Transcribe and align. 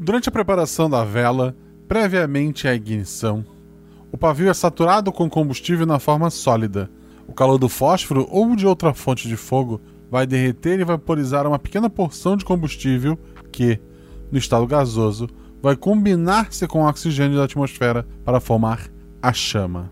Durante 0.00 0.28
a 0.28 0.32
preparação 0.32 0.88
da 0.88 1.02
vela, 1.02 1.56
previamente 1.88 2.68
à 2.68 2.74
ignição, 2.74 3.44
o 4.12 4.16
pavio 4.16 4.48
é 4.48 4.54
saturado 4.54 5.10
com 5.10 5.28
combustível 5.28 5.84
na 5.84 5.98
forma 5.98 6.30
sólida. 6.30 6.88
O 7.26 7.32
calor 7.32 7.58
do 7.58 7.68
fósforo 7.68 8.24
ou 8.30 8.54
de 8.54 8.64
outra 8.64 8.94
fonte 8.94 9.26
de 9.26 9.36
fogo 9.36 9.80
vai 10.08 10.24
derreter 10.24 10.78
e 10.78 10.84
vaporizar 10.84 11.48
uma 11.48 11.58
pequena 11.58 11.90
porção 11.90 12.36
de 12.36 12.44
combustível 12.44 13.18
que, 13.50 13.80
no 14.30 14.38
estado 14.38 14.68
gasoso, 14.68 15.28
vai 15.60 15.74
combinar-se 15.74 16.64
com 16.68 16.84
o 16.84 16.88
oxigênio 16.88 17.36
da 17.36 17.44
atmosfera 17.44 18.06
para 18.24 18.38
formar 18.38 18.88
a 19.20 19.32
chama. 19.32 19.90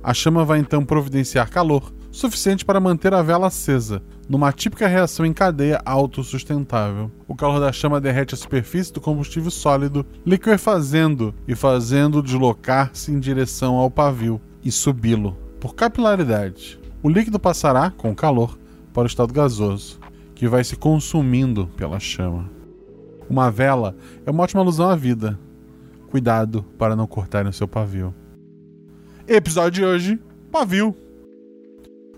A 0.00 0.14
chama 0.14 0.44
vai 0.44 0.60
então 0.60 0.84
providenciar 0.84 1.50
calor 1.50 1.92
suficiente 2.12 2.64
para 2.64 2.78
manter 2.78 3.12
a 3.12 3.20
vela 3.20 3.48
acesa, 3.48 4.00
numa 4.30 4.52
típica 4.52 4.86
reação 4.86 5.26
em 5.26 5.32
cadeia 5.32 5.82
autossustentável. 5.84 7.10
O 7.26 7.34
calor 7.34 7.58
da 7.58 7.72
chama 7.72 8.00
derrete 8.00 8.32
a 8.32 8.38
superfície 8.38 8.92
do 8.92 9.00
combustível 9.00 9.50
sólido, 9.50 10.06
liquefazendo 10.24 11.34
e 11.48 11.56
fazendo 11.56 12.22
deslocar-se 12.22 13.10
em 13.10 13.18
direção 13.18 13.74
ao 13.74 13.90
pavio 13.90 14.40
e 14.62 14.70
subi-lo. 14.70 15.36
Por 15.58 15.74
capilaridade, 15.74 16.78
o 17.02 17.08
líquido 17.08 17.40
passará, 17.40 17.90
com 17.90 18.14
calor, 18.14 18.56
para 18.94 19.02
o 19.02 19.06
estado 19.06 19.34
gasoso, 19.34 19.98
que 20.32 20.46
vai 20.46 20.62
se 20.62 20.76
consumindo 20.76 21.66
pela 21.76 21.98
chama. 21.98 22.48
Uma 23.28 23.50
vela 23.50 23.96
é 24.24 24.30
uma 24.30 24.44
ótima 24.44 24.62
alusão 24.62 24.88
à 24.88 24.94
vida. 24.94 25.36
Cuidado 26.08 26.64
para 26.78 26.94
não 26.94 27.06
cortarem 27.08 27.50
o 27.50 27.52
seu 27.52 27.66
pavio. 27.66 28.14
Episódio 29.26 29.82
de 29.82 29.84
hoje: 29.84 30.20
Pavio. 30.52 30.96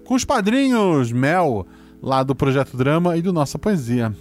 Com 0.05 0.15
os 0.15 0.27
padrinhos 0.27 1.11
Mel, 1.11 1.67
lá 2.03 2.23
do 2.23 2.35
Projeto 2.35 2.77
Drama 2.77 3.17
e 3.17 3.23
do 3.23 3.33
Nossa 3.33 3.59
Poesia. 3.59 4.13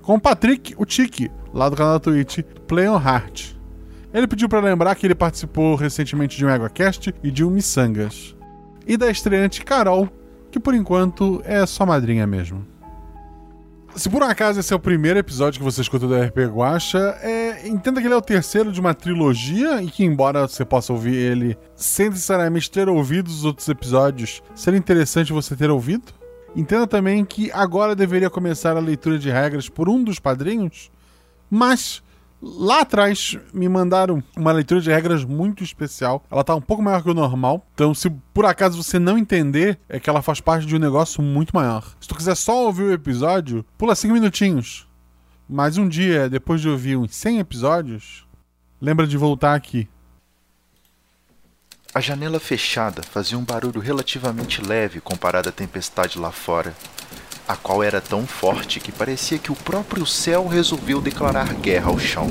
Com 0.00 0.14
o 0.14 0.20
Patrick, 0.20 0.74
o 0.78 0.86
Tiki, 0.86 1.30
lá 1.52 1.68
do 1.68 1.76
canal 1.76 1.94
da 1.94 2.00
Twitch, 2.00 2.38
Play 2.68 2.88
on 2.88 3.00
Heart. 3.00 3.54
Ele 4.14 4.26
pediu 4.26 4.48
para 4.48 4.60
lembrar 4.60 4.94
que 4.94 5.06
ele 5.06 5.14
participou 5.14 5.74
recentemente 5.74 6.36
de 6.36 6.46
um 6.46 6.50
EgoCast 6.50 7.14
e 7.22 7.30
de 7.30 7.44
um 7.44 7.50
Missangas. 7.50 8.34
E 8.86 8.96
da 8.96 9.10
estreante 9.10 9.64
Carol, 9.64 10.08
que 10.50 10.58
por 10.58 10.74
enquanto 10.74 11.42
é 11.44 11.64
só 11.66 11.84
madrinha 11.84 12.26
mesmo. 12.26 12.66
Se 13.96 14.08
por 14.08 14.22
um 14.22 14.26
acaso 14.26 14.60
esse 14.60 14.72
é 14.72 14.76
o 14.76 14.80
primeiro 14.80 15.18
episódio 15.18 15.58
que 15.58 15.64
você 15.64 15.80
escuta 15.80 16.06
do 16.06 16.14
RP 16.14 16.38
Guacha, 16.46 17.18
é, 17.20 17.68
entenda 17.68 18.00
que 18.00 18.06
ele 18.06 18.14
é 18.14 18.16
o 18.16 18.22
terceiro 18.22 18.70
de 18.70 18.80
uma 18.80 18.94
trilogia 18.94 19.82
e 19.82 19.90
que, 19.90 20.04
embora 20.04 20.46
você 20.46 20.64
possa 20.64 20.92
ouvir 20.92 21.14
ele 21.14 21.58
sem 21.74 22.08
necessariamente 22.08 22.70
ter 22.70 22.88
ouvido 22.88 23.26
os 23.26 23.44
outros 23.44 23.68
episódios, 23.68 24.42
seria 24.54 24.78
interessante 24.78 25.32
você 25.32 25.56
ter 25.56 25.70
ouvido. 25.70 26.19
Entenda 26.54 26.86
também 26.86 27.24
que 27.24 27.50
agora 27.52 27.94
deveria 27.94 28.28
começar 28.28 28.76
a 28.76 28.80
leitura 28.80 29.18
de 29.18 29.30
regras 29.30 29.68
por 29.68 29.88
um 29.88 30.02
dos 30.02 30.18
padrinhos, 30.18 30.90
mas 31.50 32.02
Lá 32.42 32.80
atrás 32.80 33.38
me 33.52 33.68
mandaram 33.68 34.22
uma 34.34 34.50
leitura 34.50 34.80
de 34.80 34.90
regras 34.90 35.24
muito 35.24 35.62
especial. 35.62 36.24
Ela 36.30 36.42
tá 36.42 36.54
um 36.54 36.60
pouco 36.60 36.82
maior 36.82 37.02
que 37.02 37.10
o 37.10 37.14
normal. 37.14 37.66
Então, 37.74 37.92
se 37.92 38.08
por 38.32 38.46
acaso 38.46 38.82
você 38.82 38.98
não 38.98 39.18
entender, 39.18 39.78
é 39.86 40.00
que 40.00 40.08
ela 40.08 40.22
faz 40.22 40.40
parte 40.40 40.66
de 40.66 40.74
um 40.74 40.78
negócio 40.78 41.22
muito 41.22 41.54
maior. 41.54 41.94
Se 42.00 42.08
tu 42.08 42.14
quiser 42.14 42.34
só 42.34 42.64
ouvir 42.64 42.84
o 42.84 42.92
episódio, 42.92 43.62
pula 43.76 43.94
5 43.94 44.14
minutinhos. 44.14 44.88
Mas 45.46 45.76
um 45.76 45.86
dia, 45.86 46.30
depois 46.30 46.62
de 46.62 46.68
ouvir 46.70 46.96
uns 46.96 47.14
100 47.14 47.40
episódios, 47.40 48.26
lembra 48.80 49.06
de 49.06 49.18
voltar 49.18 49.54
aqui. 49.54 49.86
A 51.92 52.00
janela 52.00 52.38
fechada 52.38 53.02
fazia 53.02 53.38
um 53.38 53.44
barulho 53.44 53.80
relativamente 53.80 54.62
leve 54.62 55.00
comparado 55.00 55.48
à 55.48 55.52
tempestade 55.52 56.18
lá 56.18 56.30
fora 56.30 56.74
a 57.50 57.56
qual 57.56 57.82
era 57.82 58.00
tão 58.00 58.28
forte 58.28 58.78
que 58.78 58.92
parecia 58.92 59.36
que 59.36 59.50
o 59.50 59.56
próprio 59.56 60.06
céu 60.06 60.46
resolveu 60.46 61.00
declarar 61.00 61.52
guerra 61.54 61.88
ao 61.88 61.98
chão. 61.98 62.28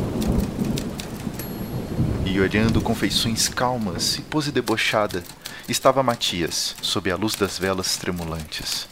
E 2.25 2.39
olhando 2.39 2.79
com 2.79 2.95
feições 2.95 3.49
calmas 3.49 4.15
e 4.17 4.21
pose 4.21 4.49
debochada, 4.49 5.21
estava 5.67 6.01
Matias, 6.01 6.73
sob 6.81 7.11
a 7.11 7.17
luz 7.17 7.35
das 7.35 7.59
velas 7.59 7.97
tremulantes. 7.97 8.87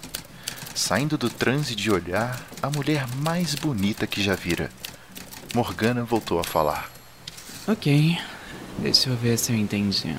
Saindo 0.76 1.18
do 1.18 1.30
transe 1.30 1.74
de 1.74 1.90
olhar 1.90 2.46
a 2.62 2.70
mulher 2.70 3.08
mais 3.16 3.56
bonita 3.56 4.06
que 4.06 4.22
já 4.22 4.36
vira. 4.36 4.70
Morgana 5.56 6.04
voltou 6.04 6.42
a 6.42 6.44
falar. 6.44 6.92
Ok, 7.66 8.20
deixa 8.80 9.10
eu 9.10 9.16
ver 9.16 9.38
se 9.38 9.54
eu 9.54 9.56
entendi. 9.56 10.14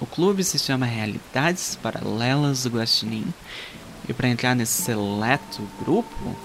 O 0.00 0.06
clube 0.06 0.42
se 0.42 0.58
chama 0.58 0.86
Realidades 0.86 1.76
Paralelas 1.76 2.62
do 2.64 2.70
Guaxinim 2.70 3.26
e 4.08 4.12
para 4.12 4.28
entrar 4.28 4.56
nesse 4.56 4.82
seleto 4.82 5.62
grupo, 5.84 6.36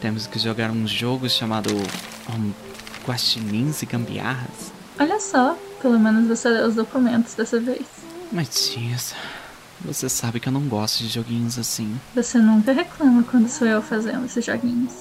temos 0.00 0.26
que 0.26 0.38
jogar 0.38 0.70
um 0.70 0.86
jogo 0.86 1.28
chamado 1.28 1.70
um, 1.74 2.52
Guaxinins 3.06 3.82
e 3.82 3.86
Gambiarras. 3.86 4.72
Olha 4.98 5.18
só, 5.20 5.58
pelo 5.82 5.98
menos 5.98 6.28
você 6.28 6.48
leu 6.48 6.68
os 6.68 6.76
documentos 6.76 7.34
dessa 7.34 7.58
vez. 7.58 7.84
Mas, 8.30 8.70
tia, 8.70 8.96
você 9.80 10.08
sabe 10.08 10.38
que 10.38 10.48
eu 10.48 10.52
não 10.52 10.62
gosto 10.62 11.00
de 11.00 11.08
joguinhos 11.08 11.58
assim. 11.58 11.98
Você 12.14 12.38
nunca 12.38 12.72
reclama 12.72 13.22
quando 13.24 13.48
sou 13.48 13.66
eu 13.66 13.82
fazendo 13.82 14.26
esses 14.26 14.44
joguinhos. 14.44 14.92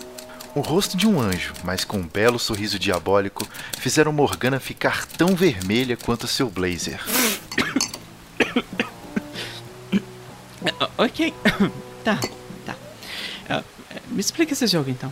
O 0.56 0.62
rosto 0.62 0.98
de 0.98 1.08
um 1.08 1.22
anjo, 1.22 1.54
mas 1.64 1.86
com 1.86 2.00
um 2.00 2.08
belo 2.08 2.40
sorriso 2.40 2.80
diabólico, 2.80 3.48
fizeram 3.78 4.12
Morgana 4.12 4.60
ficar 4.60 5.06
tão 5.06 5.36
vermelha 5.36 5.96
quanto 5.96 6.28
seu 6.28 6.50
blazer. 6.50 7.00
ok. 11.04 11.34
Tá, 12.02 12.18
tá. 12.66 12.76
Uh, 13.50 13.64
me 14.10 14.22
explica 14.22 14.54
esse 14.54 14.66
jogo 14.68 14.90
então. 14.90 15.12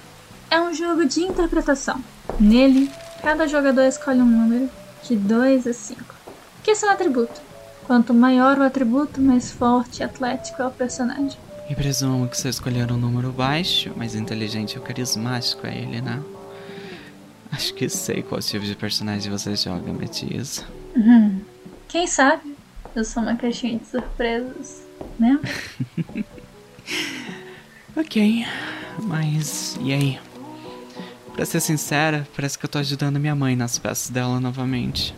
É 0.50 0.60
um 0.60 0.74
jogo 0.74 1.06
de 1.06 1.22
interpretação. 1.22 2.02
Nele, 2.40 2.90
cada 3.22 3.46
jogador 3.46 3.84
escolhe 3.84 4.22
um 4.22 4.26
número 4.26 4.70
de 5.04 5.18
2 5.18 5.68
a 5.68 5.74
5, 5.74 6.02
que 6.64 6.74
são 6.74 6.90
atributo. 6.90 7.42
Quanto 7.86 8.14
maior 8.14 8.58
o 8.58 8.64
atributo, 8.64 9.22
mais 9.22 9.52
forte 9.52 10.00
e 10.00 10.04
atlético 10.04 10.62
é 10.62 10.68
o 10.68 10.72
personagem. 10.72 11.38
E 11.70 11.76
presumo 11.76 12.28
que 12.30 12.38
você 12.38 12.48
escolher 12.48 12.90
um 12.90 12.98
número 12.98 13.34
baixo, 13.34 13.92
mais 13.98 14.16
inteligente 14.16 14.80
ou 14.80 14.84
carismático 14.84 15.68
é 15.68 15.78
ele, 15.78 16.02
né? 16.02 16.24
Acho 17.52 17.74
que 17.74 17.90
sei 17.90 18.24
qual 18.24 18.40
tipo 18.40 18.64
de 18.66 18.76
personagem 18.76 19.30
você 19.30 19.56
joga, 19.58 19.92
Matias. 19.92 20.64
Uhum. 20.96 21.42
Quem 21.90 22.08
sabe? 22.08 22.56
Eu 22.96 23.04
sou 23.04 23.22
uma 23.22 23.36
caixinha 23.36 23.78
de 23.78 23.86
surpresas, 23.88 24.87
né? 25.18 25.40
ok, 27.96 28.46
mas 29.04 29.78
e 29.82 29.94
aí? 29.94 30.20
Pra 31.34 31.46
ser 31.46 31.60
sincera, 31.60 32.28
parece 32.36 32.58
que 32.58 32.66
eu 32.66 32.70
tô 32.70 32.80
ajudando 32.80 33.20
minha 33.20 33.36
mãe 33.36 33.56
nas 33.56 33.78
peças 33.78 34.10
dela 34.10 34.40
novamente. 34.40 35.14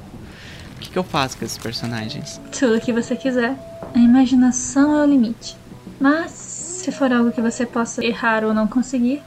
O 0.76 0.80
que, 0.80 0.90
que 0.90 0.98
eu 0.98 1.04
faço 1.04 1.38
com 1.38 1.46
esses 1.46 1.58
personagens? 1.58 2.42
Tudo 2.58 2.76
o 2.76 2.82
que 2.82 2.92
você 2.92 3.16
quiser. 3.16 3.56
A 3.94 4.00
imaginação 4.00 4.98
é 4.98 5.04
o 5.04 5.06
limite. 5.06 5.56
Mas, 6.00 6.32
se 6.32 6.92
for 6.92 7.12
algo 7.12 7.32
que 7.32 7.42
você 7.42 7.66
possa 7.66 8.04
errar 8.04 8.44
ou 8.44 8.54
não 8.54 8.68
conseguir, 8.68 9.22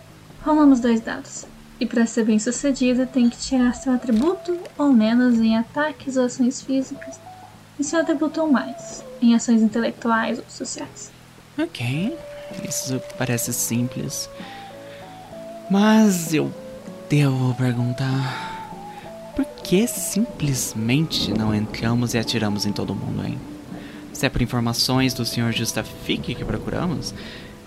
rolamos 0.45 0.81
dois 0.81 1.01
dados. 1.01 1.47
E 1.81 1.87
para 1.87 2.07
ser 2.07 2.25
bem 2.25 2.39
sucedido, 2.39 3.07
tem 3.07 3.29
que 3.29 3.37
tirar 3.37 3.75
seu 3.75 3.93
atributo 3.93 4.57
ou 4.79 4.93
menos 4.93 5.41
em 5.41 5.57
ataques 5.57 6.17
ou 6.17 6.25
ações 6.25 6.63
físicas, 6.63 7.19
e 7.78 7.84
seu 7.84 8.00
atributo 8.00 8.41
ou 8.41 8.50
mais 8.50 9.05
em 9.21 9.34
ações 9.34 9.62
intelectuais 9.62 10.38
ou 10.38 10.44
sociais. 10.49 11.10
Ok, 11.59 12.16
isso 12.69 13.00
parece 13.19 13.53
simples. 13.53 14.28
Mas 15.71 16.34
eu 16.34 16.53
devo 17.09 17.55
perguntar. 17.55 18.50
Por 19.34 19.47
que 19.47 19.87
simplesmente 19.87 21.33
não 21.33 21.55
entramos 21.55 22.12
e 22.12 22.19
atiramos 22.19 22.66
em 22.66 22.72
todo 22.72 22.94
mundo, 22.94 23.25
hein? 23.25 23.38
Se 24.12 24.27
é 24.27 24.28
por 24.28 24.43
informações 24.43 25.15
do 25.15 25.25
Sr. 25.25 25.53
Justafique 25.53 26.34
que 26.34 26.44
procuramos, 26.44 27.15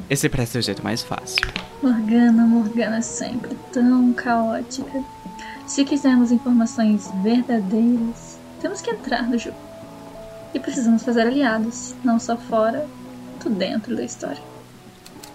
esse 0.09 0.29
parece 0.29 0.51
ser 0.51 0.59
o 0.59 0.61
jeito 0.61 0.83
mais 0.83 1.01
fácil. 1.01 1.41
Morgana, 1.81 2.45
Morgana 2.45 2.97
é 2.97 3.01
sempre 3.01 3.57
tão 3.73 4.13
caótica. 4.13 5.03
Se 5.65 5.83
quisermos 5.83 6.31
informações 6.31 7.09
verdadeiras, 7.23 8.37
temos 8.61 8.81
que 8.81 8.91
entrar 8.91 9.23
no 9.23 9.37
jogo. 9.37 9.57
E 10.55 10.59
precisamos 10.59 11.03
fazer 11.03 11.21
aliados, 11.21 11.93
não 12.03 12.17
só 12.17 12.35
fora, 12.35 12.87
quanto 13.45 13.49
dentro 13.49 13.95
da 13.95 14.03
história. 14.03 14.41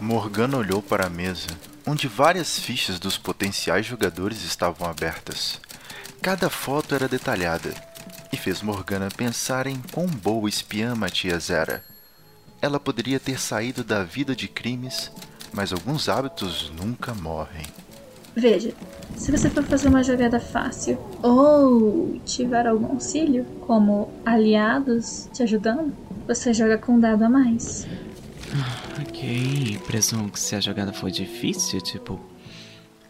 Morgana 0.01 0.57
olhou 0.57 0.83
para 0.83 1.07
a 1.07 1.11
mesa, 1.11 1.47
onde 1.87 2.09
várias 2.09 2.59
fichas 2.59 2.99
dos 2.99 3.17
potenciais 3.17 3.87
jogadores 3.87 4.43
estavam 4.43 4.89
abertas. 4.89 5.61
Cada 6.21 6.51
foto 6.51 6.95
era 6.95 7.07
detalhada, 7.07 7.73
e 8.33 8.37
fez 8.37 8.63
Morgana 8.63 9.09
pensar 9.15 9.67
em 9.67 9.81
quão 9.93 10.07
boa 10.07 10.49
espiã 10.49 10.95
Matias 10.95 11.51
era. 11.51 11.85
Ela 12.61 12.81
poderia 12.81 13.21
ter 13.21 13.39
saído 13.39 13.85
da 13.85 14.03
vida 14.03 14.35
de 14.35 14.49
crimes, 14.49 15.11
mas 15.53 15.73
alguns 15.73 16.09
hábitos 16.09 16.71
nunca 16.71 17.15
morrem. 17.15 17.67
Veja, 18.37 18.73
se 19.17 19.31
você 19.31 19.51
for 19.51 19.65
fazer 19.65 19.89
uma 19.89 20.03
jogada 20.03 20.39
fácil 20.39 20.99
ou 21.23 22.19
tiver 22.25 22.67
algum 22.67 22.93
auxílio, 22.93 23.45
como 23.67 24.09
aliados 24.25 25.29
te 25.33 25.43
ajudando, 25.43 25.93
você 26.27 26.55
joga 26.55 26.79
com 26.79 26.93
um 26.93 27.01
dado 27.01 27.25
a 27.25 27.29
mais. 27.29 27.87
Ok, 29.01 29.79
presumo 29.87 30.31
que 30.31 30.39
se 30.41 30.55
a 30.55 30.61
jogada 30.61 30.93
for 30.93 31.11
difícil, 31.11 31.81
tipo, 31.81 32.21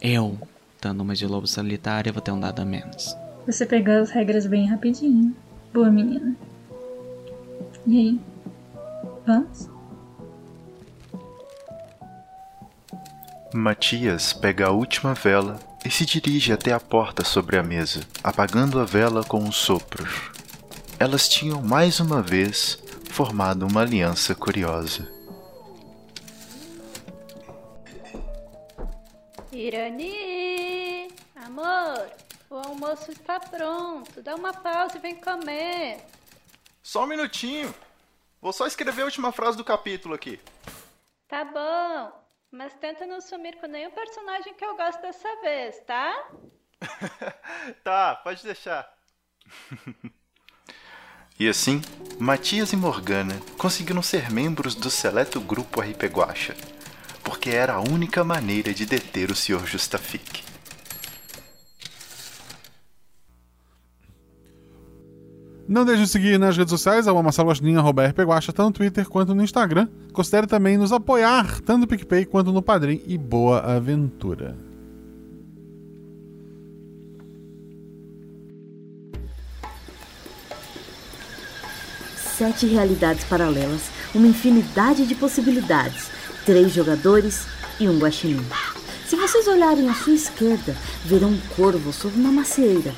eu 0.00 0.38
Dando 0.80 1.02
uma 1.02 1.14
de 1.14 1.26
lobo 1.26 1.46
solitário, 1.46 2.08
eu 2.08 2.14
vou 2.14 2.22
ter 2.22 2.30
um 2.30 2.40
dado 2.40 2.60
a 2.60 2.64
menos. 2.64 3.14
Você 3.46 3.66
pegou 3.66 3.94
as 3.94 4.10
regras 4.10 4.46
bem 4.46 4.66
rapidinho. 4.66 5.36
Boa 5.74 5.90
menina. 5.90 6.34
E 7.86 7.98
aí? 7.98 8.20
Vamos? 9.26 9.68
Matias 13.52 14.32
pega 14.32 14.68
a 14.68 14.70
última 14.70 15.12
vela 15.12 15.58
e 15.84 15.90
se 15.90 16.06
dirige 16.06 16.52
até 16.52 16.72
a 16.72 16.78
porta 16.78 17.24
sobre 17.24 17.58
a 17.58 17.62
mesa, 17.64 18.00
apagando 18.22 18.78
a 18.78 18.84
vela 18.84 19.24
com 19.24 19.38
um 19.40 19.50
sopro. 19.50 20.06
Elas 21.00 21.28
tinham 21.28 21.60
mais 21.60 21.98
uma 21.98 22.22
vez 22.22 22.78
formado 23.10 23.66
uma 23.66 23.80
aliança 23.80 24.36
curiosa. 24.36 25.10
Irani! 29.50 31.08
Amor, 31.34 32.08
o 32.48 32.54
almoço 32.54 33.10
está 33.10 33.40
pronto. 33.40 34.22
Dá 34.22 34.36
uma 34.36 34.52
pausa 34.52 34.96
e 34.96 35.00
vem 35.00 35.16
comer. 35.16 35.98
Só 36.80 37.02
um 37.02 37.08
minutinho. 37.08 37.74
Vou 38.40 38.52
só 38.52 38.68
escrever 38.68 39.02
a 39.02 39.06
última 39.06 39.32
frase 39.32 39.56
do 39.56 39.64
capítulo 39.64 40.14
aqui. 40.14 40.38
Tá 41.26 41.44
bom, 41.44 42.12
mas 42.50 42.74
tenta 42.74 43.06
não 43.06 43.20
sumir 43.20 43.56
com 43.60 43.66
nenhum 43.66 43.90
personagem 43.90 44.54
que 44.54 44.64
eu 44.64 44.76
gosto 44.76 45.00
dessa 45.00 45.28
vez, 45.40 45.80
tá? 45.86 46.28
tá, 47.84 48.16
pode 48.16 48.42
deixar. 48.42 48.88
e 51.38 51.48
assim, 51.48 51.80
Matias 52.18 52.72
e 52.72 52.76
Morgana 52.76 53.40
conseguiram 53.56 54.02
ser 54.02 54.30
membros 54.30 54.74
do 54.74 54.90
seleto 54.90 55.40
grupo 55.40 55.80
RP 55.80 56.04
Guacha, 56.04 56.56
porque 57.22 57.50
era 57.50 57.74
a 57.74 57.80
única 57.80 58.24
maneira 58.24 58.74
de 58.74 58.84
deter 58.84 59.30
o 59.30 59.36
Sr. 59.36 59.66
Justafique. 59.66 60.44
Não 65.70 65.84
deixe 65.84 66.02
de 66.02 66.08
seguir 66.08 66.36
nas 66.36 66.56
redes 66.56 66.72
sociais, 66.72 67.06
arroba 67.06 67.22
Marcelo 67.22 67.54
tanto 68.52 68.60
no 68.64 68.72
Twitter 68.72 69.08
quanto 69.08 69.36
no 69.36 69.44
Instagram. 69.44 69.86
Considere 70.12 70.48
também 70.48 70.76
nos 70.76 70.90
apoiar, 70.90 71.60
tanto 71.60 71.82
no 71.82 71.86
PicPay 71.86 72.24
quanto 72.24 72.50
no 72.50 72.60
Padrim, 72.60 73.00
e 73.06 73.16
boa 73.16 73.60
aventura. 73.60 74.58
Sete 82.36 82.66
realidades 82.66 83.22
paralelas, 83.22 83.92
uma 84.12 84.26
infinidade 84.26 85.06
de 85.06 85.14
possibilidades, 85.14 86.10
três 86.44 86.72
jogadores 86.72 87.46
e 87.78 87.88
um 87.88 87.96
guaxinim. 88.00 88.44
Se 89.06 89.14
vocês 89.14 89.46
olharem 89.46 89.88
à 89.88 89.94
sua 89.94 90.14
esquerda, 90.14 90.74
verão 91.04 91.28
um 91.28 91.40
corvo 91.54 91.92
sobre 91.92 92.18
uma 92.18 92.32
macieira. 92.32 92.92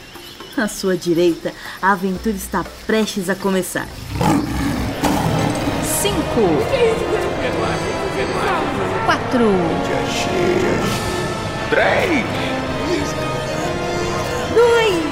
À 0.57 0.69
sua 0.69 0.97
direita, 0.97 1.53
a 1.81 1.93
aventura 1.93 2.37
está 2.37 2.65
prestes 2.87 3.31
a 3.31 3.35
começar. 3.35 3.89
Cinco. 5.83 6.43
Quatro. 9.07 9.49
Três! 11.71 12.25
Dois! 14.55 15.03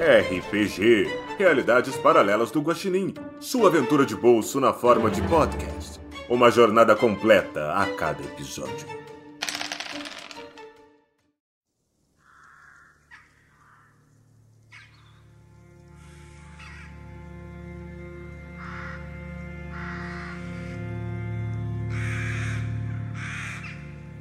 RPG 0.00 1.26
Realidades 1.38 1.96
Paralelas 1.98 2.50
do 2.50 2.60
Guaxinim. 2.60 3.14
Sua 3.38 3.68
aventura 3.68 4.04
de 4.04 4.16
bolso 4.16 4.58
na 4.58 4.72
forma 4.72 5.10
de 5.10 5.22
podcast. 5.22 6.00
Uma 6.28 6.50
jornada 6.50 6.96
completa 6.96 7.74
a 7.74 7.86
cada 7.94 8.22
episódio. 8.22 9.05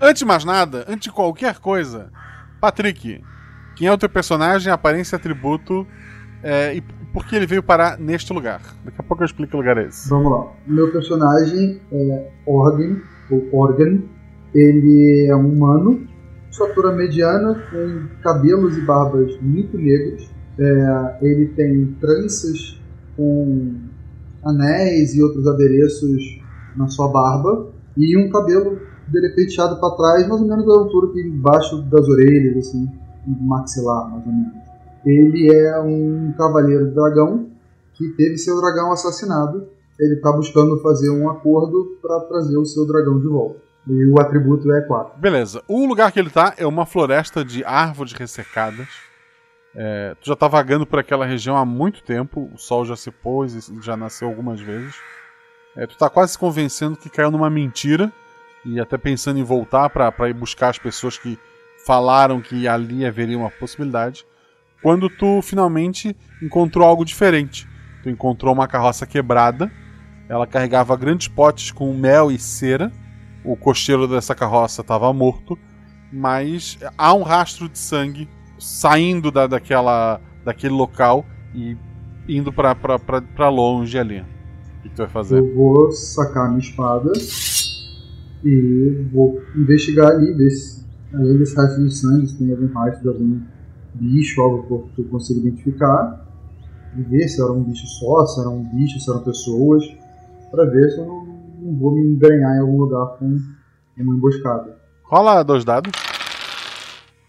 Antes 0.06 0.20
de 0.20 0.26
mais 0.26 0.46
nada, 0.46 0.86
antes 0.88 1.06
de 1.06 1.12
qualquer 1.12 1.58
coisa, 1.58 2.12
Patrick, 2.62 3.24
quem 3.76 3.88
é 3.88 3.92
o 3.92 3.98
teu 3.98 4.08
personagem, 4.08 4.72
aparência, 4.72 5.16
atributo 5.16 5.88
é, 6.44 6.76
e 6.76 6.82
por 7.12 7.26
que 7.26 7.36
ele 7.36 7.48
veio 7.48 7.64
parar 7.64 7.98
neste 7.98 8.32
lugar? 8.32 8.62
Daqui 8.86 8.98
a 9.00 9.04
pouco 9.04 9.24
eu 9.24 9.26
explico 9.26 9.50
que 9.50 9.58
lugar 9.58 9.80
é 9.80 9.88
esse. 9.88 10.08
Vamos 10.08 10.32
lá. 10.32 10.54
Meu 10.68 10.92
personagem 10.92 11.82
é 11.92 12.30
Organ, 12.46 12.98
ou 13.32 13.50
Organ. 13.52 14.04
Ele 14.54 15.26
é 15.28 15.36
um 15.36 15.52
humano, 15.52 16.08
estatura 16.52 16.92
mediana, 16.92 17.56
com 17.72 18.08
cabelos 18.22 18.78
e 18.78 18.82
barbas 18.82 19.36
muito 19.42 19.76
negros. 19.76 20.30
É, 20.60 21.18
ele 21.24 21.48
tem 21.56 21.98
tranças 22.00 22.80
com 23.18 23.74
anéis 24.44 25.16
e 25.16 25.24
outros 25.24 25.48
adereços 25.48 26.22
na 26.76 26.88
sua 26.90 27.08
barba. 27.08 27.74
E 27.98 28.16
um 28.16 28.30
cabelo 28.30 28.80
dele 29.12 29.28
é 29.28 29.36
penteado 29.36 29.80
para 29.80 29.96
trás, 29.96 30.28
mais 30.28 30.42
ou 30.42 30.48
menos 30.48 30.66
da 30.66 30.74
altura 30.74 31.12
que 31.12 31.22
embaixo 31.22 31.82
das 31.84 32.08
orelhas, 32.08 32.68
assim, 32.68 32.90
maxilar, 33.26 34.10
mais 34.10 34.26
ou 34.26 34.32
menos. 34.32 34.54
Ele 35.06 35.54
é 35.54 35.80
um 35.80 36.34
cavaleiro 36.38 36.94
dragão 36.94 37.48
que 37.94 38.10
teve 38.10 38.38
seu 38.38 38.60
dragão 38.60 38.92
assassinado. 38.92 39.68
Ele 40.00 40.16
está 40.16 40.32
buscando 40.32 40.82
fazer 40.82 41.10
um 41.10 41.30
acordo 41.30 41.98
para 42.02 42.20
trazer 42.22 42.58
o 42.58 42.66
seu 42.66 42.86
dragão 42.86 43.20
de 43.20 43.28
volta. 43.28 43.62
E 43.88 44.12
o 44.12 44.20
atributo 44.20 44.72
é 44.72 44.82
4. 44.82 45.20
Beleza. 45.20 45.62
O 45.68 45.86
lugar 45.86 46.12
que 46.12 46.20
ele 46.20 46.30
tá 46.30 46.56
é 46.58 46.66
uma 46.66 46.86
floresta 46.86 47.46
de 47.46 47.64
árvores 47.64 48.14
ressecadas. 48.14 48.88
É, 49.76 50.16
tu 50.16 50.28
já 50.28 50.36
tá 50.36 50.48
vagando 50.48 50.88
por 50.88 50.98
aquela 50.98 51.26
região 51.26 51.56
há 51.56 51.64
muito 51.64 52.04
tempo. 52.04 52.50
O 52.54 52.58
sol 52.58 52.84
já 52.84 52.96
se 52.96 53.12
pôs 53.12 53.70
e 53.70 53.82
já 53.82 53.96
nasceu 53.96 54.28
algumas 54.28 54.60
vezes. 54.60 54.96
É, 55.76 55.86
tu 55.86 55.98
tá 55.98 56.10
quase 56.10 56.32
se 56.32 56.40
convencendo 56.40 56.98
que 56.98 57.10
caiu 57.10 57.30
numa 57.30 57.50
mentira. 57.50 58.12
E 58.66 58.80
até 58.80 58.98
pensando 58.98 59.40
em 59.40 59.44
voltar 59.44 59.90
para 59.90 60.30
ir 60.30 60.34
buscar 60.34 60.70
as 60.70 60.80
pessoas 60.80 61.18
que 61.18 61.38
falaram 61.86 62.42
que 62.42 62.68
ali 62.68 63.06
haveria 63.06 63.38
uma 63.38 63.52
possibilidade. 63.52 64.26
Quando 64.82 65.10
tu 65.10 65.42
finalmente 65.42 66.16
encontrou 66.42 66.88
algo 66.88 67.06
diferente. 67.06 67.68
Tu 68.04 68.10
encontrou 68.10 68.54
uma 68.54 68.68
carroça 68.68 69.06
quebrada. 69.06 69.72
Ela 70.28 70.48
carregava 70.48 70.96
grandes 70.96 71.28
potes 71.28 71.72
com 71.72 71.94
mel 71.94 72.32
e 72.32 72.40
cera. 72.40 72.92
O 73.44 73.56
cocheiro 73.56 74.08
dessa 74.08 74.34
carroça 74.34 74.82
estava 74.82 75.12
morto. 75.14 75.58
Mas 76.12 76.78
há 76.98 77.14
um 77.14 77.24
rastro 77.24 77.70
de 77.70 77.78
sangue 77.78 78.28
saindo 78.58 79.32
da, 79.32 79.48
daquela, 79.48 80.20
daquele 80.44 80.74
local 80.74 81.26
e 81.54 81.78
indo 82.28 82.52
para 82.52 83.50
longe 83.50 83.98
ali. 83.98 84.22
O 84.22 84.82
que 84.84 84.90
tu 84.90 84.98
vai 84.98 85.08
fazer? 85.08 85.40
Eu 85.40 85.56
vou 85.56 85.92
sacar 85.92 86.48
minha 86.48 86.60
espada 86.60 87.12
e 88.46 89.08
vou 89.12 89.42
investigar 89.56 90.12
ali, 90.12 90.32
ver 90.34 90.52
se 90.52 90.86
além 91.14 91.38
desse 91.38 91.56
rastro 91.56 91.86
de 91.86 91.96
sangue, 91.96 92.28
se 92.28 92.38
tem 92.38 92.52
algum 92.52 92.68
rastro 92.68 93.02
de 93.02 93.08
algum 93.08 93.42
bicho, 93.96 94.42
algo 94.42 94.90
que 94.94 95.02
eu 95.02 95.06
consigo 95.06 95.40
identificar. 95.40 96.24
E 96.96 97.02
ver 97.02 97.28
se 97.28 97.42
era 97.42 97.52
um 97.52 97.64
bicho 97.64 97.86
só, 97.88 98.26
se 98.26 98.40
era 98.40 98.50
um 98.50 98.64
bicho, 98.64 99.00
se 99.00 99.10
eram 99.10 99.24
pessoas. 99.24 99.84
Pra 100.52 100.64
ver 100.66 100.92
se 100.92 101.00
eu 101.00 101.06
não, 101.06 101.26
não 101.60 101.80
vou 101.80 101.96
me 101.96 102.02
embrenhar 102.02 102.56
em 102.56 102.60
algum 102.60 102.78
lugar 102.78 103.18
com 103.18 103.26
uma 103.98 104.16
emboscada. 104.16 104.78
Rola 105.04 105.44
dois 105.44 105.66
dados. 105.66 105.92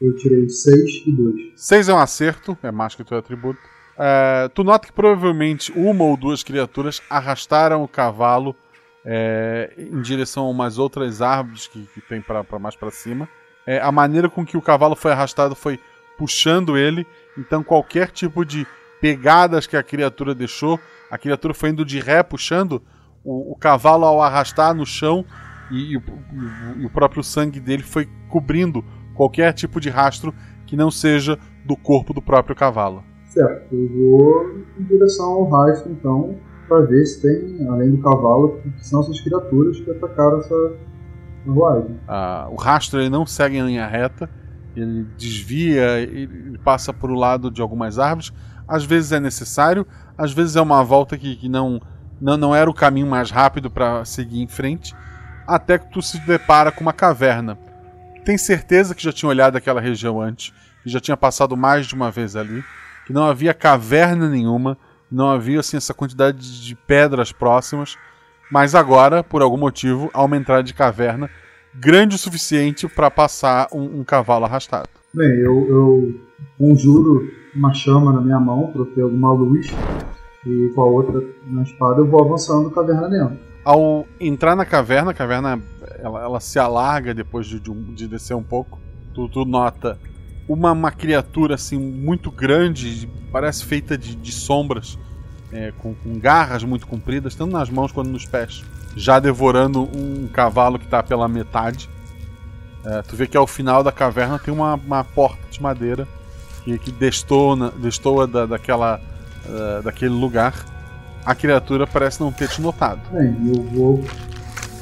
Eu 0.01 0.15
tirei 0.17 0.47
6 0.47 1.05
e 1.07 1.13
2. 1.13 1.35
6 1.57 1.89
é 1.89 1.95
um 1.95 1.99
acerto, 1.99 2.57
é 2.63 2.71
mais 2.71 2.95
que 2.95 3.01
o 3.01 3.05
teu 3.05 3.17
atributo. 3.17 3.59
É, 3.99 4.51
tu 4.55 4.63
nota 4.63 4.87
que 4.87 4.93
provavelmente 4.93 5.73
uma 5.75 6.05
ou 6.05 6.17
duas 6.19 6.43
criaturas 6.43 7.01
arrastaram 7.09 7.83
o 7.83 7.89
cavalo 7.89 8.55
é, 9.07 9.73
em 9.79 10.03
direção 10.03 10.47
a 10.47 10.51
umas 10.51 10.79
outras 10.79 11.23
árvores 11.23 11.69
que, 11.69 11.87
que 11.95 12.01
tem 12.01 12.21
para 12.21 12.45
mais 12.59 12.75
para 12.75 12.91
cima. 12.91 13.29
É, 13.65 13.81
a 13.81 13.93
maneira 13.93 14.29
com 14.29 14.45
que 14.45 14.57
o 14.57 14.63
cavalo 14.63 14.97
foi 14.97 15.13
arrastado 15.13 15.55
foi 15.55 15.79
puxando 16.19 16.77
ele, 16.77 17.07
então 17.39 17.63
qualquer 17.63 18.11
tipo 18.11 18.45
de 18.45 18.67
pegadas 19.01 19.67
que 19.67 19.77
a 19.77 19.83
criatura 19.83 20.35
deixou, 20.35 20.81
a 21.11 21.17
criatura 21.17 21.55
foi 21.55 21.71
indo 21.71 21.85
de 21.85 22.01
ré 22.01 22.23
puxando 22.23 22.83
o, 23.23 23.53
o 23.53 23.57
cavalo 23.57 24.05
ao 24.05 24.21
arrastar 24.21 24.75
no 24.75 24.87
chão 24.87 25.25
e, 25.71 25.93
e, 25.93 25.97
o, 25.97 26.03
e 26.79 26.87
o 26.87 26.91
próprio 26.91 27.23
sangue 27.23 27.61
dele 27.61 27.83
foi 27.83 28.09
cobrindo 28.29 28.85
qualquer 29.15 29.53
tipo 29.53 29.81
de 29.81 29.91
rastro 29.91 30.35
que 30.67 30.77
não 30.77 30.91
seja 30.91 31.39
do 31.65 31.77
corpo 31.77 32.13
do 32.13 32.23
próprio 32.23 32.57
cavalo. 32.57 33.05
Certo, 33.25 33.75
eu 33.75 33.89
vou 33.89 34.65
em 34.79 34.85
direção 34.85 35.27
ao 35.27 35.49
rastro 35.51 35.93
então, 35.93 36.39
para 36.67 36.81
ver 36.83 37.05
se 37.07 37.23
tem, 37.23 37.69
além 37.69 37.91
do 37.91 37.99
cavalo, 37.99 38.61
que 38.63 38.87
são 38.87 39.01
essas 39.01 39.21
criaturas 39.21 39.79
que 39.81 39.91
atacaram 39.91 40.39
essa 40.39 40.73
carruagem. 41.45 42.01
Ah, 42.09 42.49
o 42.51 42.57
rastro 42.57 43.01
ele 43.01 43.11
não 43.11 43.25
segue 43.25 43.57
em 43.57 43.67
linha 43.67 43.87
reta, 43.87 44.29
ele 44.75 45.07
desvia, 45.17 46.01
ele 46.01 46.59
passa 46.59 46.93
por 46.93 47.11
o 47.11 47.15
lado 47.15 47.51
de 47.51 47.63
algumas 47.63 47.99
árvores. 47.99 48.33
Às 48.69 48.85
vezes 48.85 49.13
é 49.13 49.21
necessário, 49.21 49.87
às 50.19 50.33
vezes 50.33 50.57
é 50.57 50.61
uma 50.61 50.83
volta 50.83 51.17
que, 51.17 51.37
que 51.37 51.49
não, 51.49 51.81
não, 52.21 52.37
não 52.37 52.55
era 52.55 52.69
o 52.69 52.75
caminho 52.75 53.07
mais 53.07 53.31
rápido 53.31 53.71
para 53.71 54.05
seguir 54.05 54.43
em 54.43 54.49
frente. 54.49 54.95
até 55.47 55.79
que 55.79 55.91
tu 55.91 56.03
se 56.03 56.19
depara 56.27 56.73
com 56.73 56.81
uma 56.81 56.93
caverna. 56.93 57.57
Tem 58.25 58.37
certeza 58.37 58.95
que 58.95 59.03
já 59.03 59.13
tinha 59.13 59.29
olhado 59.29 59.57
aquela 59.57 59.81
região 59.81 60.21
antes, 60.21 60.53
que 60.83 60.91
já 60.91 60.99
tinha 60.99 61.17
passado 61.17 61.57
mais 61.57 61.87
de 61.87 61.95
uma 61.95 62.11
vez 62.11 62.35
ali, 62.35 62.65
que 63.07 63.13
não 63.13 63.23
havia 63.25 63.55
caverna 63.55 64.29
nenhuma, 64.29 64.77
não 65.11 65.31
havia 65.31 65.61
assim 65.61 65.77
essa 65.77 65.95
quantidade 65.95 66.65
de 66.65 66.75
pedras 66.75 67.33
próximas, 67.33 67.97
mas 68.51 68.75
agora, 68.75 69.23
por 69.23 69.43
algum 69.43 69.57
motivo, 69.57 70.11
há 70.13 70.23
uma 70.25 70.37
entrada 70.37 70.63
de 70.63 70.75
caverna 70.75 71.31
grande 71.79 72.17
o 72.17 72.19
suficiente 72.19 72.89
para 72.89 73.11
passar 73.11 73.69
um, 73.73 74.01
um, 74.01 74.05
cavalo 74.05 74.45
arrastado. 74.45 74.89
Bem, 75.13 75.29
eu, 75.39 75.69
eu 75.69 76.15
conjuro 76.59 77.31
uma 77.55 77.73
chama 77.73 78.13
na 78.13 78.21
minha 78.21 78.41
mão 78.41 78.71
para 78.73 78.85
ter 78.87 79.03
alguma 79.03 79.33
luz 79.33 79.67
e 80.47 80.73
com 80.75 80.83
a 80.83 80.87
outra 80.87 81.23
na 81.47 81.63
espada 81.63 82.01
eu 82.01 82.07
vou 82.07 82.25
avançando 82.25 82.71
caverna 82.71 83.09
dentro. 83.09 83.39
Ao 83.65 84.07
entrar 84.21 84.55
na 84.55 84.65
caverna, 84.65 85.11
a 85.11 85.15
caverna 85.15 85.61
ela, 85.99 86.23
ela 86.23 86.41
se 86.41 86.59
alarga 86.59 87.13
depois 87.13 87.47
de, 87.47 87.59
de, 87.59 87.73
de, 87.95 88.07
descer 88.07 88.35
um 88.35 88.43
pouco. 88.43 88.79
Tu, 89.13 89.29
tu 89.29 89.45
nota 89.45 89.99
uma, 90.49 90.73
uma, 90.73 90.93
criatura 90.93 91.57
assim 91.57 91.79
muito 91.79 92.31
grande, 92.31 93.09
parece 93.37 93.67
feita 93.67 93.99
de, 93.99 94.17
de 94.17 94.33
sombras, 94.33 94.99
é, 95.53 95.71
com, 95.77 95.95
com, 95.95 96.19
garras 96.19 96.65
muito 96.65 96.87
compridas, 96.87 97.35
tanto 97.35 97.53
nas 97.53 97.69
mãos 97.69 97.93
quanto 97.93 98.09
nos 98.09 98.25
pés, 98.25 98.65
já 98.97 99.19
devorando 99.19 99.83
um 99.83 100.27
cavalo 100.27 100.79
que 100.79 100.87
está 100.87 101.03
pela 101.03 101.29
metade. 101.29 101.87
É, 102.83 103.03
tu 103.03 103.15
vê 103.15 103.27
que 103.27 103.37
ao 103.37 103.47
final 103.47 103.85
da 103.85 103.93
caverna 103.93 104.39
tem 104.39 104.55
uma, 104.55 104.77
uma 104.77 105.05
porta 105.05 105.43
de 105.51 105.61
madeira 105.61 106.09
que, 106.65 106.79
que 106.79 106.91
destoa, 106.91 107.71
destoa 107.73 108.27
da, 108.27 108.47
daquela, 108.47 109.03
uh, 109.45 109.83
daquele 109.83 110.15
lugar. 110.15 110.55
A 111.23 111.35
criatura 111.35 111.87
parece 111.87 112.19
não 112.23 112.33
ter 112.33 112.49
te 112.49 112.63
notado. 112.63 113.03
Bem, 113.13 113.37
eu 113.55 113.63
vou 113.65 114.05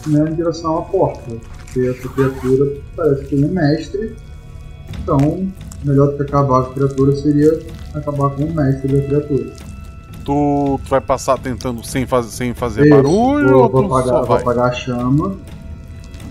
né, 0.06 0.30
em 0.30 0.34
direção 0.36 0.78
à 0.78 0.82
porta, 0.82 1.34
porque 1.56 1.88
essa 1.88 2.08
criatura 2.08 2.80
parece 2.94 3.24
ter 3.24 3.44
um 3.44 3.48
mestre, 3.48 4.14
então 5.02 5.52
melhor 5.84 6.08
do 6.08 6.16
que 6.16 6.22
acabar 6.22 6.62
com 6.62 6.70
a 6.70 6.74
criatura 6.74 7.16
seria 7.16 7.60
acabar 7.94 8.30
com 8.30 8.44
o 8.44 8.54
mestre 8.54 8.88
da 8.88 9.06
criatura. 9.06 9.50
Tu, 10.24 10.80
tu 10.82 10.88
vai 10.88 11.00
passar 11.00 11.38
tentando 11.38 11.84
sem, 11.84 12.06
faz, 12.06 12.26
sem 12.26 12.54
fazer 12.54 12.82
Isso, 12.82 12.90
barulho? 12.90 13.48
Vou, 13.48 13.68
vou, 13.70 13.84
apagar, 13.84 14.24
vou 14.24 14.36
apagar 14.36 14.68
a 14.70 14.72
chama, 14.72 15.36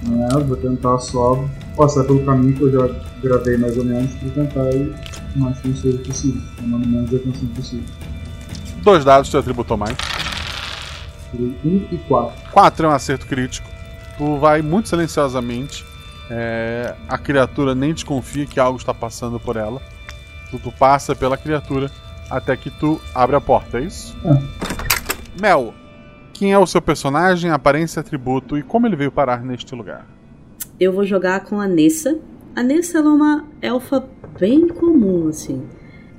né, 0.07 0.27
vou 0.45 0.57
tentar 0.57 0.97
só 0.99 1.43
passar 1.77 2.03
pelo 2.03 2.25
caminho 2.25 2.55
que 2.55 2.61
eu 2.63 2.71
já 2.71 2.95
gravei 3.21 3.57
mais 3.57 3.77
ou 3.77 3.85
menos 3.85 4.11
para 4.15 4.29
tentar 4.29 4.75
ir 4.75 4.93
o 5.35 5.39
mais 5.39 5.57
silencioso 5.59 5.99
possível, 5.99 6.41
tomando 6.57 6.87
menos 6.87 7.13
atenção 7.13 7.47
possível. 7.49 7.85
Dois 8.83 9.05
dados, 9.05 9.29
tu 9.29 9.37
atributou 9.37 9.77
mais. 9.77 9.95
1 11.33 11.87
e 11.91 11.97
4. 12.07 12.51
4 12.51 12.85
é 12.85 12.89
um 12.89 12.91
acerto 12.91 13.25
crítico. 13.25 13.67
Tu 14.17 14.37
vai 14.37 14.61
muito 14.61 14.89
silenciosamente. 14.89 15.85
É, 16.29 16.95
a 17.07 17.17
criatura 17.17 17.75
nem 17.75 17.93
desconfia 17.93 18.45
que 18.45 18.59
algo 18.59 18.77
está 18.77 18.93
passando 18.93 19.39
por 19.39 19.55
ela. 19.55 19.81
Tu, 20.49 20.59
tu, 20.59 20.71
passa 20.71 21.15
pela 21.15 21.37
criatura 21.37 21.89
até 22.29 22.55
que 22.55 22.69
tu 22.69 22.99
abre 23.13 23.35
a 23.35 23.41
porta, 23.41 23.79
é 23.79 23.83
isso? 23.83 24.15
É. 24.25 25.41
Mel, 25.41 25.73
quem 26.33 26.53
é 26.53 26.59
o 26.59 26.65
seu 26.65 26.81
personagem, 26.81 27.51
aparência, 27.51 27.99
atributo 27.99 28.57
e 28.57 28.63
como 28.63 28.87
ele 28.87 28.95
veio 28.95 29.11
parar 29.11 29.43
neste 29.43 29.75
lugar? 29.75 30.07
Eu 30.79 30.91
vou 30.91 31.05
jogar 31.05 31.41
com 31.41 31.59
a 31.59 31.67
Nessa. 31.67 32.17
A 32.55 32.63
Nessa 32.63 32.99
é 32.99 33.01
uma 33.01 33.45
elfa 33.61 34.03
bem 34.39 34.67
comum, 34.67 35.27
assim. 35.27 35.63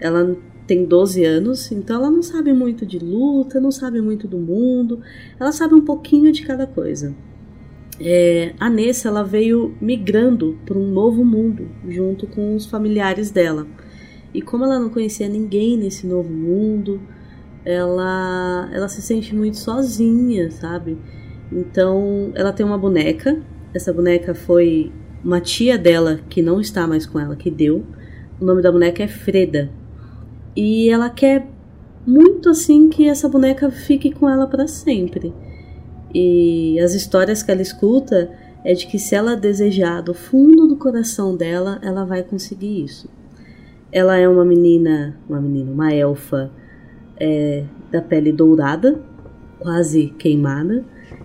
Ela 0.00 0.36
tem 0.66 0.84
12 0.84 1.24
anos, 1.24 1.70
então 1.70 1.96
ela 1.96 2.10
não 2.10 2.22
sabe 2.22 2.52
muito 2.52 2.86
de 2.86 2.98
luta, 2.98 3.60
não 3.60 3.70
sabe 3.70 4.00
muito 4.00 4.26
do 4.26 4.38
mundo, 4.38 5.00
ela 5.38 5.52
sabe 5.52 5.74
um 5.74 5.84
pouquinho 5.84 6.32
de 6.32 6.42
cada 6.46 6.66
coisa. 6.66 7.14
É, 8.00 8.54
a 8.58 8.68
Nessa 8.68 9.08
ela 9.08 9.22
veio 9.22 9.74
migrando 9.80 10.58
para 10.66 10.76
um 10.76 10.90
novo 10.90 11.24
mundo 11.24 11.68
junto 11.88 12.26
com 12.26 12.56
os 12.56 12.66
familiares 12.66 13.30
dela. 13.30 13.66
E 14.32 14.42
como 14.42 14.64
ela 14.64 14.80
não 14.80 14.90
conhecia 14.90 15.28
ninguém 15.28 15.76
nesse 15.76 16.06
novo 16.06 16.28
mundo, 16.28 17.00
ela, 17.64 18.68
ela 18.72 18.88
se 18.88 19.00
sente 19.00 19.34
muito 19.34 19.56
sozinha, 19.56 20.50
sabe? 20.50 20.98
Então 21.52 22.32
ela 22.34 22.52
tem 22.52 22.66
uma 22.66 22.76
boneca. 22.78 23.40
Essa 23.72 23.92
boneca 23.92 24.34
foi 24.34 24.92
uma 25.24 25.40
tia 25.40 25.78
dela 25.78 26.20
que 26.28 26.42
não 26.42 26.60
está 26.60 26.86
mais 26.86 27.06
com 27.06 27.18
ela 27.18 27.36
que 27.36 27.50
deu. 27.50 27.84
O 28.40 28.44
nome 28.44 28.60
da 28.60 28.72
boneca 28.72 29.02
é 29.02 29.08
Freda. 29.08 29.70
E 30.56 30.90
ela 30.90 31.08
quer 31.08 31.48
muito 32.06 32.50
assim 32.50 32.88
que 32.88 33.08
essa 33.08 33.28
boneca 33.28 33.70
fique 33.70 34.12
com 34.12 34.28
ela 34.28 34.46
para 34.46 34.66
sempre. 34.66 35.32
E 36.14 36.78
as 36.80 36.94
histórias 36.94 37.42
que 37.42 37.50
ela 37.50 37.62
escuta 37.62 38.30
é 38.64 38.72
de 38.72 38.86
que 38.86 38.98
se 38.98 39.14
ela 39.14 39.36
desejar 39.36 40.00
do 40.00 40.14
fundo 40.14 40.66
do 40.66 40.76
coração 40.76 41.36
dela, 41.36 41.78
ela 41.82 42.04
vai 42.04 42.22
conseguir 42.22 42.84
isso. 42.84 43.08
Ela 43.90 44.16
é 44.16 44.28
uma 44.28 44.44
menina, 44.44 45.16
uma 45.28 45.40
menina, 45.40 45.70
uma 45.70 45.92
elfa 45.92 46.50
é, 47.16 47.64
da 47.90 48.00
pele 48.00 48.32
dourada, 48.32 49.00
quase 49.58 50.06
queimada. 50.18 50.84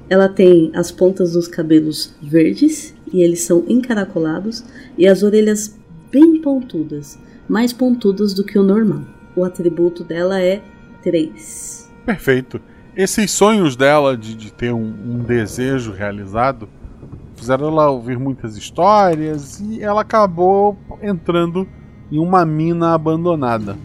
Ela 0.10 0.28
tem 0.28 0.72
as 0.74 0.92
pontas 0.92 1.34
dos 1.34 1.48
cabelos 1.48 2.16
verdes 2.22 2.96
e 3.14 3.22
eles 3.22 3.42
são 3.42 3.64
encaracolados 3.68 4.64
e 4.98 5.08
as 5.08 5.24
orelhas 5.24 5.78
bem 6.12 6.42
pontudas, 6.42 7.18
mais 7.48 7.72
pontudas 7.72 8.34
do 8.34 8.44
que 8.44 8.58
o 8.58 8.64
normal 8.64 9.20
o 9.40 9.46
atributo 9.46 10.04
dela 10.04 10.42
é 10.42 10.62
3. 11.02 11.90
Perfeito. 12.06 12.62
Esses 13.00 13.32
sonhos 13.32 13.78
dela 13.78 14.18
de, 14.18 14.36
de 14.36 14.52
ter 14.52 14.74
um, 14.74 14.84
um, 14.84 15.20
desejo 15.20 15.94
realizado 15.94 16.68
fizeram 17.34 17.70
ela 17.70 17.90
ouvir 17.90 18.20
muitas 18.20 18.58
histórias 18.58 19.62
e 19.62 19.82
ela 19.82 20.02
acabou 20.02 20.78
entrando 21.02 21.66
em 22.12 22.20
uma 22.20 22.46
mina 22.46 22.94
abandonada. 22.94 23.78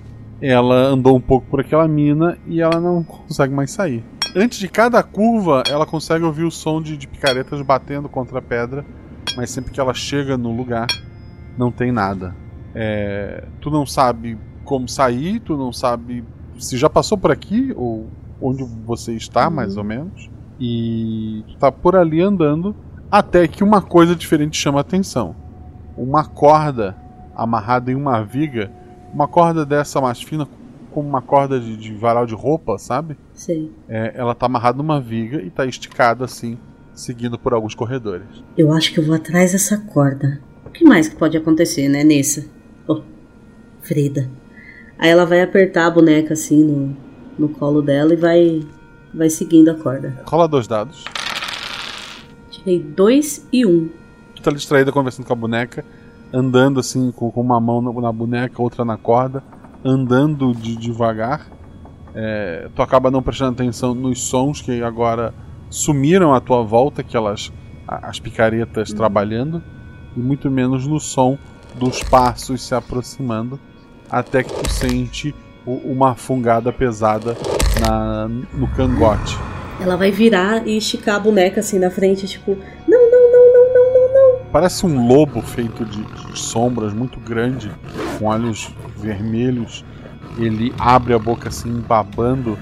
Ela 0.43 0.87
andou 0.87 1.17
um 1.17 1.21
pouco 1.21 1.47
por 1.47 1.61
aquela 1.61 1.87
mina 1.87 2.37
e 2.45 2.61
ela 2.61 2.81
não 2.81 3.05
consegue 3.05 3.55
mais 3.55 3.71
sair. 3.71 4.03
Antes 4.35 4.59
de 4.59 4.67
cada 4.67 5.01
curva, 5.01 5.63
ela 5.71 5.87
consegue 5.87 6.25
ouvir 6.25 6.43
o 6.43 6.51
som 6.51 6.83
de, 6.83 6.97
de 6.97 7.07
picaretas 7.07 7.63
batendo 7.63 8.09
contra 8.09 8.41
a 8.41 8.43
pedra, 8.43 8.85
mas 9.37 9.49
sempre 9.49 9.71
que 9.71 9.79
ela 9.79 9.95
chega 9.95 10.37
no 10.37 10.51
lugar, 10.51 10.89
não 11.57 11.71
tem 11.71 11.93
nada. 11.93 12.35
É, 12.75 13.45
tu 13.61 13.71
não 13.71 13.87
sabe 13.87 14.37
como 14.65 14.89
sair, 14.89 15.39
tu 15.39 15.57
não 15.57 15.73
sabe 15.73 16.25
se 16.59 16.77
já 16.77 16.91
passou 16.91 17.17
por 17.17 17.31
aqui 17.31 17.73
ou 17.77 18.11
onde 18.45 18.63
você 18.63 19.15
está, 19.15 19.49
uhum. 19.49 19.55
mais 19.55 19.77
ou 19.77 19.85
menos. 19.85 20.31
E 20.61 21.43
tu 21.49 21.57
tá 21.57 21.73
por 21.73 21.97
ali 21.97 22.21
andando 22.21 22.77
até 23.11 23.49
que 23.49 23.65
uma 23.65 23.81
coisa 23.81 24.15
diferente 24.15 24.57
chama 24.57 24.79
a 24.79 24.83
atenção. 24.83 25.35
Uma 25.97 26.25
corda 26.25 26.97
amarrada 27.35 27.91
em 27.91 27.95
uma 27.95 28.23
viga, 28.23 28.71
uma 29.13 29.27
corda 29.27 29.65
dessa 29.65 30.01
mais 30.01 30.23
fina, 30.23 30.47
como 30.93 31.09
uma 31.09 31.23
corda 31.23 31.59
de, 31.59 31.77
de 31.77 31.95
varal 31.95 32.27
de 32.27 32.35
roupa, 32.35 32.79
sabe? 32.79 33.17
Sim. 33.33 33.71
É, 33.89 34.13
ela 34.15 34.35
tá 34.35 34.47
amarrada 34.47 34.79
numa 34.79 35.01
viga 35.01 35.41
e 35.43 35.51
tá 35.51 35.65
esticada 35.65 36.25
assim, 36.25 36.59
seguindo 36.93 37.39
por 37.39 37.55
alguns 37.55 37.75
corredores. 37.75 38.45
Eu 38.57 38.73
acho 38.73 38.93
que 38.93 39.01
eu 39.01 39.07
vou 39.07 39.15
atrás 39.15 39.53
dessa 39.53 39.79
corda. 39.79 40.41
O 40.65 40.71
que 40.71 40.85
mais 40.85 41.09
que 41.09 41.17
pode 41.17 41.37
acontecer, 41.37 41.89
né, 41.89 42.05
Nessa? 42.05 42.45
Oh, 42.87 43.01
Freda. 43.81 44.31
Aí 44.99 45.11
ela 45.11 45.25
vai 45.25 45.43
apertar 45.43 45.87
a 45.87 45.91
boneca 45.91 46.35
assim 46.35 46.63
no, 46.63 46.97
no 47.39 47.49
colo 47.49 47.83
dela 47.83 48.13
e 48.13 48.17
vai, 48.17 48.63
vai 49.13 49.31
seguindo 49.31 49.71
a 49.71 49.75
corda. 49.75 50.23
Rola 50.27 50.49
dois 50.49 50.67
dados. 50.67 51.05
Tirei 52.51 52.81
dois 52.81 53.47
e 53.53 53.67
um. 53.67 53.89
Tu 54.35 54.43
tá 54.43 54.51
distraída 54.51 54.93
conversando 54.93 55.27
com 55.27 55.33
a 55.33 55.37
boneca, 55.37 55.85
andando 56.33 56.81
assim, 56.81 57.11
com, 57.13 57.31
com 57.31 57.41
uma 57.41 57.61
mão 57.61 57.81
na, 57.81 58.13
boneca, 58.13 58.61
outra 58.61 58.85
na 58.85 58.97
corda, 58.97 59.43
andando 59.85 60.55
de, 60.55 60.77
devagar. 60.77 61.47
É, 62.15 62.69
tu 62.75 62.83
acaba 62.83 63.11
não 63.11 63.23
prestando 63.23 63.53
atenção 63.53 63.95
nos 63.95 64.23
sons 64.23 64.63
que 64.63 64.83
agora 64.83 65.35
sumiram 65.69 66.33
à 66.33 66.41
tua 66.41 66.63
volta, 66.63 67.01
aquelas 67.01 67.53
as 67.87 68.19
picaretas 68.19 68.91
uhum. 68.91 68.97
trabalhando, 68.97 69.63
e 70.17 70.21
muito 70.21 70.51
menos 70.51 70.87
no 70.87 70.99
som 70.99 71.37
dos 71.75 72.03
passos 72.03 72.63
se 72.63 72.75
aproximando 72.75 73.59
até 74.11 74.43
que 74.43 74.53
tu 74.53 74.71
sente 74.71 75.35
uma 75.67 76.15
fungada 76.15 76.73
pesada 76.73 77.37
na, 77.81 78.29
no 78.29 78.69
cangote. 78.69 79.37
Ela 79.81 79.97
vai 79.97 80.11
virar 80.11 80.67
e 80.67 80.77
esticar 80.77 81.17
a 81.17 81.19
boneca 81.19 81.61
assim 81.61 81.79
na 81.79 81.91
frente, 81.91 82.27
tipo, 82.27 82.57
não, 82.87 83.11
não, 83.11 83.33
não, 83.33 83.53
não, 83.53 83.75
não, 83.75 83.95
não, 83.95 84.15
não. 84.15 84.45
Parece 84.53 84.87
um 84.87 85.07
lobo 85.07 85.43
feito 85.43 85.85
de, 85.85 86.03
de 86.03 86.39
sombras, 86.39 86.93
muito 86.93 87.19
grande, 87.19 87.71
com 88.19 88.27
olhos 88.27 88.71
vermelhos. 88.97 89.85
Ele 90.39 90.73
abre 90.79 91.15
a 91.15 91.19
boca 91.19 91.49
assim, 91.49 91.73
babando 91.87 92.59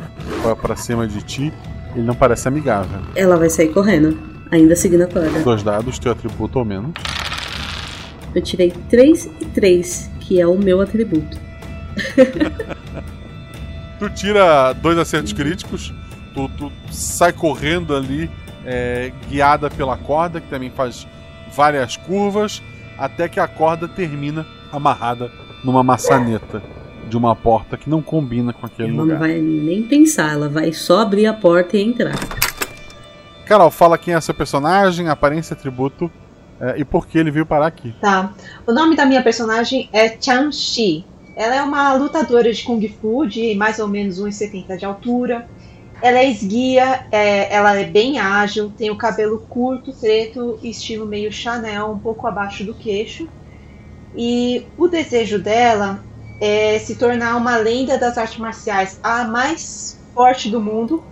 para 0.61 0.77
cima 0.77 1.07
de 1.07 1.23
ti. 1.23 1.53
Ele 1.95 2.05
não 2.05 2.15
parece 2.15 2.49
amigável. 2.49 3.01
Ela 3.15 3.37
vai 3.37 3.51
sair 3.51 3.69
correndo, 3.69 4.19
ainda 4.51 4.75
seguindo 4.75 5.03
a 5.03 5.07
corda. 5.07 5.41
Dois 5.41 5.63
dados, 5.63 5.99
teu 5.99 6.13
atributo 6.13 6.59
ou 6.59 6.65
menos. 6.65 6.93
Eu 8.35 8.41
tirei 8.41 8.73
3 8.89 9.29
e 9.41 9.45
3 9.47 10.11
que 10.21 10.41
é 10.41 10.47
o 10.47 10.57
meu 10.57 10.81
atributo. 10.81 11.52
tu 13.99 14.11
tira 14.11 14.73
dois 14.73 14.99
acertos 14.99 15.33
críticos, 15.33 15.93
tu, 16.35 16.49
tu, 16.57 16.73
sai 16.91 17.33
correndo 17.33 17.95
ali 17.95 18.31
é, 18.65 19.13
guiada 19.29 19.71
pela 19.71 19.97
corda, 19.97 20.41
que 20.41 20.49
também 20.49 20.71
faz 20.71 21.07
várias 21.55 21.97
curvas, 21.97 22.63
até 22.99 23.29
que 23.29 23.41
a 23.41 23.47
corda 23.47 23.89
termina 23.89 24.47
amarrada 24.73 25.31
numa 25.65 25.83
maçaneta 25.83 26.63
de 27.09 27.17
uma 27.17 27.37
porta 27.37 27.77
que 27.77 27.91
não 27.91 28.01
combina 28.01 28.53
com 28.53 28.65
aquele 28.65 28.89
ela 28.89 29.03
lugar. 29.03 29.15
não 29.15 29.21
vai 29.21 29.39
nem 29.39 29.83
pensar, 29.83 30.33
ela 30.33 30.49
vai 30.49 30.73
só 30.73 31.01
abrir 31.01 31.27
a 31.27 31.35
porta 31.35 31.77
e 31.77 31.83
entrar. 31.83 32.15
Carol, 33.45 33.71
fala 33.71 33.99
quem 33.99 34.15
é 34.15 34.21
seu 34.21 34.35
personagem, 34.35 35.09
aparência, 35.09 35.55
atributo 35.55 36.11
é, 36.61 36.79
e 36.79 36.85
por 36.85 37.07
que 37.07 37.19
ele 37.19 37.31
veio 37.31 37.45
parar 37.45 37.67
aqui. 37.67 37.95
Tá. 38.01 38.33
O 38.67 38.73
nome 38.73 38.97
da 38.97 39.05
minha 39.05 39.23
personagem 39.23 39.91
é 39.93 40.17
Chan 40.21 40.51
Shi. 40.53 41.05
Ela 41.35 41.57
é 41.57 41.63
uma 41.63 41.95
lutadora 41.95 42.53
de 42.53 42.63
Kung 42.63 42.87
Fu 42.89 43.27
de 43.27 43.55
mais 43.55 43.79
ou 43.79 43.89
menos 43.89 44.21
1,70 44.21 44.77
de 44.77 44.85
altura. 44.85 45.49
Ela 46.03 46.19
é 46.19 46.29
esguia, 46.29 47.07
é, 47.11 47.55
ela 47.55 47.79
é 47.79 47.85
bem 47.85 48.19
ágil, 48.19 48.73
tem 48.77 48.91
o 48.91 48.97
cabelo 48.97 49.39
curto, 49.49 49.93
preto, 49.93 50.59
estilo 50.63 51.07
meio 51.07 51.33
Chanel, 51.33 51.93
um 51.93 51.99
pouco 51.99 52.27
abaixo 52.27 52.65
do 52.65 52.75
queixo. 52.75 53.29
E 54.15 54.67
o 54.77 54.89
desejo 54.89 55.39
dela 55.39 56.03
é 56.41 56.79
se 56.79 56.97
tornar 56.97 57.37
uma 57.37 57.57
lenda 57.57 57.97
das 57.97 58.19
artes 58.19 58.39
marciais, 58.39 58.99
a 59.03 59.25
mais 59.25 59.99
forte 60.13 60.51
do 60.51 60.61
mundo, 60.61 61.03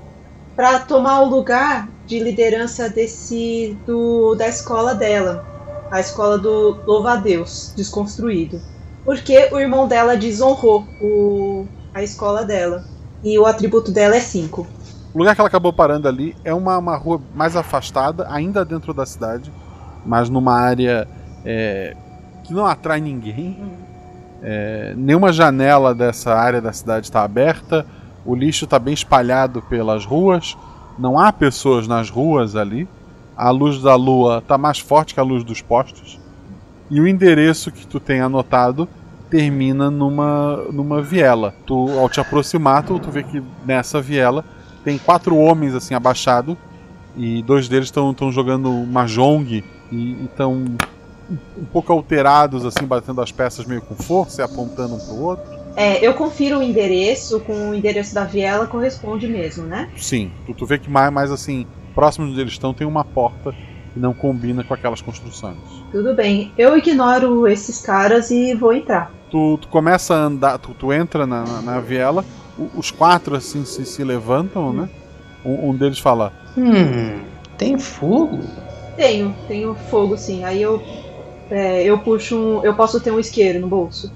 para 0.56 0.80
tomar 0.80 1.22
o 1.22 1.28
lugar 1.28 1.88
de 2.04 2.18
liderança 2.18 2.88
desse 2.88 3.76
do, 3.86 4.34
da 4.34 4.48
escola 4.48 4.94
dela, 4.94 5.46
a 5.90 6.00
escola 6.00 6.36
do 6.36 6.76
Louva-a-Deus, 6.84 7.72
desconstruído. 7.76 8.60
Porque 9.04 9.48
o 9.52 9.58
irmão 9.58 9.88
dela 9.88 10.16
desonrou 10.16 10.84
o, 11.00 11.66
a 11.94 12.02
escola 12.02 12.44
dela. 12.44 12.84
E 13.22 13.38
o 13.38 13.46
atributo 13.46 13.90
dela 13.92 14.16
é 14.16 14.20
5. 14.20 14.66
O 15.12 15.18
lugar 15.18 15.34
que 15.34 15.40
ela 15.40 15.48
acabou 15.48 15.72
parando 15.72 16.06
ali 16.06 16.36
é 16.44 16.54
uma, 16.54 16.78
uma 16.78 16.96
rua 16.96 17.20
mais 17.34 17.56
afastada, 17.56 18.26
ainda 18.30 18.64
dentro 18.64 18.94
da 18.94 19.04
cidade, 19.04 19.52
mas 20.06 20.28
numa 20.28 20.54
área 20.54 21.08
é, 21.44 21.96
que 22.44 22.52
não 22.52 22.64
atrai 22.64 23.00
ninguém. 23.00 23.58
É, 24.42 24.94
nenhuma 24.96 25.32
janela 25.32 25.94
dessa 25.94 26.32
área 26.34 26.60
da 26.60 26.72
cidade 26.72 27.06
está 27.06 27.22
aberta, 27.22 27.84
o 28.24 28.34
lixo 28.34 28.64
está 28.64 28.78
bem 28.78 28.94
espalhado 28.94 29.60
pelas 29.62 30.04
ruas, 30.04 30.56
não 30.98 31.18
há 31.18 31.32
pessoas 31.32 31.88
nas 31.88 32.08
ruas 32.08 32.54
ali. 32.54 32.88
A 33.36 33.50
luz 33.50 33.80
da 33.80 33.96
lua 33.96 34.38
está 34.38 34.58
mais 34.58 34.78
forte 34.78 35.14
que 35.14 35.20
a 35.20 35.22
luz 35.22 35.42
dos 35.42 35.62
postes. 35.62 36.19
E 36.90 37.00
o 37.00 37.06
endereço 37.06 37.70
que 37.70 37.86
tu 37.86 38.00
tem 38.00 38.20
anotado 38.20 38.88
termina 39.30 39.90
numa, 39.90 40.56
numa 40.72 41.00
viela. 41.00 41.54
Tu, 41.64 41.98
ao 41.98 42.08
te 42.08 42.20
aproximar, 42.20 42.82
tu, 42.82 42.98
tu 42.98 43.10
vê 43.10 43.22
que 43.22 43.40
nessa 43.64 44.02
viela 44.02 44.44
tem 44.84 44.98
quatro 44.98 45.36
homens 45.36 45.74
assim 45.74 45.94
abaixados 45.94 46.56
e 47.16 47.42
dois 47.42 47.68
deles 47.68 47.86
estão 47.86 48.32
jogando 48.32 48.70
mahjong 48.86 49.62
e 49.92 50.24
estão 50.24 50.52
um, 50.52 50.76
um 51.58 51.64
pouco 51.64 51.92
alterados 51.92 52.64
assim, 52.64 52.84
batendo 52.84 53.20
as 53.20 53.30
peças 53.30 53.66
meio 53.66 53.82
com 53.82 53.94
força 53.94 54.42
e 54.42 54.44
apontando 54.44 54.96
um 54.96 54.98
pro 54.98 55.20
outro. 55.22 55.60
É, 55.76 56.04
eu 56.04 56.14
confiro 56.14 56.58
o 56.58 56.62
endereço 56.62 57.40
com 57.40 57.70
o 57.70 57.74
endereço 57.74 58.14
da 58.14 58.24
viela, 58.24 58.66
corresponde 58.66 59.28
mesmo, 59.28 59.64
né? 59.64 59.88
Sim, 59.96 60.32
tu, 60.46 60.54
tu 60.54 60.66
vê 60.66 60.78
que 60.78 60.90
mais, 60.90 61.12
mais 61.12 61.30
assim, 61.30 61.66
próximo 61.94 62.26
de 62.26 62.32
onde 62.32 62.40
eles 62.40 62.52
estão 62.52 62.74
tem 62.74 62.86
uma 62.86 63.04
porta 63.04 63.54
não 64.00 64.12
combina 64.14 64.64
com 64.64 64.74
aquelas 64.74 65.00
construções. 65.00 65.56
Tudo 65.92 66.14
bem. 66.14 66.52
Eu 66.58 66.76
ignoro 66.76 67.46
esses 67.46 67.80
caras 67.80 68.30
e 68.30 68.54
vou 68.54 68.72
entrar. 68.72 69.12
Tu, 69.30 69.58
tu 69.58 69.68
começa 69.68 70.14
a 70.14 70.24
andar, 70.24 70.58
tu, 70.58 70.70
tu 70.76 70.92
entra 70.92 71.26
na, 71.26 71.44
na, 71.44 71.62
na 71.62 71.80
viela, 71.80 72.24
o- 72.58 72.68
os 72.76 72.90
quatro 72.90 73.36
assim 73.36 73.64
se, 73.64 73.84
se 73.84 74.02
levantam, 74.02 74.72
né? 74.72 74.88
Um, 75.44 75.70
um 75.70 75.74
deles 75.76 75.98
fala: 76.00 76.32
Hum, 76.58 77.20
tem 77.56 77.78
fogo? 77.78 78.40
Tenho, 78.96 79.34
tenho 79.46 79.74
fogo 79.74 80.16
sim. 80.16 80.44
Aí 80.44 80.60
eu 80.60 80.82
é, 81.50 81.82
eu 81.84 81.98
puxo 81.98 82.36
um. 82.36 82.64
Eu 82.64 82.74
posso 82.74 83.00
ter 83.00 83.10
um 83.12 83.18
isqueiro 83.20 83.60
no 83.60 83.68
bolso. 83.68 84.12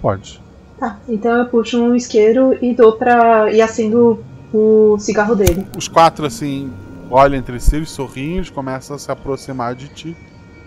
Pode. 0.00 0.40
Tá, 0.78 0.98
então 1.08 1.32
eu 1.36 1.46
puxo 1.46 1.82
um 1.82 1.94
isqueiro 1.94 2.56
e 2.62 2.74
dou 2.74 2.92
pra. 2.92 3.50
e 3.52 3.60
acendo 3.60 4.22
o 4.52 4.96
cigarro 4.98 5.34
dele. 5.34 5.66
Os 5.76 5.88
quatro 5.88 6.24
assim 6.26 6.70
olham 7.10 7.36
entre 7.38 7.58
si, 7.60 7.76
eles 7.76 7.90
sorriem, 7.90 8.36
eles 8.36 8.50
começam 8.50 8.96
a 8.96 8.98
se 8.98 9.10
aproximar 9.10 9.74
de 9.74 9.88
ti. 9.88 10.18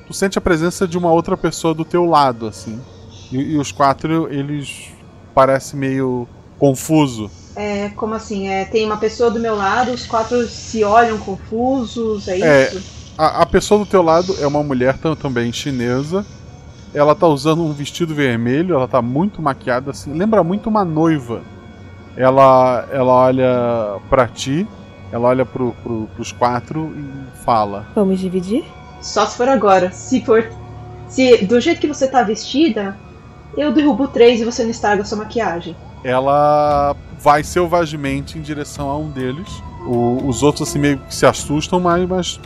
Tu 0.05 0.13
sente 0.13 0.37
a 0.37 0.41
presença 0.41 0.87
de 0.87 0.97
uma 0.97 1.11
outra 1.11 1.37
pessoa 1.37 1.73
do 1.73 1.85
teu 1.85 2.05
lado, 2.05 2.47
assim. 2.47 2.85
E, 3.31 3.37
e 3.53 3.57
os 3.57 3.71
quatro, 3.71 4.31
eles 4.33 4.91
parecem 5.33 5.79
meio 5.79 6.27
confuso. 6.57 7.31
É, 7.55 7.89
como 7.89 8.13
assim? 8.15 8.47
É, 8.47 8.65
tem 8.65 8.85
uma 8.85 8.97
pessoa 8.97 9.29
do 9.29 9.39
meu 9.39 9.55
lado, 9.55 9.91
os 9.91 10.05
quatro 10.05 10.47
se 10.47 10.83
olham 10.83 11.17
confusos, 11.19 12.27
é 12.27 12.37
É, 12.41 12.73
isso? 12.73 12.81
a, 13.17 13.41
a 13.43 13.45
pessoa 13.45 13.79
do 13.79 13.85
teu 13.85 14.01
lado 14.01 14.35
é 14.39 14.47
uma 14.47 14.63
mulher 14.63 14.97
tam- 14.97 15.15
também 15.15 15.51
chinesa. 15.51 16.25
Ela 16.93 17.15
tá 17.15 17.27
usando 17.27 17.63
um 17.63 17.73
vestido 17.73 18.15
vermelho, 18.15 18.75
ela 18.75 18.87
tá 18.87 19.01
muito 19.01 19.41
maquiada 19.41 19.91
assim, 19.91 20.13
lembra 20.13 20.43
muito 20.43 20.69
uma 20.69 20.85
noiva. 20.85 21.43
Ela 22.15 22.87
ela 22.91 23.13
olha 23.13 24.01
pra 24.09 24.27
ti, 24.27 24.67
ela 25.11 25.27
olha 25.27 25.45
pro, 25.45 25.73
pro, 25.83 26.07
pros 26.15 26.31
quatro 26.31 26.93
e 26.95 27.43
fala: 27.43 27.85
Vamos 27.95 28.19
dividir? 28.19 28.63
Só 29.01 29.25
se 29.25 29.37
for 29.37 29.47
agora. 29.49 29.91
Se 29.91 30.23
for. 30.23 30.49
Se 31.07 31.45
do 31.45 31.59
jeito 31.59 31.81
que 31.81 31.87
você 31.87 32.07
tá 32.07 32.21
vestida, 32.23 32.95
eu 33.57 33.71
derrubo 33.73 34.07
três 34.07 34.39
e 34.41 34.45
você 34.45 34.63
não 34.63 34.69
estraga 34.69 35.03
sua 35.03 35.17
maquiagem. 35.19 35.75
ela 36.03 36.95
vai 37.21 37.43
selvagemente 37.43 38.37
em 38.37 38.41
direção 38.41 38.89
a 38.89 38.97
um 38.97 39.09
deles. 39.09 39.49
O- 39.85 40.27
os 40.27 40.43
outros 40.43 40.69
assim 40.69 40.79
meio 40.79 40.97
que 40.99 41.13
se 41.15 41.25
assustam, 41.25 41.79
mas, 41.79 42.07
mas 42.07 42.39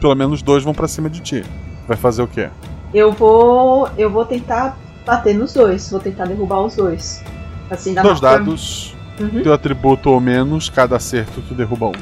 pelo 0.00 0.14
menos 0.14 0.42
dois 0.42 0.64
vão 0.64 0.74
pra 0.74 0.88
cima 0.88 1.08
de 1.08 1.20
ti. 1.20 1.44
Vai 1.86 1.96
fazer 1.96 2.22
o 2.22 2.26
quê? 2.26 2.50
Eu 2.92 3.12
vou. 3.12 3.88
Eu 3.96 4.10
vou 4.10 4.24
tentar 4.24 4.76
bater 5.06 5.34
nos 5.34 5.52
dois. 5.52 5.90
Vou 5.90 6.00
tentar 6.00 6.24
derrubar 6.26 6.60
os 6.62 6.74
dois. 6.76 7.22
Assim 7.70 7.92
dá 7.94 8.02
Dois 8.02 8.18
uma 8.20 8.28
forma- 8.30 8.44
dados, 8.46 8.96
Uhum. 9.20 9.42
teu 9.42 9.52
atributo 9.52 10.10
ou 10.10 10.20
menos, 10.20 10.68
cada 10.68 10.96
acerto 10.96 11.42
tu 11.46 11.54
derruba 11.54 11.86
um. 11.86 11.92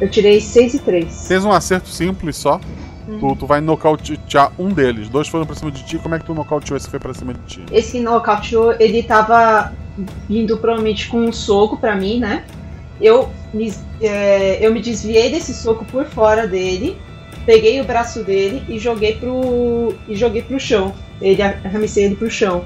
Eu 0.00 0.10
tirei 0.10 0.40
6 0.40 0.74
e 0.74 0.78
3. 0.80 1.28
Tens 1.28 1.44
um 1.44 1.52
acerto 1.52 1.88
simples 1.88 2.36
só. 2.36 2.60
Uhum. 3.06 3.18
Tu, 3.18 3.36
tu 3.36 3.46
vai 3.46 3.60
nocautear 3.60 4.52
um 4.58 4.68
deles. 4.70 5.08
Dois 5.08 5.28
foram 5.28 5.46
pra 5.46 5.54
cima 5.54 5.70
de 5.70 5.84
ti. 5.84 5.98
Como 5.98 6.14
é 6.14 6.18
que 6.18 6.24
tu 6.24 6.34
nocauteou 6.34 6.76
esse 6.76 6.86
que 6.86 6.90
foi 6.90 7.00
pra 7.00 7.14
cima 7.14 7.34
de 7.34 7.40
ti? 7.46 7.64
Esse 7.70 8.00
nocauteou, 8.00 8.74
ele 8.80 9.02
tava 9.02 9.72
vindo 10.28 10.56
provavelmente 10.58 11.08
com 11.08 11.18
um 11.18 11.32
soco 11.32 11.76
pra 11.76 11.94
mim, 11.94 12.18
né? 12.18 12.44
Eu 13.00 13.28
me, 13.52 13.72
é, 14.00 14.58
eu 14.64 14.72
me 14.72 14.80
desviei 14.80 15.30
desse 15.30 15.52
soco 15.52 15.84
por 15.84 16.06
fora 16.06 16.46
dele, 16.46 16.96
peguei 17.44 17.80
o 17.80 17.84
braço 17.84 18.22
dele 18.24 18.62
e 18.68 18.78
joguei 18.78 19.14
pro. 19.16 19.94
e 20.08 20.16
joguei 20.16 20.42
pro 20.42 20.58
chão. 20.58 20.92
Ele 21.20 21.42
arremessei 21.42 22.04
ele 22.04 22.16
pro 22.16 22.30
chão. 22.30 22.64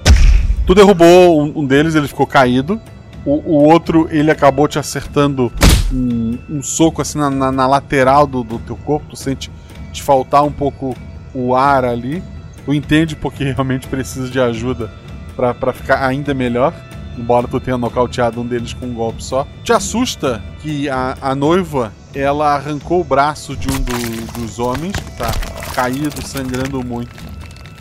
Tu 0.66 0.74
derrubou 0.74 1.42
um, 1.42 1.60
um 1.60 1.66
deles, 1.66 1.94
ele 1.94 2.08
ficou 2.08 2.26
caído. 2.26 2.80
O, 3.24 3.32
o 3.34 3.64
outro, 3.64 4.08
ele 4.10 4.30
acabou 4.30 4.66
te 4.68 4.78
acertando 4.78 5.52
um, 5.92 6.38
um 6.48 6.62
soco 6.62 7.02
assim 7.02 7.18
na, 7.18 7.28
na- 7.30 7.52
na 7.52 7.66
lateral 7.66 8.26
do, 8.26 8.42
do 8.42 8.58
teu 8.58 8.76
corpo. 8.76 9.06
Tu 9.10 9.16
sente 9.16 9.50
te 9.92 10.02
faltar 10.02 10.44
um 10.44 10.52
pouco 10.52 10.96
o 11.34 11.54
ar 11.54 11.84
ali. 11.84 12.22
Tu 12.64 12.72
entende 12.74 13.16
porque 13.16 13.44
realmente 13.52 13.86
precisa 13.86 14.28
de 14.28 14.40
ajuda 14.40 14.90
pra 15.36 15.72
ficar 15.72 16.04
ainda 16.06 16.32
melhor. 16.34 16.72
Embora 17.16 17.48
tu 17.48 17.58
tenha 17.58 17.76
nocauteado 17.76 18.40
um 18.40 18.46
deles 18.46 18.72
com 18.72 18.86
um 18.86 18.94
golpe 18.94 19.22
só. 19.24 19.46
Te 19.64 19.72
assusta 19.72 20.40
que 20.60 20.88
a, 20.88 21.16
a 21.20 21.34
noiva 21.34 21.92
ela 22.14 22.54
arrancou 22.54 23.00
o 23.00 23.04
braço 23.04 23.56
de 23.56 23.68
um 23.68 23.80
do- 23.80 24.32
dos 24.40 24.58
homens 24.58 24.92
que 24.94 25.10
tá 25.16 25.30
caído, 25.74 26.24
sangrando 26.26 26.82
muito. 26.84 27.10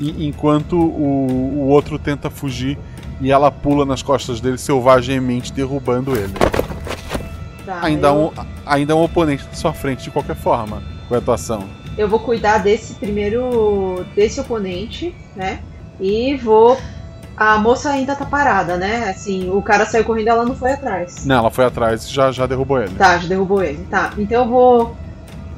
E- 0.02 0.28
enquanto 0.28 0.76
o, 0.76 1.54
o 1.56 1.68
outro 1.68 1.98
tenta 2.00 2.30
fugir 2.32 2.78
e 3.20 3.32
ela 3.32 3.52
pula 3.52 3.86
nas 3.86 4.02
costas 4.02 4.40
dele 4.40 4.58
selvagemmente, 4.58 5.52
derrubando 5.52 6.16
ele. 6.16 6.34
Tá, 7.66 7.80
ainda, 7.82 8.08
eu, 8.08 8.16
um, 8.16 8.32
ainda 8.66 8.96
um 8.96 9.04
oponente 9.04 9.46
na 9.46 9.54
sua 9.54 9.74
frente 9.74 10.04
de 10.04 10.12
qualquer 10.12 10.36
forma, 10.36 10.82
com 11.08 11.16
a 11.16 11.18
atuação. 11.18 11.68
eu 11.98 12.08
vou 12.08 12.20
cuidar 12.20 12.60
desse 12.60 12.94
primeiro. 12.94 14.06
desse 14.16 14.40
oponente, 14.40 15.14
né? 15.36 15.60
E 16.00 16.36
vou. 16.36 16.78
A 17.36 17.58
moça 17.60 17.90
ainda 17.90 18.16
tá 18.16 18.26
parada, 18.26 18.78
né? 18.78 19.10
Assim, 19.10 19.50
o 19.50 19.62
cara 19.62 19.86
saiu 19.86 20.04
correndo 20.04 20.30
ela 20.30 20.46
não 20.46 20.56
foi 20.56 20.72
atrás. 20.72 21.26
Não, 21.26 21.38
ela 21.38 21.52
foi 21.52 21.66
atrás 21.66 22.06
e 22.06 22.14
já, 22.14 22.32
já 22.32 22.48
derrubou 22.48 22.82
ele. 22.82 22.96
Tá, 22.96 23.18
já 23.20 23.28
derrubou 23.28 23.62
ele. 23.62 23.84
Tá, 23.92 24.12
então 24.18 24.44
eu 24.44 24.50
vou 24.50 24.98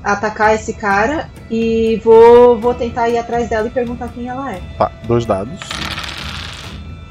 atacar 0.04 0.56
esse 0.56 0.74
cara 0.74 1.30
e 1.50 2.02
vou, 2.04 2.58
vou 2.60 2.74
tentar 2.74 3.08
ir 3.10 3.18
atrás 3.18 3.50
dela 3.50 3.68
e 3.68 3.70
perguntar 3.70 4.10
quem 4.10 4.28
ela 4.28 4.54
é. 4.54 4.62
Tá, 4.78 4.92
dois 5.06 5.26
dados. 5.26 5.60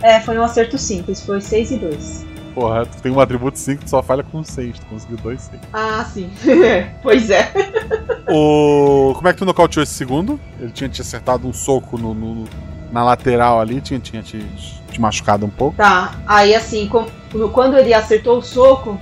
É, 0.02 0.20
foi 0.20 0.38
um 0.38 0.42
acerto 0.42 0.78
simples, 0.78 1.20
foi 1.24 1.40
6 1.40 1.72
e 1.72 1.76
2. 1.76 2.26
Porra, 2.54 2.86
tu 2.86 3.00
tem 3.02 3.12
um 3.12 3.20
atributo 3.20 3.58
5, 3.58 3.84
tu 3.84 3.90
só 3.90 4.02
falha 4.02 4.22
com 4.22 4.42
6, 4.42 4.78
tu 4.78 4.86
conseguiu 4.86 5.16
2 5.18 5.40
6. 5.40 5.60
Ah, 5.72 6.04
sim. 6.12 6.30
pois 7.02 7.30
é. 7.30 7.50
O... 8.30 9.14
Como 9.16 9.26
é 9.26 9.32
que 9.32 9.38
tu 9.38 9.46
nocauteou 9.46 9.82
esse 9.82 9.94
segundo? 9.94 10.38
Ele 10.60 10.70
tinha 10.70 10.88
te 10.90 11.00
acertado 11.00 11.48
um 11.48 11.52
soco 11.52 11.96
no, 11.96 12.12
no- 12.12 12.44
na 12.92 13.02
lateral 13.02 13.58
ali, 13.58 13.80
tinha, 13.80 13.98
tinha 13.98 14.22
te, 14.22 14.44
te 14.90 15.00
machucado 15.00 15.46
um 15.46 15.50
pouco. 15.50 15.76
Tá, 15.78 16.14
aí 16.26 16.54
assim, 16.54 16.86
com- 16.88 17.06
quando 17.54 17.78
ele 17.78 17.94
acertou 17.94 18.36
o 18.38 18.42
soco, 18.42 18.98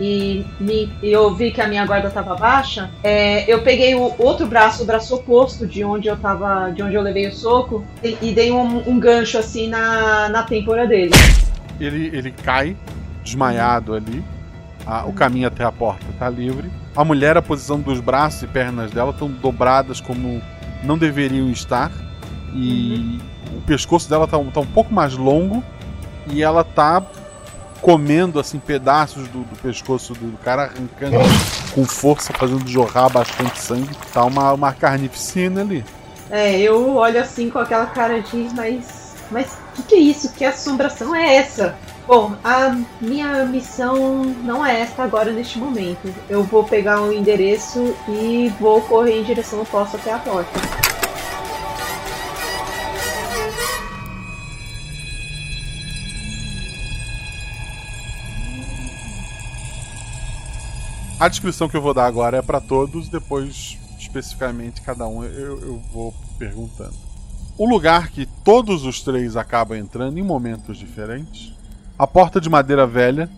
e, 0.00 0.46
me, 0.58 0.90
eu 1.02 1.34
vi 1.34 1.50
que 1.50 1.60
a 1.60 1.68
minha 1.68 1.84
guarda 1.84 2.08
estava 2.08 2.34
baixa, 2.34 2.90
é, 3.04 3.50
eu 3.52 3.62
peguei 3.62 3.94
o 3.94 4.14
outro 4.18 4.46
braço, 4.46 4.82
o 4.82 4.86
braço 4.86 5.14
oposto 5.14 5.66
de 5.66 5.84
onde 5.84 6.08
eu 6.08 6.16
tava, 6.16 6.70
de 6.70 6.82
onde 6.82 6.94
eu 6.94 7.02
levei 7.02 7.28
o 7.28 7.34
soco, 7.34 7.84
e, 8.02 8.16
e 8.22 8.32
dei 8.32 8.50
um, 8.50 8.88
um, 8.88 8.98
gancho 8.98 9.36
assim 9.36 9.68
na, 9.68 10.28
na 10.30 10.42
têmpora 10.42 10.86
dele. 10.86 11.10
Ele, 11.78 12.06
ele 12.16 12.30
cai 12.32 12.74
desmaiado 13.22 13.94
ali. 13.94 14.24
A, 14.86 15.04
o 15.04 15.12
caminho 15.12 15.46
até 15.46 15.62
a 15.62 15.70
porta 15.70 16.06
está 16.10 16.28
livre. 16.30 16.70
A 16.96 17.04
mulher, 17.04 17.36
a 17.36 17.42
posição 17.42 17.78
dos 17.78 18.00
braços 18.00 18.42
e 18.42 18.46
pernas 18.46 18.90
dela 18.90 19.10
estão 19.10 19.28
dobradas 19.28 20.00
como 20.00 20.40
não 20.82 20.96
deveriam 20.96 21.50
estar. 21.50 21.90
E 22.54 23.20
uhum. 23.52 23.58
o 23.58 23.60
pescoço 23.60 24.08
dela 24.08 24.24
está 24.24 24.38
tá 24.38 24.60
um 24.60 24.66
pouco 24.66 24.92
mais 24.92 25.14
longo. 25.14 25.62
E 26.26 26.42
ela 26.42 26.62
está 26.62 27.02
comendo 27.80 28.38
assim 28.38 28.58
pedaços 28.58 29.28
do, 29.28 29.40
do 29.40 29.56
pescoço 29.60 30.14
do, 30.14 30.32
do, 30.32 30.38
cara, 30.38 30.64
arrancando 30.64 31.16
com 31.74 31.84
força, 31.84 32.32
fazendo 32.32 32.66
jorrar 32.68 33.10
bastante 33.10 33.58
sangue. 33.58 33.90
Tá 34.12 34.24
uma, 34.24 34.52
uma 34.52 34.72
carnificina 34.72 35.62
ali. 35.62 35.84
É, 36.30 36.58
eu 36.60 36.96
olho 36.96 37.20
assim 37.20 37.50
com 37.50 37.58
aquela 37.58 37.86
cara 37.86 38.20
de, 38.20 38.48
mas. 38.54 39.00
Mas 39.30 39.46
o 39.46 39.76
que, 39.76 39.82
que 39.82 39.94
é 39.94 39.98
isso? 39.98 40.32
Que 40.32 40.44
assombração 40.44 41.14
é 41.14 41.36
essa? 41.36 41.76
Bom, 42.04 42.34
a 42.42 42.76
minha 43.00 43.44
missão 43.44 44.24
não 44.42 44.66
é 44.66 44.80
esta 44.80 45.04
agora 45.04 45.30
neste 45.30 45.56
momento. 45.56 46.12
Eu 46.28 46.42
vou 46.42 46.64
pegar 46.64 47.00
o 47.00 47.08
um 47.08 47.12
endereço 47.12 47.94
e 48.08 48.52
vou 48.58 48.80
correr 48.82 49.20
em 49.20 49.22
direção 49.22 49.60
ao 49.60 49.64
posto 49.64 49.96
até 49.96 50.12
a 50.12 50.18
porta. 50.18 50.89
A 61.20 61.28
descrição 61.28 61.68
que 61.68 61.76
eu 61.76 61.82
vou 61.82 61.92
dar 61.92 62.06
agora 62.06 62.38
é 62.38 62.42
para 62.42 62.62
todos, 62.62 63.10
depois, 63.10 63.76
especificamente, 63.98 64.80
cada 64.80 65.06
um 65.06 65.22
eu, 65.22 65.60
eu 65.60 65.82
vou 65.92 66.14
perguntando. 66.38 66.94
Um 67.58 67.68
lugar 67.68 68.08
que 68.08 68.24
todos 68.42 68.86
os 68.86 69.02
três 69.02 69.36
acabam 69.36 69.76
entrando 69.76 70.16
em 70.18 70.22
momentos 70.22 70.78
diferentes. 70.78 71.52
A 71.98 72.06
porta 72.06 72.40
de 72.40 72.48
madeira 72.48 72.86
velha 72.86 73.28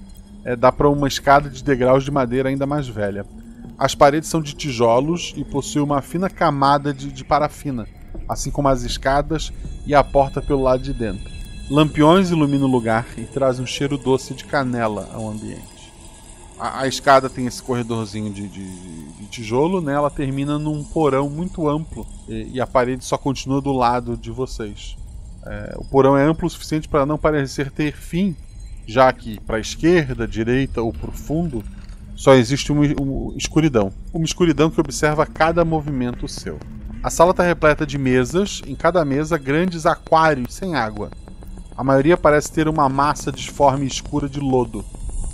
é, 0.45 0.55
dá 0.55 0.71
para 0.71 0.89
uma 0.89 1.09
escada 1.09 1.51
de 1.51 1.65
degraus 1.65 2.05
de 2.05 2.13
madeira 2.13 2.51
ainda 2.51 2.67
mais 2.67 2.87
velha. 2.87 3.27
As 3.77 3.97
paredes 3.97 4.29
são 4.29 4.41
de 4.41 4.55
tijolos 4.55 5.35
e 5.37 5.43
possuem 5.43 5.85
uma 5.85 6.01
fina 6.01 6.31
camada 6.31 6.95
de, 6.95 7.11
de 7.11 7.25
parafina, 7.25 7.89
assim 8.29 8.53
como 8.53 8.69
as 8.69 8.83
escadas 8.83 9.53
e 9.85 9.93
a 9.93 10.05
porta 10.05 10.41
pelo 10.41 10.63
lado 10.63 10.85
de 10.85 10.93
dentro. 10.93 11.29
Lampiões 11.69 12.31
iluminam 12.31 12.69
o 12.69 12.71
lugar 12.71 13.07
e 13.19 13.23
trazem 13.23 13.65
um 13.65 13.67
cheiro 13.67 13.99
doce 13.99 14.35
de 14.35 14.45
canela 14.45 15.11
ao 15.13 15.29
ambiente 15.29 15.72
a, 16.63 16.83
a, 16.83 16.87
escada 16.87 17.29
tem 17.29 17.45
esse 17.45 17.61
corredorzinho 17.61 18.33
de, 18.33 18.47
de, 18.47 18.65
de, 19.15 19.27
tijolo, 19.27 19.81
né? 19.81 19.95
Ela 19.95 20.09
termina 20.09 20.61
num 20.61 20.85
porão 20.85 21.29
muito 21.29 21.69
amplo 21.69 22.07
e, 22.29 22.53
e 22.55 22.61
a 22.61 22.67
parede 22.69 23.05
só 23.05 23.19
continua 23.19 23.61
do 23.61 23.73
lado 23.73 24.17
de 24.17 24.31
vocês. 24.31 24.97
É, 25.45 25.75
o 25.77 25.85
porão 25.85 26.17
é 26.17 26.25
amplo 26.25 26.47
o 26.47 26.51
suficiente 26.51 26.89
para 26.89 27.05
não 27.05 27.19
parecer 27.19 27.69
ter 27.73 27.93
fim, 27.97 28.37
já 28.87 29.13
que 29.13 29.41
para 29.41 29.57
a 29.57 29.61
esquerda, 29.61 30.29
direita 30.29 30.81
ou 30.81 30.93
para 30.93 31.11
o 31.11 31.13
fundo 31.13 31.65
só 32.15 32.35
existe 32.35 32.71
uma, 32.71 32.85
uma 33.01 33.37
escuridão. 33.37 33.93
Uma 34.15 34.25
escuridão 34.25 34.71
que 34.71 34.81
observa 34.81 35.27
cada 35.27 35.65
movimento 35.65 36.29
seu. 36.29 36.61
A 37.03 37.11
sala 37.11 37.33
está 37.33 37.43
repleta 37.43 37.85
de 37.85 37.99
mesas, 37.99 38.63
em 38.65 38.77
cada 38.77 39.05
mesa 39.05 39.37
grandes 39.37 39.85
aquários 39.85 40.55
sem 40.55 40.77
água. 40.77 41.11
A 41.77 41.83
maioria 41.83 42.17
parece 42.17 42.53
ter 42.53 42.69
uma 42.69 42.89
massa 42.89 43.33
disforme 43.33 43.85
escura 43.85 44.29
de 44.29 44.39
lodo, 44.39 44.85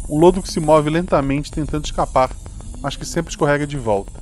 um 0.09 0.19
lodo 0.19 0.43
que 0.43 0.51
se 0.51 0.59
move 0.59 0.89
lentamente 0.89 1.53
tentando 1.53 1.85
escapar, 1.85 2.31
mas 2.81 2.97
que 2.97 3.05
sempre 3.05 3.31
escorrega 3.31 3.67
de 3.67 3.77
volta. 3.77 4.21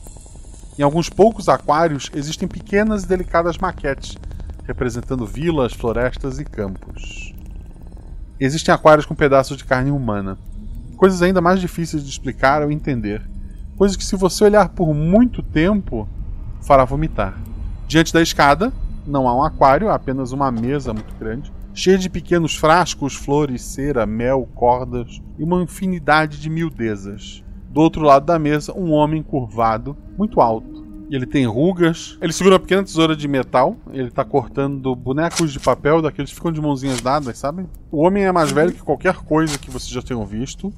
Em 0.78 0.82
alguns 0.82 1.08
poucos 1.08 1.48
aquários 1.48 2.10
existem 2.14 2.48
pequenas 2.48 3.04
e 3.04 3.08
delicadas 3.08 3.56
maquetes, 3.56 4.16
representando 4.64 5.24
vilas, 5.24 5.72
florestas 5.72 6.38
e 6.38 6.44
campos. 6.44 7.32
Existem 8.38 8.74
aquários 8.74 9.06
com 9.06 9.14
pedaços 9.14 9.56
de 9.56 9.64
carne 9.64 9.90
humana. 9.90 10.36
Coisas 10.96 11.22
ainda 11.22 11.40
mais 11.40 11.60
difíceis 11.60 12.02
de 12.02 12.10
explicar 12.10 12.62
ou 12.62 12.70
entender. 12.70 13.22
Coisas 13.76 13.96
que, 13.96 14.04
se 14.04 14.16
você 14.16 14.44
olhar 14.44 14.70
por 14.70 14.92
muito 14.92 15.42
tempo, 15.42 16.08
fará 16.60 16.84
vomitar. 16.84 17.38
Diante 17.86 18.12
da 18.12 18.20
escada, 18.20 18.72
não 19.06 19.28
há 19.28 19.34
um 19.34 19.42
aquário, 19.42 19.88
há 19.88 19.94
apenas 19.94 20.32
uma 20.32 20.50
mesa 20.50 20.92
muito 20.92 21.14
grande, 21.14 21.52
cheia 21.76 21.98
de 21.98 22.08
pequenos 22.08 22.56
frascos, 22.56 23.14
flores, 23.14 23.60
cera, 23.60 24.06
mel, 24.06 24.48
cordas 24.54 25.20
e 25.38 25.44
uma 25.44 25.62
infinidade 25.62 26.40
de 26.40 26.48
miudezas. 26.48 27.44
Do 27.68 27.82
outro 27.82 28.00
lado 28.00 28.24
da 28.24 28.38
mesa, 28.38 28.72
um 28.72 28.92
homem 28.92 29.22
curvado, 29.22 29.94
muito 30.16 30.40
alto. 30.40 30.86
Ele 31.10 31.26
tem 31.26 31.46
rugas. 31.46 32.16
Ele 32.22 32.32
segura 32.32 32.54
uma 32.54 32.60
pequena 32.60 32.82
tesoura 32.82 33.14
de 33.14 33.28
metal. 33.28 33.76
Ele 33.92 34.10
tá 34.10 34.24
cortando 34.24 34.96
bonecos 34.96 35.52
de 35.52 35.60
papel, 35.60 36.00
daqueles 36.00 36.30
que 36.30 36.36
ficam 36.36 36.50
de 36.50 36.62
mãozinhas 36.62 37.02
dadas, 37.02 37.38
sabe? 37.38 37.66
O 37.92 37.98
homem 38.02 38.24
é 38.24 38.32
mais 38.32 38.50
velho 38.50 38.72
que 38.72 38.82
qualquer 38.82 39.16
coisa 39.16 39.58
que 39.58 39.70
vocês 39.70 39.90
já 39.90 40.00
tenham 40.00 40.24
visto. 40.24 40.72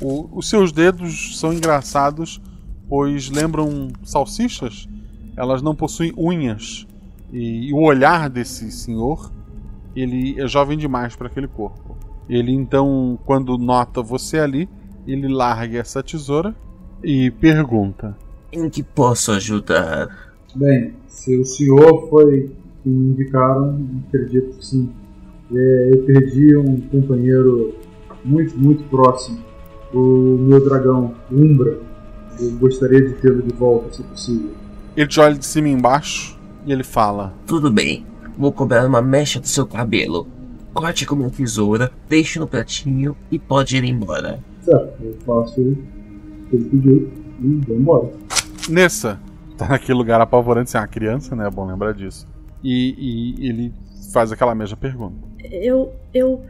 O, 0.00 0.28
os 0.36 0.50
seus 0.50 0.70
dedos 0.70 1.40
são 1.40 1.52
engraçados, 1.52 2.40
pois 2.88 3.30
lembram 3.30 3.88
salsichas. 4.04 4.86
Elas 5.34 5.62
não 5.62 5.74
possuem 5.74 6.12
unhas. 6.16 6.86
E, 7.32 7.70
e 7.70 7.72
o 7.72 7.80
olhar 7.80 8.28
desse 8.28 8.70
senhor 8.70 9.32
ele 9.94 10.40
é 10.40 10.46
jovem 10.46 10.76
demais 10.76 11.16
para 11.16 11.26
aquele 11.26 11.48
corpo. 11.48 11.96
Ele 12.28 12.52
então, 12.52 13.18
quando 13.24 13.58
nota 13.58 14.02
você 14.02 14.38
ali, 14.38 14.68
ele 15.06 15.28
larga 15.28 15.78
essa 15.78 16.02
tesoura 16.02 16.54
e 17.02 17.30
pergunta: 17.30 18.16
Em 18.52 18.68
que 18.68 18.82
posso 18.82 19.32
ajudar? 19.32 20.32
Bem, 20.54 20.94
se 21.08 21.36
o 21.36 21.44
senhor 21.44 22.08
foi 22.08 22.50
que 22.82 22.88
me 22.88 23.12
indicaram, 23.12 23.86
acredito 24.08 24.56
que 24.56 24.66
sim. 24.66 24.92
É, 25.54 25.90
eu 25.92 26.04
perdi 26.04 26.56
um 26.56 26.80
companheiro 26.80 27.74
muito, 28.24 28.56
muito 28.58 28.84
próximo, 28.84 29.38
o 29.92 30.38
meu 30.38 30.64
dragão, 30.64 31.14
Umbra. 31.30 31.78
Eu 32.40 32.50
gostaria 32.52 33.02
de 33.02 33.12
tê-lo 33.14 33.42
de 33.42 33.54
volta, 33.54 33.92
se 33.92 34.02
possível. 34.02 34.50
Ele 34.96 35.06
te 35.06 35.20
olha 35.20 35.34
de 35.34 35.44
cima 35.44 35.68
e 35.68 35.72
embaixo 35.72 36.38
e 36.64 36.72
ele 36.72 36.82
fala: 36.82 37.34
Tudo 37.46 37.70
bem, 37.70 38.06
Vou 38.36 38.52
cobrar 38.52 38.86
uma 38.86 39.02
mecha 39.02 39.40
do 39.40 39.46
seu 39.46 39.66
cabelo. 39.66 40.26
Corte 40.74 41.04
com 41.04 41.14
minha 41.14 41.30
tesoura, 41.30 41.90
deixe 42.08 42.38
no 42.38 42.46
pratinho 42.46 43.16
e 43.30 43.38
pode 43.38 43.76
ir 43.76 43.84
embora. 43.84 44.40
Certo, 44.62 45.02
eu 45.02 45.14
faço 45.26 45.60
o 45.60 45.76
que 46.48 46.56
ele 46.56 46.64
pediu 46.64 47.12
e 47.40 47.66
vou 47.66 47.76
embora. 47.76 48.10
Nessa, 48.68 49.20
tá 49.58 49.68
naquele 49.68 49.98
lugar 49.98 50.20
apavorante, 50.20 50.70
sem 50.70 50.78
assim, 50.78 50.86
uma 50.86 50.92
criança, 50.92 51.36
né? 51.36 51.46
É 51.46 51.50
bom 51.50 51.66
lembrar 51.66 51.92
disso. 51.92 52.26
E, 52.64 52.94
e 53.38 53.48
ele 53.48 53.72
faz 54.12 54.32
aquela 54.32 54.54
mesma 54.54 54.76
pergunta. 54.76 55.16
Eu. 55.50 55.92
Eu. 56.14 56.42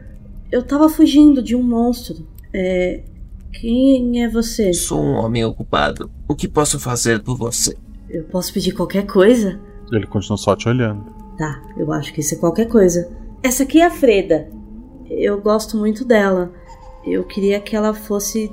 Eu 0.51 0.63
tava 0.63 0.87
fugindo 0.87 1.41
de 1.41 1.55
um 1.55 1.63
monstro. 1.63 2.25
É. 2.53 3.03
Quem 3.51 4.23
é 4.23 4.29
você? 4.29 4.73
Sou 4.73 4.99
um 4.99 5.13
homem 5.13 5.43
ocupado. 5.45 6.09
O 6.27 6.35
que 6.35 6.47
posso 6.47 6.79
fazer 6.79 7.21
por 7.21 7.37
você? 7.37 7.75
Eu 8.09 8.23
posso 8.23 8.53
pedir 8.53 8.71
qualquer 8.71 9.05
coisa? 9.05 9.59
Ele 9.91 10.07
continua 10.07 10.37
só 10.37 10.55
te 10.55 10.67
olhando. 10.67 11.05
Tá, 11.37 11.61
eu 11.75 11.91
acho 11.91 12.13
que 12.13 12.21
isso 12.21 12.35
é 12.35 12.37
qualquer 12.37 12.67
coisa. 12.67 13.11
Essa 13.41 13.63
aqui 13.63 13.81
é 13.81 13.85
a 13.85 13.91
Freda. 13.91 14.49
Eu 15.09 15.41
gosto 15.41 15.77
muito 15.77 16.05
dela. 16.05 16.51
Eu 17.05 17.23
queria 17.23 17.59
que 17.59 17.75
ela 17.75 17.93
fosse 17.93 18.51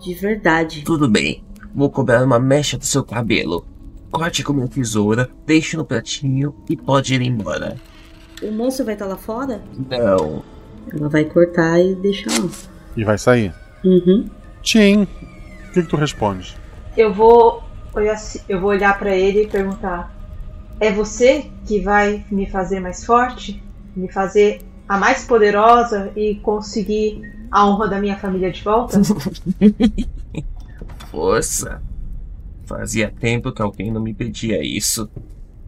de 0.00 0.14
verdade. 0.14 0.82
Tudo 0.84 1.08
bem. 1.08 1.44
Vou 1.74 1.90
cobrar 1.90 2.22
uma 2.22 2.38
mecha 2.38 2.76
do 2.78 2.84
seu 2.84 3.04
cabelo. 3.04 3.64
Corte 4.10 4.44
com 4.44 4.52
minha 4.52 4.68
tesoura, 4.68 5.28
deixe 5.44 5.76
no 5.76 5.84
pratinho 5.84 6.54
e 6.68 6.76
pode 6.76 7.14
ir 7.14 7.22
embora. 7.22 7.76
O 8.42 8.52
monstro 8.52 8.84
vai 8.84 8.94
estar 8.94 9.06
lá 9.06 9.16
fora? 9.16 9.62
Não. 9.90 10.42
Ela 10.92 11.08
vai 11.08 11.24
cortar 11.24 11.80
e 11.80 11.94
deixar 11.96 12.30
lá. 12.30 12.50
E 12.96 13.04
vai 13.04 13.18
sair? 13.18 13.52
Uhum. 13.84 14.28
Tim, 14.62 15.02
o 15.02 15.72
que, 15.72 15.82
que 15.82 15.88
tu 15.88 15.96
responde? 15.96 16.56
Eu 16.96 17.12
vou 17.12 17.62
olhar, 17.94 18.16
eu 18.48 18.60
vou 18.60 18.70
olhar 18.70 18.96
para 18.98 19.16
ele 19.16 19.42
e 19.42 19.46
perguntar: 19.48 20.13
é 20.80 20.92
você 20.92 21.50
que 21.66 21.80
vai 21.80 22.24
me 22.30 22.46
fazer 22.46 22.80
mais 22.80 23.04
forte, 23.04 23.62
me 23.96 24.10
fazer 24.10 24.60
a 24.88 24.98
mais 24.98 25.24
poderosa 25.24 26.12
e 26.16 26.36
conseguir 26.36 27.22
a 27.50 27.66
honra 27.66 27.88
da 27.88 28.00
minha 28.00 28.16
família 28.16 28.50
de 28.50 28.62
volta? 28.62 29.00
Força! 31.10 31.82
Fazia 32.66 33.10
tempo 33.10 33.52
que 33.52 33.62
alguém 33.62 33.92
não 33.92 34.00
me 34.00 34.14
pedia 34.14 34.64
isso. 34.64 35.08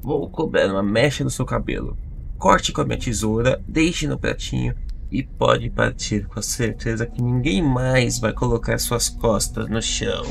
Vou 0.03 0.29
cobrar 0.31 0.71
uma 0.71 0.83
mecha 0.83 1.23
no 1.23 1.31
seu 1.31 1.45
cabelo. 1.45 1.97
Corte 2.39 2.73
com 2.73 2.81
a 2.81 2.85
minha 2.85 2.99
tesoura, 2.99 3.63
deixe 3.67 4.07
no 4.07 4.19
pratinho 4.19 4.75
e 5.11 5.23
pode 5.23 5.71
partir 5.71 6.27
com 6.27 6.39
a 6.39 6.43
certeza 6.43 7.07
que 7.07 7.23
ninguém 7.23 7.63
mais 7.63 8.19
vai 8.19 8.33
colocar 8.33 8.79
suas 8.79 9.09
costas 9.09 9.69
no 9.69 9.81
chão. 9.81 10.25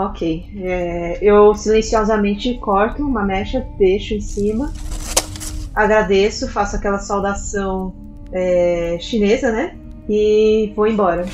Ok. 0.00 0.50
É, 0.56 1.18
eu 1.20 1.54
silenciosamente 1.54 2.54
corto 2.54 3.06
uma 3.06 3.22
mecha, 3.22 3.66
deixo 3.76 4.14
em 4.14 4.20
cima. 4.20 4.72
Agradeço, 5.74 6.48
faço 6.48 6.76
aquela 6.76 6.98
saudação 6.98 7.94
é, 8.32 8.96
chinesa, 8.98 9.52
né? 9.52 9.76
E 10.08 10.72
vou 10.74 10.86
embora. 10.86 11.26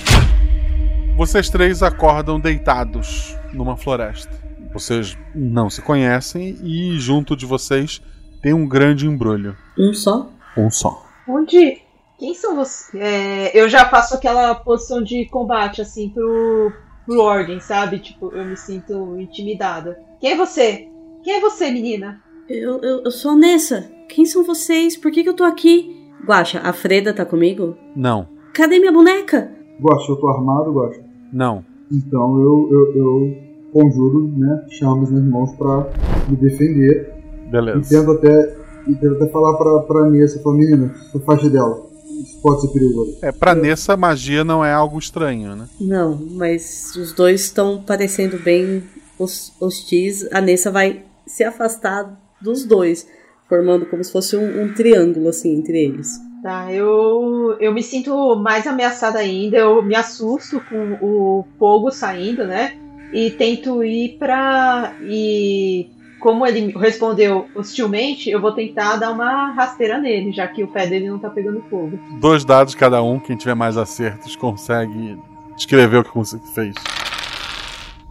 Vocês 1.17 1.49
três 1.49 1.81
acordam 1.81 2.41
deitados 2.41 3.37
numa 3.53 3.77
floresta. 3.77 4.37
Vocês 4.73 5.17
não 5.33 5.71
se 5.71 5.81
conhecem 5.81 6.59
e 6.61 6.99
junto 6.99 7.37
de 7.37 7.47
vocês 7.47 8.03
tem 8.43 8.53
um 8.53 8.67
grande 8.67 9.07
embrulho. 9.07 9.57
Um 9.79 9.95
só? 9.95 10.29
Um 10.59 10.69
só. 10.73 11.07
Onde. 11.29 11.83
Quem 12.19 12.35
são 12.35 12.57
vocês? 12.57 13.01
É, 13.01 13.57
eu 13.57 13.69
já 13.69 13.89
faço 13.89 14.15
aquela 14.15 14.57
posição 14.57 15.05
de 15.05 15.27
combate, 15.27 15.83
assim, 15.83 16.09
pro, 16.09 16.73
pro 17.07 17.21
Ordem, 17.21 17.61
sabe? 17.61 18.01
Tipo, 18.01 18.31
eu 18.35 18.45
me 18.45 18.57
sinto 18.57 19.19
intimidada. 19.19 19.99
Quem 20.21 20.33
é 20.33 20.37
você? 20.37 20.89
Quem 21.23 21.37
é 21.37 21.41
você, 21.41 21.71
menina? 21.71 22.21
Eu, 22.49 22.81
eu, 22.83 23.03
eu 23.05 23.11
sou 23.11 23.31
a 23.33 23.37
Nessa. 23.37 23.89
Quem 24.09 24.25
são 24.25 24.45
vocês? 24.45 24.97
Por 24.97 25.11
que, 25.11 25.23
que 25.23 25.29
eu 25.29 25.35
tô 25.35 25.45
aqui? 25.45 25.97
Guaxa, 26.25 26.61
a 26.61 26.73
Freda 26.73 27.13
tá 27.15 27.25
comigo? 27.25 27.77
Não. 27.95 28.29
Cadê 28.53 28.79
minha 28.79 28.93
boneca? 28.93 29.51
Guaxa, 29.81 30.13
eu 30.13 30.17
tô 30.17 30.29
armado, 30.29 30.73
Guaxa? 30.73 31.01
Não. 31.33 31.65
Então 31.91 32.41
eu, 32.41 32.69
eu, 32.71 32.97
eu 32.97 33.37
conjuro, 33.73 34.29
né? 34.37 34.67
Chamo 34.71 35.03
os 35.03 35.11
meus 35.11 35.25
irmãos 35.25 35.53
pra 35.57 35.89
me 36.29 36.37
defender. 36.37 37.13
Beleza. 37.51 37.79
E 37.79 37.89
tento 37.89 38.11
até, 38.13 38.57
e 38.89 38.95
tento 38.95 39.15
até 39.15 39.27
falar 39.29 39.57
pra, 39.57 39.81
pra 39.81 40.11
Nessa, 40.11 40.41
falar, 40.41 40.57
menina, 40.57 40.95
sou 41.13 41.21
faixa 41.21 41.49
dela. 41.51 41.87
Isso 42.23 42.41
pode 42.43 42.61
ser 42.63 42.69
perigoso. 42.69 43.17
É, 43.23 43.33
pra 43.33 43.55
Nessa, 43.55 43.97
magia 43.97 44.45
não 44.45 44.65
é 44.65 44.73
algo 44.73 44.99
estranho, 44.99 45.55
né? 45.57 45.69
Não, 45.81 46.17
mas 46.33 46.95
os 46.97 47.13
dois 47.13 47.43
estão 47.43 47.83
parecendo 47.83 48.39
bem 48.39 48.83
hos- 49.19 49.53
hostis. 49.61 50.27
A 50.33 50.41
Nessa 50.41 50.71
vai 50.71 51.03
se 51.27 51.43
afastar 51.45 52.19
dos 52.41 52.65
dois, 52.65 53.07
formando 53.49 53.87
como 53.87 54.03
se 54.05 54.13
fosse 54.13 54.37
um, 54.37 54.63
um 54.65 54.73
triângulo, 54.75 55.29
assim, 55.29 55.55
entre 55.59 55.79
eles. 55.85 56.09
Tá, 56.43 56.73
eu, 56.73 57.57
eu 57.59 57.73
me 57.73 57.83
sinto 57.83 58.37
mais 58.37 58.67
ameaçada 58.67 59.19
ainda, 59.19 59.57
eu 59.57 59.83
me 59.83 59.97
assusto 59.97 60.61
com 60.69 60.93
o 61.03 61.45
fogo 61.59 61.91
saindo, 61.91 62.45
né? 62.47 62.77
E 63.13 63.31
tento 63.31 63.83
ir 63.83 64.17
pra. 64.19 64.95
E 65.03 65.89
como 66.27 66.45
ele 66.45 66.77
respondeu 66.77 67.47
hostilmente, 67.55 68.29
eu 68.29 68.41
vou 68.41 68.51
tentar 68.51 68.97
dar 68.97 69.13
uma 69.13 69.53
rasteira 69.53 69.97
nele, 69.97 70.33
já 70.33 70.49
que 70.49 70.65
o 70.65 70.67
pé 70.67 70.85
dele 70.85 71.09
não 71.09 71.21
tá 71.21 71.31
pegando 71.31 71.63
fogo. 71.71 71.97
Dois 72.21 72.45
dados 72.45 72.75
cada 72.75 73.01
um, 73.01 73.21
quem 73.21 73.37
tiver 73.37 73.55
mais 73.55 73.77
acertos 73.77 74.35
consegue 74.35 75.17
escrever 75.57 75.99
o 75.99 76.05
que 76.05 76.13
você 76.13 76.37
fez. 76.53 76.75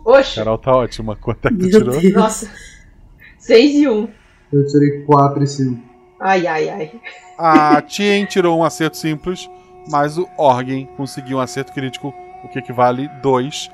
Oxe, 0.06 0.36
Carol 0.36 0.58
tá 0.58 0.72
ótima. 0.72 1.18
Quanto 1.18 1.46
é 1.46 1.50
que 1.50 1.58
tu 1.58 1.62
Meu 1.64 1.72
tirou? 1.72 2.00
Deus. 2.00 2.14
nossa. 2.14 2.50
6 3.38 3.76
e 3.76 3.86
1. 3.90 3.92
Um. 3.92 4.08
Eu 4.54 4.66
tirei 4.66 5.02
4 5.02 5.44
e 5.44 5.48
5. 5.48 5.82
Ai, 6.22 6.48
ai, 6.48 6.70
ai. 6.70 6.92
A 7.38 7.82
Tien 7.82 8.26
tirou 8.26 8.58
um 8.58 8.64
acerto 8.64 8.96
simples, 8.96 9.50
mas 9.92 10.18
o 10.18 10.26
Orgen 10.38 10.88
conseguiu 10.96 11.40
um 11.40 11.42
acerto 11.42 11.74
crítico, 11.74 12.16
o 12.46 12.48
que 12.48 12.60
equivale 12.60 13.10
2. 13.22 13.70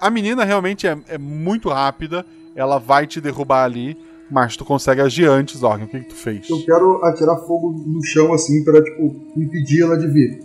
A 0.00 0.08
menina 0.08 0.44
realmente 0.44 0.86
é, 0.86 0.96
é 1.08 1.18
muito 1.18 1.68
rápida, 1.68 2.24
ela 2.56 2.78
vai 2.78 3.06
te 3.06 3.20
derrubar 3.20 3.64
ali, 3.64 3.96
mas 4.30 4.56
tu 4.56 4.64
consegue 4.64 5.00
agir 5.00 5.26
antes, 5.28 5.62
Orgen. 5.62 5.86
O 5.86 5.88
que, 5.88 6.00
que 6.00 6.08
tu 6.08 6.14
fez? 6.14 6.48
Eu 6.48 6.64
quero 6.64 7.04
atirar 7.04 7.36
fogo 7.38 7.72
no 7.86 8.02
chão, 8.04 8.32
assim, 8.32 8.64
pra, 8.64 8.82
tipo, 8.82 9.14
impedir 9.36 9.82
ela 9.82 9.98
de 9.98 10.06
vir. 10.08 10.40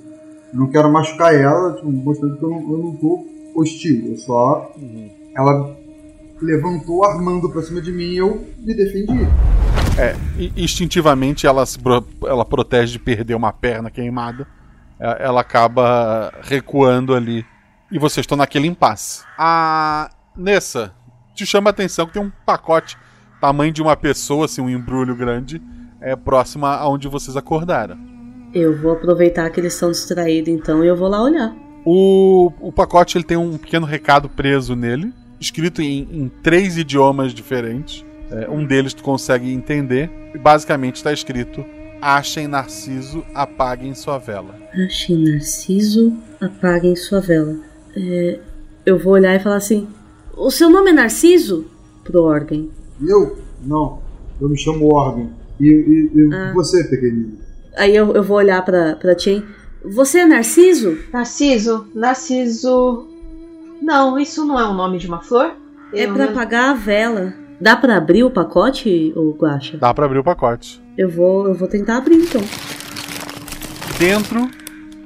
Eu 0.54 0.60
não 0.60 0.68
quero 0.68 0.92
machucar 0.92 1.34
ela, 1.34 1.74
tipo, 1.76 1.92
mostrando 1.92 2.38
que 2.38 2.44
eu 2.44 2.50
não, 2.50 2.72
eu 2.72 2.78
não 2.80 2.96
tô 2.96 3.26
hostil. 3.56 4.08
Eu 4.12 4.18
só. 4.18 4.72
Ela 5.36 5.76
levantou 6.42 7.04
armando 7.04 7.50
pra 7.50 7.62
cima 7.62 7.82
de 7.82 7.92
mim 7.92 8.12
e 8.14 8.18
eu 8.18 8.46
me 8.60 8.74
defendi. 8.76 9.28
É, 9.98 10.16
instintivamente 10.56 11.48
ela, 11.48 11.66
se 11.66 11.80
pro- 11.80 12.06
ela 12.26 12.46
protege 12.46 12.94
de 12.94 13.00
perder 13.00 13.34
uma 13.36 13.52
perna 13.52 13.90
queimada. 13.90 14.46
É, 15.00 15.26
Ela 15.26 15.42
acaba 15.42 16.32
recuando 16.44 17.14
ali. 17.16 17.46
E 17.92 17.98
vocês 17.98 18.24
estão 18.24 18.38
naquele 18.38 18.68
impasse. 18.68 19.24
A 19.38 20.10
Nessa 20.36 20.94
te 21.38 21.46
chama 21.46 21.70
a 21.70 21.72
atenção 21.72 22.08
que 22.08 22.14
tem 22.14 22.22
um 22.22 22.32
pacote 22.46 22.98
tamanho 23.40 23.72
de 23.72 23.82
uma 23.82 23.96
pessoa, 23.96 24.46
assim, 24.46 24.62
um 24.62 24.70
embrulho 24.70 25.16
grande, 25.16 25.62
é 26.02 26.16
próximo 26.16 26.66
aonde 26.66 27.08
vocês 27.08 27.38
acordaram. 27.38 27.98
Eu 28.54 28.76
vou 28.78 28.94
aproveitar 28.94 29.50
que 29.52 29.60
eles 29.60 29.74
estão 29.74 29.92
distraídos, 29.92 30.50
então, 30.50 30.84
e 30.84 30.88
eu 30.88 30.96
vou 30.96 31.08
lá 31.08 31.22
olhar. 31.22 31.56
O, 31.86 32.52
o 32.60 32.72
pacote 32.72 33.18
ele 33.18 33.24
tem 33.24 33.38
um 33.38 33.58
pequeno 33.58 33.86
recado 33.86 34.28
preso 34.28 34.76
nele, 34.76 35.14
escrito 35.40 35.82
em, 35.82 36.08
em 36.12 36.32
três 36.42 36.78
idiomas 36.78 37.34
diferentes. 37.34 38.04
É, 38.32 38.50
um 38.50 38.66
deles 38.66 38.94
tu 38.94 39.04
consegue 39.04 39.54
entender. 39.54 40.10
E 40.34 40.38
basicamente 40.38 40.96
está 40.96 41.14
escrito: 41.14 41.64
Achem 42.02 42.48
Narciso, 42.48 43.24
apaguem 43.34 43.94
sua 43.94 44.18
vela. 44.18 44.56
Achei 44.74 45.16
Narciso, 45.16 46.18
apaguem 46.42 46.96
sua 46.96 47.22
vela. 47.22 47.56
É, 47.96 48.40
eu 48.86 48.98
vou 48.98 49.14
olhar 49.14 49.36
e 49.36 49.40
falar 49.40 49.58
assim: 49.58 49.88
O 50.38 50.52
seu 50.52 50.70
nome 50.70 50.92
é 50.92 50.94
Narciso? 50.94 51.66
Pro 52.04 52.24
Orgen. 52.24 52.70
E 53.02 53.10
eu? 53.12 53.38
Não. 53.66 54.00
Eu 54.40 54.50
me 54.50 54.58
chamo 54.58 54.94
Organ. 54.94 55.30
E, 55.60 55.66
e, 55.68 56.12
e 56.20 56.34
Ah. 56.34 56.52
você, 56.54 56.84
pequenino? 56.84 57.38
Aí 57.76 57.96
eu, 57.96 58.14
eu 58.14 58.24
vou 58.24 58.38
olhar 58.38 58.64
pra, 58.64 58.96
pra 58.96 59.18
Chen. 59.18 59.44
Você 59.84 60.20
é 60.20 60.26
Narciso? 60.26 60.98
Narciso, 61.12 61.88
Narciso. 61.94 63.08
Não, 63.82 64.18
isso 64.20 64.46
não 64.46 64.60
é 64.60 64.66
o 64.68 64.74
nome 64.74 64.98
de 64.98 65.08
uma 65.08 65.22
flor? 65.22 65.54
É 65.94 66.06
Eu 66.06 66.14
pra 66.14 66.26
não- 66.26 66.32
apagar 66.32 66.70
a 66.72 66.74
vela. 66.74 67.34
Dá 67.60 67.76
pra 67.76 67.98
abrir 67.98 68.24
o 68.24 68.30
pacote, 68.30 69.12
ô 69.16 69.32
Guaxa? 69.32 69.78
Dá 69.78 69.92
para 69.94 70.06
abrir 70.06 70.20
o 70.20 70.24
pacote. 70.24 70.80
Eu 70.96 71.10
vou, 71.10 71.48
eu 71.48 71.56
vou 71.56 71.68
tentar 71.68 71.98
abrir 71.98 72.16
então. 72.18 72.42
Dentro 73.98 74.48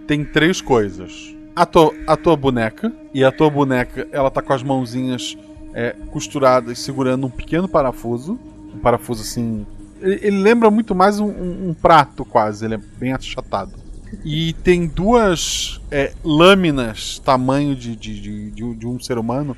tem 0.05 0.25
três 0.25 0.59
coisas: 0.59 1.30
a 1.55 1.65
tua, 1.65 1.93
a 2.07 2.15
tua 2.17 2.35
boneca, 2.35 2.91
e 3.13 3.23
a 3.23 3.31
tua 3.31 3.49
boneca 3.49 4.07
ela 4.11 4.29
tá 4.31 4.41
com 4.41 4.53
as 4.53 4.63
mãozinhas 4.63 5.37
é, 5.73 5.95
costuradas, 6.11 6.79
segurando 6.79 7.27
um 7.27 7.29
pequeno 7.29 7.67
parafuso. 7.67 8.39
Um 8.75 8.79
parafuso 8.79 9.21
assim. 9.21 9.65
Ele, 10.01 10.19
ele 10.21 10.37
lembra 10.37 10.71
muito 10.71 10.95
mais 10.95 11.19
um, 11.19 11.27
um- 11.27 11.69
um 11.69 11.73
prato, 11.73 12.23
quase, 12.25 12.65
ele 12.65 12.75
é 12.75 12.79
bem 12.97 13.13
achatado. 13.13 13.71
E 14.25 14.53
tem 14.63 14.87
duas 14.87 15.79
é, 15.89 16.11
lâminas, 16.23 17.19
tamanho 17.19 17.75
de, 17.75 17.95
de, 17.95 18.19
de, 18.19 18.51
de 18.51 18.75
de 18.75 18.87
um 18.87 18.99
ser 18.99 19.17
humano, 19.17 19.55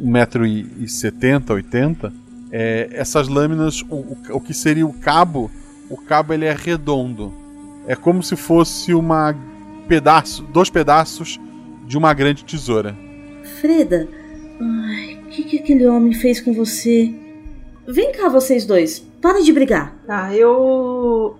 1,70m, 0.00 1.50
80 1.50 2.12
é, 2.50 2.88
essas 2.92 3.28
lâminas, 3.28 3.82
o, 3.82 3.94
o, 3.96 4.18
o 4.32 4.40
que 4.40 4.54
seria 4.54 4.86
o 4.86 4.92
cabo, 4.92 5.50
o 5.90 5.96
cabo 5.96 6.32
ele 6.32 6.44
é 6.44 6.52
redondo. 6.54 7.32
É 7.86 7.94
como 7.94 8.22
se 8.22 8.34
fosse 8.36 8.94
uma 8.94 9.34
pedaço, 9.86 10.42
dois 10.52 10.70
pedaços 10.70 11.40
de 11.86 11.96
uma 11.96 12.12
grande 12.12 12.44
tesoura. 12.44 12.96
Freda, 13.60 14.08
ai, 14.60 15.20
o 15.22 15.26
que, 15.28 15.44
que 15.44 15.58
aquele 15.58 15.86
homem 15.86 16.12
fez 16.12 16.40
com 16.40 16.52
você? 16.52 17.14
Vem 17.86 18.12
cá, 18.12 18.28
vocês 18.28 18.66
dois. 18.66 18.98
Para 19.22 19.42
de 19.42 19.52
brigar. 19.52 19.96
Tá, 20.06 20.34
eu. 20.34 21.36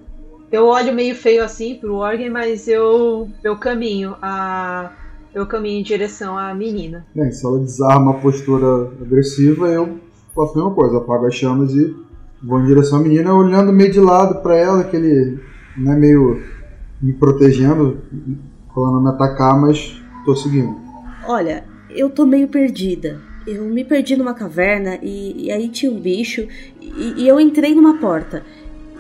Eu 0.51 0.67
olho 0.67 0.95
meio 0.95 1.15
feio 1.15 1.43
assim 1.43 1.75
pro 1.75 1.97
Organ, 1.97 2.31
mas 2.31 2.69
eu. 2.69 3.29
Eu 3.43 3.57
caminho. 3.57 4.15
A, 4.23 4.93
eu 5.35 5.45
caminho 5.47 5.81
em 5.81 5.83
direção 5.83 6.39
à 6.39 6.55
menina. 6.55 7.05
Bem, 7.15 7.33
se 7.33 7.45
ela 7.45 7.59
desarma 7.59 8.13
a 8.13 8.15
postura 8.15 8.91
agressiva, 9.03 9.69
eu 9.69 9.99
faço 10.35 10.53
a 10.53 10.57
mesma 10.57 10.75
coisa. 10.75 10.99
Apago 10.99 11.27
as 11.27 11.35
chamas 11.35 11.73
e 11.75 11.95
vou 12.43 12.61
em 12.61 12.67
direção 12.67 13.01
à 13.01 13.03
menina, 13.03 13.35
olhando 13.35 13.73
meio 13.73 13.91
de 13.91 14.01
lado 14.01 14.41
pra 14.41 14.57
ela, 14.57 14.85
que 14.85 14.97
ele 14.97 15.41
né, 15.77 15.95
meio 15.97 16.43
me 17.01 17.13
protegendo, 17.13 18.01
falando 18.75 19.01
me 19.01 19.09
atacar, 19.11 19.61
mas 19.61 20.01
tô 20.25 20.35
seguindo. 20.35 20.77
Olha, 21.27 21.65
eu 21.91 22.11
tô 22.11 22.25
meio 22.25 22.49
perdida. 22.49 23.21
Eu 23.47 23.65
me 23.65 23.85
perdi 23.85 24.17
numa 24.17 24.35
caverna 24.35 24.99
e, 25.03 25.47
e 25.47 25.53
aí 25.53 25.69
tinha 25.69 25.91
um 25.91 26.01
bicho 26.01 26.49
e, 26.81 27.23
e 27.23 27.29
eu 27.29 27.39
entrei 27.39 27.75
numa 27.75 27.99
porta. 27.99 28.43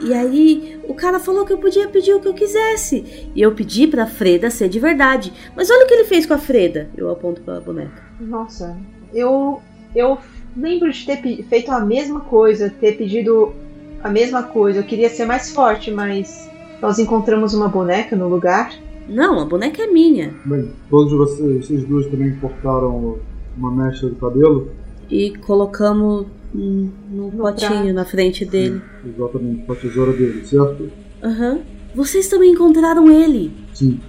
E 0.00 0.12
aí 0.12 0.78
o 0.84 0.94
cara 0.94 1.18
falou 1.18 1.44
que 1.44 1.52
eu 1.52 1.58
podia 1.58 1.88
pedir 1.88 2.12
o 2.12 2.20
que 2.20 2.28
eu 2.28 2.34
quisesse. 2.34 3.28
E 3.34 3.40
eu 3.40 3.52
pedi 3.52 3.86
pra 3.86 4.06
Freda 4.06 4.50
ser 4.50 4.68
de 4.68 4.78
verdade. 4.78 5.32
Mas 5.56 5.70
olha 5.70 5.84
o 5.84 5.88
que 5.88 5.94
ele 5.94 6.04
fez 6.04 6.26
com 6.26 6.34
a 6.34 6.38
Freda. 6.38 6.88
Eu 6.96 7.10
aponto 7.10 7.40
pra 7.40 7.60
boneca. 7.60 8.02
Nossa, 8.20 8.76
eu. 9.12 9.60
Eu 9.94 10.18
lembro 10.54 10.92
de 10.92 11.06
ter 11.06 11.42
feito 11.44 11.70
a 11.70 11.80
mesma 11.80 12.20
coisa, 12.20 12.68
ter 12.68 12.98
pedido 12.98 13.54
a 14.02 14.10
mesma 14.10 14.42
coisa. 14.42 14.80
Eu 14.80 14.84
queria 14.84 15.08
ser 15.08 15.24
mais 15.24 15.50
forte, 15.50 15.90
mas 15.90 16.50
nós 16.80 16.98
encontramos 16.98 17.54
uma 17.54 17.68
boneca 17.68 18.14
no 18.16 18.28
lugar. 18.28 18.72
Não, 19.08 19.40
a 19.40 19.44
boneca 19.44 19.82
é 19.82 19.86
minha. 19.86 20.34
Bem, 20.44 20.72
todos 20.90 21.12
vocês, 21.12 21.66
vocês 21.66 21.84
duas 21.84 22.06
também 22.06 22.34
cortaram 22.36 23.18
uma 23.56 23.70
mecha 23.70 24.08
do 24.08 24.16
cabelo? 24.16 24.70
E 25.10 25.30
colocamos 25.38 26.26
num 26.52 26.90
No 27.12 27.30
potinho 27.30 27.70
prato. 27.70 27.92
na 27.92 28.04
frente 28.04 28.44
dele. 28.44 28.80
Exatamente, 29.04 29.62
com 29.64 29.72
a 29.72 29.76
tesoura 29.76 30.12
dele, 30.12 30.44
certo? 30.46 30.90
Aham. 31.22 31.60
Vocês 31.94 32.28
também 32.28 32.52
encontraram 32.52 33.10
ele. 33.10 33.52
Sim. 33.72 34.00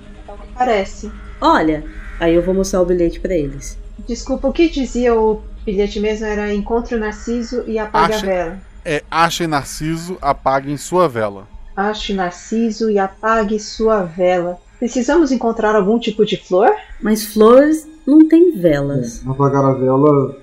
Parece. 0.55 1.11
Olha, 1.39 1.83
aí 2.19 2.33
eu 2.33 2.41
vou 2.41 2.53
mostrar 2.55 2.81
o 2.81 2.85
bilhete 2.85 3.19
pra 3.19 3.35
eles. 3.35 3.77
Desculpa, 4.07 4.47
o 4.47 4.53
que 4.53 4.67
dizia 4.69 5.13
o 5.15 5.41
bilhete 5.65 5.99
mesmo 5.99 6.25
era 6.25 6.53
encontre 6.53 6.95
o 6.95 6.99
Narciso 6.99 7.63
e 7.67 7.77
apague 7.77 8.13
Acha- 8.13 8.25
a 8.25 8.29
vela. 8.29 8.57
É 8.83 9.03
Achem 9.11 9.47
Narciso, 9.47 10.17
apaguem 10.21 10.75
sua 10.77 11.07
vela. 11.07 11.47
Ache 11.77 12.11
Narciso 12.11 12.89
e 12.89 12.97
apague 12.97 13.59
sua 13.59 14.01
vela. 14.01 14.57
Precisamos 14.79 15.31
encontrar 15.31 15.75
algum 15.75 15.99
tipo 15.99 16.25
de 16.25 16.35
flor? 16.35 16.71
Mas 17.03 17.23
flores 17.25 17.87
não 18.05 18.27
tem 18.27 18.57
velas. 18.57 19.23
É, 19.23 19.29
apagar 19.29 19.63
a 19.63 19.73
vela, 19.73 20.35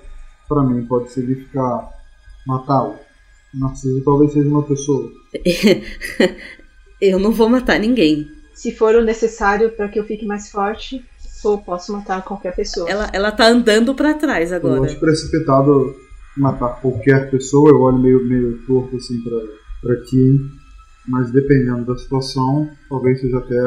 pra 0.49 0.63
mim, 0.63 0.87
pode 0.87 1.11
significar 1.11 1.91
matá-lo. 2.47 2.95
Narciso 3.53 4.01
talvez 4.05 4.33
seja 4.33 4.49
uma 4.49 4.63
pessoa. 4.63 5.11
eu 7.03 7.19
não 7.19 7.33
vou 7.33 7.49
matar 7.49 7.81
ninguém. 7.81 8.29
Se 8.55 8.71
for 8.71 8.95
o 8.95 9.03
necessário 9.03 9.71
para 9.71 9.89
que 9.89 9.99
eu 9.99 10.05
fique 10.05 10.25
mais 10.25 10.51
forte, 10.53 11.05
eu 11.45 11.59
posso 11.59 11.93
matar 11.93 12.23
qualquer 12.23 12.55
pessoa. 12.55 12.89
Ela, 12.89 13.11
ela 13.13 13.33
tá 13.33 13.49
andando 13.49 13.93
para 13.93 14.15
trás 14.15 14.53
agora. 14.53 14.77
Eu 14.77 14.85
acho 14.85 15.01
precipitado 15.01 15.97
matar 16.37 16.81
qualquer 16.81 17.29
pessoa, 17.29 17.71
eu 17.71 17.81
olho 17.81 17.99
meio, 17.99 18.25
meio 18.25 18.59
torto 18.67 18.97
assim 18.97 19.21
pra, 19.21 19.39
pra 19.83 20.01
Kim, 20.03 20.51
mas 21.07 21.31
dependendo 21.31 21.85
da 21.85 21.97
situação, 21.99 22.69
talvez 22.89 23.21
seja 23.21 23.39
até 23.39 23.59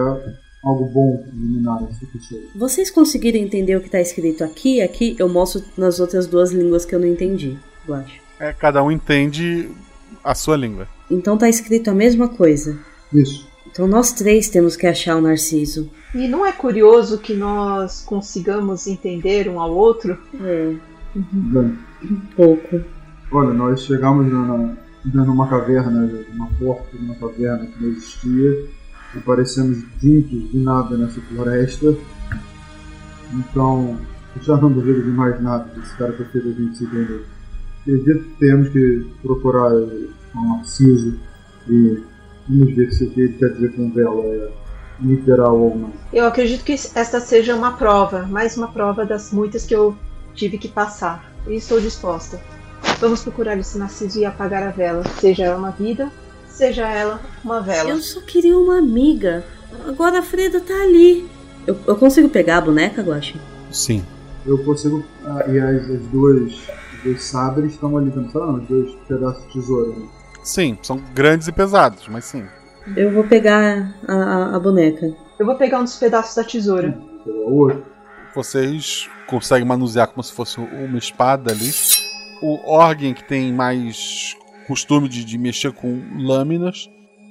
algo 0.64 0.86
bom 0.86 1.24
eliminar 1.32 1.84
essa 1.90 2.06
pessoa. 2.12 2.42
Vocês 2.56 2.90
conseguiram 2.90 3.40
entender 3.40 3.76
o 3.76 3.82
que 3.82 3.90
tá 3.90 4.02
escrito 4.02 4.44
aqui? 4.44 4.82
Aqui 4.82 5.16
eu 5.20 5.30
mostro 5.30 5.64
nas 5.78 6.00
outras 6.00 6.28
duas 6.28 6.52
línguas 6.52 6.84
que 6.86 6.94
eu 6.96 7.00
não 7.00 7.08
entendi, 7.08 7.58
eu 7.88 7.94
acho. 7.96 8.20
É, 8.40 8.52
cada 8.54 8.84
um 8.84 8.92
entende 8.92 9.70
a 10.24 10.36
sua 10.36 10.58
língua. 10.58 10.88
Então 11.10 11.38
tá 11.38 11.48
escrito 11.48 11.90
a 11.90 11.94
mesma 11.94 12.28
coisa. 12.28 12.78
Isso. 13.14 13.48
Então 13.72 13.88
nós 13.88 14.12
três 14.12 14.50
temos 14.50 14.76
que 14.76 14.88
achar 14.88 15.16
o 15.16 15.22
Narciso. 15.22 15.90
E 16.16 16.28
não 16.28 16.46
é 16.46 16.52
curioso 16.52 17.20
que 17.20 17.34
nós 17.34 18.02
consigamos 18.02 18.88
entender 18.88 19.48
um 19.48 19.60
ao 19.60 19.74
outro? 19.76 20.18
É. 20.42 20.76
Bem, 21.16 21.78
Um 22.04 22.20
pouco. 22.36 22.82
olha, 23.32 23.54
nós 23.54 23.84
chegamos 23.84 24.32
na, 24.32 24.76
numa 25.14 25.48
caverna, 25.48 26.10
uma 26.34 26.48
porta 26.60 26.98
de 26.98 27.04
uma 27.04 27.16
caverna 27.16 27.66
que 27.66 27.82
não 27.82 27.92
existia, 27.92 28.66
aparecemos 29.16 29.80
juntos 30.02 30.52
de 30.52 30.58
nada 30.58 30.98
nessa 30.98 31.22
floresta. 31.22 31.96
Então, 33.34 34.00
já 34.42 34.58
não 34.58 34.72
duvido 34.72 35.04
de 35.04 35.10
mais 35.10 35.42
nada 35.42 35.70
desse 35.76 35.96
cara 35.98 36.14
que 36.14 36.24
fez 36.26 36.46
a 36.46 36.52
gente 36.52 36.78
se 36.78 36.84
entender. 36.86 37.26
Acredito 37.82 38.24
que 38.24 38.36
temos 38.40 38.70
que 38.70 39.08
procurar 39.22 39.74
o 39.74 40.10
Narciso 40.36 41.18
e 41.70 42.04
vamos 42.48 42.76
ver 42.76 42.92
se 42.92 43.06
o 43.06 43.10
que 43.12 43.22
ele 43.22 43.34
quer 43.34 43.54
dizer 43.54 43.74
com 43.74 43.92
vela 43.92 44.24
é 44.24 44.52
literal 45.00 45.58
ou 45.58 45.78
não. 45.78 45.94
Eu 46.12 46.26
acredito 46.26 46.64
que 46.64 46.74
esta 46.74 47.20
seja 47.20 47.56
uma 47.56 47.74
prova, 47.74 48.24
mais 48.24 48.58
uma 48.58 48.68
prova 48.68 49.06
das 49.06 49.32
muitas 49.32 49.66
que 49.66 49.76
eu 49.76 49.96
tive 50.34 50.58
que 50.58 50.68
passar. 50.68 51.32
E 51.48 51.56
estou 51.56 51.80
disposta. 51.80 52.40
Vamos 53.00 53.22
procurar 53.22 53.58
esse 53.58 53.78
Narciso 53.78 54.20
e 54.20 54.26
apagar 54.26 54.64
a 54.64 54.72
vela, 54.72 55.04
seja 55.20 55.46
ela 55.46 55.58
uma 55.58 55.70
vida, 55.70 56.12
seja 56.48 56.88
ela 56.88 57.22
uma 57.44 57.62
vela. 57.62 57.92
Eu 57.92 58.02
só 58.02 58.22
queria 58.22 58.58
uma 58.58 58.80
amiga. 58.80 59.46
Agora 59.88 60.20
a 60.20 60.24
Freda 60.24 60.60
tá 60.60 60.74
ali. 60.74 61.30
Eu, 61.68 61.78
eu 61.86 61.96
consigo 61.96 62.28
pegar 62.28 62.58
a 62.58 62.62
boneca, 62.62 63.04
Guache? 63.04 63.40
Sim. 63.72 64.04
Eu 64.46 64.64
consigo. 64.64 65.06
Ah, 65.24 65.46
e 65.48 65.60
as, 65.60 65.90
as 65.90 66.02
duas. 66.08 66.54
Os 66.98 67.04
dois 67.04 67.24
sabres 67.24 67.74
estão 67.74 67.96
ali 67.96 68.10
também, 68.10 68.32
sei 68.32 68.42
lá, 68.42 68.54
os 68.54 68.68
dois 68.68 68.96
pedaços 69.08 69.46
de 69.46 69.54
tesoura. 69.54 69.90
Né? 69.90 70.08
Sim, 70.44 70.78
são 70.82 71.00
grandes 71.14 71.48
e 71.48 71.52
pesados, 71.52 72.08
mas 72.08 72.26
sim. 72.26 72.44
Eu 72.96 73.12
vou 73.12 73.26
pegar 73.26 73.94
a, 74.08 74.14
a, 74.14 74.56
a 74.56 74.60
boneca. 74.60 75.14
Eu 75.38 75.46
vou 75.46 75.56
pegar 75.56 75.80
um 75.80 75.84
dos 75.84 75.98
pedaços 75.98 76.36
da 76.36 76.44
tesoura. 76.44 76.98
Vocês 78.34 79.08
conseguem 79.28 79.68
manusear 79.68 80.08
como 80.08 80.24
se 80.24 80.34
fosse 80.34 80.60
uma 80.60 80.98
espada 80.98 81.52
ali. 81.52 81.72
O 82.42 82.72
Orgen, 82.72 83.14
que 83.14 83.24
tem 83.24 83.52
mais 83.54 84.36
costume 84.68 85.08
de, 85.10 85.24
de 85.26 85.38
mexer 85.38 85.72
com 85.72 86.02
lâminas, 86.18 86.90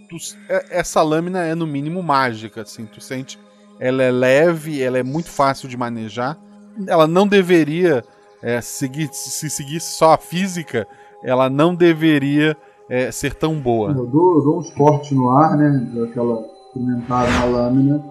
tu- 0.08 0.16
é- 0.48 0.78
essa 0.80 1.02
lâmina 1.02 1.44
é 1.44 1.54
no 1.54 1.66
mínimo 1.66 2.02
mágica, 2.02 2.62
assim, 2.62 2.86
tu 2.86 3.00
sente. 3.00 3.38
Ela 3.78 4.02
é 4.02 4.10
leve, 4.10 4.82
ela 4.82 4.98
é 4.98 5.02
muito 5.02 5.30
fácil 5.30 5.68
de 5.68 5.76
manejar. 5.76 6.38
Ela 6.86 7.06
não 7.06 7.26
deveria 7.26 8.02
é, 8.42 8.60
seguir, 8.60 9.08
se 9.12 9.50
seguisse 9.50 9.92
só 9.96 10.14
a 10.14 10.18
física, 10.18 10.86
ela 11.22 11.48
não 11.50 11.74
deveria 11.74 12.56
é, 12.88 13.10
ser 13.10 13.34
tão 13.34 13.54
boa. 13.60 13.90
Eu 13.90 14.06
dou, 14.06 14.36
eu 14.38 14.42
dou 14.42 15.02
no 15.12 15.30
ar, 15.30 15.56
né? 15.56 15.86
Aquela 16.08 16.44
experimentada 16.68 17.30
na 17.30 17.44
lâmina. 17.44 18.04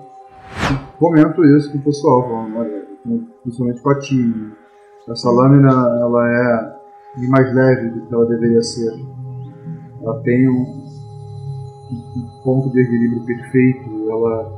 Comento 0.99 1.43
isso 1.57 1.71
com 1.71 1.77
o 1.77 1.81
pessoal, 1.81 2.27
olha, 2.55 2.85
principalmente 3.43 3.81
com 3.81 3.89
a 3.89 3.99
Tim. 3.99 4.51
Essa 5.09 5.29
lâmina 5.29 5.69
ela 5.69 6.27
é 6.27 6.74
bem 7.17 7.29
mais 7.29 7.53
leve 7.53 7.89
do 7.89 8.05
que 8.05 8.13
ela 8.13 8.25
deveria 8.27 8.61
ser. 8.61 8.91
Ela 10.01 10.21
tem 10.23 10.49
um, 10.49 10.85
um 11.91 12.41
ponto 12.43 12.69
de 12.71 12.81
equilíbrio 12.81 13.25
perfeito. 13.25 14.09
Ela 14.09 14.53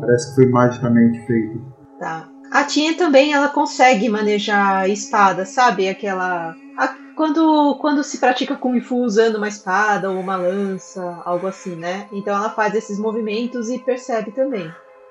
parece 0.00 0.28
que 0.30 0.34
foi 0.36 0.50
magicamente 0.50 1.26
feita. 1.26 1.58
Tá. 1.98 2.28
A 2.50 2.64
Tia 2.64 2.94
também 2.96 3.32
ela 3.32 3.48
consegue 3.48 4.08
manejar 4.08 4.80
a 4.80 4.88
espada, 4.88 5.46
sabe? 5.46 5.88
Aquela. 5.88 6.54
a- 6.76 7.02
quando, 7.14 7.76
quando 7.80 8.02
se 8.02 8.18
pratica 8.18 8.56
Kung 8.56 8.80
Fu 8.80 8.96
usando 9.04 9.36
uma 9.36 9.48
espada 9.48 10.10
ou 10.10 10.18
uma 10.18 10.36
lança, 10.36 11.20
algo 11.24 11.46
assim, 11.46 11.76
né? 11.76 12.06
Então 12.12 12.34
ela 12.34 12.50
faz 12.50 12.74
esses 12.74 12.98
movimentos 12.98 13.70
e 13.70 13.78
percebe 13.78 14.32
também. 14.32 14.70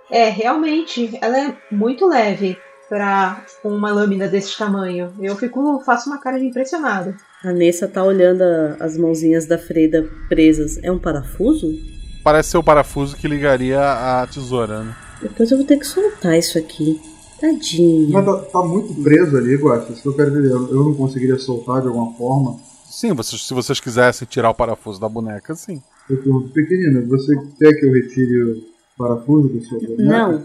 É, 0.09 0.27
realmente, 0.27 1.17
ela 1.21 1.39
é 1.39 1.55
muito 1.71 2.05
leve 2.07 2.57
para 2.95 3.45
uma 3.63 3.89
lâmina 3.89 4.27
desse 4.27 4.57
tamanho. 4.57 5.13
Eu 5.21 5.33
fico, 5.37 5.79
faço 5.85 6.09
uma 6.09 6.19
cara 6.19 6.37
de 6.37 6.45
impressionada. 6.47 7.15
A 7.41 7.53
Nessa 7.53 7.87
tá 7.87 8.03
olhando 8.03 8.41
a- 8.41 8.75
as 8.81 8.97
mãozinhas 8.97 9.45
da 9.45 9.57
Freda 9.57 10.05
presas. 10.27 10.77
É 10.83 10.91
um 10.91 10.99
parafuso? 10.99 11.73
Parece 12.21 12.49
ser 12.49 12.57
o 12.57 12.63
parafuso 12.63 13.15
que 13.15 13.29
ligaria 13.29 13.79
a 13.81 14.27
tesoura, 14.27 14.83
né? 14.83 14.93
Depois 15.21 15.49
eu 15.49 15.57
vou 15.57 15.65
ter 15.65 15.77
que 15.77 15.87
soltar 15.87 16.37
isso 16.37 16.57
aqui. 16.57 16.99
Tadinho. 17.39 18.09
Mas 18.11 18.25
tá, 18.25 18.37
tá 18.39 18.61
muito 18.61 18.93
preso 19.01 19.37
ali, 19.37 19.55
Guacha. 19.55 19.93
Isso 19.93 20.01
que 20.01 20.07
eu 20.09 20.13
quero 20.13 20.31
dizer. 20.31 20.51
Eu 20.51 20.83
não 20.83 20.93
conseguiria 20.93 21.37
soltar 21.39 21.81
de 21.81 21.87
alguma 21.87 22.11
forma. 22.15 22.59
Sim, 22.89 23.13
vocês, 23.13 23.47
se 23.47 23.53
vocês 23.53 23.79
quisessem 23.79 24.27
tirar 24.29 24.49
o 24.49 24.53
parafuso 24.53 24.99
da 24.99 25.07
boneca, 25.07 25.55
sim. 25.55 25.81
Eu 26.09 26.17
pergunto, 26.17 26.49
pequenina, 26.49 26.99
você 27.07 27.33
quer 27.57 27.71
que 27.73 27.85
eu 27.85 27.93
retire 27.93 28.41
o 28.43 28.63
parafuso 28.97 29.47
do 29.47 29.63
seu 29.63 29.79
boneco? 29.79 30.01
Não, 30.03 30.43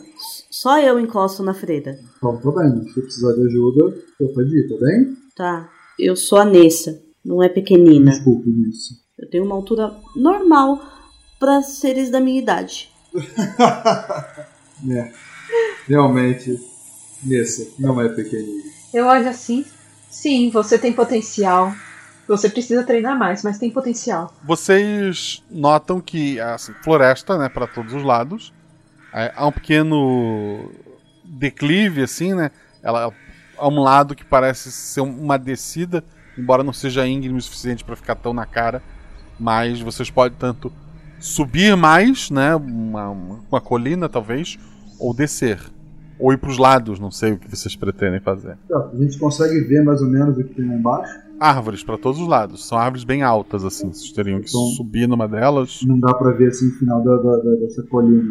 só 0.60 0.80
eu 0.80 0.98
encosto 0.98 1.42
na 1.42 1.52
Freda. 1.52 1.98
Então, 2.16 2.38
tá 2.38 2.50
bem. 2.50 2.82
Se 2.88 3.02
precisar 3.02 3.34
de 3.34 3.46
ajuda, 3.46 3.94
eu 4.18 4.28
pode 4.32 4.58
ir, 4.58 4.68
tá 4.68 4.86
bem? 4.86 5.16
Tá. 5.36 5.70
Eu 5.98 6.16
sou 6.16 6.38
a 6.38 6.46
Nessa, 6.46 6.98
não 7.22 7.42
é 7.42 7.48
pequenina. 7.50 8.10
Desculpe 8.10 8.48
nisso. 8.48 8.94
Eu 9.18 9.28
tenho 9.28 9.44
uma 9.44 9.54
altura 9.54 9.94
normal 10.14 10.80
para 11.38 11.60
seres 11.60 12.10
da 12.10 12.20
minha 12.20 12.40
idade. 12.40 12.90
É. 14.90 15.10
Realmente, 15.88 16.60
nessa, 17.24 17.66
não 17.78 17.98
é 17.98 18.10
pequenina. 18.10 18.62
Eu 18.92 19.06
olho 19.06 19.26
assim. 19.26 19.64
Sim, 20.10 20.50
você 20.50 20.78
tem 20.78 20.92
potencial. 20.92 21.72
Você 22.28 22.50
precisa 22.50 22.84
treinar 22.84 23.18
mais, 23.18 23.42
mas 23.42 23.58
tem 23.58 23.70
potencial. 23.70 24.34
Vocês 24.44 25.42
notam 25.50 25.98
que 25.98 26.38
assim, 26.38 26.74
floresta, 26.84 27.38
né, 27.38 27.48
para 27.48 27.66
todos 27.66 27.94
os 27.94 28.02
lados. 28.02 28.52
É, 29.16 29.32
Há 29.34 29.46
um 29.46 29.52
pequeno 29.52 30.70
declive 31.24 32.02
assim, 32.02 32.34
né? 32.34 32.50
Ela 32.82 33.10
há 33.58 33.68
um 33.68 33.80
lado 33.82 34.14
que 34.14 34.24
parece 34.24 34.70
ser 34.70 35.00
uma 35.00 35.38
descida, 35.38 36.04
embora 36.38 36.62
não 36.62 36.72
seja 36.72 37.06
íngreme 37.06 37.38
o 37.38 37.42
suficiente 37.42 37.82
para 37.84 37.96
ficar 37.96 38.14
tão 38.14 38.32
na 38.34 38.44
cara, 38.46 38.82
mas 39.40 39.80
vocês 39.80 40.10
podem 40.10 40.36
tanto 40.38 40.70
subir 41.18 41.74
mais, 41.76 42.30
né, 42.30 42.54
uma, 42.54 43.08
uma 43.08 43.60
colina 43.60 44.06
talvez, 44.08 44.58
ou 45.00 45.14
descer, 45.14 45.58
ou 46.18 46.32
ir 46.32 46.36
para 46.38 46.50
os 46.50 46.58
lados, 46.58 47.00
não 47.00 47.10
sei 47.10 47.32
o 47.32 47.38
que 47.38 47.48
vocês 47.50 47.74
pretendem 47.74 48.20
fazer. 48.20 48.58
A 48.70 48.96
gente 49.02 49.18
consegue 49.18 49.60
ver 49.62 49.82
mais 49.82 50.00
ou 50.02 50.08
menos 50.08 50.36
o 50.36 50.44
que 50.44 50.54
tem 50.54 50.66
lá 50.68 50.74
embaixo. 50.74 51.12
Árvores 51.40 51.82
para 51.82 51.96
todos 51.98 52.20
os 52.20 52.28
lados, 52.28 52.66
são 52.68 52.76
árvores 52.78 53.04
bem 53.04 53.22
altas 53.22 53.64
assim, 53.64 53.92
vocês 53.92 54.12
teriam 54.12 54.40
que 54.40 54.48
Então- 54.48 54.66
subir 54.76 55.08
numa 55.08 55.26
delas. 55.26 55.80
Não 55.84 55.98
dá 55.98 56.12
pra 56.14 56.32
ver 56.32 56.48
assim 56.48 56.68
o 56.68 56.72
final 56.78 57.02
da, 57.02 57.16
da- 57.16 57.36
da- 57.38 57.56
dessa 57.60 57.82
colina. 57.84 58.22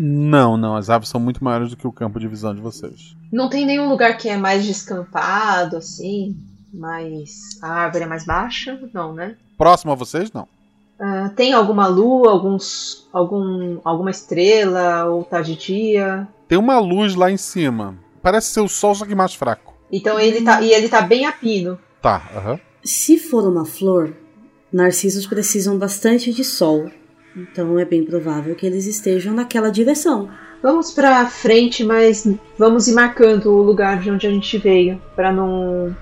Não, 0.00 0.56
não, 0.56 0.76
as 0.76 0.88
árvores 0.88 1.08
são 1.08 1.20
muito 1.20 1.42
maiores 1.42 1.70
do 1.70 1.76
que 1.76 1.86
o 1.86 1.90
campo 1.90 2.20
de 2.20 2.28
visão 2.28 2.54
de 2.54 2.60
vocês. 2.60 3.16
Não 3.32 3.48
tem 3.48 3.66
nenhum 3.66 3.88
lugar 3.88 4.16
que 4.16 4.28
é 4.28 4.36
mais 4.36 4.64
descampado, 4.64 5.76
assim, 5.76 6.36
mais. 6.72 7.58
A 7.60 7.68
árvore 7.68 8.04
é 8.04 8.06
mais 8.06 8.24
baixa? 8.24 8.78
Não, 8.94 9.12
né? 9.12 9.36
Próximo 9.56 9.90
a 9.90 9.96
vocês, 9.96 10.30
não. 10.30 10.46
Ah, 11.00 11.32
tem 11.34 11.52
alguma 11.52 11.88
lua, 11.88 12.30
alguns, 12.30 13.08
algum, 13.12 13.80
alguma 13.82 14.12
estrela, 14.12 15.06
ou 15.06 15.24
tá 15.24 15.42
de 15.42 15.56
dia? 15.56 16.28
Tem 16.46 16.56
uma 16.56 16.78
luz 16.78 17.16
lá 17.16 17.28
em 17.28 17.36
cima. 17.36 17.96
Parece 18.22 18.52
ser 18.52 18.60
o 18.60 18.68
sol, 18.68 18.94
só 18.94 19.04
que 19.04 19.16
mais 19.16 19.34
fraco. 19.34 19.74
Então 19.90 20.18
ele 20.20 20.42
tá. 20.42 20.62
E 20.62 20.72
ele 20.72 20.88
tá 20.88 21.00
bem 21.00 21.26
a 21.26 21.32
pino. 21.32 21.76
Tá, 22.00 22.22
aham. 22.36 22.60
Se 22.84 23.18
for 23.18 23.44
uma 23.48 23.64
flor, 23.64 24.14
narcisos 24.72 25.26
precisam 25.26 25.76
bastante 25.76 26.32
de 26.32 26.44
sol. 26.44 26.88
Então 27.36 27.78
é 27.78 27.84
bem 27.84 28.04
provável 28.04 28.54
que 28.54 28.66
eles 28.66 28.86
estejam 28.86 29.34
naquela 29.34 29.70
direção. 29.70 30.28
Vamos 30.62 30.92
pra 30.92 31.26
frente, 31.26 31.84
mas 31.84 32.26
vamos 32.58 32.88
ir 32.88 32.94
marcando 32.94 33.50
o 33.50 33.62
lugar 33.62 34.00
de 34.00 34.10
onde 34.10 34.26
a 34.26 34.30
gente 34.30 34.58
veio, 34.58 35.00
pra 35.14 35.32
não. 35.32 35.94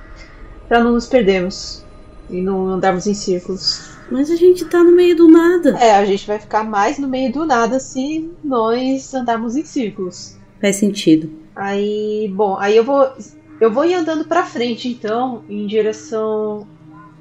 para 0.68 0.82
não 0.82 0.92
nos 0.92 1.06
perdermos 1.06 1.84
e 2.30 2.40
não 2.40 2.68
andarmos 2.68 3.06
em 3.06 3.14
círculos. 3.14 3.90
Mas 4.10 4.30
a 4.30 4.36
gente 4.36 4.64
tá 4.64 4.82
no 4.82 4.92
meio 4.92 5.16
do 5.16 5.28
nada. 5.28 5.76
É, 5.78 5.96
a 5.96 6.04
gente 6.04 6.26
vai 6.26 6.38
ficar 6.38 6.64
mais 6.64 6.98
no 6.98 7.08
meio 7.08 7.32
do 7.32 7.44
nada 7.44 7.78
se 7.78 8.30
nós 8.42 9.12
andarmos 9.12 9.56
em 9.56 9.64
círculos. 9.64 10.36
Faz 10.60 10.76
sentido. 10.76 11.30
Aí, 11.54 12.32
bom, 12.34 12.56
aí 12.58 12.76
eu 12.76 12.84
vou 12.84 13.10
eu 13.60 13.72
vou 13.72 13.84
ir 13.84 13.94
andando 13.94 14.24
pra 14.26 14.44
frente 14.44 14.88
então, 14.88 15.42
em 15.48 15.66
direção 15.66 16.66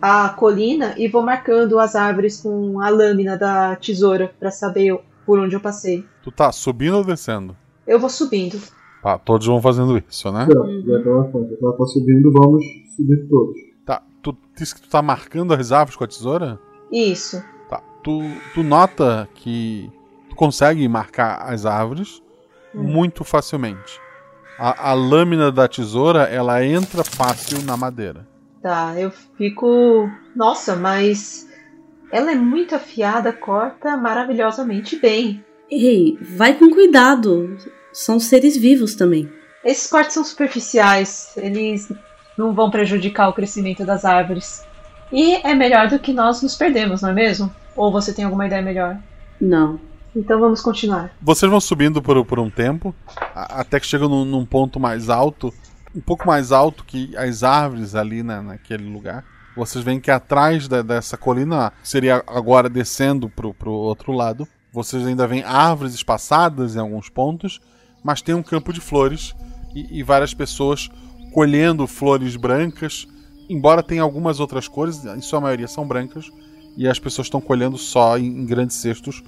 à 0.01 0.29
colina 0.29 0.93
e 0.97 1.07
vou 1.07 1.21
marcando 1.21 1.79
as 1.79 1.95
árvores 1.95 2.41
com 2.41 2.79
a 2.81 2.89
lâmina 2.89 3.37
da 3.37 3.75
tesoura 3.75 4.33
pra 4.39 4.51
saber 4.51 4.99
por 5.25 5.39
onde 5.39 5.55
eu 5.55 5.59
passei. 5.59 6.05
Tu 6.23 6.31
tá 6.31 6.51
subindo 6.51 6.97
ou 6.97 7.03
descendo? 7.03 7.55
Eu 7.87 7.99
vou 7.99 8.09
subindo. 8.09 8.59
Tá, 9.01 9.17
todos 9.17 9.45
vão 9.47 9.61
fazendo 9.61 9.97
isso, 9.97 10.31
né? 10.31 10.47
Já 10.47 10.97
já 10.97 11.03
tava 11.03 11.85
subindo, 11.85 12.31
vamos 12.31 12.63
subir 12.95 13.27
todos. 13.29 13.55
Tá, 13.85 14.01
tu 14.21 14.35
disse 14.57 14.73
que 14.75 14.81
tu 14.81 14.89
tá 14.89 15.01
marcando 15.01 15.53
as 15.53 15.71
árvores 15.71 15.95
com 15.95 16.03
a 16.03 16.07
tesoura? 16.07 16.59
Isso. 16.91 17.43
Tá, 17.69 17.81
tu, 18.03 18.21
tu 18.53 18.63
nota 18.63 19.27
que 19.35 19.91
tu 20.29 20.35
consegue 20.35 20.87
marcar 20.87 21.41
as 21.51 21.65
árvores 21.65 22.21
Hum. 22.75 22.83
muito 22.83 23.23
facilmente. 23.23 24.01
A, 24.59 24.89
a 24.91 24.93
lâmina 24.93 25.51
da 25.51 25.67
tesoura, 25.67 26.23
ela 26.23 26.63
entra 26.65 27.03
fácil 27.03 27.63
na 27.63 27.77
madeira. 27.77 28.27
Tá, 28.65 28.99
eu 28.99 29.11
fico. 29.11 30.09
Nossa, 30.35 30.75
mas 30.75 31.47
ela 32.11 32.31
é 32.31 32.35
muito 32.35 32.73
afiada, 32.73 33.31
corta 33.31 33.95
maravilhosamente 33.95 34.95
bem. 34.95 35.45
Ei, 35.69 36.17
vai 36.19 36.55
com 36.55 36.71
cuidado. 36.71 37.55
São 37.93 38.19
seres 38.19 38.57
vivos 38.57 38.95
também. 38.95 39.31
Esses 39.63 39.85
cortes 39.85 40.15
são 40.15 40.23
superficiais, 40.23 41.31
eles 41.37 41.91
não 42.35 42.55
vão 42.55 42.71
prejudicar 42.71 43.29
o 43.29 43.33
crescimento 43.33 43.85
das 43.85 44.03
árvores. 44.03 44.65
E 45.11 45.35
é 45.47 45.53
melhor 45.53 45.87
do 45.87 45.99
que 45.99 46.11
nós 46.11 46.41
nos 46.41 46.55
perdemos, 46.55 47.03
não 47.03 47.09
é 47.11 47.13
mesmo? 47.13 47.53
Ou 47.75 47.91
você 47.91 48.11
tem 48.11 48.25
alguma 48.25 48.47
ideia 48.47 48.63
melhor? 48.63 48.97
Não. 49.39 49.79
Então 50.15 50.39
vamos 50.39 50.61
continuar. 50.61 51.11
Vocês 51.21 51.51
vão 51.51 51.61
subindo 51.61 52.01
por, 52.01 52.25
por 52.25 52.39
um 52.39 52.49
tempo, 52.49 52.95
até 53.35 53.79
que 53.79 53.85
chegam 53.85 54.09
num, 54.09 54.25
num 54.25 54.43
ponto 54.43 54.79
mais 54.79 55.07
alto, 55.07 55.53
um 55.95 56.01
pouco 56.01 56.27
mais 56.27 56.51
alto 56.51 56.83
que 56.83 57.15
as 57.15 57.43
árvores 57.43 57.95
ali 57.95 58.21
na, 58.21 58.41
naquele 58.41 58.83
lugar. 58.83 59.23
Vocês 59.55 59.83
veem 59.83 59.99
que 60.01 60.11
atrás 60.11 60.67
da- 60.67 60.81
dessa 60.81 61.15
colina, 61.15 61.71
seria 61.81 62.21
agora 62.27 62.69
descendo 62.69 63.29
pro, 63.29 63.53
pro 63.53 63.71
outro 63.71 64.11
lado, 64.11 64.45
vocês 64.73 65.05
ainda 65.07 65.25
veem 65.25 65.43
árvores 65.43 65.93
espaçadas 65.93 66.75
em 66.75 66.79
alguns 66.79 67.07
pontos, 67.07 67.61
mas 68.03 68.21
tem 68.21 68.35
um 68.35 68.43
campo 68.43 68.73
de 68.73 68.81
flores 68.81 69.33
e, 69.73 69.99
e 69.99 70.03
várias 70.03 70.33
pessoas 70.33 70.89
colhendo 71.33 71.87
flores 71.87 72.35
brancas, 72.35 73.07
embora 73.49 73.81
tenha 73.81 74.01
algumas 74.01 74.41
outras 74.41 74.67
cores, 74.67 75.05
em 75.05 75.21
sua 75.21 75.39
maioria 75.39 75.67
são 75.67 75.87
brancas, 75.87 76.29
e 76.75 76.87
as 76.87 76.99
pessoas 76.99 77.27
estão 77.27 77.39
colhendo 77.39 77.77
só 77.77 78.17
em, 78.17 78.25
em 78.25 78.45
grandes 78.45 78.75
cestos 78.75 79.23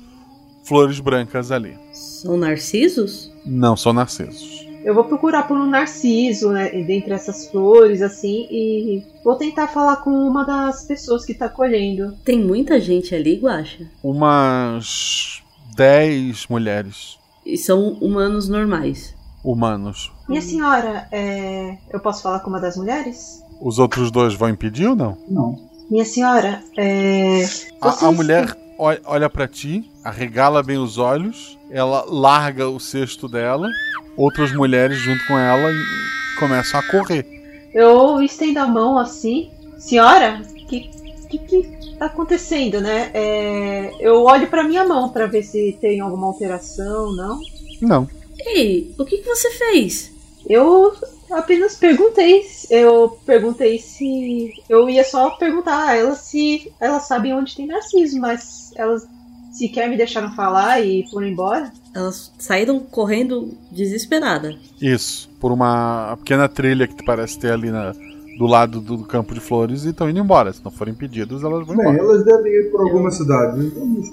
flores 0.66 1.00
brancas 1.00 1.50
ali. 1.50 1.78
São 1.94 2.36
narcisos? 2.36 3.32
Não 3.46 3.78
são 3.78 3.94
narcisos. 3.94 4.67
Eu 4.88 4.94
vou 4.94 5.04
procurar 5.04 5.46
por 5.46 5.58
um 5.58 5.70
narciso, 5.70 6.50
né, 6.50 6.70
dentre 6.70 7.12
essas 7.12 7.50
flores, 7.50 8.02
assim, 8.02 8.48
e 8.50 9.04
vou 9.22 9.36
tentar 9.36 9.68
falar 9.68 9.98
com 9.98 10.12
uma 10.12 10.46
das 10.46 10.86
pessoas 10.86 11.26
que 11.26 11.34
tá 11.34 11.50
colhendo. 11.50 12.14
Tem 12.24 12.40
muita 12.40 12.80
gente 12.80 13.14
ali, 13.14 13.36
Guaxa. 13.38 13.86
Umas 14.02 15.44
10 15.76 16.48
mulheres 16.48 17.20
E 17.46 17.58
são 17.58 17.98
humanos 18.00 18.48
normais. 18.48 19.14
humanos. 19.44 20.10
Minha 20.26 20.42
senhora, 20.42 21.06
é... 21.12 21.78
eu 21.92 22.00
posso 22.00 22.24
falar 22.24 22.40
com 22.40 22.50
uma 22.50 22.62
das 22.62 22.78
mulheres? 22.78 23.44
Os 23.60 23.80
outros 23.80 24.10
dois 24.10 24.36
vão 24.36 24.48
impedir 24.48 24.88
ou 24.88 24.96
não? 24.96 25.18
Não. 25.28 25.60
Minha 25.92 26.06
senhora, 26.06 26.64
é... 26.78 27.44
A, 27.82 28.08
a 28.08 28.12
mulher 28.14 28.56
olha, 28.78 29.30
para 29.30 29.48
ti, 29.48 29.90
arregala 30.04 30.64
bem 30.64 30.78
os 30.78 30.98
olhos, 30.98 31.58
ela 31.70 32.06
larga 32.08 32.70
o 32.70 32.80
cesto 32.80 33.28
dela, 33.28 33.68
outras 34.16 34.52
mulheres 34.54 34.98
junto 34.98 35.26
com 35.28 35.38
ela 35.38 35.72
e 35.72 36.40
começam 36.40 36.80
a 36.80 36.84
correr. 36.84 37.26
Eu 37.74 38.22
estendo 38.22 38.60
a 38.60 38.68
mão 38.68 38.98
assim. 38.98 39.52
Senhora, 39.78 40.42
o 40.42 40.66
que, 40.66 40.90
que 41.30 41.38
que 41.40 41.96
tá 41.98 42.06
acontecendo, 42.06 42.80
né? 42.80 43.12
É, 43.14 43.96
eu 44.00 44.24
olho 44.24 44.48
pra 44.48 44.64
minha 44.64 44.86
mão 44.86 45.10
pra 45.10 45.28
ver 45.28 45.44
se 45.44 45.78
tem 45.82 46.00
alguma 46.00 46.28
alteração, 46.28 47.16
não? 47.16 47.40
Não. 47.82 48.08
Ei, 48.40 48.94
o 48.98 49.06
que, 49.06 49.18
que 49.18 49.30
você 49.30 49.52
fez? 49.52 50.12
Eu 50.48 50.94
apenas 51.32 51.76
perguntei. 51.76 52.44
Eu 52.70 53.18
perguntei 53.26 53.80
se. 53.80 54.54
Eu 54.70 54.90
ia 54.90 55.04
só 55.04 55.32
perguntar 55.32 55.88
a 55.90 55.96
elas 55.96 56.20
se 56.20 56.72
elas 56.80 57.08
sabem 57.08 57.34
onde 57.34 57.56
tem 57.56 57.68
Narciso, 57.68 58.20
mas 58.20 58.72
elas 58.76 59.08
sequer 59.54 59.90
me 59.90 59.98
deixaram 59.98 60.32
falar 60.36 60.82
e 60.82 61.06
foram 61.10 61.28
embora. 61.28 61.72
Elas 61.96 62.32
saíram 62.38 62.80
correndo 62.80 63.58
desesperada. 63.72 64.56
Isso, 64.82 65.30
por 65.40 65.52
uma 65.52 66.16
pequena 66.18 66.48
trilha 66.48 66.88
que 66.88 67.04
parece 67.04 67.40
ter 67.40 67.52
ali 67.52 67.72
na- 67.72 67.94
do 68.38 68.46
lado 68.46 68.80
do 68.80 69.00
campo 69.04 69.34
de 69.34 69.40
flores 69.40 69.84
e 69.84 69.90
estão 69.90 70.08
indo 70.08 70.20
embora. 70.20 70.54
Se 70.54 70.64
não 70.64 70.70
forem 70.70 70.94
impedidas, 70.94 71.44
elas 71.44 71.66
vão 71.66 71.76
Bem, 71.76 71.88
embora. 71.88 71.98
elas 71.98 72.24
devem 72.24 72.52
ir 72.52 72.72
por 72.72 72.82
alguma 72.82 73.10
cidade, 73.10 73.66
então 73.66 73.80
vamos 73.80 74.08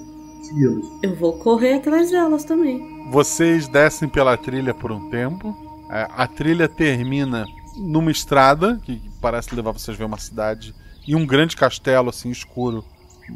segui-las. 0.47 0.85
Eu 1.03 1.15
vou 1.15 1.33
correr 1.33 1.75
atrás 1.75 2.09
delas 2.09 2.43
também. 2.43 2.81
Vocês 3.11 3.67
descem 3.67 4.09
pela 4.09 4.35
trilha 4.35 4.73
por 4.73 4.91
um 4.91 5.09
tempo. 5.11 5.55
É, 5.89 6.07
A 6.15 6.27
trilha 6.27 6.67
termina 6.67 7.45
numa 7.77 8.11
estrada 8.11 8.79
que 8.83 9.01
parece 9.21 9.53
levar 9.53 9.71
vocês 9.71 9.95
a 9.95 9.97
ver 9.97 10.05
uma 10.05 10.17
cidade 10.17 10.73
e 11.07 11.15
um 11.15 11.25
grande 11.25 11.55
castelo 11.55 12.09
assim 12.09 12.29
escuro 12.29 12.83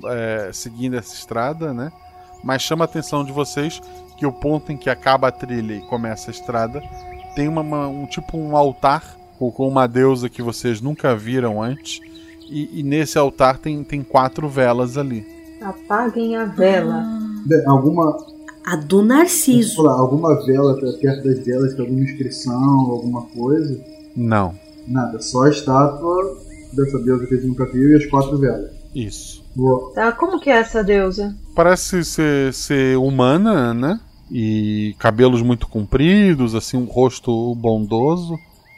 é, 0.05 0.49
seguindo 0.53 0.95
essa 0.95 1.13
estrada, 1.13 1.73
né? 1.73 1.91
Mas 2.43 2.61
chama 2.61 2.83
a 2.83 2.85
atenção 2.85 3.23
de 3.23 3.31
vocês 3.31 3.81
que 4.17 4.25
o 4.25 4.31
ponto 4.31 4.71
em 4.71 4.77
que 4.77 4.89
acaba 4.89 5.27
a 5.27 5.31
trilha 5.31 5.73
e 5.75 5.81
começa 5.81 6.29
a 6.29 6.33
estrada 6.33 6.81
tem 7.35 7.47
uma, 7.47 7.61
uma- 7.61 7.87
um 7.87 8.05
tipo 8.05 8.37
um 8.37 8.55
altar 8.55 9.03
com 9.37 9.51
com 9.51 9.67
uma 9.67 9.87
deusa 9.87 10.29
que 10.29 10.41
vocês 10.41 10.81
nunca 10.81 11.15
viram 11.15 11.61
antes 11.61 12.01
e, 12.49 12.79
e 12.79 12.83
nesse 12.83 13.17
altar 13.17 13.57
tem, 13.57 13.83
tem 13.83 14.01
quatro 14.03 14.47
velas 14.49 14.97
ali. 14.97 15.25
Apaguem 15.61 16.35
a 16.37 16.45
vela. 16.45 17.03
Bem, 17.45 17.63
alguma. 17.67 18.17
A 18.65 18.75
do 18.75 19.01
Narciso. 19.01 19.81
Lá, 19.81 19.93
alguma 19.93 20.35
vela 20.45 20.75
per- 20.79 20.97
perto 20.99 21.23
das 21.23 21.39
velas, 21.45 21.73
tem 21.73 21.81
alguma 21.85 22.01
inscrição, 22.03 22.63
alguma 22.91 23.21
coisa? 23.23 23.79
Não. 24.15 24.53
Nada, 24.87 25.19
só 25.21 25.43
a 25.43 25.49
estátua 25.49 26.37
dessa 26.73 26.99
deusa 26.99 27.25
que 27.25 27.33
a 27.33 27.37
gente 27.37 27.47
nunca 27.47 27.65
viu 27.71 27.89
e 27.91 27.95
as 27.95 28.05
quatro 28.07 28.37
velas. 28.37 28.71
Isso. 28.93 29.43
Boa. 29.55 29.91
Tá, 29.93 30.11
como 30.11 30.39
que 30.39 30.49
é 30.49 30.57
essa 30.57 30.83
deusa? 30.83 31.35
Parece 31.55 32.03
ser, 32.03 32.53
ser 32.53 32.97
humana, 32.97 33.73
né? 33.73 33.99
E 34.31 34.95
cabelos 34.99 35.41
muito 35.41 35.67
compridos, 35.67 36.53
assim, 36.53 36.77
um 36.77 36.85
rosto 36.85 37.55
bondoso. 37.55 38.37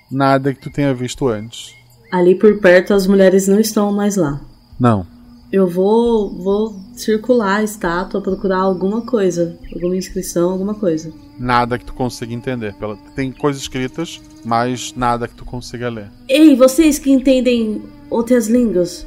Nada 0.10 0.54
que 0.54 0.62
tu 0.62 0.70
tenha 0.70 0.94
visto 0.94 1.28
antes. 1.28 1.74
Ali 2.12 2.36
por 2.36 2.60
perto 2.60 2.94
as 2.94 3.08
mulheres 3.08 3.48
não 3.48 3.60
estão 3.60 3.92
mais 3.92 4.16
lá. 4.18 4.42
Não. 4.80 5.06
Eu 5.52 5.68
vou, 5.68 6.30
vou 6.30 6.76
circular 6.96 7.58
a 7.58 7.64
estátua, 7.64 8.22
procurar 8.22 8.60
alguma 8.60 9.02
coisa, 9.02 9.58
alguma 9.74 9.98
inscrição, 9.98 10.52
alguma 10.52 10.74
coisa. 10.74 11.12
Nada 11.38 11.78
que 11.78 11.84
tu 11.84 11.94
consiga 11.94 12.34
entender. 12.34 12.74
Tem 13.16 13.34
coisas 13.34 13.62
escritas, 13.62 14.22
mas 14.46 14.94
nada 14.96 15.28
que 15.28 15.36
tu 15.36 15.44
consiga 15.44 15.90
ler. 15.90 16.10
Ei, 16.30 16.56
vocês 16.56 16.98
que 16.98 17.12
entendem 17.12 17.82
outras 18.10 18.48
línguas, 18.48 19.06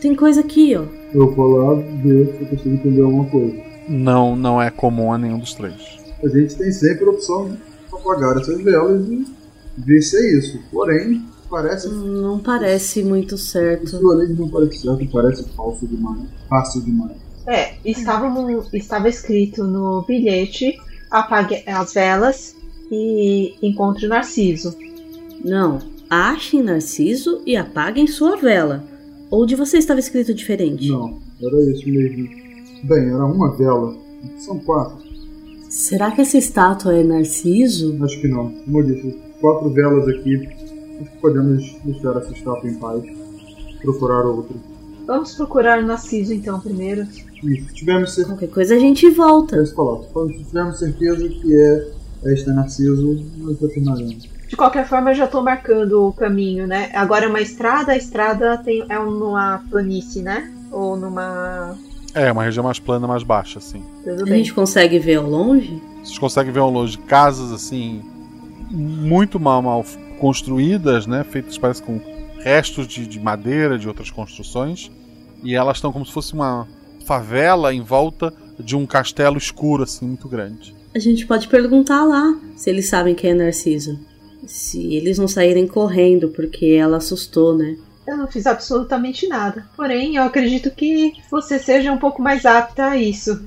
tem 0.00 0.14
coisa 0.14 0.40
aqui, 0.40 0.76
ó. 0.76 0.84
Eu 1.12 1.34
vou 1.34 1.56
lá 1.56 1.74
ver 1.74 2.36
se 2.36 2.42
eu 2.42 2.48
consigo 2.48 2.74
entender 2.74 3.02
alguma 3.02 3.24
coisa. 3.24 3.56
Não, 3.88 4.36
não 4.36 4.62
é 4.62 4.70
comum 4.70 5.12
a 5.12 5.18
nenhum 5.18 5.40
dos 5.40 5.54
três. 5.54 5.98
A 6.22 6.28
gente 6.28 6.54
tem 6.54 6.70
sempre 6.70 7.04
a 7.06 7.10
opção 7.10 7.50
de 7.50 7.58
apagar 7.92 8.36
essas 8.36 8.62
velas 8.62 9.08
e 9.08 9.26
ver 9.76 10.02
se 10.02 10.16
é 10.16 10.38
isso. 10.38 10.60
Porém, 10.70 11.24
parece. 11.50 11.88
Não 11.88 12.38
parece 12.38 13.02
muito 13.02 13.36
certo. 13.36 13.98
De 14.26 14.32
não 14.34 14.48
parece 14.48 14.78
certo, 14.78 15.06
parece 15.10 15.48
falso 15.50 15.86
demais. 15.86 16.20
Fácil 16.48 16.82
demais. 16.82 17.12
É, 17.46 17.74
estava, 17.84 18.28
no- 18.30 18.64
estava 18.72 19.08
escrito 19.08 19.64
no 19.64 20.02
bilhete: 20.02 20.78
apague 21.10 21.62
as 21.66 21.92
velas 21.92 22.54
e 22.90 23.54
encontre 23.62 24.06
o 24.06 24.08
Narciso. 24.08 24.74
Não, 25.44 25.78
achem 26.08 26.62
Narciso 26.62 27.40
e 27.46 27.56
apaguem 27.56 28.06
sua 28.06 28.36
vela. 28.36 28.84
Ou 29.30 29.46
de 29.46 29.54
você 29.54 29.78
estava 29.78 30.00
escrito 30.00 30.34
diferente? 30.34 30.88
Não, 30.88 31.18
era 31.42 31.70
isso 31.70 31.88
mesmo. 31.88 32.28
Bem, 32.84 33.08
era 33.10 33.24
uma 33.24 33.56
vela. 33.56 33.96
São 34.38 34.58
quatro. 34.58 34.98
Será 35.68 36.10
que 36.10 36.20
essa 36.20 36.36
estátua 36.36 36.94
é 36.96 37.04
Narciso? 37.04 37.96
Acho 38.02 38.20
que 38.20 38.28
não. 38.28 38.50
Como 38.50 38.80
eu 38.80 38.82
disse, 38.86 39.18
quatro 39.40 39.70
velas 39.70 40.08
aqui. 40.08 40.48
Podemos 41.20 41.76
deixar 41.84 42.16
essa 42.16 42.32
estátua 42.32 42.68
em 42.68 42.74
paz. 42.74 43.02
Procurar 43.80 44.26
outra. 44.26 44.56
Vamos 45.06 45.34
procurar 45.34 45.82
o 45.82 45.86
Narciso 45.86 46.32
então 46.32 46.60
primeiro. 46.60 47.06
Se 47.06 47.74
tivermos 47.74 48.12
certeza. 48.12 48.34
Qualquer 48.34 48.50
coisa 48.50 48.74
a 48.74 48.78
gente 48.78 49.08
volta. 49.10 49.64
Se 49.64 49.74
tivermos 50.44 50.78
certeza 50.78 51.28
que 51.28 51.56
é 51.56 51.88
esta 52.32 52.52
Narciso, 52.52 53.24
nós 53.38 53.60
retornaremos. 53.60 54.28
De 54.46 54.56
qualquer 54.56 54.86
forma, 54.86 55.10
eu 55.10 55.14
já 55.14 55.26
tô 55.26 55.42
marcando 55.42 56.08
o 56.08 56.12
caminho, 56.12 56.66
né? 56.66 56.90
Agora 56.94 57.24
é 57.24 57.28
uma 57.28 57.40
estrada, 57.40 57.92
a 57.92 57.96
estrada 57.96 58.58
tem, 58.58 58.84
é 58.88 58.98
numa 58.98 59.62
planície, 59.70 60.22
né? 60.22 60.52
Ou 60.72 60.96
numa. 60.96 61.76
É, 62.12 62.32
uma 62.32 62.42
região 62.42 62.64
mais 62.64 62.80
plana, 62.80 63.06
mais 63.06 63.22
baixa, 63.22 63.60
assim. 63.60 63.82
Tudo 64.02 64.24
A 64.24 64.26
gente 64.26 64.52
consegue 64.52 64.98
ver 64.98 65.16
ao 65.16 65.30
longe? 65.30 65.80
Vocês 66.02 66.18
conseguem 66.18 66.52
ver 66.52 66.58
ao 66.58 66.70
longe 66.70 66.98
casas 66.98 67.52
assim 67.52 68.02
muito 68.70 69.38
mal, 69.38 69.60
mal 69.62 69.84
construídas, 70.20 71.06
né? 71.06 71.24
Feitas 71.24 71.58
parece 71.58 71.82
com 71.82 72.00
restos 72.38 72.86
de, 72.86 73.06
de 73.06 73.18
madeira 73.18 73.78
de 73.78 73.88
outras 73.88 74.10
construções 74.10 74.90
e 75.42 75.54
elas 75.54 75.78
estão 75.78 75.92
como 75.92 76.06
se 76.06 76.12
fosse 76.12 76.34
uma 76.34 76.68
favela 77.04 77.74
em 77.74 77.80
volta 77.80 78.32
de 78.58 78.76
um 78.76 78.86
castelo 78.86 79.38
escuro 79.38 79.82
assim 79.82 80.06
muito 80.06 80.28
grande. 80.28 80.74
A 80.94 80.98
gente 80.98 81.26
pode 81.26 81.48
perguntar 81.48 82.04
lá 82.04 82.38
se 82.56 82.68
eles 82.68 82.88
sabem 82.88 83.14
quem 83.14 83.30
é 83.30 83.34
Narciso. 83.34 83.98
Se 84.46 84.94
eles 84.94 85.18
não 85.18 85.28
saírem 85.28 85.66
correndo 85.66 86.28
porque 86.28 86.66
ela 86.66 86.96
assustou, 86.96 87.56
né? 87.56 87.76
Eu 88.06 88.16
não 88.16 88.26
fiz 88.26 88.46
absolutamente 88.46 89.28
nada. 89.28 89.66
Porém, 89.76 90.16
eu 90.16 90.22
acredito 90.24 90.70
que 90.70 91.12
você 91.30 91.58
seja 91.58 91.92
um 91.92 91.98
pouco 91.98 92.20
mais 92.20 92.44
apta 92.44 92.86
a 92.86 92.96
isso. 92.96 93.40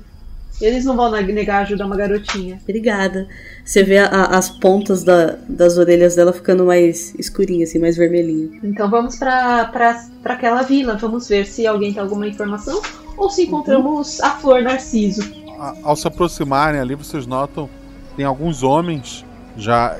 Eles 0.60 0.84
não 0.84 0.96
vão 0.96 1.10
negar 1.10 1.62
ajuda 1.62 1.82
a 1.84 1.86
uma 1.86 1.96
garotinha. 1.96 2.58
Obrigada. 2.62 3.26
Você 3.64 3.82
vê 3.82 3.98
a- 3.98 4.06
a- 4.06 4.38
as 4.38 4.48
pontas 4.48 5.02
da- 5.02 5.36
das 5.48 5.76
orelhas 5.76 6.14
dela 6.14 6.32
ficando 6.32 6.64
mais 6.64 7.14
escurinha, 7.18 7.64
assim, 7.64 7.78
mais 7.78 7.96
vermelhinha. 7.96 8.60
Então 8.62 8.88
vamos 8.88 9.16
pra, 9.16 9.64
pra, 9.66 10.00
pra 10.22 10.34
aquela 10.34 10.62
vila. 10.62 10.96
Vamos 10.96 11.28
ver 11.28 11.46
se 11.46 11.66
alguém 11.66 11.92
tem 11.92 12.02
alguma 12.02 12.26
informação 12.26 12.80
ou 13.16 13.28
se 13.30 13.42
encontramos 13.42 14.20
a 14.20 14.30
flor 14.30 14.62
Narciso. 14.62 15.22
A- 15.58 15.74
Ao 15.82 15.96
se 15.96 16.06
aproximarem 16.06 16.80
ali, 16.80 16.94
vocês 16.94 17.26
notam 17.26 17.68
tem 18.16 18.24
alguns 18.24 18.62
homens 18.62 19.24
já 19.56 19.96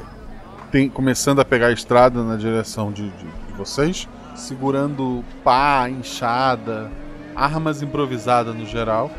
tem, 0.71 0.89
começando 0.89 1.41
a 1.41 1.45
pegar 1.45 1.69
a 1.69 1.73
estrada 1.73 2.23
na 2.23 2.37
direção 2.37 2.91
de, 2.93 3.03
de- 3.11 3.27
de 3.49 3.53
vocês, 3.57 4.09
segurando 4.37 5.25
pá, 5.45 5.89
enxada, 5.91 6.91
armas 7.35 7.83
improvisadas 7.83 8.55
no 8.55 8.67
geral. 8.67 9.11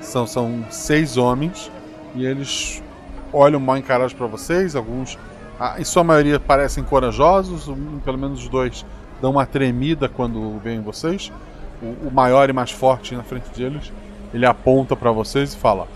São, 0.00 0.26
são 0.26 0.64
seis 0.70 1.16
homens 1.16 1.70
e 2.14 2.24
eles 2.24 2.82
olham 3.32 3.60
mal 3.60 3.76
encarados 3.76 4.12
para 4.12 4.26
vocês. 4.26 4.74
Alguns, 4.74 5.18
em 5.78 5.84
sua 5.84 6.02
maioria, 6.04 6.40
parecem 6.40 6.82
corajosos. 6.82 7.68
um- 7.68 7.98
pelo 8.04 8.18
menos 8.18 8.42
os 8.42 8.48
dois 8.48 8.84
dão 9.20 9.32
uma 9.32 9.46
tremida 9.46 10.08
quando 10.08 10.58
veem 10.64 10.80
vocês. 10.80 11.30
O, 11.82 12.08
o 12.08 12.10
maior 12.12 12.48
e 12.50 12.52
mais 12.52 12.70
forte 12.70 13.14
na 13.14 13.22
frente 13.22 13.48
deles, 13.56 13.92
ele 14.34 14.44
aponta 14.46 14.96
para 14.96 15.10
vocês 15.12 15.54
e 15.54 15.56
fala. 15.56 15.86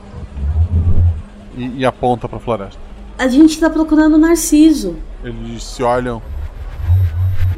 E, 1.57 1.81
e 1.81 1.87
aponta 1.87 2.29
para 2.29 2.39
a 2.39 2.41
floresta. 2.41 2.81
A 3.19 3.29
gente 3.29 3.59
tá 3.61 3.71
procurando 3.71 4.15
o 4.15 4.19
Narciso. 4.19 4.97
Eles 5.23 5.63
se 5.63 5.83
olham 5.83 6.21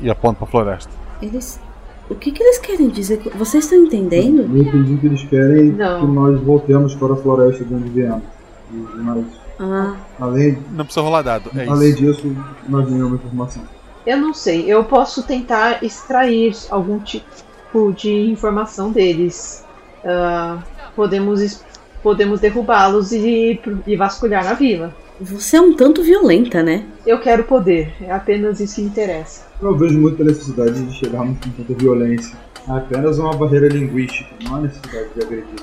e 0.03 0.11
apontam 0.11 0.34
para 0.40 0.49
a 0.49 0.51
floresta. 0.51 0.92
Eles. 1.22 1.59
O 2.09 2.14
que, 2.14 2.30
que 2.30 2.42
eles 2.42 2.59
querem 2.59 2.88
dizer? 2.88 3.20
Vocês 3.34 3.64
estão 3.64 3.78
entendendo? 3.78 4.42
Eu 4.42 4.62
entendi 4.62 4.96
que 4.96 5.07
eles 5.07 5.22
querem 5.24 5.72
Não. 5.72 6.00
que 6.00 6.07
nós 6.07 6.40
voltemos 6.40 6.94
para 6.94 7.14
a 7.14 7.16
floresta 7.16 7.64
de 7.64 7.74
onde 7.74 7.88
viemos. 7.90 8.22
Mas, 8.70 9.24
Ah, 9.59 9.96
além, 10.20 10.59
Não 10.72 10.84
precisa 10.84 11.04
rolar 11.04 11.22
dado. 11.22 11.50
É 11.57 11.66
além 11.66 11.90
isso. 11.90 11.98
disso, 11.98 12.36
nós 12.68 12.88
nenhuma 12.90 13.16
informação. 13.16 13.62
Eu 14.07 14.18
não 14.18 14.32
sei. 14.34 14.64
Eu 14.72 14.84
posso 14.84 15.22
tentar 15.24 15.82
extrair 15.82 16.54
algum 16.70 16.98
tipo 17.00 17.92
de 17.96 18.30
informação 18.30 18.92
deles. 18.92 19.64
Ah, 20.04 20.59
podemos 20.94 21.64
podemos 22.02 22.38
derrubá-los 22.38 23.11
e, 23.11 23.61
e 23.84 23.96
vasculhar 23.96 24.46
a 24.46 24.54
vila. 24.54 24.94
Você 25.20 25.56
é 25.56 25.60
um 25.60 25.74
tanto 25.74 26.02
violenta, 26.02 26.62
né? 26.62 26.84
Eu 27.06 27.18
quero 27.20 27.44
poder. 27.44 27.92
É 28.00 28.10
apenas 28.12 28.60
isso 28.60 28.76
que 28.76 28.82
me 28.82 28.88
interessa. 28.88 29.46
Eu 29.60 29.76
vejo 29.76 29.98
muita 29.98 30.22
necessidade 30.24 30.82
de 30.82 30.94
chegarmos 30.98 31.38
com 31.38 31.50
tanta 31.50 31.74
violência. 31.74 32.36
É 32.68 32.72
apenas 32.72 33.18
uma 33.18 33.32
barreira 33.34 33.68
linguística, 33.68 34.28
não 34.44 34.56
há 34.56 34.60
necessidade 34.60 35.08
de 35.14 35.24
agredir 35.24 35.54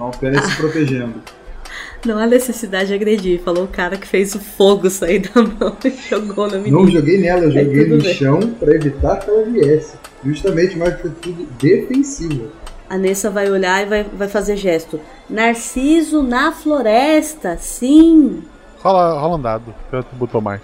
estão 0.00 0.08
apenas 0.08 0.44
se 0.46 0.56
protegendo. 0.56 1.14
Não 2.06 2.18
há 2.18 2.26
necessidade 2.26 2.88
de 2.88 2.94
agredir. 2.94 3.40
Falou 3.42 3.64
o 3.64 3.68
cara 3.68 3.98
que 3.98 4.06
fez 4.08 4.34
o 4.34 4.40
fogo 4.40 4.88
sair 4.88 5.18
da 5.20 5.42
mão 5.42 5.76
e 5.84 5.90
jogou 6.08 6.46
na 6.46 6.56
menina. 6.56 6.78
Não 6.78 6.88
joguei 6.88 7.18
nela, 7.20 7.44
eu 7.44 7.50
É, 7.50 7.64
joguei 7.64 7.84
tudo 7.84 7.96
no 7.98 8.02
bem. 8.02 8.14
chão 8.14 8.40
para 8.58 8.74
evitar 8.74 9.16
que 9.18 9.28
ela 9.30 9.44
viesse. 9.44 9.96
Justamente 10.24 10.76
uma 10.76 10.88
atitude 10.88 11.46
defensiva. 11.60 12.48
A 12.88 12.96
Nessa 12.96 13.30
vai 13.30 13.50
olhar 13.50 13.82
e 13.82 13.88
vai, 13.88 14.02
vai 14.04 14.28
fazer 14.28 14.56
gesto. 14.56 14.98
Narciso 15.28 16.22
na 16.22 16.50
floresta, 16.52 17.56
sim. 17.60 18.42
Rola, 18.82 19.18
rola 19.20 19.36
um 19.36 19.40
dado. 19.40 19.74
Quanto 19.90 20.06
botou 20.16 20.40
mais? 20.40 20.62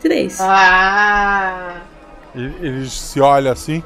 Três. 0.00 0.38
Ah! 0.40 1.76
Eles 2.34 2.92
se 2.92 3.20
olham 3.20 3.52
assim. 3.52 3.82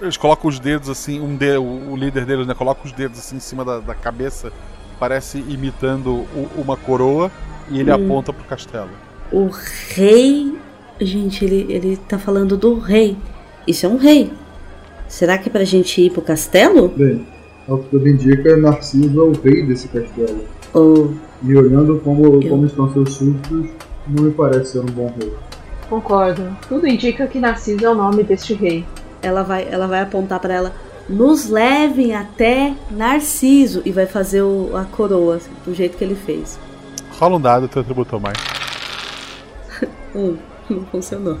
Eles 0.00 0.16
colocam 0.16 0.48
os 0.48 0.58
dedos 0.58 0.88
assim, 0.88 1.20
um 1.20 1.36
de, 1.36 1.58
o, 1.58 1.92
o 1.92 1.96
líder 1.96 2.24
deles, 2.24 2.46
né? 2.46 2.54
Coloca 2.54 2.80
os 2.86 2.92
dedos 2.92 3.18
assim 3.18 3.36
em 3.36 3.40
cima 3.40 3.64
da, 3.64 3.80
da 3.80 3.94
cabeça, 3.94 4.50
parece 4.98 5.38
imitando 5.38 6.10
o- 6.34 6.48
uma 6.56 6.74
coroa, 6.76 7.30
e 7.68 7.78
ele 7.80 7.92
Hum. 7.92 8.06
aponta 8.06 8.32
pro 8.32 8.44
castelo. 8.44 8.88
O 9.30 9.48
rei. 9.94 10.58
Gente, 10.98 11.44
ele, 11.44 11.66
ele 11.72 11.96
tá 11.96 12.18
falando 12.18 12.56
do 12.56 12.78
rei. 12.78 13.16
Isso 13.66 13.84
é 13.86 13.88
um 13.88 13.96
rei. 13.98 14.32
Será 15.08 15.36
que 15.38 15.48
é 15.48 15.52
pra 15.52 15.64
gente 15.64 16.00
ir 16.00 16.10
pro 16.10 16.22
castelo? 16.22 16.88
Bem, 16.88 17.26
ao 17.68 17.78
que 17.78 17.88
tudo 17.90 18.08
indica, 18.08 18.56
Narciso 18.56 19.20
é 19.20 19.24
o 19.24 19.32
rei 19.32 19.62
desse 19.66 19.88
castelo. 19.88 20.44
Ou. 20.74 21.14
E 21.42 21.56
olhando 21.56 21.98
como, 22.00 22.42
Eu- 22.42 22.48
como 22.50 22.66
estão 22.66 22.92
seus 22.92 23.14
súditos, 23.14 23.66
não 24.06 24.24
me 24.24 24.30
parece 24.30 24.72
ser 24.72 24.80
um 24.80 24.86
bom 24.86 25.12
rei. 25.18 25.32
Concordo. 25.88 26.56
Tudo 26.68 26.86
indica 26.86 27.26
que 27.26 27.38
Narciso 27.40 27.84
é 27.84 27.90
o 27.90 27.94
nome 27.94 28.22
deste 28.22 28.54
rei. 28.54 28.84
Ela 29.22 29.42
vai, 29.42 29.66
ela 29.70 29.86
vai 29.86 30.00
apontar 30.02 30.38
pra 30.38 30.54
ela. 30.54 30.72
Nos 31.08 31.48
levem 31.48 32.14
até 32.14 32.74
Narciso. 32.90 33.82
E 33.84 33.90
vai 33.90 34.06
fazer 34.06 34.42
o- 34.42 34.70
a 34.76 34.84
coroa, 34.84 35.36
assim, 35.36 35.50
do 35.64 35.74
jeito 35.74 35.96
que 35.96 36.04
ele 36.04 36.14
fez. 36.14 36.58
Rola 37.18 37.36
um 37.36 37.40
dado, 37.40 37.68
teu 37.68 37.80
atributo 37.82 38.20
mais. 38.20 38.36
Um. 40.14 40.36
Não 40.68 40.84
funcionou. 40.86 41.38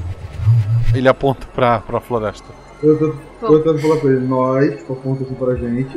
Ele 0.94 1.08
aponta 1.08 1.46
pra, 1.54 1.78
pra 1.80 2.00
floresta. 2.00 2.46
Eu 2.82 2.98
tô, 2.98 3.46
tô 3.46 3.58
tentando 3.58 3.78
falar 3.78 3.96
pra 4.00 4.10
ele, 4.10 4.26
nós, 4.26 4.82
com 4.82 4.92
a 4.94 4.96
ponta 4.96 5.22
assim 5.22 5.34
pra 5.34 5.54
gente, 5.54 5.96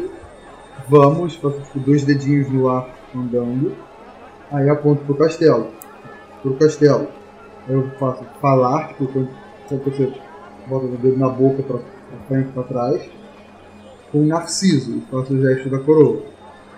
vamos, 0.89 1.33
tipo, 1.33 1.51
dois 1.75 2.03
dedinhos 2.03 2.49
no 2.49 2.67
ar 2.69 2.87
andando, 3.15 3.75
aí 4.51 4.69
aponto 4.69 5.03
pro 5.05 5.15
castelo. 5.15 5.67
Pro 6.41 6.55
castelo. 6.55 7.07
Aí 7.67 7.73
eu 7.75 7.89
faço 7.99 8.23
falar, 8.41 8.89
tipo, 8.89 9.07
quando 9.07 9.83
você 9.85 10.11
bota 10.67 10.85
o 10.85 10.97
dedo 10.97 11.17
na 11.17 11.29
boca 11.29 11.63
pra, 11.63 11.77
pra 11.77 12.19
frente 12.27 12.49
pra 12.53 12.63
trás, 12.63 13.09
com 14.11 14.25
Narciso, 14.25 14.97
e 14.97 15.01
faço 15.09 15.33
o 15.33 15.41
gesto 15.41 15.69
da 15.69 15.79
coroa. 15.79 16.21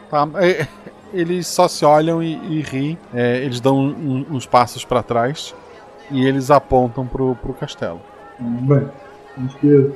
Tá, 0.09 0.27
é, 0.35 0.67
eles 1.13 1.47
só 1.47 1.67
se 1.67 1.83
olham 1.83 2.21
e, 2.21 2.33
e 2.33 2.61
riem. 2.61 2.97
É, 3.13 3.37
eles 3.43 3.59
dão 3.59 3.77
um- 3.77 4.25
uns 4.31 4.45
passos 4.45 4.85
pra 4.85 5.01
trás 5.01 5.53
e 6.11 6.25
eles 6.25 6.51
apontam 6.51 7.05
pro, 7.07 7.35
pro 7.35 7.53
castelo. 7.53 7.99
Bem, 8.39 8.87
acho 9.45 9.57
que 9.57 9.91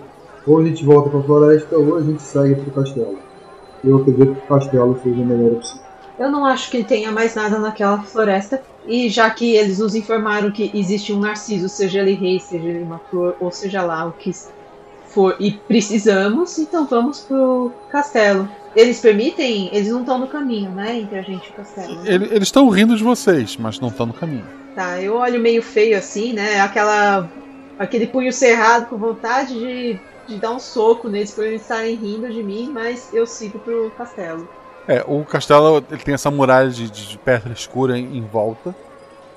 ou 0.47 0.59
a 0.59 0.63
gente 0.63 0.83
volta 0.83 1.09
pra 1.09 1.21
floresta 1.21 1.77
ou 1.77 1.97
a 1.97 2.01
gente 2.01 2.21
segue 2.23 2.55
pro 2.55 2.71
castelo. 2.71 3.19
Eu 3.83 3.97
acredito 3.97 4.33
que 4.35 4.39
o 4.39 4.47
castelo 4.47 4.99
seja 5.03 5.21
a 5.21 5.25
melhor 5.25 5.51
opção. 5.53 5.79
Eu 6.19 6.29
não 6.29 6.45
acho 6.45 6.69
que 6.69 6.83
tenha 6.83 7.11
mais 7.11 7.33
nada 7.33 7.57
naquela 7.57 8.01
floresta. 8.03 8.61
E 8.85 9.07
já 9.09 9.29
que 9.29 9.55
eles 9.55 9.79
nos 9.79 9.95
informaram 9.95 10.51
que 10.51 10.69
existe 10.73 11.13
um 11.13 11.19
Narciso, 11.19 11.69
seja 11.69 11.99
ele 11.99 12.13
rei, 12.13 12.39
seja 12.39 12.67
ele 12.67 12.83
uma 12.83 12.99
flor, 13.09 13.35
ou 13.39 13.51
seja 13.51 13.81
lá 13.83 14.05
o 14.05 14.11
que 14.11 14.31
for, 15.07 15.35
e 15.39 15.51
precisamos, 15.51 16.57
então 16.59 16.85
vamos 16.85 17.19
pro 17.21 17.71
castelo. 17.89 18.47
Eles 18.75 18.99
permitem? 18.99 19.69
Eles 19.73 19.89
não 19.89 20.01
estão 20.01 20.19
no 20.19 20.27
caminho, 20.27 20.69
né? 20.71 20.99
Entre 20.99 21.17
a 21.17 21.21
gente 21.21 21.47
e 21.47 21.49
o 21.51 21.53
castelo. 21.53 21.95
né? 21.95 22.01
Ele- 22.05 22.25
eles 22.25 22.43
estão 22.47 22.67
rindo 22.69 22.95
de 22.95 23.03
vocês, 23.03 23.57
mas 23.57 23.79
não 23.79 23.87
estão 23.89 24.05
no 24.05 24.13
caminho. 24.13 24.45
Tá, 24.75 25.01
eu 25.01 25.15
olho 25.15 25.39
meio 25.39 25.61
feio 25.63 25.97
assim, 25.97 26.33
né? 26.33 26.59
Aquela. 26.61 27.27
aquele 27.77 28.05
punho 28.07 28.31
cerrado 28.33 28.87
com 28.87 28.97
vontade 28.97 29.53
de, 29.53 29.99
de 30.27 30.35
dar 30.37 30.51
um 30.51 30.59
soco 30.59 31.07
neles 31.09 31.31
por 31.31 31.45
eles 31.45 31.61
estarem 31.61 31.95
rindo 31.95 32.29
de 32.29 32.43
mim, 32.43 32.69
mas 32.73 33.09
eu 33.13 33.25
sigo 33.25 33.57
pro 33.59 33.89
castelo. 33.97 34.47
É, 34.87 35.03
o 35.07 35.23
castelo 35.23 35.83
ele 35.91 36.01
tem 36.01 36.13
essa 36.15 36.31
muralha 36.31 36.69
de, 36.69 36.89
de 36.89 37.17
pedra 37.19 37.53
escura 37.53 37.97
em, 37.97 38.17
em 38.17 38.21
volta. 38.25 38.73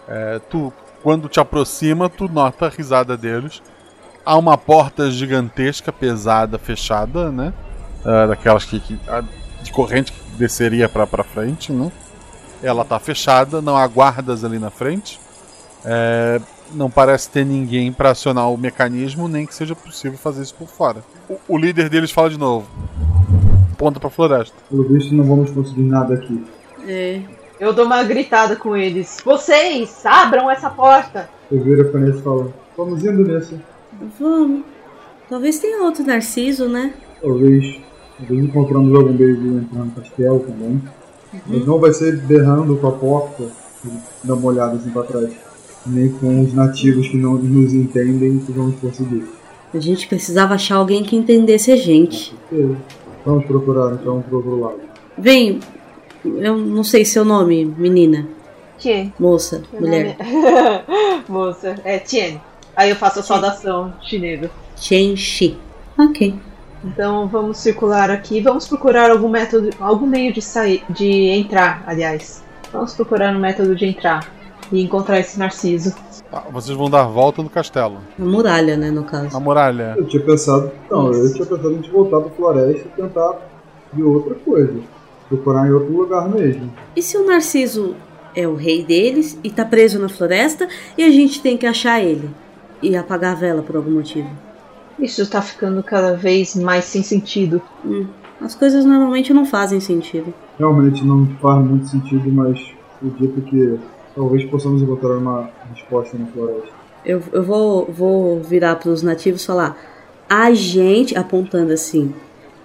É, 0.09 0.40
tu, 0.51 0.72
quando 1.03 1.28
te 1.28 1.38
aproxima, 1.40 2.09
tu 2.09 2.28
nota 2.28 2.66
a 2.66 2.68
risada 2.68 3.16
deles. 3.16 3.62
Há 4.24 4.36
uma 4.36 4.57
porta 4.57 5.11
gigantesca, 5.11 5.93
pesada, 5.93 6.59
fechada, 6.59 7.30
né? 7.30 7.53
É, 8.05 8.26
daquelas 8.28 8.64
que, 8.64 8.80
que- 8.80 8.99
a- 9.09 9.22
de 9.62 9.70
corrente 9.72 10.12
que 10.12 10.20
desceria 10.36 10.88
pra 10.88 11.07
frente, 11.24 11.72
né? 11.72 11.90
Ela 12.62 12.84
tá 12.84 12.99
fechada, 12.99 13.61
não 13.61 13.76
há 13.76 13.86
guardas 13.86 14.45
ali 14.45 14.59
na 14.59 14.70
frente. 14.70 15.20
É, 15.84 16.40
não 16.72 16.88
parece 16.90 17.28
ter 17.28 17.45
ninguém 17.45 17.93
pra 17.93 18.11
acionar 18.11 18.49
o 18.51 18.57
mecanismo, 18.57 19.28
nem 19.28 19.45
que 19.45 19.55
seja 19.55 19.74
possível 19.74 20.16
fazer 20.18 20.43
isso 20.43 20.55
por 20.55 20.68
fora. 20.68 21.03
O, 21.28 21.38
o 21.49 21.59
líder 21.59 21.88
deles 21.88 22.11
fala 22.12 22.30
de 22.30 22.38
novo. 22.38 22.66
Ponta 23.83 23.99
pra 23.99 24.11
floresta. 24.11 24.55
Pelo 24.70 24.85
visto 24.85 25.12
não 25.12 25.24
vamos 25.24 25.51
conseguir 25.51 25.83
nada 25.83 26.14
aqui. 26.14 26.41
É. 26.87 27.20
Eu 27.59 27.72
dou 27.72 27.85
uma 27.85 28.05
gritada 28.05 28.55
com 28.55 28.76
eles. 28.76 29.20
Vocês, 29.24 30.07
abram 30.07 30.49
essa 30.49 30.70
porta! 30.70 31.28
Eu 31.51 31.64
viro 31.64 31.89
pra 31.89 31.99
Nessa 31.99 32.20
e 32.20 32.22
falo, 32.22 32.55
vamos 32.76 33.03
indo 33.03 33.26
nessa. 33.26 33.61
Vamos. 34.20 34.62
Talvez 35.28 35.59
tenha 35.59 35.83
outro 35.83 36.05
Narciso, 36.05 36.68
né? 36.68 36.95
Talvez, 37.20 37.80
talvez 38.18 38.45
encontramos 38.45 38.95
algum 38.95 39.16
de 39.16 39.24
entrar 39.24 39.85
no 39.85 39.91
castelo 39.91 40.39
também. 40.39 40.80
Mas 41.45 41.66
não 41.66 41.80
vai 41.80 41.93
ser 41.93 42.18
berrando 42.18 42.76
com 42.76 42.87
a 42.87 42.93
porta, 42.93 43.49
dar 44.22 44.35
uma 44.35 44.47
olhada 44.47 44.76
assim 44.76 44.91
pra 44.91 45.03
trás. 45.03 45.33
Nem 45.85 46.09
com 46.09 46.41
os 46.41 46.55
nativos 46.55 47.09
que 47.09 47.16
não 47.16 47.35
nos 47.35 47.74
entendem 47.74 48.39
que 48.39 48.53
vamos 48.53 48.78
conseguir. 48.78 49.26
A 49.74 49.80
gente 49.80 50.07
precisava 50.07 50.55
achar 50.55 50.76
alguém 50.76 51.03
que 51.03 51.16
entendesse 51.16 51.72
a 51.72 51.76
gente. 51.76 52.33
Ok. 52.47 52.76
Vamos 53.24 53.44
procurar 53.46 53.92
então 53.94 54.20
pro 54.22 54.36
outro 54.36 54.60
lado. 54.60 54.80
Vem, 55.16 55.60
eu 56.24 56.56
não 56.56 56.82
sei 56.82 57.04
seu 57.04 57.24
nome, 57.24 57.64
menina, 57.64 58.26
Tien. 58.78 59.12
moça, 59.18 59.62
Meu 59.72 59.82
mulher. 59.82 60.16
é- 60.18 60.82
Moça, 61.28 61.76
é 61.84 61.98
Tien. 61.98 62.40
Aí 62.76 62.90
eu 62.90 62.96
faço 62.96 63.20
a 63.20 63.22
saudação 63.22 63.92
chinesa. 64.02 64.50
Chen 64.76 65.14
Shi. 65.16 65.56
Ok. 65.98 66.34
Então 66.84 67.28
vamos 67.28 67.58
circular 67.58 68.10
aqui. 68.10 68.40
Vamos 68.40 68.66
procurar 68.66 69.10
algum 69.10 69.28
método, 69.28 69.70
algum 69.78 70.06
meio 70.06 70.32
de 70.32 70.42
sair, 70.42 70.82
de 70.90 71.28
entrar, 71.28 71.84
aliás. 71.86 72.42
Vamos 72.72 72.94
procurar 72.94 73.36
um 73.36 73.38
método 73.38 73.76
de 73.76 73.84
entrar 73.86 74.26
e 74.72 74.82
encontrar 74.82 75.20
esse 75.20 75.38
Narciso. 75.38 75.94
Tá, 76.30 76.44
vocês 76.50 76.76
vão 76.76 76.88
dar 76.88 77.02
a 77.02 77.06
volta 77.06 77.42
no 77.42 77.50
castelo. 77.50 77.98
A 78.18 78.24
muralha, 78.24 78.76
né, 78.76 78.90
no 78.90 79.04
caso. 79.04 79.36
A 79.36 79.40
muralha. 79.40 79.94
Eu 79.98 80.06
tinha 80.06 80.22
pensado. 80.22 80.72
Não, 80.90 81.12
eu 81.12 81.32
tinha 81.32 81.46
pensado 81.46 81.70
em 81.70 81.74
gente 81.76 81.90
voltar 81.90 82.20
pra 82.20 82.30
floresta 82.30 82.88
e 82.88 83.02
tentar 83.02 83.38
de 83.92 84.02
outra 84.02 84.34
coisa. 84.34 84.80
Procurar 85.28 85.68
em 85.68 85.72
outro 85.72 85.92
lugar 85.92 86.28
mesmo. 86.28 86.72
E 86.96 87.02
se 87.02 87.16
o 87.16 87.26
Narciso 87.26 87.94
é 88.34 88.48
o 88.48 88.54
rei 88.54 88.82
deles 88.82 89.38
e 89.44 89.50
tá 89.50 89.64
preso 89.64 89.98
na 89.98 90.08
floresta 90.08 90.66
e 90.96 91.04
a 91.04 91.10
gente 91.10 91.42
tem 91.42 91.56
que 91.56 91.66
achar 91.66 92.02
ele 92.02 92.30
e 92.80 92.96
apagar 92.96 93.32
a 93.32 93.38
vela 93.38 93.62
por 93.62 93.76
algum 93.76 93.92
motivo? 93.92 94.28
Isso 94.98 95.28
tá 95.28 95.42
ficando 95.42 95.82
cada 95.82 96.14
vez 96.14 96.54
mais 96.54 96.84
sem 96.84 97.02
sentido. 97.02 97.60
Hum, 97.84 98.06
as 98.40 98.54
coisas 98.54 98.84
normalmente 98.84 99.32
não 99.32 99.44
fazem 99.44 99.80
sentido. 99.80 100.32
Realmente 100.58 101.04
não 101.04 101.26
faz 101.40 101.64
muito 101.64 101.88
sentido, 101.88 102.30
mas 102.30 102.58
acredito 102.96 103.40
que 103.42 103.78
talvez 104.14 104.44
possamos 104.44 104.82
encontrar 104.82 105.16
uma 105.16 105.50
resposta 105.72 106.16
na 106.18 106.26
floresta. 106.26 106.68
Eu, 107.04 107.22
eu 107.32 107.42
vou, 107.42 107.86
vou 107.86 108.40
virar 108.40 108.76
pros 108.76 109.02
nativos 109.02 109.42
e 109.42 109.46
falar: 109.46 109.76
a 110.28 110.52
gente, 110.52 111.16
apontando 111.16 111.72
assim, 111.72 112.14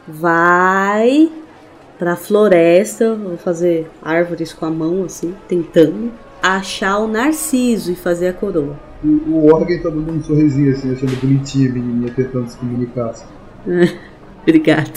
vai 0.07 1.31
pra 1.97 2.15
floresta, 2.15 3.15
vou 3.15 3.37
fazer 3.37 3.89
árvores 4.01 4.53
com 4.53 4.65
a 4.65 4.69
mão, 4.69 5.03
assim, 5.03 5.33
tentando 5.47 6.11
achar 6.41 6.99
o 6.99 7.07
Narciso 7.07 7.91
e 7.91 7.95
fazer 7.95 8.27
a 8.27 8.33
coroa. 8.33 8.77
O, 9.03 9.07
o 9.07 9.53
órgão 9.53 9.77
tá 9.81 9.89
dando 9.89 10.11
um 10.11 10.23
sorrisinho 10.23 10.71
assim, 10.71 10.93
achando 10.93 11.19
bonitinho 11.19 11.71
a 11.71 11.73
menininha 11.73 12.13
tentando 12.15 12.49
se 12.49 12.57
comunicar. 12.57 13.09
assim. 13.09 13.25
Obrigada. 14.43 14.91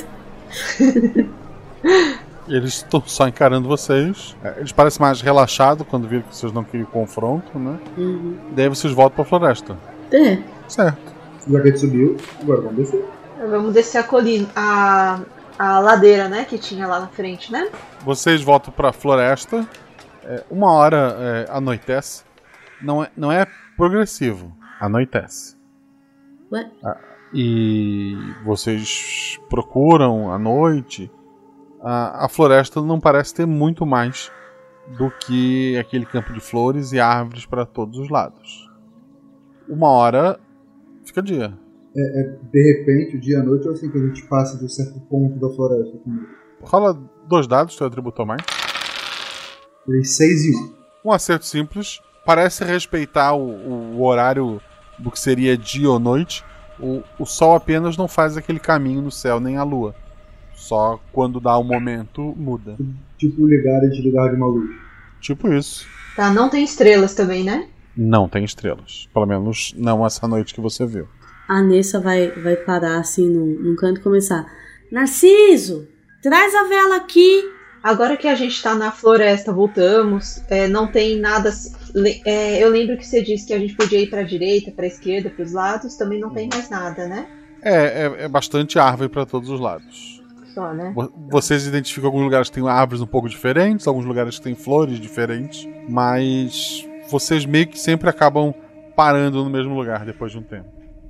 Eles 2.51 2.75
estão 2.75 3.01
só 3.07 3.29
encarando 3.29 3.69
vocês. 3.69 4.37
É, 4.43 4.55
Eles 4.59 4.73
parecem 4.73 5.01
mais 5.01 5.21
relaxados 5.21 5.87
quando 5.89 6.09
viram 6.09 6.23
que 6.25 6.35
vocês 6.35 6.53
não 6.53 6.65
queriam 6.65 6.87
confronto, 6.87 7.57
né? 7.59 7.79
Uhum. 7.97 8.37
Daí 8.53 8.69
vocês 8.69 8.93
voltam 8.93 9.17
pra 9.17 9.25
floresta. 9.25 9.79
É. 10.13 10.39
Certo. 10.67 11.13
Já 11.49 11.61
que 11.61 11.69
a 11.69 11.71
gente 11.71 11.81
subiu, 11.81 12.17
agora 12.43 12.61
vamos 12.63 12.77
descer. 12.77 13.05
Vamos 13.49 13.73
descer 13.73 13.99
a 13.99 14.03
colina, 14.03 14.49
a, 14.55 15.21
a 15.59 15.79
ladeira, 15.79 16.29
né, 16.29 16.45
que 16.45 16.59
tinha 16.59 16.87
lá 16.87 17.01
na 17.01 17.09
frente, 17.09 17.51
né? 17.51 17.71
Vocês 18.05 18.43
voltam 18.43 18.73
pra 18.73 18.93
floresta. 18.93 19.67
É, 20.25 20.45
uma 20.51 20.73
hora 20.73 21.17
é, 21.19 21.47
anoitece. 21.51 22.25
Não 22.83 23.03
é, 23.03 23.11
não 23.17 23.33
é 23.33 23.47
progressivo. 23.77 24.53
Anoitece. 24.79 25.57
Ué? 26.53 26.69
Ah, 26.85 26.97
e 27.33 28.17
vocês 28.45 29.39
procuram 29.49 30.33
à 30.33 30.39
noite. 30.39 31.11
A, 31.83 32.27
a 32.27 32.29
floresta 32.29 32.81
não 32.83 33.01
parece 33.01 33.35
ter 33.35 33.47
muito 33.47 33.87
mais 33.87 34.31
do 34.99 35.11
que 35.11 35.77
aquele 35.79 36.05
campo 36.05 36.33
de 36.33 36.41
flores 36.41 36.93
e 36.93 37.01
árvores 37.01 37.47
para 37.47 37.65
todos 37.65 37.99
os 37.99 38.11
lados. 38.11 38.69
Uma 39.69 39.89
hora 39.89 40.39
fica 41.05 41.23
dia. 41.23 41.57
É, 41.97 42.21
é, 42.21 42.39
de 42.53 42.73
repente, 42.73 43.17
o 43.17 43.21
dia 43.21 43.39
e 43.39 43.41
a 43.41 43.43
noite, 43.43 43.67
ou 43.67 43.75
assim 43.75 43.91
que 43.91 43.99
a 43.99 44.07
gente 44.07 44.23
passa 44.27 44.59
de 44.59 44.65
um 44.65 44.69
certo 44.69 45.01
ponto 45.09 45.39
da 45.39 45.55
floresta. 45.55 45.99
Rola 46.63 46.99
dois 47.27 47.47
dados, 47.47 47.77
teu 47.77 47.87
atributo 47.87 48.25
mais. 48.27 48.43
Tirei 49.85 50.05
6 50.05 50.45
e 50.45 50.51
1. 50.51 50.75
Um 51.05 51.13
acerto 51.13 51.47
simples. 51.47 52.01
Parece 52.25 52.65
respeitar 52.65 53.33
o, 53.33 53.97
o 53.97 54.05
horário 54.05 54.61
do 54.99 55.11
que 55.11 55.19
seria 55.19 55.57
dia 55.57 55.91
ou 55.91 55.99
noite. 55.99 56.45
O, 56.79 57.03
o 57.19 57.27
sol 57.27 57.55
apenas 57.55 57.97
não 57.97 58.07
faz 58.07 58.37
aquele 58.37 58.61
caminho 58.61 59.03
no 59.03 59.11
céu, 59.11 59.41
nem 59.41 59.57
a 59.57 59.63
lua. 59.63 59.95
Só 60.61 61.01
quando 61.11 61.41
dá 61.41 61.57
o 61.57 61.65
momento, 61.65 62.35
muda. 62.37 62.77
Tipo 63.17 63.47
ligar 63.47 63.83
e 63.83 63.89
desligar 63.89 64.29
de 64.29 64.37
uma 64.37 64.47
luz. 64.47 64.71
Tipo 65.19 65.53
isso. 65.53 65.87
Tá, 66.15 66.31
não 66.33 66.51
tem 66.51 66.63
estrelas 66.63 67.15
também, 67.15 67.43
né? 67.43 67.67
Não 67.97 68.29
tem 68.29 68.45
estrelas. 68.45 69.09
Pelo 69.13 69.25
menos 69.27 69.75
não 69.77 70.05
essa 70.07 70.29
noite 70.29 70.55
que 70.55 70.61
você 70.61 70.85
viu. 70.87 71.09
A 71.49 71.63
Nessa 71.63 71.99
vai, 71.99 72.31
vai 72.31 72.57
parar 72.57 73.01
assim 73.01 73.27
num, 73.29 73.59
num 73.59 73.75
canto 73.75 74.01
e 74.01 74.03
começar: 74.03 74.47
Narciso, 74.93 75.89
traz 76.23 76.55
a 76.55 76.65
vela 76.65 76.97
aqui. 76.97 77.43
Agora 77.83 78.19
que 78.19 78.29
a 78.29 78.35
gente 78.35 78.63
tá 78.63 78.75
na 78.75 78.93
floresta, 78.93 79.55
voltamos, 79.55 80.43
é, 80.51 80.69
não 80.69 80.87
tem 80.93 81.19
nada. 81.19 81.51
é, 82.27 82.63
eu 82.63 82.69
lembro 82.69 82.99
que 82.99 83.07
você 83.07 83.23
disse 83.23 83.47
que 83.47 83.55
a 83.55 83.59
gente 83.59 83.75
podia 83.75 83.99
ir 84.03 84.11
pra 84.11 84.23
direita, 84.23 84.71
pra 84.71 84.87
esquerda, 84.87 85.31
pros 85.31 85.53
lados, 85.53 85.97
também 85.97 86.21
não 86.21 86.29
tem 86.29 86.51
mais 86.53 86.69
nada, 86.69 87.09
né? 87.09 87.27
É, 87.63 87.75
é, 87.75 88.25
é 88.25 88.29
bastante 88.29 88.79
árvore 88.79 89.09
para 89.09 89.25
todos 89.25 89.49
os 89.49 89.59
lados. 89.59 90.20
Só, 90.55 90.73
né? 90.73 90.93
Vo- 90.95 91.13
Vocês 91.31 91.67
identificam 91.67 92.09
alguns 92.09 92.25
lugares 92.25 92.49
que 92.49 92.55
têm 92.61 92.69
árvores 92.69 93.01
um 93.03 93.07
pouco 93.07 93.29
diferentes, 93.29 93.87
alguns 93.87 94.05
lugares 94.05 94.39
que 94.39 94.45
têm 94.45 94.55
flores 94.55 94.99
diferentes, 95.01 95.67
mas 95.89 96.87
vocês 97.11 97.45
meio 97.47 97.67
que 97.67 97.79
sempre 97.79 98.09
acabam 98.09 98.53
parando 98.97 99.43
no 99.45 99.51
mesmo 99.51 99.75
lugar 99.75 100.05
depois 100.05 100.33
de 100.33 100.39
um 100.39 100.43
tempo. 100.43 100.69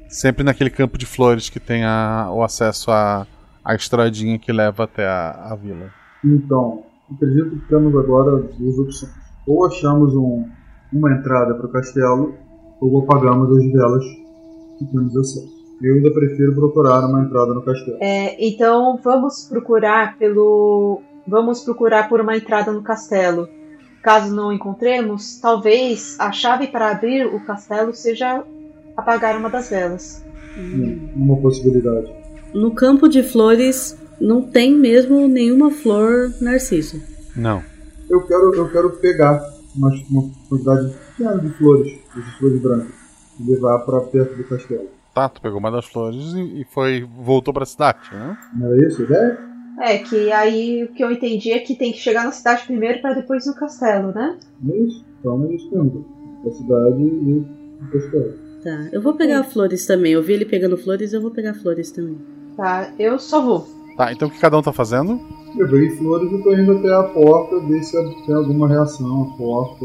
Sempre 0.08 0.42
naquele 0.44 0.70
campo 0.70 0.98
de 0.98 1.06
flores 1.06 1.48
que 1.48 1.60
tem 1.60 1.84
a- 1.84 2.28
o 2.32 2.42
acesso 2.42 2.90
à, 2.90 3.26
à 3.64 3.74
estradinha 3.74 4.38
que 4.38 4.52
leva 4.52 4.84
até 4.84 5.06
a, 5.06 5.48
a 5.52 5.54
vila. 5.56 5.90
Então, 6.24 6.82
acredito 7.14 7.50
que 7.50 7.68
temos 7.68 7.94
agora 7.96 8.42
duas 8.58 8.78
opções. 8.78 9.12
Ou 9.46 9.66
achamos 9.66 10.14
um, 10.14 10.44
uma 10.92 11.12
entrada 11.12 11.54
para 11.54 11.66
o 11.66 11.70
castelo, 11.72 12.34
ou 12.80 13.02
apagamos 13.02 13.56
as 13.56 13.72
velas 13.72 14.04
que 14.78 14.84
temos 14.86 15.16
acesso. 15.16 15.59
Eu 15.82 15.94
ainda 15.94 16.10
prefiro 16.10 16.54
procurar 16.54 17.06
uma 17.06 17.22
entrada 17.22 17.54
no 17.54 17.62
castelo. 17.62 17.96
É, 18.00 18.36
então 18.44 18.98
vamos 19.02 19.44
procurar 19.44 20.18
pelo. 20.18 21.00
Vamos 21.26 21.62
procurar 21.62 22.08
por 22.08 22.20
uma 22.20 22.36
entrada 22.36 22.70
no 22.70 22.82
castelo. 22.82 23.48
Caso 24.02 24.34
não 24.34 24.52
encontremos, 24.52 25.38
talvez 25.40 26.16
a 26.18 26.32
chave 26.32 26.66
para 26.66 26.90
abrir 26.90 27.26
o 27.26 27.44
castelo 27.44 27.94
seja 27.94 28.42
apagar 28.96 29.36
uma 29.36 29.50
das 29.50 29.68
velas. 29.68 30.24
Uma 31.14 31.36
possibilidade. 31.36 32.10
No 32.52 32.74
campo 32.74 33.08
de 33.08 33.22
flores 33.22 33.96
não 34.20 34.42
tem 34.42 34.74
mesmo 34.74 35.28
nenhuma 35.28 35.70
flor 35.70 36.32
narciso. 36.40 37.00
Não. 37.36 37.62
Eu 38.08 38.26
quero, 38.26 38.54
eu 38.54 38.68
quero 38.70 38.90
pegar 38.96 39.40
uma, 39.76 39.90
uma 40.10 40.30
quantidade 40.48 40.92
pequena 41.16 41.38
de 41.38 41.48
flores, 41.50 41.92
dessas 42.14 42.34
flores 42.34 42.60
brancas, 42.60 42.92
e 43.38 43.50
levar 43.50 43.78
para 43.80 44.00
perto 44.00 44.36
do 44.36 44.44
castelo. 44.44 44.88
Tá, 45.14 45.28
tu 45.28 45.40
pegou 45.40 45.58
uma 45.58 45.70
das 45.70 45.86
flores 45.86 46.32
e, 46.34 46.60
e 46.60 46.64
foi 46.64 47.02
voltou 47.02 47.52
pra 47.52 47.66
cidade, 47.66 47.98
né? 48.12 48.38
Não 48.54 48.72
é 48.72 48.86
isso 48.86 49.02
a 49.02 49.04
ideia? 49.04 49.38
É, 49.80 49.98
que 49.98 50.30
aí 50.30 50.84
o 50.84 50.88
que 50.92 51.02
eu 51.02 51.10
entendi 51.10 51.52
é 51.52 51.58
que 51.58 51.74
tem 51.74 51.90
que 51.90 51.98
chegar 51.98 52.24
na 52.24 52.32
cidade 52.32 52.64
primeiro 52.66 53.00
para 53.00 53.14
depois 53.14 53.46
ir 53.46 53.48
no 53.48 53.56
castelo, 53.56 54.12
né? 54.12 54.36
É 54.68 54.76
isso? 54.76 55.04
Então 55.18 55.44
é 55.46 55.54
isso 55.54 55.70
mesmo. 55.70 56.04
Da 56.44 56.50
cidade 56.52 57.02
e 57.02 57.40
do 57.80 57.90
castelo. 57.90 58.34
Tá, 58.62 58.88
eu 58.92 59.00
vou 59.00 59.14
pegar 59.14 59.42
flores 59.44 59.86
também. 59.86 60.12
Eu 60.12 60.22
vi 60.22 60.34
ele 60.34 60.44
pegando 60.44 60.76
flores, 60.76 61.12
eu 61.12 61.20
vou 61.20 61.30
pegar 61.30 61.54
flores 61.54 61.90
também. 61.90 62.18
Tá, 62.56 62.92
eu 62.98 63.18
só 63.18 63.40
vou. 63.40 63.66
Tá, 63.96 64.12
então 64.12 64.28
o 64.28 64.30
que 64.30 64.38
cada 64.38 64.58
um 64.58 64.62
tá 64.62 64.72
fazendo? 64.72 65.18
Eu 65.58 65.68
peguei 65.68 65.90
flores 65.96 66.30
e 66.30 66.42
tô 66.42 66.52
indo 66.52 66.72
até 66.72 66.92
a 66.92 67.02
porta 67.04 67.58
ver 67.60 67.82
se 67.82 67.92
tem 68.26 68.34
alguma 68.34 68.68
reação 68.68 69.22
à 69.22 69.36
porta. 69.36 69.84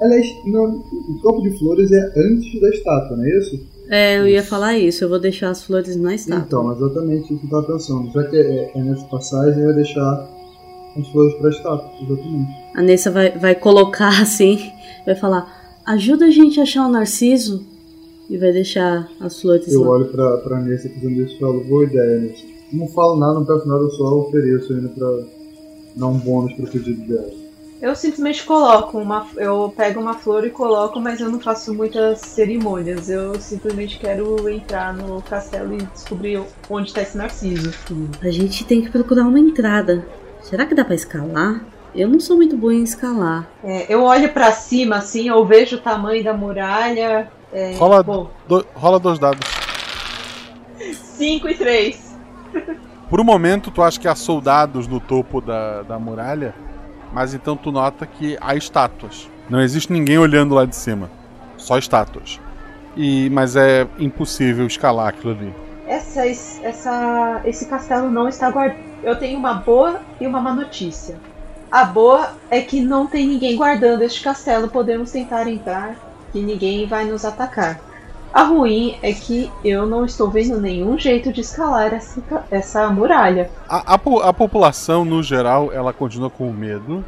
Aliás, 0.00 0.26
no, 0.46 0.78
o 0.78 1.20
campo 1.22 1.42
de 1.42 1.58
flores 1.58 1.92
é 1.92 2.12
antes 2.16 2.60
da 2.60 2.68
estátua, 2.70 3.16
não 3.16 3.24
é 3.24 3.38
isso? 3.38 3.77
É, 3.88 4.18
eu 4.18 4.28
ia 4.28 4.42
falar 4.42 4.76
isso. 4.76 5.04
Eu 5.04 5.08
vou 5.08 5.18
deixar 5.18 5.50
as 5.50 5.62
flores 5.62 5.96
na 5.96 6.14
estátua. 6.14 6.44
Então, 6.46 6.72
exatamente 6.72 7.32
isso 7.32 7.46
que 7.46 7.54
eu 7.54 7.62
pensando. 7.62 8.12
Já 8.12 8.24
que 8.24 8.36
é, 8.36 8.70
é 8.74 8.82
nessa 8.82 9.04
passagem, 9.06 9.62
eu 9.62 9.68
ia 9.68 9.74
deixar 9.74 10.28
as 10.98 11.08
flores 11.08 11.34
pra 11.34 11.50
estátua, 11.50 11.90
exatamente. 12.02 12.50
A 12.74 12.82
Nessa 12.82 13.10
vai, 13.10 13.30
vai 13.38 13.54
colocar 13.54 14.08
assim, 14.20 14.70
vai 15.06 15.14
falar: 15.14 15.80
ajuda 15.86 16.26
a 16.26 16.30
gente 16.30 16.60
a 16.60 16.62
achar 16.62 16.86
o 16.86 16.90
Narciso. 16.90 17.64
E 18.30 18.36
vai 18.36 18.52
deixar 18.52 19.08
as 19.20 19.40
flores 19.40 19.72
Eu 19.72 19.84
lá. 19.84 19.88
olho 19.88 20.04
pra, 20.08 20.36
pra 20.38 20.60
Nessa 20.60 20.86
fazendo 20.90 21.22
isso 21.22 21.34
e 21.34 21.38
falo, 21.38 21.64
boa 21.64 21.84
ideia, 21.84 22.18
Nessa. 22.20 22.44
Não 22.70 22.86
falo 22.88 23.16
nada, 23.16 23.32
não 23.32 23.46
peço 23.46 23.66
nada, 23.66 23.80
eu 23.82 23.90
só 23.92 24.04
ofereço 24.18 24.70
ainda 24.74 24.88
pra 24.90 25.20
dar 25.96 26.06
um 26.08 26.18
bônus 26.18 26.52
pro 26.52 26.66
pedido 26.66 27.08
dela. 27.08 27.47
Eu 27.80 27.94
simplesmente 27.94 28.44
coloco 28.44 28.98
uma. 28.98 29.26
Eu 29.36 29.72
pego 29.76 30.00
uma 30.00 30.14
flor 30.14 30.44
e 30.44 30.50
coloco, 30.50 30.98
mas 31.00 31.20
eu 31.20 31.30
não 31.30 31.38
faço 31.38 31.72
muitas 31.72 32.20
cerimônias. 32.20 33.08
Eu 33.08 33.40
simplesmente 33.40 33.98
quero 33.98 34.48
entrar 34.48 34.92
no 34.92 35.22
castelo 35.22 35.72
e 35.74 35.82
descobrir 35.94 36.42
onde 36.68 36.88
está 36.88 37.02
esse 37.02 37.16
narciso. 37.16 37.72
A 38.20 38.30
gente 38.30 38.64
tem 38.64 38.82
que 38.82 38.90
procurar 38.90 39.22
uma 39.22 39.38
entrada. 39.38 40.04
Será 40.42 40.66
que 40.66 40.74
dá 40.74 40.84
pra 40.84 40.94
escalar? 40.96 41.60
Eu 41.94 42.08
não 42.08 42.18
sou 42.18 42.36
muito 42.36 42.56
boa 42.56 42.74
em 42.74 42.82
escalar. 42.82 43.46
É, 43.62 43.92
eu 43.92 44.02
olho 44.02 44.32
pra 44.32 44.50
cima 44.52 44.96
assim, 44.96 45.28
eu 45.28 45.44
vejo 45.46 45.76
o 45.76 45.80
tamanho 45.80 46.22
da 46.24 46.34
muralha. 46.34 47.30
É, 47.52 47.74
Rola, 47.76 48.02
do- 48.02 48.66
rola 48.74 48.98
dois 48.98 49.18
dados. 49.20 49.40
5 51.16 51.48
e 51.48 51.54
3. 51.54 52.16
Por 53.08 53.20
um 53.20 53.24
momento, 53.24 53.70
tu 53.70 53.82
acha 53.82 53.98
que 53.98 54.06
há 54.08 54.14
soldados 54.14 54.86
no 54.86 55.00
topo 55.00 55.40
da, 55.40 55.82
da 55.82 55.98
muralha, 55.98 56.54
mas 57.12 57.34
então 57.34 57.56
tu 57.56 57.72
nota 57.72 58.06
que 58.06 58.36
há 58.40 58.54
estátuas. 58.54 59.28
Não 59.48 59.60
existe 59.60 59.92
ninguém 59.92 60.18
olhando 60.18 60.54
lá 60.54 60.64
de 60.64 60.76
cima. 60.76 61.10
Só 61.56 61.78
estátuas. 61.78 62.40
E, 62.96 63.30
mas 63.30 63.56
é 63.56 63.86
impossível 63.98 64.66
escalar 64.66 65.08
aquilo 65.08 65.32
ali. 65.32 65.54
Essa, 65.86 66.26
essa, 66.26 67.40
esse 67.44 67.66
castelo 67.66 68.10
não 68.10 68.28
está 68.28 68.50
guardado. 68.50 68.78
Eu 69.02 69.16
tenho 69.16 69.38
uma 69.38 69.54
boa 69.54 70.00
e 70.20 70.26
uma 70.26 70.40
má 70.40 70.52
notícia. 70.52 71.16
A 71.70 71.84
boa 71.84 72.32
é 72.50 72.60
que 72.60 72.80
não 72.80 73.06
tem 73.06 73.26
ninguém 73.26 73.56
guardando 73.56 74.02
este 74.02 74.22
castelo. 74.22 74.68
Podemos 74.68 75.10
tentar 75.10 75.46
entrar, 75.46 75.96
que 76.32 76.40
ninguém 76.40 76.86
vai 76.86 77.04
nos 77.04 77.24
atacar. 77.24 77.80
A 78.32 78.42
ruim 78.42 78.96
é 79.02 79.12
que 79.12 79.50
eu 79.64 79.86
não 79.86 80.04
estou 80.04 80.30
vendo 80.30 80.60
nenhum 80.60 80.98
jeito 80.98 81.32
de 81.32 81.40
escalar 81.40 81.94
essa, 81.94 82.22
essa 82.50 82.90
muralha. 82.90 83.50
A, 83.68 83.94
a 83.94 84.28
a 84.28 84.32
população, 84.32 85.04
no 85.04 85.22
geral, 85.22 85.72
ela 85.72 85.92
continua 85.92 86.28
com 86.28 86.52
medo. 86.52 87.04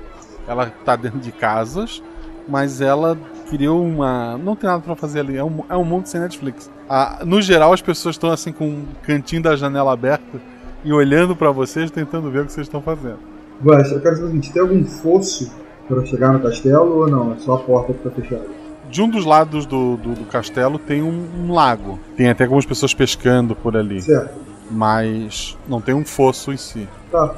Ela 0.49 0.73
tá 0.85 0.97
dentro 0.97 1.19
de 1.19 1.31
casas, 1.31 2.03
mas 2.49 2.81
ela 2.81 3.17
criou 3.49 3.85
uma. 3.85 4.39
Não 4.39 4.57
tem 4.57 4.69
nada 4.69 4.83
pra 4.83 4.97
fazer 4.97 5.21
ali. 5.21 5.37
É 5.37 5.45
um, 5.45 5.63
é 5.69 5.77
um 5.77 5.85
mundo 5.85 6.07
sem 6.07 6.21
Netflix. 6.21 6.71
Ah, 6.89 7.21
no 7.25 7.41
geral, 7.43 7.73
as 7.73 7.83
pessoas 7.83 8.15
estão 8.15 8.31
assim 8.31 8.53
com 8.53 8.67
um 8.67 8.85
cantinho 9.03 9.43
da 9.43 9.55
janela 9.55 9.93
aberta 9.93 10.41
e 10.85 10.93
olhando 10.93 11.37
pra 11.37 11.51
vocês, 11.51 11.91
tentando 11.91 12.31
ver 12.31 12.41
o 12.41 12.47
que 12.47 12.53
vocês 12.53 12.67
estão 12.67 12.81
fazendo. 12.81 13.19
Guaxa, 13.63 13.95
eu 13.95 14.01
quero 14.01 14.17
saber 14.17 14.29
o 14.29 14.31
seguinte: 14.31 14.53
tem 14.53 14.63
algum 14.63 14.85
fosso 14.85 15.53
para 15.87 16.05
chegar 16.07 16.33
no 16.33 16.41
castelo 16.41 17.01
ou 17.01 17.09
não? 17.09 17.35
É 17.35 17.37
só 17.37 17.55
a 17.55 17.59
porta 17.59 17.93
que 17.93 18.03
tá 18.03 18.11
fechada? 18.11 18.60
De 18.91 19.01
um 19.01 19.09
dos 19.09 19.25
lados 19.25 19.67
do, 19.67 19.97
do, 19.97 20.15
do 20.15 20.25
castelo 20.25 20.79
tem 20.79 21.03
um, 21.03 21.25
um 21.47 21.53
lago. 21.53 21.99
Tem 22.17 22.29
até 22.29 22.45
algumas 22.45 22.67
pessoas 22.67 22.93
pescando 22.93 23.55
por 23.55 23.77
ali. 23.77 24.03
Certo. 24.03 24.35
Mas 24.71 25.57
não 25.69 25.81
tem 25.81 25.95
um 25.95 26.05
fosso 26.05 26.53
em 26.53 26.57
si. 26.57 26.89
Tá. 27.11 27.35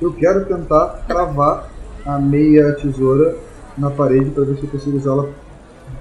Eu 0.00 0.12
quero 0.12 0.44
tentar 0.46 1.04
cravar 1.06 1.68
a 2.04 2.18
meia 2.18 2.72
tesoura 2.72 3.36
na 3.76 3.90
parede 3.90 4.30
para 4.30 4.44
ver 4.44 4.56
se 4.56 4.64
eu 4.64 4.68
consigo 4.70 4.96
usá-la 4.96 5.22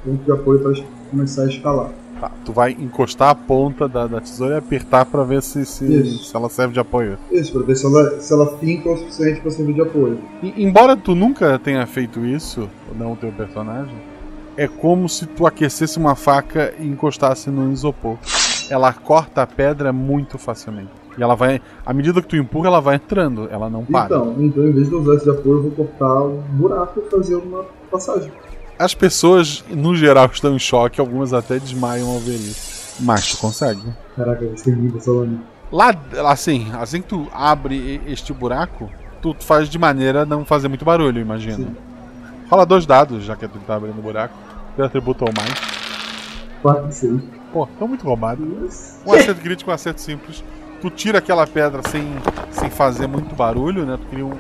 como 0.04 0.18
ponto 0.18 0.24
de 0.26 0.32
apoio 0.32 0.60
para 0.60 0.74
começar 1.12 1.44
a 1.44 1.48
escalar. 1.48 1.90
Tá, 2.20 2.32
tu 2.44 2.52
vai 2.52 2.72
encostar 2.72 3.30
a 3.30 3.36
ponta 3.36 3.88
da, 3.88 4.08
da 4.08 4.20
tesoura 4.20 4.56
e 4.56 4.58
apertar 4.58 5.06
pra 5.06 5.24
ver 5.24 5.44
se, 5.44 5.64
se, 5.66 6.18
se 6.18 6.36
ela 6.36 6.50
serve 6.50 6.74
de 6.74 6.80
apoio. 6.80 7.18
Isso, 7.32 7.54
para 7.54 7.62
ver 7.62 7.76
se 7.76 7.86
ela, 7.86 8.20
se 8.20 8.34
ela 8.34 8.58
finca 8.58 8.90
o 8.90 8.98
suficiente 8.98 9.42
para 9.42 9.52
servir 9.52 9.74
de 9.74 9.82
apoio. 9.82 10.20
E- 10.42 10.54
embora 10.64 10.98
tu 10.98 11.14
nunca 11.14 11.60
tenha 11.60 11.86
feito 11.86 12.26
isso, 12.26 12.68
não 12.98 13.14
o 13.14 13.16
teu 13.16 13.32
personagem, 13.32 13.96
é 14.58 14.68
como 14.68 15.08
se 15.08 15.28
tu 15.28 15.46
aquecesse 15.46 15.98
uma 15.98 16.16
faca 16.16 16.74
e 16.80 16.88
encostasse 16.88 17.50
no 17.50 17.72
isopor. 17.72 18.18
Ela 18.70 18.92
corta 18.92 19.44
a 19.44 19.48
pedra 19.48 19.94
muito 19.94 20.38
facilmente. 20.38 20.90
E 21.18 21.24
ela 21.24 21.36
vai. 21.36 21.62
À 21.86 21.94
medida 21.94 22.22
que 22.22 22.28
tu 22.28 22.36
empurra, 22.36 22.68
ela 22.68 22.82
vai 22.82 22.96
entrando, 22.96 23.48
ela 23.52 23.70
não 23.70 23.86
para. 23.86 24.06
Então, 24.06 24.36
então, 24.40 24.68
em 24.68 24.72
vez 24.72 24.90
de 24.90 24.96
usar 24.96 25.16
esse 25.16 25.24
de 25.24 25.32
apoio, 25.32 25.58
eu 25.58 25.62
vou 25.64 25.72
cortar 25.72 26.24
um 26.24 26.42
buraco 26.52 27.00
e 27.00 27.10
fazer 27.10 27.36
uma 27.36 27.66
passagem. 27.90 28.32
As 28.78 28.94
pessoas, 28.94 29.64
no 29.70 29.96
geral, 29.96 30.30
estão 30.32 30.56
em 30.56 30.60
choque, 30.60 31.00
algumas 31.00 31.34
até 31.34 31.58
desmaiam 31.58 32.10
ao 32.10 32.20
ver 32.20 32.36
isso. 32.36 32.96
Mas 33.00 33.32
tu 33.32 33.38
consegue. 33.38 33.82
Caraca, 34.16 34.46
vai 34.46 34.58
ser 34.58 34.72
lindo 34.72 35.00
lâmina. 35.08 35.42
Lá, 35.72 35.96
assim, 36.30 36.68
assim 36.74 37.02
que 37.02 37.08
tu 37.08 37.28
abre 37.34 38.02
este 38.08 38.32
buraco, 38.32 38.90
tu 39.22 39.36
faz 39.40 39.70
de 39.70 39.78
maneira 39.78 40.22
a 40.22 40.26
não 40.26 40.46
fazer 40.46 40.68
muito 40.68 40.86
barulho, 40.86 41.20
imagino. 41.20 41.76
Rola 42.50 42.66
dois 42.66 42.86
dados, 42.86 43.24
já 43.24 43.36
que 43.36 43.48
tu 43.48 43.60
tá 43.60 43.76
abrindo 43.76 44.00
o 44.00 44.02
buraco. 44.02 44.47
Atributo 44.86 45.26
ou 45.26 45.32
mais. 45.36 45.54
4 46.62 46.90
e 46.90 46.94
6. 46.94 47.22
Pô, 47.52 47.68
tão 47.80 47.88
muito 47.88 48.06
roubado. 48.06 48.44
Um 49.06 49.14
acerto 49.14 49.42
crítico, 49.42 49.72
um 49.72 49.74
acerto 49.74 50.02
simples. 50.02 50.44
Tu 50.82 50.90
tira 50.90 51.20
aquela 51.20 51.48
pedra 51.48 51.82
sem, 51.90 52.04
sem 52.52 52.70
fazer 52.70 53.08
muito 53.08 53.36
barulho, 53.36 53.86
né? 53.86 53.98
Tu 53.98 54.08
cria 54.08 54.26
um, 54.26 54.38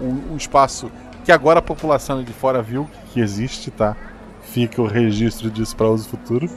um, 0.00 0.32
um 0.32 0.36
espaço 0.36 0.90
que 1.24 1.30
agora 1.30 1.58
a 1.58 1.62
população 1.62 2.22
de 2.22 2.32
fora 2.32 2.62
viu 2.62 2.88
que 3.12 3.20
existe, 3.20 3.70
tá? 3.70 3.96
Fica 4.42 4.80
o 4.80 4.86
registro 4.86 5.50
disso 5.50 5.76
para 5.76 5.88
uso 5.88 6.08
futuro. 6.08 6.48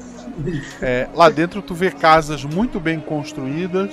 É, 0.81 1.07
lá 1.13 1.29
dentro 1.29 1.61
tu 1.61 1.75
vê 1.75 1.91
casas 1.91 2.43
muito 2.43 2.79
bem 2.79 2.99
construídas. 2.99 3.91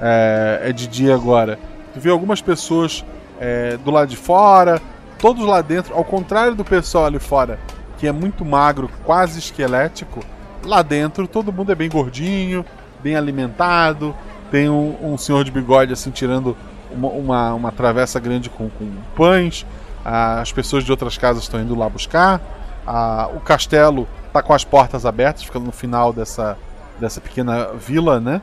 É, 0.00 0.60
é 0.64 0.72
de 0.72 0.88
dia 0.88 1.14
agora. 1.14 1.58
Tu 1.94 2.00
vê 2.00 2.10
algumas 2.10 2.40
pessoas 2.40 3.04
é, 3.40 3.76
do 3.76 3.90
lado 3.90 4.08
de 4.08 4.16
fora, 4.16 4.80
todos 5.18 5.44
lá 5.44 5.60
dentro, 5.60 5.94
ao 5.94 6.04
contrário 6.04 6.54
do 6.54 6.64
pessoal 6.64 7.06
ali 7.06 7.18
fora, 7.18 7.58
que 7.98 8.06
é 8.06 8.12
muito 8.12 8.44
magro, 8.44 8.88
quase 9.04 9.38
esquelético. 9.38 10.20
Lá 10.64 10.82
dentro 10.82 11.26
todo 11.26 11.52
mundo 11.52 11.72
é 11.72 11.74
bem 11.74 11.88
gordinho, 11.88 12.64
bem 13.02 13.16
alimentado. 13.16 14.14
Tem 14.50 14.70
um, 14.70 14.96
um 15.02 15.18
senhor 15.18 15.44
de 15.44 15.50
bigode 15.50 15.92
assim 15.92 16.10
tirando 16.10 16.56
uma, 16.90 17.08
uma, 17.08 17.54
uma 17.54 17.72
travessa 17.72 18.18
grande 18.18 18.48
com, 18.48 18.70
com 18.70 18.90
pães. 19.14 19.66
Ah, 20.04 20.40
as 20.40 20.52
pessoas 20.52 20.84
de 20.84 20.90
outras 20.90 21.18
casas 21.18 21.42
estão 21.42 21.60
indo 21.60 21.74
lá 21.74 21.88
buscar. 21.88 22.40
Ah, 22.86 23.28
o 23.34 23.40
castelo 23.40 24.08
está 24.26 24.42
com 24.42 24.54
as 24.54 24.64
portas 24.64 25.04
abertas, 25.04 25.42
ficando 25.42 25.66
no 25.66 25.72
final 25.72 26.12
dessa, 26.12 26.56
dessa 26.98 27.20
pequena 27.20 27.72
vila, 27.74 28.20
né? 28.20 28.40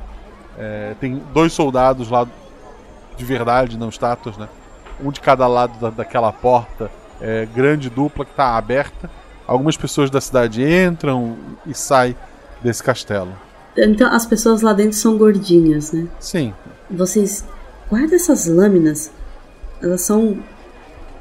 É, 0.58 0.96
tem 1.00 1.22
dois 1.34 1.54
soldados 1.54 2.10
lá 2.10 2.28
de 3.18 3.26
verdade, 3.26 3.78
não 3.78 3.90
estátuas, 3.90 4.38
né? 4.38 4.48
Um 5.04 5.12
de 5.12 5.20
cada 5.20 5.48
lado 5.48 5.80
da, 5.80 5.90
daquela 5.90 6.32
porta 6.32 6.90
é, 7.22 7.46
grande, 7.46 7.90
dupla, 7.90 8.26
que 8.26 8.32
está 8.32 8.56
aberta. 8.58 9.10
Algumas 9.48 9.78
pessoas 9.78 10.10
da 10.10 10.20
cidade 10.20 10.64
entram 10.64 11.36
e 11.66 11.74
saem 11.74 12.16
desse 12.64 12.84
castelo. 12.84 13.32
Então 13.78 14.12
as 14.12 14.26
pessoas 14.26 14.62
lá 14.62 14.74
dentro 14.74 14.98
são 14.98 15.18
gordinhas, 15.18 15.92
né? 15.92 16.08
Sim. 16.20 16.54
Vocês 16.90 17.46
guardam 17.90 18.16
essas 18.16 18.48
lâminas. 18.48 19.12
Elas 19.82 20.02
são 20.02 20.38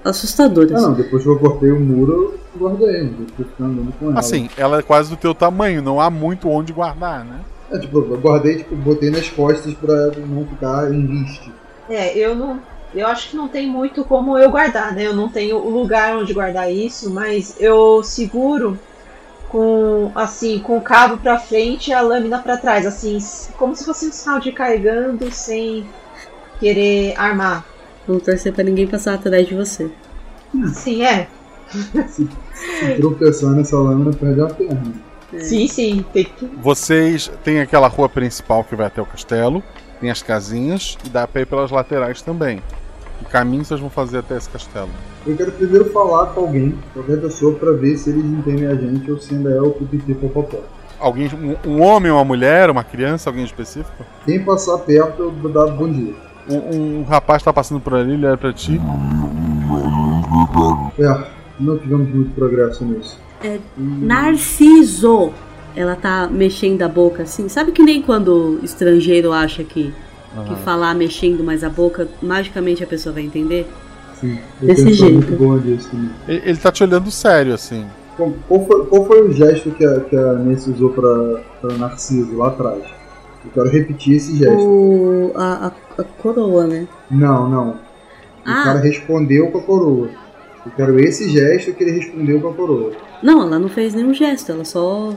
assustadoras. 0.05 0.71
Não, 0.71 0.93
depois 0.95 1.23
que 1.23 1.29
eu 1.29 1.39
cortei 1.39 1.71
o 1.71 1.81
muro, 1.81 2.39
eu 2.55 2.61
guardei. 2.61 3.13
Andando 3.61 3.93
com 3.99 4.11
ela. 4.11 4.21
Assim, 4.21 4.49
ela 4.57 4.79
é 4.79 4.83
quase 4.83 5.11
do 5.11 5.17
teu 5.17 5.35
tamanho, 5.35 5.83
não 5.83 6.01
há 6.01 6.09
muito 6.09 6.49
onde 6.49 6.73
guardar, 6.73 7.25
né? 7.25 7.41
É, 7.71 7.79
tipo, 7.79 7.99
eu 7.99 8.19
guardei, 8.19 8.59
tipo, 8.59 8.77
botei 8.77 9.11
nas 9.11 9.29
costas 9.29 9.75
pra 9.75 10.13
não 10.27 10.47
ficar 10.47 10.93
em 10.93 11.01
liste. 11.01 11.53
É, 11.89 12.17
eu 12.17 12.35
não. 12.35 12.61
Eu 12.95 13.07
acho 13.09 13.31
que 13.31 13.37
não 13.37 13.49
tem 13.49 13.67
muito 13.67 14.05
como 14.05 14.39
eu 14.39 14.51
guardar, 14.51 14.95
né? 14.95 15.07
Eu 15.07 15.15
não 15.15 15.29
tenho 15.29 15.57
o 15.57 15.69
lugar 15.69 16.17
onde 16.17 16.33
guardar 16.33 16.73
isso, 16.73 17.11
mas 17.11 17.57
eu 17.59 18.03
seguro 18.03 18.79
com 19.49 20.11
assim, 20.15 20.59
com 20.59 20.77
o 20.77 20.81
cabo 20.81 21.17
pra 21.17 21.39
frente 21.39 21.91
e 21.91 21.93
a 21.93 22.01
lâmina 22.01 22.39
pra 22.39 22.57
trás, 22.57 22.87
assim, 22.87 23.19
como 23.57 23.75
se 23.75 23.85
fosse 23.85 24.07
um 24.07 24.13
sinal 24.13 24.41
de 24.41 24.53
carregando 24.53 25.31
sem 25.33 25.87
querer 26.59 27.15
armar. 27.17 27.65
Vamos 28.07 28.23
torcer 28.23 28.53
pra 28.53 28.65
ninguém 28.65 28.87
passar 28.87 29.15
atrás 29.15 29.47
de 29.47 29.55
você. 29.55 29.91
Sim, 30.73 31.05
é. 31.05 31.29
Se 32.07 32.29
tropeçar 32.97 33.51
nessa 33.51 33.77
lâmina, 33.77 34.13
perde 34.13 34.41
a 34.41 34.47
perna. 34.47 34.93
Sim, 35.39 35.67
sim, 35.67 36.05
tem 36.13 36.25
que. 36.25 36.47
Vocês 36.47 37.31
têm 37.43 37.61
aquela 37.61 37.89
rua 37.89 38.09
principal 38.09 38.63
que 38.63 38.77
vai 38.77 38.87
até 38.87 39.03
o 39.03 39.07
castelo, 39.07 39.63
tem 40.01 40.11
as 40.11 40.23
casinhas 40.23 40.97
e 41.05 41.09
dá 41.09 41.27
pra 41.27 41.43
ir 41.43 41.47
pelas 41.47 41.71
laterais 41.71 42.23
também. 42.23 42.63
Que 43.19 43.25
caminho 43.27 43.65
vocês 43.65 43.81
vão 43.81 43.91
fazer 43.91 44.19
até 44.19 44.37
esse 44.37 44.49
castelo? 44.49 44.91
Eu 45.27 45.37
quero 45.37 45.53
primeiro 45.53 45.87
falar 45.91 46.27
com 46.27 46.41
alguém, 46.41 46.75
qualquer 46.93 47.21
pessoa, 47.21 47.55
pra 47.55 47.73
ver 47.73 47.97
se 47.97 48.11
eles 48.11 48.25
entendem 48.25 48.67
a 48.67 48.75
gente 48.75 49.11
ou 49.11 49.19
se 49.19 49.35
ainda 49.35 49.51
é 49.51 49.61
o 49.61 49.71
pipipi 49.71 50.15
popopó. 50.15 50.59
Alguém, 50.99 51.29
um, 51.35 51.71
um 51.71 51.83
homem, 51.83 52.11
uma 52.11 52.25
mulher, 52.25 52.71
uma 52.71 52.85
criança, 52.85 53.31
alguém 53.31 53.45
específico? 53.45 54.05
Quem 54.25 54.45
passar 54.45 54.79
perto, 54.79 55.23
eu 55.23 55.31
vou 55.31 55.51
dar 55.51 55.67
bom 55.67 55.91
dia. 55.91 56.15
Um, 56.49 57.01
um 57.01 57.05
rapaz 57.05 57.43
tá 57.43 57.53
passando 57.53 57.81
por 57.81 57.95
ali, 57.95 58.15
ele 58.15 58.27
olha 58.27 58.37
pra 58.37 58.53
ti. 58.53 58.81
É, 60.99 61.25
não 61.59 61.79
tivemos 61.79 62.09
muito 62.09 62.31
progresso 62.35 62.85
nisso. 62.85 63.19
É 63.43 63.59
Narciso! 63.77 65.33
Ela 65.77 65.97
tá 65.97 66.29
mexendo 66.31 66.83
a 66.83 66.89
boca 66.89 67.25
assim. 67.25 67.49
Sabe 67.49 67.73
que 67.73 67.83
nem 67.83 68.01
quando 68.01 68.61
o 68.61 68.65
estrangeiro 68.65 69.33
acha 69.33 69.65
que, 69.65 69.93
que 70.43 70.53
Aham. 70.53 70.57
falar 70.57 70.95
mexendo 70.95 71.45
mais 71.45 71.63
a 71.63 71.69
boca, 71.71 72.09
magicamente 72.23 72.83
a 72.83 72.87
pessoa 72.87 73.13
vai 73.13 73.23
entender? 73.23 73.67
Sim, 74.21 74.39
eu 74.61 74.69
Desse 74.69 74.93
jeito. 74.93 75.15
muito 75.15 75.37
boa 75.37 75.59
disso 75.61 75.89
também. 75.91 76.11
Ele, 76.29 76.43
ele 76.47 76.59
tá 76.59 76.73
te 76.73 76.83
olhando 76.83 77.11
sério, 77.11 77.55
assim. 77.55 77.85
Qual, 78.17 78.33
qual 78.49 78.67
foi, 78.67 78.87
qual 78.87 79.07
foi 79.07 79.23
o 79.29 79.33
gesto 79.33 79.71
que 79.73 79.85
a, 79.85 80.01
que 80.01 80.17
a 80.17 80.33
Nancy 80.35 80.71
usou 80.71 80.91
pra, 80.91 81.41
pra 81.61 81.77
Narciso 81.77 82.37
lá 82.37 82.49
atrás? 82.49 82.83
Eu 83.45 83.51
quero 83.53 83.69
repetir 83.69 84.17
esse 84.17 84.37
gesto. 84.37 84.57
O, 84.63 85.33
a, 85.35 85.67
a, 85.67 86.01
a 86.01 86.05
coroa, 86.05 86.67
né? 86.67 86.87
Não, 87.11 87.49
não. 87.51 87.69
O 87.71 87.77
Ah. 88.47 88.63
cara 88.65 88.79
respondeu 88.81 89.51
com 89.51 89.59
a 89.59 89.63
coroa. 89.63 90.09
Eu 90.65 90.73
quero 90.77 90.99
esse 91.01 91.29
gesto 91.31 91.73
que 91.75 91.83
ele 91.85 91.99
respondeu 92.01 92.41
com 92.41 92.49
a 92.49 92.55
coroa. 92.55 92.93
Não, 93.23 93.43
ela 93.43 93.59
não 93.59 93.69
fez 93.69 93.93
nenhum 93.95 94.15
gesto, 94.15 94.51
ela 94.53 94.65
só 94.65 95.13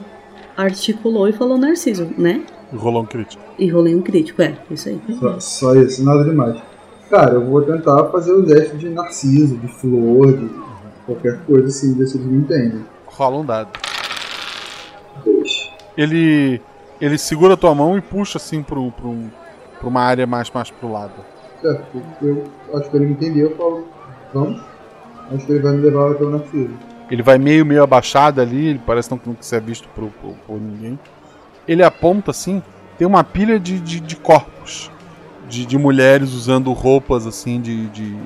articulou 0.55 1.28
e 1.28 1.34
falou 1.34 1.57
Narciso, 1.57 2.07
né? 2.18 2.41
Rolou 2.76 3.03
um 3.03 3.05
crítico. 3.05 3.41
E 3.57 3.70
rolei 3.70 3.95
um 3.95 4.01
crítico, 4.01 4.41
é, 4.41 4.57
isso 4.70 4.89
aí. 4.89 4.99
Só, 5.20 5.39
só 5.39 5.76
isso, 5.76 6.03
nada 6.03 6.24
demais. 6.24 6.61
Cara, 7.09 7.36
eu 7.36 7.45
vou 7.45 7.61
tentar 7.61 8.05
fazer 8.05 8.34
o 8.34 8.45
gesto 8.45 8.78
de 8.78 8.89
narciso, 8.89 9.57
de 9.57 9.68
flor, 9.68 10.34
de 10.34 10.49
qualquer 11.05 11.39
coisa 11.45 11.68
assim, 11.68 11.93
ver 11.93 12.07
se 12.07 12.18
eles 12.18 12.28
me 12.28 12.39
entendem. 12.39 12.86
Rola 13.05 13.38
um 13.38 13.45
dado. 13.45 13.70
Dois. 15.24 15.72
Ele. 15.95 16.61
Ele 16.99 17.18
segura 17.18 17.53
a 17.53 17.57
tua 17.57 17.76
mão 17.76 17.95
e 17.95 18.01
puxa 18.01 18.39
assim 18.39 18.63
pro, 18.63 18.91
pro, 18.91 19.15
pra 19.80 19.88
uma 19.88 20.01
área 20.01 20.26
mais, 20.26 20.49
mais 20.49 20.72
pro 20.72 20.91
lado. 20.91 21.13
Certo, 21.61 22.01
eu 22.24 22.43
acho 22.74 22.89
que 22.89 22.97
ele 22.97 23.05
me 23.05 23.11
entendeu, 23.11 23.51
eu 23.51 23.55
falo, 23.55 23.88
vamos. 24.34 24.61
Acho 25.32 25.45
que 25.45 25.51
ele 25.51 25.61
vai 25.61 25.74
me 25.74 25.82
levar 25.84 26.11
até 26.11 26.24
o 26.24 26.30
narciso. 26.32 26.74
Ele 27.09 27.22
vai 27.22 27.38
meio, 27.38 27.63
meio 27.65 27.84
abaixado 27.84 28.41
ali, 28.41 28.70
ele 28.70 28.82
parece 28.84 29.11
não, 29.11 29.20
não 29.26 29.38
ser 29.39 29.61
visto 29.61 29.88
por, 29.89 30.09
por, 30.09 30.34
por 30.45 30.59
ninguém. 30.59 30.99
Ele 31.68 31.84
aponta 31.84 32.32
assim, 32.32 32.61
tem 32.97 33.05
uma 33.05 33.24
pilha 33.24 33.59
de, 33.59 33.80
de, 33.80 33.99
de 33.99 34.15
corpos. 34.15 34.91
De, 35.47 35.65
de 35.65 35.78
mulheres 35.78 36.34
usando 36.34 36.74
roupas 36.74 37.26
assim 37.26 37.61
de. 37.61 37.88
de 37.88 38.18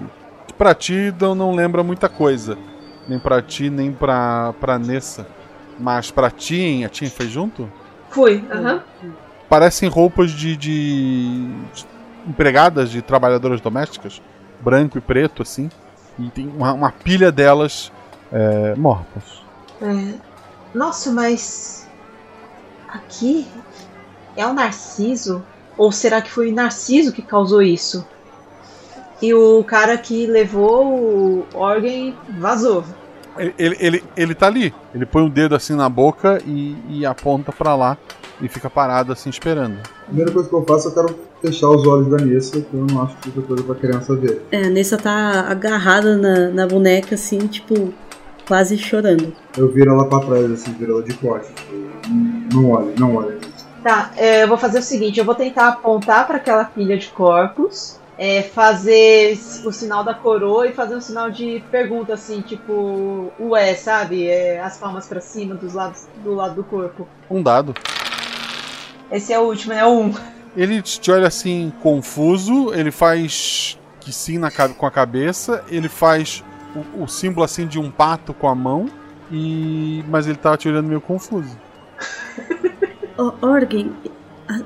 que 0.47 0.53
pra 0.53 0.73
ti 0.73 1.13
não, 1.19 1.35
não 1.35 1.53
lembra 1.53 1.83
muita 1.83 2.09
coisa. 2.09 2.57
Nem 3.07 3.19
pra 3.19 3.41
ti, 3.41 3.69
nem 3.69 3.91
pra, 3.91 4.53
pra 4.59 4.79
Nessa. 4.79 5.27
Mas 5.79 6.09
pra 6.11 6.31
Tien, 6.31 6.85
a 6.85 6.89
Tien 6.89 7.09
fez 7.09 7.29
junto? 7.29 7.69
Fui, 8.09 8.43
aham. 8.51 8.81
Parecem 9.47 9.89
roupas 9.89 10.31
de, 10.31 10.55
de, 10.55 11.47
de 11.73 11.85
empregadas, 12.27 12.89
de 12.89 13.01
trabalhadoras 13.01 13.61
domésticas. 13.61 14.21
Branco 14.59 14.97
e 14.97 15.01
preto, 15.01 15.41
assim. 15.41 15.69
E 16.17 16.29
tem 16.29 16.47
uma, 16.47 16.73
uma 16.73 16.91
pilha 16.91 17.31
delas 17.31 17.91
é, 18.31 18.75
mortas. 18.75 19.43
É. 19.81 20.13
Nossa, 20.73 21.11
mas. 21.11 21.80
Aqui? 22.91 23.47
É 24.35 24.45
o 24.45 24.53
Narciso? 24.53 25.43
Ou 25.77 25.91
será 25.91 26.21
que 26.21 26.29
foi 26.29 26.51
o 26.51 26.53
Narciso 26.53 27.11
que 27.11 27.21
causou 27.21 27.61
isso? 27.61 28.05
E 29.21 29.33
o 29.33 29.63
cara 29.63 29.97
que 29.97 30.25
levou 30.25 30.85
o 30.85 31.45
órgão 31.53 32.13
vazou. 32.39 32.83
Ele, 33.37 33.53
ele, 33.57 33.77
ele, 33.79 34.03
ele 34.17 34.35
tá 34.35 34.47
ali. 34.47 34.73
Ele 34.93 35.05
põe 35.05 35.25
o 35.25 35.29
dedo 35.29 35.55
assim 35.55 35.75
na 35.75 35.87
boca 35.87 36.41
e, 36.45 36.75
e 36.89 37.05
aponta 37.05 37.51
pra 37.51 37.75
lá. 37.75 37.97
E 38.41 38.47
fica 38.47 38.69
parado 38.69 39.11
assim 39.13 39.29
esperando. 39.29 39.77
A 40.01 40.05
primeira 40.05 40.31
coisa 40.31 40.49
que 40.49 40.55
eu 40.55 40.65
faço, 40.65 40.87
eu 40.87 40.93
quero 40.93 41.19
fechar 41.41 41.69
os 41.69 41.85
olhos 41.85 42.09
da 42.09 42.17
Nessa, 42.17 42.59
que 42.59 42.73
eu 42.73 42.85
não 42.89 43.03
acho 43.03 43.15
que 43.17 43.29
outra 43.29 43.43
coisa 43.43 43.63
pra 43.63 43.75
criança 43.75 44.15
ver. 44.15 44.41
É, 44.51 44.65
a 44.65 44.69
Nessa 44.69 44.97
tá 44.97 45.45
agarrada 45.47 46.17
na, 46.17 46.49
na 46.49 46.67
boneca, 46.67 47.13
assim, 47.13 47.37
tipo, 47.45 47.93
quase 48.51 48.77
chorando. 48.77 49.33
Eu 49.57 49.71
viro 49.71 49.91
ela 49.91 50.09
pra 50.09 50.19
trás, 50.19 50.51
assim, 50.51 50.73
viro 50.73 50.95
ela 50.95 51.03
de 51.03 51.13
costas. 51.13 51.53
Não 52.51 52.71
olhe, 52.71 52.93
não 52.99 53.15
olhe. 53.15 53.39
Tá, 53.81 54.11
é, 54.17 54.43
eu 54.43 54.47
vou 54.49 54.57
fazer 54.57 54.79
o 54.79 54.81
seguinte: 54.81 55.17
eu 55.17 55.23
vou 55.23 55.33
tentar 55.33 55.69
apontar 55.69 56.27
para 56.27 56.35
aquela 56.35 56.65
pilha 56.65 56.97
de 56.97 57.07
corpos, 57.07 57.97
é, 58.17 58.41
fazer 58.41 59.39
o 59.63 59.71
sinal 59.71 60.03
da 60.03 60.13
coroa 60.13 60.67
e 60.67 60.73
fazer 60.73 60.97
um 60.97 60.99
sinal 60.99 61.31
de 61.31 61.63
pergunta, 61.71 62.13
assim, 62.13 62.41
tipo, 62.41 63.31
ué, 63.39 63.73
sabe? 63.73 64.27
É, 64.27 64.59
as 64.59 64.77
palmas 64.77 65.07
para 65.07 65.21
cima 65.21 65.55
dos 65.55 65.73
lados, 65.73 66.05
do 66.21 66.35
lado 66.35 66.55
do 66.55 66.63
corpo. 66.65 67.07
Um 67.29 67.41
dado. 67.41 67.73
Esse 69.09 69.31
é 69.31 69.39
o 69.39 69.43
último, 69.43 69.71
é 69.71 69.85
o 69.85 69.97
um. 69.97 70.13
Ele 70.57 70.81
te 70.81 71.09
olha 71.09 71.27
assim, 71.27 71.71
confuso. 71.81 72.73
Ele 72.73 72.91
faz 72.91 73.79
que 74.01 74.11
sim 74.11 74.37
na, 74.37 74.51
com 74.51 74.85
a 74.85 74.91
cabeça. 74.91 75.63
Ele 75.69 75.87
faz 75.87 76.43
o, 76.75 77.03
o 77.03 77.07
símbolo 77.07 77.43
assim 77.43 77.67
de 77.67 77.79
um 77.79 77.89
pato 77.89 78.33
com 78.33 78.47
a 78.47 78.55
mão. 78.55 78.87
E 79.31 80.03
mas 80.09 80.27
ele 80.27 80.37
tava 80.37 80.57
te 80.57 80.67
olhando 80.67 80.87
meio 80.87 81.01
confuso. 81.01 81.57
Oh, 83.17 83.33
Orgen, 83.45 83.91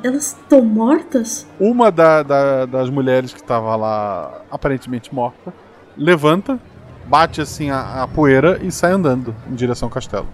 elas 0.04 0.28
estão 0.28 0.62
mortas? 0.64 1.46
Uma 1.60 1.92
da, 1.92 2.24
da, 2.24 2.66
das 2.66 2.90
mulheres 2.90 3.34
que 3.34 3.40
estava 3.40 3.76
lá, 3.76 4.42
aparentemente 4.50 5.14
morta, 5.14 5.54
levanta, 5.98 6.60
bate 7.06 7.42
assim 7.42 7.70
a, 7.70 8.04
a, 8.04 8.08
poeira 8.08 8.60
e 8.64 8.72
sai 8.72 8.92
andando 8.92 9.36
em 9.50 9.56
direção 9.56 9.88
ao 9.88 9.94
castelo. 9.94 10.28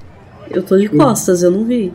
Eu 0.49 0.63
tô 0.63 0.77
de 0.77 0.89
costas, 0.89 1.43
eu 1.43 1.51
não 1.51 1.65
vi. 1.65 1.93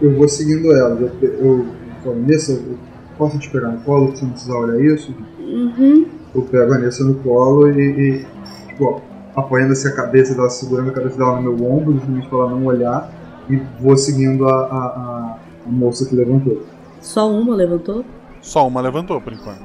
Eu 0.00 0.16
vou 0.16 0.28
seguindo 0.28 0.72
ela. 0.72 0.98
Eu, 1.00 1.10
eu, 1.22 1.66
eu 2.04 2.14
Nessa, 2.16 2.52
eu 2.52 2.78
posso 3.16 3.38
te 3.38 3.50
pegar 3.50 3.68
no 3.68 3.80
colo 3.80 4.16
se 4.16 4.22
não 4.24 4.30
precisar 4.30 4.56
olhar 4.56 4.80
isso? 4.80 5.14
Uhum. 5.38 6.06
Eu 6.34 6.42
pego 6.42 6.74
a 6.74 6.78
Nessa 6.78 7.04
no 7.04 7.14
colo 7.16 7.70
e, 7.70 7.80
e 7.80 8.26
tipo, 8.68 9.02
apoiando-se 9.38 9.88
a 9.88 9.94
cabeça 9.94 10.34
dela, 10.34 10.50
segurando 10.50 10.90
a 10.90 10.92
cabeça 10.92 11.16
dela 11.16 11.40
no 11.40 11.52
meu 11.52 11.70
ombro, 11.70 11.94
justamente 11.94 12.28
para 12.28 12.38
ela 12.38 12.50
não 12.50 12.66
olhar, 12.66 13.10
e 13.48 13.56
vou 13.80 13.96
seguindo 13.96 14.48
a, 14.48 14.52
a, 14.52 14.76
a, 14.76 15.36
a 15.66 15.70
moça 15.70 16.06
que 16.06 16.14
levantou. 16.14 16.62
Só 17.00 17.30
uma 17.30 17.54
levantou? 17.54 18.04
Só 18.40 18.66
uma 18.66 18.80
levantou, 18.80 19.20
por 19.20 19.32
enquanto. 19.32 19.62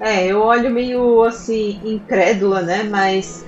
É, 0.00 0.26
eu 0.26 0.40
olho 0.40 0.70
meio 0.70 1.22
assim, 1.22 1.80
incrédula, 1.84 2.62
né? 2.62 2.82
Mas 2.82 3.44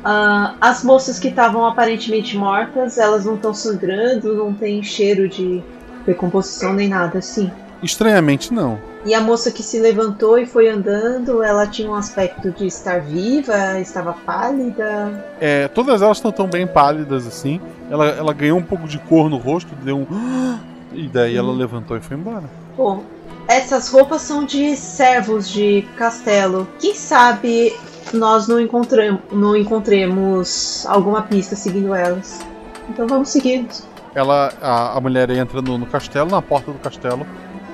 uh, 0.00 0.56
as 0.60 0.84
moças 0.84 1.18
que 1.18 1.28
estavam 1.28 1.66
aparentemente 1.66 2.36
mortas, 2.36 2.98
elas 2.98 3.24
não 3.24 3.34
estão 3.34 3.52
sangrando, 3.52 4.34
não 4.34 4.54
tem 4.54 4.82
cheiro 4.82 5.28
de 5.28 5.62
decomposição 6.06 6.72
nem 6.72 6.88
nada 6.88 7.18
assim. 7.18 7.50
Estranhamente, 7.82 8.52
não. 8.52 8.78
E 9.04 9.14
a 9.14 9.20
moça 9.20 9.50
que 9.50 9.62
se 9.62 9.78
levantou 9.78 10.38
e 10.38 10.44
foi 10.44 10.68
andando, 10.68 11.42
ela 11.42 11.66
tinha 11.66 11.88
um 11.88 11.94
aspecto 11.94 12.50
de 12.50 12.66
estar 12.66 13.00
viva, 13.00 13.78
estava 13.80 14.12
pálida. 14.12 15.24
É, 15.40 15.68
todas 15.68 16.02
elas 16.02 16.18
estão 16.18 16.32
tão 16.32 16.48
bem 16.48 16.66
pálidas 16.66 17.26
assim. 17.26 17.60
Ela, 17.90 18.08
ela 18.08 18.32
ganhou 18.32 18.58
um 18.58 18.62
pouco 18.62 18.88
de 18.88 18.98
cor 18.98 19.30
no 19.30 19.36
rosto, 19.36 19.74
deu 19.82 19.98
um. 19.98 20.58
E 20.90 21.06
daí 21.06 21.36
ela 21.36 21.52
levantou 21.52 21.98
e 21.98 22.00
foi 22.00 22.16
embora. 22.16 22.44
Bom, 22.74 23.04
essas 23.46 23.90
roupas 23.90 24.22
são 24.22 24.42
de 24.42 24.74
servos 24.74 25.48
de 25.48 25.86
castelo. 25.96 26.66
Quem 26.80 26.94
sabe 26.94 27.76
nós 28.12 28.48
não, 28.48 28.58
encontramos, 28.58 29.20
não 29.30 29.54
encontremos 29.54 30.86
alguma 30.86 31.20
pista 31.20 31.54
seguindo 31.54 31.94
elas. 31.94 32.40
Então 32.88 33.06
vamos 33.06 33.28
seguir. 33.28 33.66
Ela, 34.14 34.50
a, 34.62 34.96
a 34.96 35.00
mulher 35.00 35.28
entra 35.28 35.60
no, 35.60 35.76
no 35.76 35.86
castelo, 35.86 36.30
na 36.30 36.40
porta 36.40 36.72
do 36.72 36.78
castelo 36.78 37.26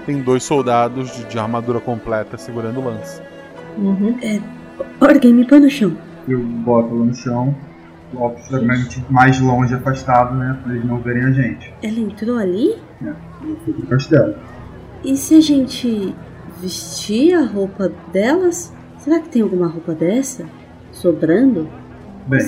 tem 0.05 0.20
dois 0.20 0.42
soldados 0.42 1.16
de, 1.16 1.24
de 1.24 1.38
armadura 1.38 1.80
completa 1.80 2.36
segurando 2.36 2.80
o 2.80 2.84
lance. 2.84 3.20
Uhum. 3.76 4.16
É, 4.22 4.40
Orgen, 5.00 5.34
me 5.34 5.46
põe 5.46 5.61
no 5.61 5.70
chão. 5.70 5.96
Eu 6.28 6.40
boto 6.40 6.94
no 6.94 7.14
chão, 7.14 7.55
obviamente 8.14 9.05
mais 9.11 9.40
longe, 9.40 9.74
afastado, 9.74 10.34
né? 10.34 10.59
Pra 10.62 10.72
eles 10.72 10.84
não 10.84 10.98
verem 10.98 11.24
a 11.24 11.32
gente. 11.32 11.72
Ela 11.82 11.98
entrou 11.98 12.38
ali? 12.38 12.76
É, 13.02 13.09
eu 13.42 13.57
fui 13.64 13.74
pro 13.74 13.86
castelo. 13.86 14.34
E 15.05 15.16
se 15.16 15.34
a 15.34 15.40
gente 15.40 16.14
vestir 16.61 17.34
a 17.34 17.44
roupa 17.44 17.92
delas? 18.12 18.72
Será 18.98 19.20
que 19.20 19.28
tem 19.28 19.42
alguma 19.42 19.66
roupa 19.66 19.92
dessa? 19.94 20.46
Sobrando? 20.92 21.68
Bem, 22.26 22.46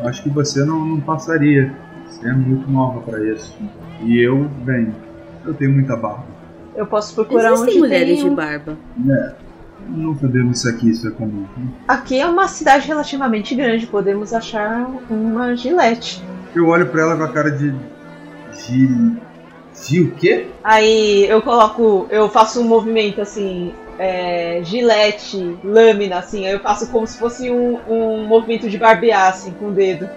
eu 0.00 0.08
acho 0.08 0.22
que 0.22 0.30
você 0.30 0.64
não, 0.64 0.84
não 0.86 1.00
passaria. 1.00 1.74
Você 2.06 2.26
é 2.26 2.32
muito 2.32 2.70
nova 2.70 3.00
para 3.00 3.22
isso. 3.22 3.54
E 4.00 4.18
eu, 4.18 4.48
bem, 4.64 4.94
eu 5.44 5.52
tenho 5.52 5.72
muita 5.72 5.94
barba. 5.94 6.31
Eu 6.74 6.86
posso 6.86 7.14
procurar 7.14 7.52
Existem 7.52 7.68
onde 7.74 7.78
mulheres 7.80 8.18
tem 8.18 8.24
um- 8.26 8.28
de 8.30 8.34
barba. 8.34 8.76
É, 9.08 9.32
não 9.88 10.16
sabemos 10.18 10.58
isso 10.58 10.68
aqui, 10.68 10.90
isso 10.90 11.06
é 11.08 11.10
comum. 11.10 11.44
Aqui 11.86 12.18
é 12.18 12.26
uma 12.26 12.48
cidade 12.48 12.86
relativamente 12.86 13.54
grande, 13.54 13.86
podemos 13.86 14.32
achar 14.32 14.88
uma 15.10 15.54
gilete. 15.54 16.22
Eu 16.54 16.66
olho 16.68 16.86
pra 16.86 17.02
ela 17.02 17.16
com 17.16 17.24
a 17.24 17.28
cara 17.32 17.50
de. 17.50 17.72
de. 18.66 19.12
de 19.88 20.00
o 20.02 20.10
quê? 20.12 20.46
Aí 20.62 21.26
eu 21.28 21.42
coloco, 21.42 22.06
eu 22.10 22.28
faço 22.28 22.60
um 22.60 22.64
movimento 22.64 23.20
assim, 23.20 23.72
é, 23.98 24.60
gilete, 24.62 25.58
lâmina, 25.64 26.18
assim, 26.18 26.46
aí 26.46 26.52
eu 26.52 26.60
faço 26.60 26.88
como 26.90 27.06
se 27.06 27.18
fosse 27.18 27.50
um, 27.50 27.78
um 27.88 28.26
movimento 28.26 28.68
de 28.68 28.78
barbear, 28.78 29.28
assim, 29.30 29.50
com 29.52 29.68
o 29.68 29.72
dedo. 29.72 30.08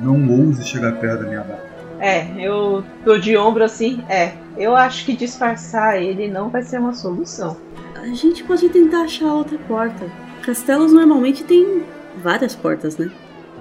Não 0.00 0.28
ouse 0.28 0.64
chegar 0.64 0.92
perto 0.96 1.22
da 1.22 1.28
minha 1.28 1.40
barba. 1.40 1.63
É, 2.00 2.26
eu 2.38 2.84
tô 3.04 3.18
de 3.18 3.36
ombro 3.36 3.64
assim, 3.64 4.02
é. 4.08 4.32
Eu 4.56 4.76
acho 4.76 5.04
que 5.04 5.16
disfarçar 5.16 6.00
ele 6.00 6.28
não 6.28 6.48
vai 6.48 6.62
ser 6.62 6.78
uma 6.78 6.92
solução. 6.92 7.56
A 7.96 8.06
gente 8.08 8.44
pode 8.44 8.68
tentar 8.68 9.02
achar 9.02 9.32
outra 9.32 9.58
porta. 9.66 10.06
Castelos 10.42 10.92
normalmente 10.92 11.42
têm 11.44 11.84
várias 12.22 12.54
portas, 12.54 12.96
né? 12.96 13.10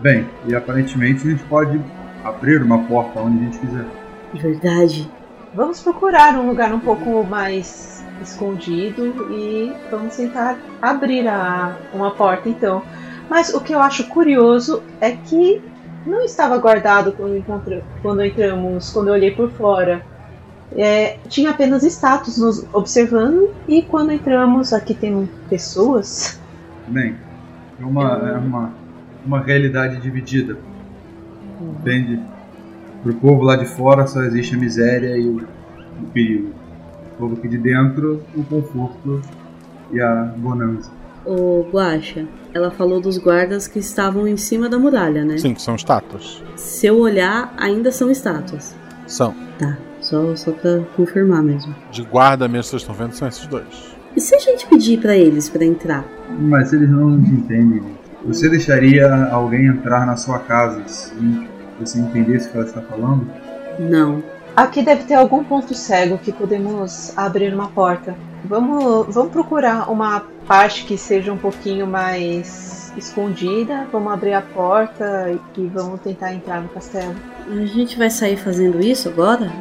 Bem, 0.02 0.28
e 0.48 0.56
aparentemente 0.56 1.26
a 1.28 1.32
gente 1.32 1.44
pode 1.46 1.80
abrir 2.24 2.62
uma 2.62 2.84
porta 2.84 3.22
onde 3.22 3.40
a 3.40 3.44
gente 3.44 3.60
quiser. 3.60 3.86
Verdade. 4.34 5.10
Vamos 5.54 5.80
procurar 5.82 6.36
um 6.36 6.48
lugar 6.48 6.74
um 6.74 6.80
pouco 6.80 7.24
mais 7.24 8.04
escondido 8.22 9.32
e 9.32 9.72
vamos 9.92 10.16
tentar 10.16 10.58
abrir 10.82 11.28
a, 11.28 11.78
uma 11.94 12.12
porta 12.12 12.50
então. 12.50 12.82
Mas 13.30 13.54
o 13.54 13.62
que 13.62 13.74
eu 13.74 13.80
acho 13.80 14.08
curioso 14.10 14.84
é 15.00 15.12
que 15.12 15.62
não 16.06 16.22
estava 16.22 16.58
guardado 16.58 17.12
quando, 17.14 17.38
encontra, 17.38 17.84
quando 18.02 18.24
entramos, 18.24 18.92
quando 18.92 19.08
eu 19.08 19.14
olhei 19.14 19.32
por 19.32 19.50
fora. 19.52 20.02
É, 20.76 21.18
tinha 21.28 21.52
apenas 21.52 21.84
status 21.84 22.38
nos 22.38 22.66
observando 22.74 23.54
e 23.68 23.84
quando 23.84 24.12
entramos 24.12 24.74
aqui 24.74 24.94
tem 24.94 25.30
pessoas. 25.48 26.40
Bem, 26.88 27.16
é 27.80 27.86
uma, 27.86 28.30
é 28.30 28.38
uma 28.38 28.72
uma 29.26 29.40
realidade 29.40 30.02
dividida. 30.02 30.58
Entende? 31.62 32.20
Pro 33.02 33.14
povo 33.16 33.44
lá 33.44 33.56
de 33.56 33.66
fora 33.66 34.08
só 34.08 34.22
existe 34.24 34.56
a 34.56 34.58
miséria 34.58 35.18
e 35.18 35.28
o, 35.28 35.38
o 35.38 36.06
perigo. 36.14 36.52
O 37.14 37.18
povo 37.18 37.36
aqui 37.36 37.48
de 37.48 37.58
dentro, 37.58 38.22
o 38.36 38.44
conforto 38.44 39.22
e 39.92 40.02
a 40.02 40.34
bonança. 40.38 40.92
Ô, 41.26 41.66
Guaxa, 41.72 42.26
ela 42.54 42.70
falou 42.70 43.00
dos 43.00 43.18
guardas 43.18 43.68
que 43.68 43.80
estavam 43.80 44.28
em 44.28 44.36
cima 44.36 44.68
da 44.68 44.78
muralha, 44.78 45.24
né? 45.24 45.38
Sim, 45.38 45.54
que 45.54 45.62
são 45.62 45.76
estátuas. 45.76 46.44
Se 46.56 46.88
eu 46.88 46.98
olhar, 47.00 47.54
ainda 47.58 47.92
são 47.92 48.12
estátuas. 48.12 48.76
São. 49.08 49.34
Tá, 49.58 49.78
só, 50.02 50.36
só 50.36 50.52
pra 50.52 50.80
confirmar 50.96 51.42
mesmo. 51.42 51.74
De 51.92 52.04
guarda 52.04 52.48
mesmo, 52.48 52.64
vocês 52.66 52.82
estão 52.82 52.96
vendo, 52.96 53.14
são 53.14 53.28
esses 53.28 53.48
dois. 53.48 53.96
E 54.16 54.22
se 54.22 54.36
a 54.36 54.40
gente 54.40 54.68
pedir 54.68 55.00
pra 55.00 55.16
eles 55.16 55.50
pra 55.50 55.64
entrar? 55.64 56.06
Mas 56.40 56.74
eles 56.74 56.90
não 56.90 57.16
entendem. 57.16 57.82
Você 58.26 58.50
deixaria 58.50 59.26
alguém 59.28 59.66
entrar 59.66 60.06
na 60.06 60.16
sua 60.16 60.40
casa 60.40 60.82
se 60.88 61.14
você 61.80 62.00
entendesse 62.00 62.48
o 62.48 62.52
que 62.52 62.58
ela 62.58 62.66
está 62.66 62.82
falando? 62.82 63.28
Não. 63.80 64.24
Aqui 64.56 64.84
deve 64.84 65.04
ter 65.06 65.16
algum 65.16 65.44
ponto 65.44 65.74
cego 65.74 66.20
que 66.20 66.32
podemos 66.32 67.12
abrir 67.18 67.52
uma 67.52 67.70
porta. 67.70 68.16
Vamos, 68.46 69.08
vamos 69.14 69.32
procurar 69.32 69.90
uma 69.90 70.26
parte 70.48 70.86
que 70.86 70.96
seja 70.96 71.34
um 71.34 71.38
pouquinho 71.38 71.88
mais 71.88 72.94
escondida. 72.96 73.88
Vamos 73.92 74.14
abrir 74.14 74.34
a 74.34 74.42
porta 74.42 75.36
e 75.58 75.66
vamos 75.68 76.02
tentar 76.02 76.34
entrar 76.34 76.62
no 76.62 76.70
castelo. 76.70 77.16
A 77.50 77.66
gente 77.66 77.98
vai 77.98 78.12
sair 78.12 78.38
fazendo 78.38 78.80
isso 78.80 79.10
agora? 79.10 79.52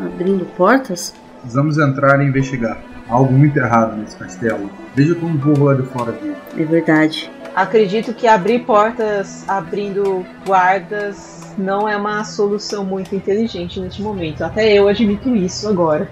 Abrindo 0.00 0.46
portas? 0.56 1.12
Precisamos 1.40 1.76
entrar 1.76 2.22
e 2.22 2.26
investigar. 2.26 2.78
Há 3.08 3.14
algo 3.14 3.32
muito 3.32 3.58
errado 3.58 3.96
nesse 3.96 4.16
castelo. 4.16 4.70
Veja 4.94 5.16
como 5.16 5.34
o 5.34 5.40
povo 5.40 5.64
lá 5.64 5.74
de 5.74 5.82
fora 5.82 6.12
viu. 6.12 6.34
É 6.56 6.64
verdade. 6.64 7.30
Acredito 7.56 8.12
que 8.12 8.26
abrir 8.26 8.66
portas 8.66 9.42
abrindo 9.48 10.26
guardas 10.46 11.54
não 11.56 11.88
é 11.88 11.96
uma 11.96 12.22
solução 12.22 12.84
muito 12.84 13.14
inteligente 13.16 13.80
neste 13.80 14.02
momento. 14.02 14.44
Até 14.44 14.74
eu 14.74 14.86
admito 14.86 15.34
isso 15.34 15.66
agora. 15.66 16.06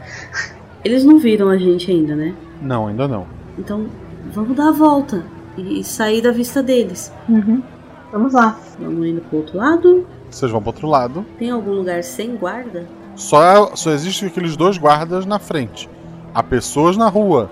Eles 0.83 1.05
não 1.05 1.19
viram 1.19 1.51
a 1.51 1.59
gente 1.59 1.91
ainda, 1.91 2.17
né? 2.17 2.35
Não, 2.63 2.87
ainda 2.87 3.07
não. 3.07 3.27
Então 3.59 3.87
vamos 4.33 4.57
dar 4.57 4.69
a 4.69 4.73
volta 4.73 5.23
e 5.59 5.85
sair 5.85 6.23
da 6.23 6.33
vista 6.33 6.63
deles. 6.63 7.13
Uhum. 7.29 7.63
Vamos 8.11 8.33
lá. 8.33 8.59
Vamos 8.79 9.07
indo 9.07 9.21
pro 9.21 9.41
outro 9.41 9.59
lado. 9.59 10.07
Vocês 10.31 10.51
vão 10.51 10.63
pro 10.63 10.71
outro 10.71 10.89
lado. 10.89 11.27
Tem 11.39 11.51
algum 11.51 11.73
lugar 11.73 12.03
sem 12.03 12.37
guarda? 12.37 12.87
Só, 13.15 13.77
só 13.77 13.91
existem 13.91 14.29
aqueles 14.29 14.57
dois 14.57 14.79
guardas 14.79 15.27
na 15.27 15.39
frente. 15.39 15.91
Há 16.35 16.43
pessoas 16.43 16.97
na 16.97 17.11
rua, 17.11 17.51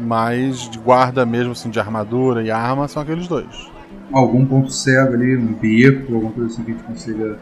mas 0.00 0.68
de 0.70 0.78
guarda 0.78 1.24
mesmo, 1.26 1.52
assim, 1.52 1.70
de 1.70 1.78
armadura 1.80 2.42
e 2.42 2.50
arma, 2.50 2.88
são 2.88 3.02
aqueles 3.02 3.26
dois. 3.28 3.70
Algum 4.12 4.44
ponto 4.44 4.70
cego 4.70 5.14
ali, 5.14 5.36
um 5.36 5.52
beco, 5.54 6.14
alguma 6.14 6.32
coisa 6.32 6.52
assim 6.52 6.62
que 6.64 6.70
a 6.70 6.74
gente 6.74 6.84
consiga 6.84 7.38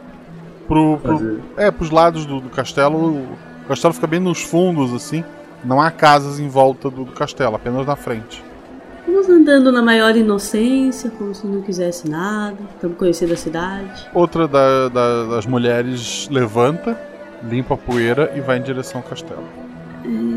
Pro, 0.67 0.97
pro- 1.01 1.17
fazer. 1.17 1.39
é, 1.57 1.69
pros 1.71 1.89
lados 1.89 2.25
do, 2.25 2.39
do 2.39 2.49
castelo, 2.49 3.17
o 3.65 3.67
castelo 3.67 3.93
fica 3.93 4.07
bem 4.07 4.19
nos 4.19 4.41
fundos, 4.41 4.93
assim. 4.93 5.23
Não 5.65 5.81
há 5.81 5.91
casas 5.91 6.39
em 6.39 6.47
volta 6.47 6.89
do, 6.89 7.03
do 7.05 7.11
castelo, 7.11 7.55
apenas 7.55 7.85
na 7.85 7.95
frente. 7.95 8.43
Vamos 9.05 9.27
andando 9.29 9.71
na 9.71 9.81
maior 9.81 10.15
inocência, 10.15 11.09
como 11.11 11.35
se 11.35 11.45
não 11.45 11.61
quisesse 11.61 12.09
nada. 12.09 12.55
Estamos 12.75 12.97
conhecendo 12.97 13.33
a 13.33 13.37
cidade. 13.37 14.07
Outra 14.13 14.47
da- 14.47 14.87
da- 14.89 15.25
das 15.25 15.45
mulheres 15.45 16.29
levanta, 16.31 16.97
limpa 17.43 17.73
a 17.73 17.77
poeira 17.77 18.31
e 18.35 18.39
vai 18.39 18.59
em 18.59 18.61
direção 18.61 19.01
ao 19.01 19.07
castelo. 19.07 19.43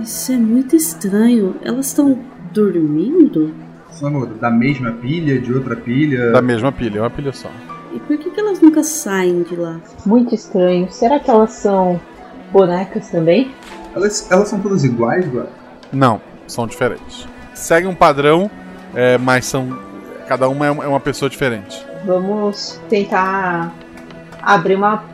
Isso 0.02 0.32
é 0.32 0.36
muito 0.36 0.76
estranho. 0.76 1.56
Elas 1.62 1.86
estão 1.86 2.18
dormindo? 2.52 3.54
São 3.90 4.26
da 4.36 4.50
mesma 4.50 4.92
pilha, 4.92 5.40
de 5.40 5.52
outra 5.52 5.76
pilha. 5.76 6.32
Da 6.32 6.42
mesma 6.42 6.72
pilha, 6.72 6.98
é 6.98 7.02
uma 7.02 7.10
pilha 7.10 7.32
só. 7.32 7.50
E 7.92 8.00
por 8.00 8.18
que, 8.18 8.30
que 8.30 8.40
elas 8.40 8.60
nunca 8.60 8.82
saem 8.82 9.42
de 9.42 9.54
lá? 9.54 9.80
Muito 10.04 10.34
estranho. 10.34 10.90
Será 10.90 11.20
que 11.20 11.30
elas 11.30 11.52
são 11.52 12.00
bonecas 12.50 13.08
também? 13.08 13.52
Elas, 13.94 14.28
elas 14.30 14.48
são 14.48 14.60
todas 14.60 14.82
iguais, 14.82 15.26
Guaxa? 15.26 15.50
Não, 15.92 16.20
são 16.46 16.66
diferentes. 16.66 17.28
Segue 17.54 17.86
um 17.86 17.94
padrão, 17.94 18.50
é, 18.94 19.16
mas 19.16 19.46
são. 19.46 19.78
Cada 20.26 20.48
uma 20.48 20.66
é 20.66 20.70
uma 20.70 20.84
é 20.84 20.88
uma 20.88 21.00
pessoa 21.00 21.28
diferente. 21.28 21.86
Vamos 22.04 22.80
tentar 22.88 23.72
abrir 24.42 24.74
uma 24.74 25.04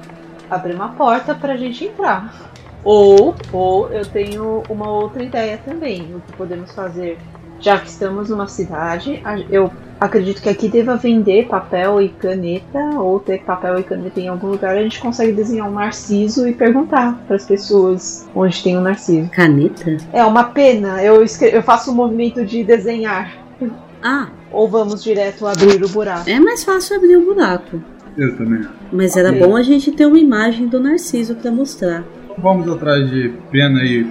abrir 0.48 0.74
uma 0.74 0.90
porta 0.90 1.34
pra 1.34 1.56
gente 1.56 1.84
entrar. 1.84 2.49
Ou, 2.84 3.34
ou 3.52 3.88
eu 3.90 4.04
tenho 4.06 4.62
uma 4.68 4.90
outra 4.90 5.22
ideia 5.22 5.58
também. 5.64 6.02
O 6.14 6.20
que 6.20 6.32
podemos 6.36 6.72
fazer? 6.72 7.18
Já 7.60 7.78
que 7.78 7.88
estamos 7.88 8.30
numa 8.30 8.46
cidade, 8.48 9.22
eu 9.50 9.70
acredito 10.00 10.40
que 10.40 10.48
aqui 10.48 10.66
deva 10.66 10.96
vender 10.96 11.46
papel 11.46 12.00
e 12.00 12.08
caneta, 12.08 12.78
ou 12.98 13.20
ter 13.20 13.42
papel 13.42 13.78
e 13.78 13.82
caneta 13.82 14.18
em 14.18 14.28
algum 14.28 14.46
lugar, 14.46 14.74
a 14.78 14.82
gente 14.82 14.98
consegue 14.98 15.32
desenhar 15.32 15.68
um 15.68 15.72
narciso 15.74 16.48
e 16.48 16.54
perguntar 16.54 17.22
para 17.26 17.36
as 17.36 17.44
pessoas 17.44 18.26
onde 18.34 18.62
tem 18.62 18.78
o 18.78 18.80
narciso. 18.80 19.28
Caneta? 19.28 19.98
É 20.10 20.24
uma 20.24 20.44
pena, 20.44 21.02
eu, 21.04 21.22
escre- 21.22 21.50
eu 21.54 21.62
faço 21.62 21.92
o 21.92 21.94
movimento 21.94 22.46
de 22.46 22.64
desenhar. 22.64 23.36
Ah, 24.02 24.28
Ou 24.50 24.66
vamos 24.66 25.04
direto 25.04 25.46
abrir 25.46 25.84
o 25.84 25.88
buraco? 25.90 26.30
é 26.30 26.40
mais 26.40 26.64
fácil 26.64 26.96
abrir 26.96 27.18
o 27.18 27.26
buraco. 27.26 27.78
Eu 28.16 28.34
também. 28.38 28.66
Mas 28.90 29.16
era 29.18 29.30
bom 29.32 29.54
a 29.54 29.62
gente 29.62 29.92
ter 29.92 30.06
uma 30.06 30.18
imagem 30.18 30.66
do 30.66 30.80
Narciso 30.80 31.34
pra 31.34 31.50
mostrar. 31.50 32.02
Vamos 32.42 32.68
atrás 32.70 33.08
de 33.10 33.34
pena 33.50 33.82
e 33.82 34.10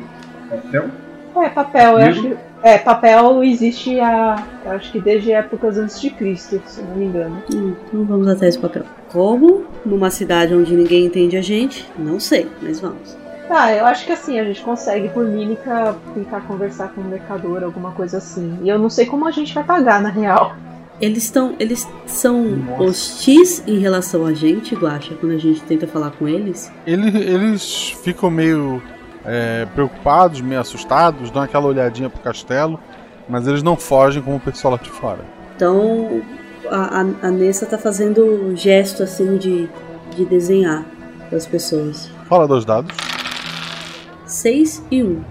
papel? 0.50 0.90
É, 1.36 1.50
papel, 1.50 2.00
eu 2.00 2.08
acho 2.08 2.22
que. 2.22 2.38
É, 2.62 2.78
papel 2.78 3.44
existe 3.44 4.00
a. 4.00 4.44
Eu 4.66 4.72
acho 4.72 4.92
que 4.92 5.00
desde 5.00 5.32
épocas 5.32 5.78
antes 5.78 6.00
de 6.00 6.10
Cristo, 6.10 6.62
se 6.66 6.82
não 6.82 6.96
me 6.96 7.06
engano. 7.06 7.42
Hum, 7.54 7.74
então 7.88 8.04
vamos 8.04 8.28
atrás 8.28 8.56
do 8.56 8.62
papel. 8.62 8.84
Como? 9.12 9.66
Numa 9.86 10.10
cidade 10.10 10.54
onde 10.54 10.76
ninguém 10.76 11.06
entende 11.06 11.38
a 11.38 11.42
gente? 11.42 11.88
Não 11.98 12.20
sei, 12.20 12.48
mas 12.62 12.80
vamos. 12.80 13.18
Tá, 13.48 13.74
eu 13.74 13.86
acho 13.86 14.06
que 14.06 14.12
assim, 14.12 14.40
a 14.40 14.44
gente 14.44 14.62
consegue 14.62 15.10
por 15.10 15.26
mímica 15.26 15.96
tentar 16.14 16.42
conversar 16.42 16.90
com 16.90 17.02
o 17.02 17.04
mercador, 17.06 17.64
alguma 17.64 17.92
coisa 17.92 18.18
assim. 18.18 18.60
E 18.62 18.70
eu 18.70 18.78
não 18.78 18.90
sei 18.90 19.08
como 19.08 19.26
a 19.26 19.32
gente 19.32 19.56
vai 19.56 19.64
pagar, 19.64 20.00
na 20.02 20.10
real. 20.10 20.56
Eles 21.02 21.24
estão. 21.24 21.56
Eles 21.60 21.88
são 22.06 22.46
hostis 22.78 23.64
em 23.66 23.80
relação 23.80 24.26
a 24.26 24.34
gente, 24.34 24.76
Guacha, 24.76 25.16
quando 25.16 25.32
a 25.34 25.38
gente 25.38 25.62
tenta 25.62 25.88
falar 25.88 26.12
com 26.12 26.28
eles. 26.28 26.72
Ele- 26.86 27.18
eles 27.18 27.92
ficam 28.04 28.30
meio 28.30 28.82
é, 29.26 29.66
preocupados, 29.74 30.42
meio 30.42 30.60
assustados, 30.62 31.30
dão 31.32 31.42
aquela 31.42 31.66
olhadinha 31.68 32.10
pro 32.10 32.20
castelo, 32.22 32.80
mas 33.28 33.48
eles 33.48 33.62
não 33.64 33.76
fogem 33.78 34.22
como 34.22 34.38
o 34.38 34.40
pessoal 34.40 34.74
lá 34.74 34.80
de 34.82 34.90
fora. 34.90 35.20
Então 35.56 36.22
a, 36.70 37.00
a, 37.02 37.28
a 37.28 37.32
Nessa 37.32 37.66
tá 37.66 37.78
fazendo 37.78 38.24
um 38.24 38.56
gesto 38.56 39.04
assim 39.04 39.38
de, 39.38 39.70
de 40.16 40.26
desenhar 40.26 40.84
as 41.32 41.46
pessoas. 41.46 42.10
Fala 42.28 42.48
dois 42.48 42.66
dados. 42.66 42.96
6 44.26 44.84
e 44.92 45.04
1. 45.04 45.08
Um. 45.08 45.22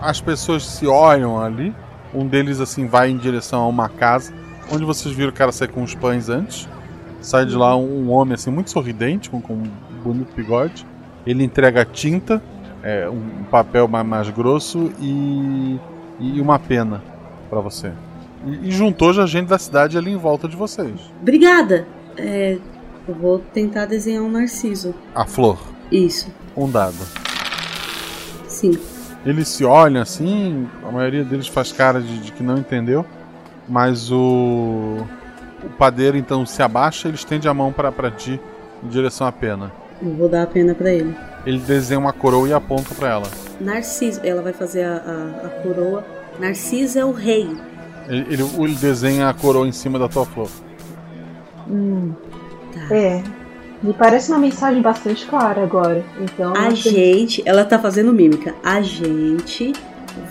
As 0.00 0.20
pessoas 0.20 0.64
se 0.64 0.86
olham 0.86 1.40
ali. 1.40 1.74
Um 2.14 2.26
deles 2.26 2.60
assim 2.60 2.86
vai 2.86 3.10
em 3.10 3.16
direção 3.16 3.60
a 3.62 3.68
uma 3.68 3.88
casa, 3.88 4.32
onde 4.70 4.84
vocês 4.84 5.14
viram 5.14 5.30
o 5.30 5.32
cara 5.32 5.52
sair 5.52 5.68
com 5.68 5.82
os 5.82 5.94
pães 5.94 6.28
antes. 6.28 6.68
Sai 7.20 7.44
de 7.44 7.56
lá 7.56 7.76
um 7.76 8.10
homem 8.10 8.34
assim 8.34 8.50
muito 8.50 8.70
sorridente, 8.70 9.28
com, 9.30 9.40
com 9.40 9.54
um 9.54 9.70
bonito 10.02 10.34
bigode. 10.34 10.86
Ele 11.26 11.42
entrega 11.42 11.84
tinta, 11.84 12.40
é, 12.82 13.08
um 13.08 13.44
papel 13.50 13.88
mais, 13.88 14.06
mais 14.06 14.30
grosso 14.30 14.92
e, 15.00 15.78
e 16.20 16.40
uma 16.40 16.58
pena 16.58 17.02
pra 17.50 17.60
você. 17.60 17.90
E, 18.44 18.68
e 18.68 18.70
juntou 18.70 19.12
já 19.12 19.26
gente 19.26 19.48
da 19.48 19.58
cidade 19.58 19.98
ali 19.98 20.12
em 20.12 20.16
volta 20.16 20.46
de 20.46 20.56
vocês. 20.56 21.00
Obrigada! 21.20 21.86
É, 22.16 22.58
eu 23.08 23.14
vou 23.14 23.38
tentar 23.38 23.86
desenhar 23.86 24.22
um 24.22 24.30
narciso. 24.30 24.94
A 25.14 25.24
flor, 25.24 25.58
Isso, 25.90 26.32
um 26.56 26.70
dado. 26.70 26.96
sim. 28.46 28.78
Eles 29.24 29.48
se 29.48 29.64
olham 29.64 30.00
assim, 30.00 30.68
a 30.86 30.92
maioria 30.92 31.24
deles 31.24 31.48
faz 31.48 31.72
cara 31.72 32.00
de, 32.00 32.18
de 32.20 32.30
que 32.32 32.44
não 32.44 32.56
entendeu, 32.58 33.04
mas 33.68 34.10
o, 34.10 34.98
o 35.64 35.68
padeiro 35.78 36.16
então 36.16 36.44
se 36.46 36.62
abaixa, 36.62 37.08
ele 37.08 37.16
estende 37.16 37.48
a 37.48 37.54
mão 37.54 37.72
pra 37.72 37.90
pra 37.92 38.10
ti 38.10 38.40
em 38.82 38.88
direção 38.88 39.26
à 39.26 39.32
pena. 39.32 39.72
Eu 40.02 40.14
vou 40.14 40.28
dar 40.28 40.42
a 40.42 40.46
pena 40.46 40.74
pra 40.74 40.90
ele. 40.90 41.16
Ele 41.46 41.58
desenha 41.58 41.98
uma 41.98 42.12
coroa 42.12 42.48
e 42.48 42.52
aponta 42.52 42.94
pra 42.94 43.08
ela. 43.10 43.26
Narciso, 43.60 44.20
ela 44.24 44.42
vai 44.42 44.52
fazer 44.52 44.82
a, 44.84 44.96
a, 44.96 45.46
a 45.46 45.50
coroa. 45.62 46.04
Narciso 46.38 46.98
é 46.98 47.04
o 47.04 47.12
rei. 47.12 47.48
Ele, 48.08 48.26
ele, 48.34 48.42
ele 48.58 48.74
desenha 48.74 49.28
a 49.28 49.34
coroa 49.34 49.66
em 49.66 49.72
cima 49.72 49.98
da 49.98 50.08
tua 50.08 50.26
flor. 50.26 50.48
Hum, 51.68 52.12
Tá. 52.72 52.94
é. 52.94 53.22
Me 53.82 53.92
parece 53.92 54.30
uma 54.32 54.38
mensagem 54.38 54.80
bastante 54.82 55.26
clara 55.26 55.62
agora. 55.62 56.02
Então. 56.20 56.54
A 56.56 56.70
gente, 56.70 57.42
ela 57.46 57.64
tá 57.64 57.78
fazendo 57.78 58.12
mímica. 58.12 58.54
A 58.64 58.80
gente 58.80 59.72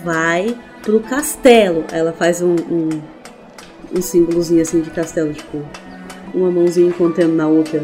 vai 0.04 0.56
pro 0.82 1.00
castelo. 1.00 1.84
Ela 1.92 2.12
faz 2.12 2.42
um, 2.42 2.54
um, 2.54 2.88
um 3.96 4.02
símbolozinho 4.02 4.62
assim 4.62 4.80
de 4.80 4.90
castelo, 4.90 5.32
tipo, 5.32 5.62
uma 6.34 6.50
mãozinha 6.50 6.92
contendo 6.92 7.34
na 7.34 7.46
outra. 7.48 7.82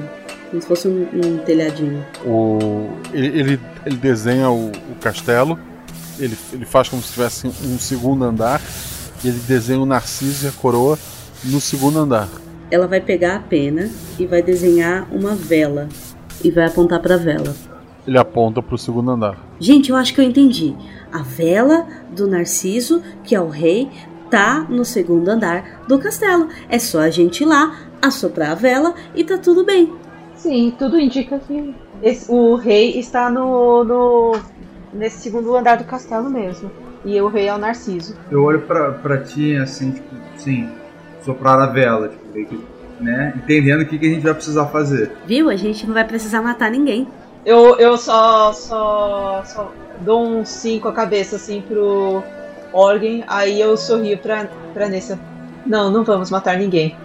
Como 0.50 0.60
se 0.60 0.68
fosse 0.68 0.86
um, 0.86 1.08
um 1.14 1.38
telhadinho. 1.38 2.04
O, 2.26 2.90
ele, 3.12 3.38
ele, 3.38 3.60
ele 3.86 3.96
desenha 3.96 4.50
o, 4.50 4.68
o 4.68 4.94
castelo, 5.00 5.58
ele, 6.18 6.36
ele 6.52 6.66
faz 6.66 6.88
como 6.90 7.00
se 7.00 7.12
tivesse 7.12 7.46
um 7.46 7.78
segundo 7.78 8.22
andar, 8.24 8.60
e 9.24 9.28
ele 9.28 9.38
desenha 9.48 9.80
o 9.80 9.86
narciso 9.86 10.44
e 10.44 10.48
a 10.48 10.52
coroa 10.52 10.98
no 11.44 11.60
segundo 11.60 11.98
andar. 11.98 12.28
ela 12.70 12.86
vai 12.86 13.00
pegar 13.00 13.36
a 13.36 13.40
pena 13.40 13.90
e 14.18 14.26
vai 14.26 14.42
desenhar 14.42 15.06
uma 15.10 15.34
vela 15.34 15.88
e 16.42 16.50
vai 16.50 16.66
apontar 16.66 17.00
para 17.00 17.14
a 17.14 17.18
vela. 17.18 17.54
Ele 18.06 18.18
aponta 18.18 18.62
pro 18.62 18.78
segundo 18.78 19.10
andar. 19.10 19.38
Gente, 19.60 19.90
eu 19.90 19.96
acho 19.96 20.12
que 20.14 20.20
eu 20.20 20.24
entendi. 20.24 20.74
A 21.12 21.22
vela 21.22 21.86
do 22.10 22.26
Narciso, 22.26 23.02
que 23.22 23.34
é 23.34 23.40
o 23.40 23.48
rei, 23.48 23.88
tá 24.32 24.64
no 24.66 24.82
segundo 24.84 25.28
andar 25.28 25.82
do 25.86 25.98
castelo. 25.98 26.48
É 26.70 26.78
só 26.78 27.00
a 27.00 27.10
gente 27.10 27.42
ir 27.42 27.46
lá, 27.46 27.76
assoprar 28.00 28.52
a 28.52 28.54
vela 28.54 28.94
e 29.14 29.22
tá 29.22 29.36
tudo 29.36 29.62
bem. 29.62 29.92
Sim, 30.34 30.74
tudo 30.78 30.98
indica 30.98 31.38
que 31.38 31.74
esse- 32.02 32.32
o 32.32 32.54
rei 32.56 32.98
está 32.98 33.28
no, 33.30 33.84
no 33.84 34.32
nesse 34.92 35.18
segundo 35.18 35.54
andar 35.54 35.76
do 35.76 35.84
castelo 35.84 36.30
mesmo. 36.30 36.70
E 37.04 37.20
o 37.20 37.28
rei 37.28 37.48
é 37.48 37.54
o 37.54 37.58
Narciso. 37.58 38.16
Eu 38.30 38.42
olho 38.42 38.62
pra, 38.62 38.92
pra 38.92 39.18
ti 39.18 39.54
assim, 39.56 39.90
tipo, 39.92 40.14
sim, 40.36 40.70
soprar 41.24 41.60
a 41.60 41.66
vela, 41.66 42.08
tipo, 42.08 42.24
meio 42.32 42.46
que, 42.46 42.60
né? 43.00 43.34
Entendendo 43.36 43.82
o 43.82 43.86
que, 43.86 43.98
que 43.98 44.06
a 44.06 44.08
gente 44.10 44.22
vai 44.22 44.32
precisar 44.34 44.66
fazer. 44.66 45.12
Viu? 45.26 45.50
A 45.50 45.56
gente 45.56 45.86
não 45.86 45.92
vai 45.94 46.04
precisar 46.04 46.40
matar 46.40 46.70
ninguém. 46.70 47.06
Eu, 47.44 47.76
eu 47.76 47.96
só, 47.98 48.52
só, 48.52 49.42
só 49.44 49.72
dou 50.00 50.24
um 50.26 50.44
sim 50.44 50.78
com 50.78 50.88
a 50.88 50.92
cabeça 50.92 51.36
assim 51.36 51.60
pro 51.60 52.22
Orgen, 52.72 53.24
aí 53.28 53.60
eu 53.60 53.76
sorrio 53.76 54.18
pra, 54.18 54.48
pra 54.72 54.88
Nessa. 54.88 55.18
Não, 55.66 55.90
não 55.90 56.04
vamos 56.04 56.30
matar 56.30 56.56
ninguém. 56.58 56.96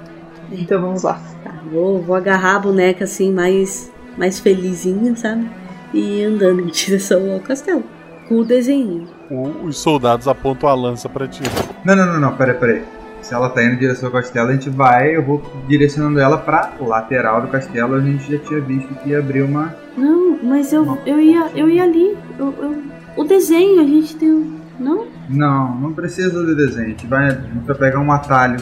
Então 0.52 0.82
vamos 0.82 1.04
lá. 1.04 1.20
Tá, 1.44 1.54
vou, 1.72 2.02
vou 2.02 2.16
agarrar 2.16 2.56
a 2.56 2.60
boneca 2.60 3.04
assim, 3.04 3.32
mais, 3.32 3.92
mais 4.18 4.40
felizinha, 4.40 5.16
sabe? 5.16 5.48
E 5.94 6.22
ir 6.22 6.24
andando 6.26 6.62
em 6.64 6.68
direção 6.68 7.32
ao 7.34 7.40
castelo. 7.40 7.84
Com 8.28 8.36
o 8.40 8.46
desenho. 8.46 9.08
O- 9.30 9.66
os 9.68 9.78
soldados 9.78 10.28
apontam 10.28 10.70
a 10.70 10.74
lança 10.74 11.08
pra 11.10 11.28
ti. 11.28 11.42
Não, 11.86 11.96
não, 11.96 12.06
não, 12.06 12.20
não, 12.20 12.36
peraí, 12.36 12.56
peraí. 12.58 12.84
Se 13.22 13.34
ela 13.34 13.50
tá 13.50 13.62
indo 13.64 13.74
em 13.74 13.78
direção 13.78 14.08
ao 14.08 14.14
castelo, 14.14 14.50
a 14.50 14.54
gente 14.54 14.70
vai, 14.70 15.16
eu 15.16 15.24
vou 15.24 15.42
direcionando 15.68 16.20
ela 16.20 16.38
pra 16.38 16.72
lateral 16.80 17.42
do 17.42 17.48
castelo. 17.48 17.96
A 17.96 18.00
gente 18.00 18.32
já 18.32 18.38
tinha 18.40 18.62
visto 18.62 18.88
que 18.96 19.10
ia 19.10 19.20
abrir 19.20 19.42
uma. 19.42 19.76
Não, 19.98 20.38
mas 20.44 20.72
eu, 20.72 20.98
eu, 21.06 21.20
ia, 21.20 21.50
eu 21.56 21.70
ia 21.70 21.84
ali. 21.84 22.18
Eu, 22.40 22.54
eu- 22.62 22.84
o 23.18 23.24
desenho 23.24 23.82
a 23.82 23.84
gente 23.84 24.16
tem. 24.16 24.57
Não? 24.80 25.08
Não, 25.30 25.76
não 25.76 25.94
precisa 25.94 26.44
do 26.44 26.56
desenho. 26.56 26.86
A 26.88 26.90
gente 26.90 27.08
vai, 27.08 27.28
a 27.28 27.32
gente 27.32 27.66
vai 27.66 27.76
pegar 27.76 28.00
um 28.00 28.12
atalho 28.12 28.58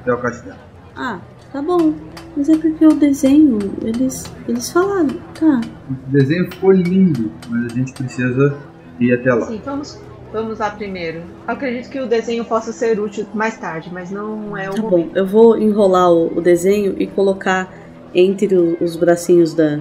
até 0.00 0.12
o 0.12 0.18
castelo. 0.18 0.56
Ah, 0.96 1.18
tá 1.52 1.62
bom. 1.62 1.94
Mas 2.36 2.48
é 2.48 2.56
porque 2.56 2.84
o 2.86 2.94
desenho, 2.94 3.58
eles, 3.82 4.24
eles 4.48 4.70
falaram. 4.70 5.08
Tá. 5.38 5.60
O 5.88 6.10
desenho 6.10 6.50
ficou 6.52 6.72
lindo, 6.72 7.30
mas 7.48 7.66
a 7.72 7.74
gente 7.74 7.92
precisa 7.92 8.56
ir 8.98 9.12
até 9.12 9.32
lá. 9.32 9.46
Sim, 9.46 9.60
vamos, 9.64 10.00
vamos 10.32 10.58
lá 10.58 10.70
primeiro. 10.70 11.22
Acredito 11.46 11.88
que 11.90 12.00
o 12.00 12.08
desenho 12.08 12.44
possa 12.44 12.72
ser 12.72 12.98
útil 12.98 13.24
mais 13.32 13.56
tarde, 13.56 13.90
mas 13.92 14.10
não 14.10 14.56
é 14.56 14.68
o 14.68 14.74
Tá 14.74 14.82
bom, 14.82 14.90
momento. 14.90 15.16
eu 15.16 15.26
vou 15.26 15.56
enrolar 15.56 16.10
o, 16.10 16.38
o 16.38 16.40
desenho 16.40 16.96
e 16.98 17.06
colocar 17.06 17.72
entre 18.12 18.56
o- 18.56 18.76
os 18.80 18.96
bracinhos 18.96 19.54
da, 19.54 19.78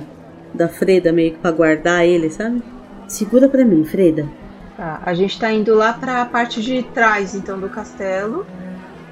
da 0.53 0.67
Freda, 0.67 1.11
meio 1.11 1.33
que 1.33 1.39
pra 1.39 1.51
guardar 1.51 2.05
ele, 2.05 2.29
sabe? 2.29 2.61
Segura 3.07 3.49
pra 3.49 3.65
mim, 3.65 3.83
Freda. 3.83 4.27
Tá, 4.77 5.01
a 5.05 5.13
gente 5.13 5.39
tá 5.39 5.51
indo 5.51 5.75
lá 5.75 5.93
pra 5.93 6.25
parte 6.25 6.61
de 6.61 6.81
trás, 6.83 7.35
então, 7.35 7.59
do 7.59 7.69
castelo. 7.69 8.45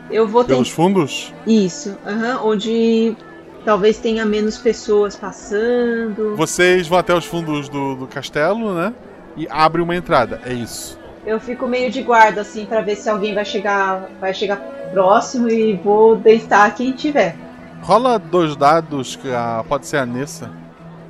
Eu 0.09 0.28
vou 0.28 0.43
ter 0.43 0.53
Pelos 0.53 0.70
fundos? 0.70 1.34
isso, 1.47 1.95
aham, 2.05 2.41
onde 2.43 3.16
talvez 3.64 3.97
tenha 3.99 4.26
menos 4.26 4.57
pessoas 4.57 5.16
passando. 5.16 6.36
Vocês 6.36 6.88
vão 6.88 6.97
até 6.99 7.14
os 7.16 7.26
fundos 7.26 7.70
do, 7.70 7.95
do 7.95 8.07
castelo, 8.07 8.74
né? 8.74 8.93
E 9.38 9.47
abre 9.49 9.82
uma 9.82 9.95
entrada. 9.95 10.41
É 10.45 10.51
isso. 10.51 10.99
Eu 11.26 11.39
fico 11.39 11.68
meio 11.68 11.91
de 11.91 12.01
guarda 12.01 12.41
assim 12.41 12.66
pra 12.66 12.82
ver 12.82 12.95
se 12.95 13.07
alguém 13.09 13.34
vai 13.34 13.45
chegar, 13.45 14.09
vai 14.20 14.34
chegar 14.34 14.57
próximo 14.91 15.47
e 15.47 15.76
vou 15.78 16.16
deitar 16.16 16.74
quem 16.76 16.91
tiver. 16.91 17.38
Rola 17.84 18.18
dois 18.20 18.55
dados, 18.55 19.16
que 19.16 19.32
a- 19.32 19.64
pode 19.70 19.86
ser 19.88 19.97
a 19.97 20.05
Nessa, 20.05 20.49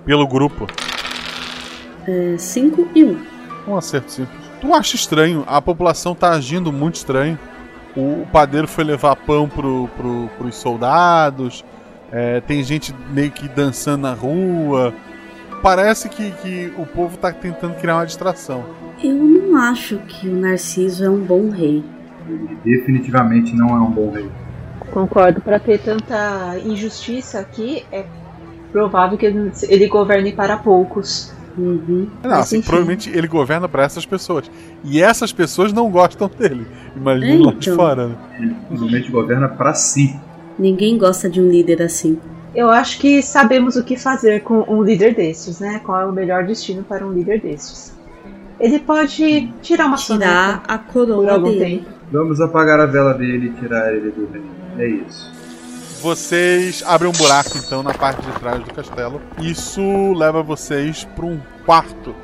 pelo 0.06 0.28
grupo. 0.28 0.68
É, 2.08 2.36
cinco 2.38 2.88
e 2.93 3.04
um. 3.04 3.26
Um 3.68 3.78
acerto 3.78 4.12
simples. 4.12 4.41
Tu 4.62 4.74
acha 4.74 4.95
estranho, 4.95 5.43
a 5.47 5.59
população 5.59 6.14
tá 6.14 6.30
agindo 6.30 6.72
muito 6.72 6.95
estranho. 6.95 7.38
O, 7.95 8.22
o 8.22 8.28
padeiro 8.32 8.68
foi 8.68 8.84
levar 8.84 9.16
pão 9.16 9.49
pro, 9.49 9.89
pro, 9.97 10.30
pros 10.38 10.55
soldados. 10.55 11.66
é, 12.12 12.41
tem 12.41 12.64
gente 12.64 12.93
meio 13.12 13.32
que 13.32 13.47
dançando 13.47 14.03
na 14.03 14.14
rua. 14.14 14.93
Parece 15.62 16.09
que, 16.09 16.32
que 16.32 16.74
o 16.78 16.86
povo 16.86 17.18
tá 17.18 17.32
tentando 17.32 17.76
criar 17.76 17.95
uma 17.97 18.05
distração. 18.05 18.64
Eu 19.03 19.16
não 19.16 19.57
acho 19.57 19.97
que 19.99 20.28
o 20.28 20.36
Narciso 20.36 21.05
é 21.05 21.09
um 21.09 21.20
bom 21.20 21.49
rei. 21.49 21.84
Ele 22.28 22.57
definitivamente 22.64 23.55
não 23.55 23.70
é 23.70 23.80
um 23.80 23.89
bom 23.89 24.12
rei. 24.12 24.30
Concordo, 24.91 25.41
pra 25.41 25.59
ter 25.59 25.80
tanta 25.80 26.57
injustiça 26.66 27.39
aqui, 27.39 27.86
é 27.91 28.05
provável 28.72 29.18
que 29.18 29.26
ele 29.26 29.88
governe 29.88 30.34
para 30.34 30.57
poucos. 30.57 31.34
Uhum. 31.58 32.08
Não, 32.24 32.30
Mas, 32.32 32.39
assim, 32.39 32.62
provavelmente 32.62 33.10
ele 33.10 33.28
governa 33.28 33.68
pra 33.68 33.84
essas 33.84 34.06
pessoas. 34.06 34.49
E 34.84 35.02
essas 35.02 35.32
pessoas 35.34 35.72
não 35.74 35.89
gostam 35.89 36.30
dele. 36.38 36.66
Imagina 36.95 37.34
É, 37.34 37.45
lá 37.45 37.52
de 37.54 37.70
então. 37.70 37.76
fora. 37.76 38.08
né? 38.08 38.16
Ele 38.39 38.56
simplesmente 38.70 39.12
governa 39.12 39.47
pra 39.49 39.74
si. 39.74 40.16
Ninguém 40.58 40.97
gosta 40.97 41.30
de 41.30 41.41
um 41.41 41.49
líder 41.49 41.82
assim. 41.82 42.18
Eu 42.54 42.70
acho 42.70 42.99
que 42.99 43.22
sabemos 43.22 43.76
o 43.78 43.84
que 43.84 43.95
fazer 43.97 44.41
com 44.43 44.66
um 44.68 44.84
líder 44.84 45.16
destes, 45.16 45.60
né? 45.60 45.80
Qual 45.86 45.99
é 46.02 46.06
o 46.06 46.12
melhor 46.12 46.43
destino 46.45 46.84
para 46.84 47.06
um 47.06 47.12
líder 47.14 47.39
destes. 47.41 47.95
Ele 48.60 48.78
pode 48.80 49.52
tirar 49.62 49.86
uma 49.88 49.95
Tirar 49.97 50.62
a 50.68 50.78
por 50.78 50.91
coroa 50.93 51.32
algum 51.32 51.49
dele. 51.52 51.78
tempo. 51.80 51.86
Vamos 52.12 52.41
apagar 52.41 52.80
a 52.80 52.86
vela 52.86 53.14
dele 53.14 53.47
e 53.56 53.60
tirar 53.62 53.93
ele 53.95 54.12
do 54.12 54.28
reino. 54.32 54.47
É 54.78 54.88
isso. 54.88 55.32
Vocês 56.02 56.84
abrem 56.84 57.12
um 57.12 57.14
buraco 57.14 57.56
então 57.60 57.84
na 57.84 57.93
parte 57.93 58.26
de 58.26 58.32
trás 58.39 58.64
do 58.64 58.74
castelo. 58.74 59.22
Isso 59.39 60.14
leva 60.14 60.41
vocês 60.41 61.04
para 61.16 61.26
um 61.28 61.39
quarto 61.64 62.16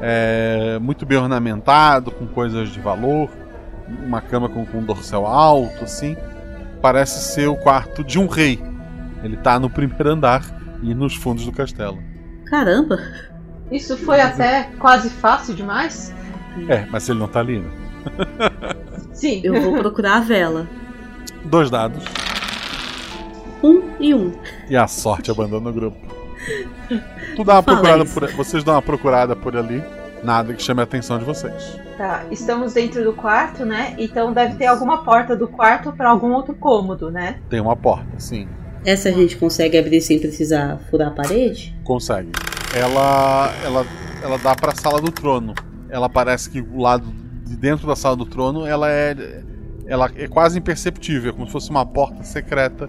é, 0.00 0.80
muito 0.80 1.06
bem 1.06 1.16
ornamentado, 1.16 2.10
com 2.10 2.26
coisas 2.26 2.70
de 2.70 2.80
valor, 2.80 3.30
uma 4.04 4.20
cama 4.20 4.48
com, 4.48 4.66
com 4.66 4.78
um 4.78 4.84
dorsal 4.84 5.26
alto, 5.26 5.84
assim. 5.84 6.16
Parece 6.82 7.32
ser 7.32 7.46
o 7.46 7.54
quarto 7.54 8.02
de 8.02 8.18
um 8.18 8.26
rei. 8.26 8.60
Ele 9.22 9.36
tá 9.36 9.60
no 9.60 9.70
primeiro 9.70 10.10
andar 10.10 10.42
e 10.82 10.92
nos 10.92 11.14
fundos 11.14 11.44
do 11.44 11.52
castelo. 11.52 12.02
Caramba! 12.46 12.98
Isso 13.70 13.96
foi 13.96 14.20
até 14.20 14.64
quase 14.80 15.08
fácil 15.08 15.54
demais? 15.54 16.12
É, 16.68 16.84
mas 16.90 17.08
ele 17.08 17.20
não 17.20 17.28
tá 17.28 17.38
ali, 17.38 17.60
né? 17.60 17.70
Sim. 19.14 19.40
Eu 19.44 19.62
vou 19.62 19.78
procurar 19.78 20.16
a 20.16 20.20
vela. 20.20 20.66
Dois 21.44 21.70
dados 21.70 22.02
Um 23.62 23.82
e 23.98 24.14
um. 24.14 24.32
e 24.68 24.76
a 24.76 24.86
sorte 24.86 25.30
abandona 25.30 25.70
o 25.70 25.72
grupo. 25.72 25.98
Tu 27.36 27.44
dá 27.44 27.54
uma 27.54 27.62
Fala 27.62 27.76
procurada 27.76 28.04
isso. 28.04 28.14
por, 28.14 28.32
vocês 28.32 28.64
dão 28.64 28.74
uma 28.74 28.82
procurada 28.82 29.36
por 29.36 29.56
ali. 29.56 29.82
Nada 30.22 30.52
que 30.52 30.62
chame 30.62 30.80
a 30.80 30.84
atenção 30.84 31.18
de 31.18 31.24
vocês. 31.24 31.78
Tá, 31.96 32.24
estamos 32.30 32.74
dentro 32.74 33.02
do 33.02 33.12
quarto, 33.12 33.64
né? 33.64 33.94
Então 33.98 34.32
deve 34.32 34.56
ter 34.56 34.66
alguma 34.66 35.02
porta 35.02 35.34
do 35.34 35.48
quarto 35.48 35.92
para 35.92 36.10
algum 36.10 36.32
outro 36.32 36.54
cômodo, 36.54 37.10
né? 37.10 37.40
Tem 37.48 37.60
uma 37.60 37.74
porta, 37.74 38.18
sim. 38.18 38.46
Essa 38.84 39.08
a 39.08 39.12
gente 39.12 39.36
consegue 39.36 39.78
abrir 39.78 40.00
sem 40.00 40.18
precisar 40.18 40.78
furar 40.90 41.08
a 41.08 41.10
parede? 41.10 41.74
Consegue. 41.84 42.32
Ela, 42.74 43.52
ela, 43.64 43.86
ela 44.22 44.38
dá 44.38 44.54
pra 44.54 44.74
sala 44.74 45.00
do 45.00 45.10
trono. 45.10 45.54
Ela 45.88 46.08
parece 46.08 46.50
que 46.50 46.60
o 46.60 46.78
lado 46.80 47.06
de 47.44 47.56
dentro 47.56 47.86
da 47.86 47.96
sala 47.96 48.16
do 48.16 48.26
trono, 48.26 48.66
ela 48.66 48.90
é, 48.90 49.42
ela 49.86 50.10
é 50.16 50.28
quase 50.28 50.58
imperceptível, 50.58 51.32
como 51.32 51.46
se 51.46 51.52
fosse 51.52 51.70
uma 51.70 51.84
porta 51.84 52.22
secreta 52.24 52.88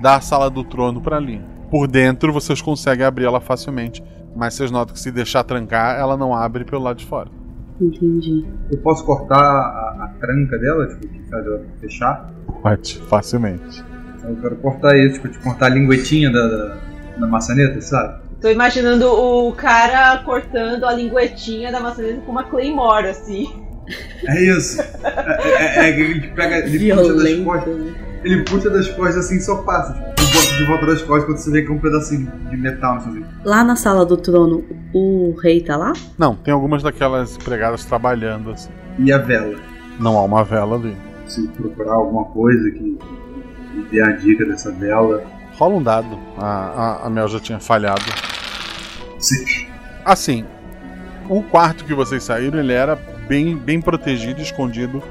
da 0.00 0.20
sala 0.20 0.50
do 0.50 0.64
trono 0.64 1.00
pra 1.00 1.16
ali. 1.16 1.40
Por 1.70 1.86
dentro 1.86 2.32
vocês 2.32 2.60
conseguem 2.60 3.06
abrir 3.06 3.24
ela 3.24 3.40
facilmente, 3.40 4.02
mas 4.34 4.54
vocês 4.54 4.70
notam 4.70 4.94
que 4.94 5.00
se 5.00 5.10
deixar 5.10 5.44
trancar, 5.44 5.98
ela 5.98 6.16
não 6.16 6.34
abre 6.34 6.64
pelo 6.64 6.82
lado 6.82 6.96
de 6.96 7.06
fora. 7.06 7.28
Entendi. 7.80 8.44
Eu 8.70 8.78
posso 8.78 9.04
cortar 9.04 9.38
a, 9.40 10.04
a 10.04 10.08
tranca 10.20 10.58
dela, 10.58 10.86
tipo, 10.86 11.08
que 11.08 11.30
faz 11.30 11.46
ela 11.46 11.62
fechar? 11.80 12.32
Pode, 12.62 13.00
facilmente. 13.08 13.84
Eu 14.22 14.36
quero 14.36 14.56
cortar 14.56 14.98
isso, 14.98 15.14
tipo, 15.14 15.28
de 15.28 15.38
cortar 15.38 15.66
a 15.66 15.68
linguetinha 15.70 16.30
da, 16.30 16.46
da, 16.46 16.76
da 17.18 17.26
maçaneta, 17.26 17.80
sabe? 17.80 18.20
Tô 18.40 18.48
imaginando 18.48 19.06
o 19.06 19.52
cara 19.52 20.18
cortando 20.24 20.84
a 20.84 20.92
linguetinha 20.92 21.72
da 21.72 21.80
maçaneta 21.80 22.20
com 22.20 22.32
uma 22.32 22.44
claymore, 22.44 23.08
assim. 23.08 23.48
É 24.26 24.42
isso. 24.44 24.80
É, 24.82 25.86
é, 25.86 25.88
é 25.88 25.92
que 25.92 26.00
ele 26.00 26.28
pega, 26.28 26.58
ele 26.58 26.94
puxa 26.94 27.14
das 27.14 27.38
costas. 27.44 28.09
Ele 28.22 28.42
puxa 28.44 28.68
das 28.68 28.88
costas 28.88 29.24
assim 29.26 29.36
e 29.36 29.40
só 29.40 29.62
passa. 29.62 29.94
Tipo, 29.94 30.56
de 30.56 30.64
volta 30.64 30.86
das 30.86 31.02
costas 31.02 31.24
quando 31.24 31.38
você 31.38 31.50
vê 31.50 31.62
que 31.62 31.68
é 31.68 31.74
um 31.74 31.78
pedacinho 31.78 32.30
de 32.50 32.56
metal, 32.56 32.96
assim. 32.96 33.24
Lá 33.44 33.64
na 33.64 33.76
sala 33.76 34.04
do 34.04 34.16
trono, 34.16 34.64
o 34.92 35.34
rei 35.42 35.62
tá 35.62 35.76
lá? 35.76 35.92
Não, 36.18 36.34
tem 36.34 36.52
algumas 36.52 36.82
daquelas 36.82 37.36
empregadas 37.36 37.84
trabalhando 37.84 38.50
assim. 38.50 38.70
E 38.98 39.10
a 39.12 39.18
vela? 39.18 39.56
Não 39.98 40.18
há 40.18 40.22
uma 40.22 40.44
vela 40.44 40.76
ali. 40.76 40.96
Se 41.26 41.46
procurar 41.48 41.94
alguma 41.94 42.24
coisa 42.26 42.70
que 42.70 42.98
me 43.74 43.84
dê 43.90 44.02
a 44.02 44.12
dica 44.12 44.44
dessa 44.44 44.70
vela. 44.72 45.22
Rola 45.56 45.74
um 45.74 45.82
dado. 45.82 46.18
A, 46.36 46.46
a, 46.46 47.06
a 47.06 47.10
Mel 47.10 47.28
já 47.28 47.40
tinha 47.40 47.60
falhado. 47.60 48.02
Sim. 49.18 49.66
Assim, 50.04 50.44
o 51.28 51.42
quarto 51.42 51.84
que 51.84 51.94
vocês 51.94 52.22
saíram, 52.22 52.58
ele 52.58 52.72
era 52.72 52.96
bem, 53.28 53.56
bem 53.56 53.80
protegido 53.80 54.40
e 54.40 54.42
escondido 54.42 55.02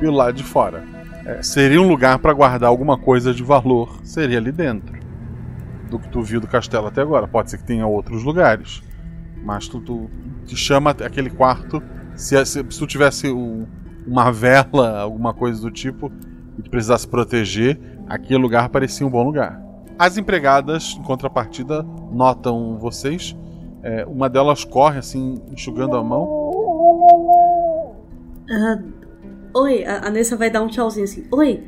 pelo 0.00 0.16
lado 0.16 0.34
de 0.34 0.44
fora. 0.44 0.82
É, 1.28 1.42
seria 1.42 1.78
um 1.78 1.86
lugar 1.86 2.18
para 2.20 2.32
guardar 2.32 2.70
alguma 2.70 2.96
coisa 2.96 3.34
de 3.34 3.42
valor, 3.42 4.00
seria 4.02 4.38
ali 4.38 4.50
dentro. 4.50 4.98
Do 5.90 5.98
que 5.98 6.08
tu 6.08 6.22
viu 6.22 6.40
do 6.40 6.46
castelo 6.46 6.86
até 6.86 7.02
agora. 7.02 7.28
Pode 7.28 7.50
ser 7.50 7.58
que 7.58 7.64
tenha 7.64 7.86
outros 7.86 8.24
lugares. 8.24 8.82
Mas 9.44 9.68
tu, 9.68 9.78
tu 9.78 10.10
te 10.46 10.56
chama 10.56 10.90
aquele 10.90 11.28
quarto. 11.28 11.82
Se, 12.14 12.42
se, 12.46 12.64
se 12.70 12.78
tu 12.78 12.86
tivesse 12.86 13.30
um, 13.30 13.66
uma 14.06 14.32
vela, 14.32 15.00
alguma 15.00 15.34
coisa 15.34 15.60
do 15.60 15.70
tipo, 15.70 16.10
e 16.58 16.62
tu 16.62 16.70
precisasse 16.70 17.06
proteger, 17.06 17.78
aquele 18.08 18.40
lugar 18.40 18.70
parecia 18.70 19.06
um 19.06 19.10
bom 19.10 19.22
lugar. 19.22 19.62
As 19.98 20.16
empregadas, 20.16 20.96
em 20.98 21.02
contrapartida, 21.02 21.82
notam 22.10 22.78
vocês. 22.78 23.36
É, 23.82 24.06
uma 24.06 24.30
delas 24.30 24.64
corre 24.64 24.98
assim, 24.98 25.42
enxugando 25.52 25.94
a 25.94 26.02
mão. 26.02 27.94
Ah, 28.50 28.78
oi, 29.62 29.84
a 29.84 30.06
a 30.06 30.10
Nessa 30.10 30.36
vai 30.36 30.50
dar 30.50 30.62
um 30.62 30.68
tchauzinho 30.68 31.04
assim. 31.04 31.24
Oi, 31.30 31.60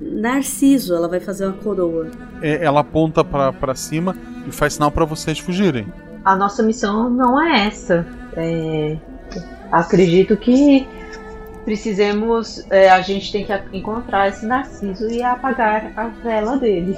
Narciso, 0.00 0.94
ela 0.94 1.08
vai 1.08 1.20
fazer 1.20 1.46
uma 1.46 1.54
coroa. 1.54 2.08
É, 2.40 2.64
ela 2.64 2.80
aponta 2.80 3.24
pra 3.24 3.52
pra 3.52 3.74
cima 3.74 4.16
e 4.46 4.52
faz 4.52 4.74
sinal 4.74 4.90
pra 4.90 5.04
vocês 5.04 5.38
fugirem. 5.38 5.86
A 6.24 6.34
nossa 6.36 6.62
missão 6.62 7.08
não 7.10 7.40
é 7.40 7.66
essa. 7.66 8.06
É, 8.36 8.96
acredito 9.70 10.36
que 10.36 10.86
precisemos. 11.64 12.64
é, 12.70 12.90
a 12.90 13.00
gente 13.00 13.30
tem 13.32 13.44
que 13.44 13.52
encontrar 13.76 14.28
esse 14.28 14.44
Narciso 14.46 15.08
e 15.08 15.22
apagar 15.22 15.92
a 15.96 16.08
vela 16.08 16.56
dele. 16.56 16.96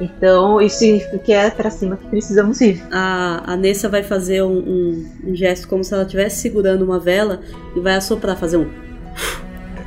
Então, 0.00 0.60
isso 0.60 0.78
significa 0.78 1.18
que 1.18 1.32
é 1.32 1.50
pra 1.50 1.70
cima 1.70 1.96
que 1.96 2.06
precisamos 2.08 2.60
ir. 2.60 2.82
A, 2.90 3.52
a 3.52 3.56
Nessa 3.56 3.88
vai 3.88 4.02
fazer 4.02 4.42
um, 4.42 4.58
um- 4.58 5.06
um 5.28 5.34
gesto 5.34 5.68
como 5.68 5.84
se 5.84 5.94
ela 5.94 6.02
estivesse 6.02 6.40
segurando 6.40 6.82
uma 6.82 6.98
vela 6.98 7.40
e 7.76 7.80
vai 7.80 7.94
assoprar, 7.94 8.36
fazer 8.36 8.56
um. 8.56 8.68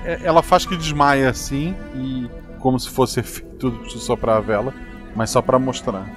É, 0.03 0.19
ela 0.23 0.43
faz 0.43 0.65
que 0.65 0.77
desmaia 0.77 1.29
assim 1.29 1.75
e 1.95 2.27
como 2.59 2.79
se 2.79 2.89
fosse 2.89 3.21
feito 3.23 3.71
só 3.89 4.15
pra 4.15 4.39
vela, 4.39 4.73
mas 5.15 5.29
só 5.29 5.41
pra 5.41 5.57
mostrar. 5.57 6.07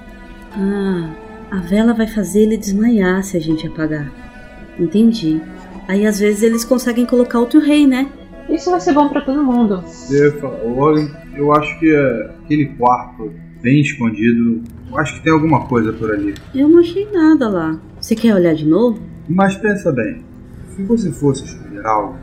Ah, 0.55 1.09
a 1.51 1.57
vela 1.57 1.93
vai 1.93 2.07
fazer 2.07 2.41
ele 2.41 2.57
desmaiar 2.57 3.23
se 3.23 3.37
a 3.37 3.39
gente 3.39 3.67
apagar. 3.67 4.11
Entendi. 4.77 5.41
Aí 5.87 6.05
às 6.05 6.19
vezes 6.19 6.43
eles 6.43 6.63
conseguem 6.63 7.05
colocar 7.05 7.39
outro 7.39 7.59
rei, 7.59 7.87
né? 7.87 8.07
Isso 8.47 8.71
vai 8.71 8.79
ser 8.79 8.93
bom 8.93 9.09
pra 9.09 9.21
todo 9.21 9.43
mundo. 9.43 9.83
Olha, 10.77 11.09
eu 11.35 11.53
acho 11.53 11.79
que 11.79 11.93
é, 11.93 12.31
aquele 12.43 12.65
quarto 12.75 13.31
bem 13.61 13.81
escondido, 13.81 14.63
eu 14.89 14.97
acho 14.97 15.15
que 15.15 15.23
tem 15.23 15.33
alguma 15.33 15.67
coisa 15.67 15.93
por 15.93 16.11
ali. 16.11 16.33
Eu 16.55 16.67
não 16.69 16.79
achei 16.79 17.07
nada 17.11 17.49
lá. 17.49 17.79
Você 17.99 18.15
quer 18.15 18.33
olhar 18.33 18.55
de 18.55 18.65
novo? 18.65 18.99
Mas 19.27 19.55
pensa 19.55 19.91
bem, 19.91 20.23
se 20.75 20.83
você 20.83 21.11
fosse 21.11 21.43
esconder 21.43 21.85
algo, 21.85 22.15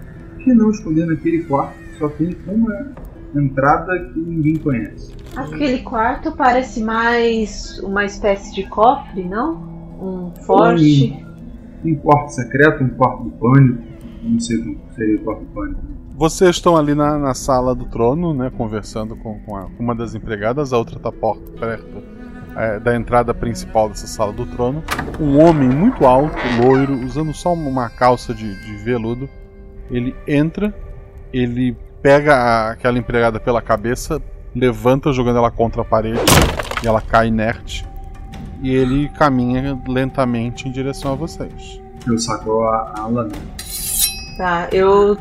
que 0.47 0.55
não 0.55 0.71
esconder 0.71 1.07
naquele 1.07 1.43
quarto 1.43 1.77
que 1.77 1.99
só 1.99 2.09
tem 2.09 2.37
uma 2.47 2.93
entrada 3.35 3.99
que 4.13 4.21
ninguém 4.21 4.57
conhece? 4.57 5.13
Aquele 5.35 5.81
quarto 5.81 6.31
parece 6.37 6.81
mais 6.85 7.81
uma 7.81 8.05
espécie 8.05 8.55
de 8.55 8.63
cofre, 8.69 9.25
não? 9.25 9.55
Um 10.01 10.33
forte. 10.47 11.25
Um 11.85 11.95
quarto 11.97 12.29
secreto, 12.31 12.85
um 12.85 12.89
quarto 12.91 13.25
do 13.25 13.31
pânico, 13.33 13.83
não 14.23 14.39
sei 14.41 14.59
como 14.59 14.79
seria 14.95 15.17
o 15.17 15.25
quarto 15.25 15.41
do 15.41 15.47
pânico. 15.47 15.81
Vocês 16.17 16.57
estão 16.57 16.77
ali 16.77 16.95
na, 16.95 17.19
na 17.19 17.35
sala 17.35 17.75
do 17.75 17.85
trono, 17.87 18.33
né, 18.33 18.51
conversando 18.57 19.17
com, 19.17 19.39
com 19.41 19.57
a- 19.57 19.69
uma 19.79 19.95
das 19.95 20.15
empregadas, 20.15 20.73
a 20.73 20.79
outra 20.79 20.99
tá 21.01 21.11
porta, 21.13 21.43
perto 21.59 22.03
é, 22.57 22.81
da 22.81 22.97
entrada 22.97 23.35
principal 23.35 23.89
dessa 23.89 24.07
sala 24.07 24.33
do 24.33 24.47
trono. 24.47 24.83
Um 25.21 25.39
homem 25.39 25.69
muito 25.69 26.07
alto, 26.07 26.35
loiro, 26.65 26.95
usando 27.05 27.35
só 27.35 27.53
uma 27.53 27.91
calça 27.91 28.33
de, 28.33 28.55
de 28.65 28.77
veludo. 28.85 29.29
Ele 29.91 30.15
entra, 30.27 30.75
ele 31.33 31.77
pega 32.03 32.35
a- 32.35 32.71
aquela 32.73 32.99
empregada 32.99 33.39
pela 33.41 33.61
cabeça, 33.63 34.21
levanta 34.55 35.13
jogando 35.13 35.39
ela 35.39 35.51
contra 35.51 35.83
a 35.83 35.85
parede 35.85 36.21
e 36.83 36.87
ela 36.87 37.01
cai 37.01 37.29
inerte. 37.29 37.87
E 38.63 38.75
ele 38.75 39.09
caminha 39.11 39.79
lentamente 39.87 40.69
em 40.69 40.73
direção 40.73 41.13
a 41.13 41.15
vocês. 41.15 41.81
Eu 42.07 42.19
saco 42.19 42.63
a, 42.63 42.95
a 42.99 43.07
lâmina. 43.07 43.37
Tá, 44.39 44.69
eu 44.73 45.17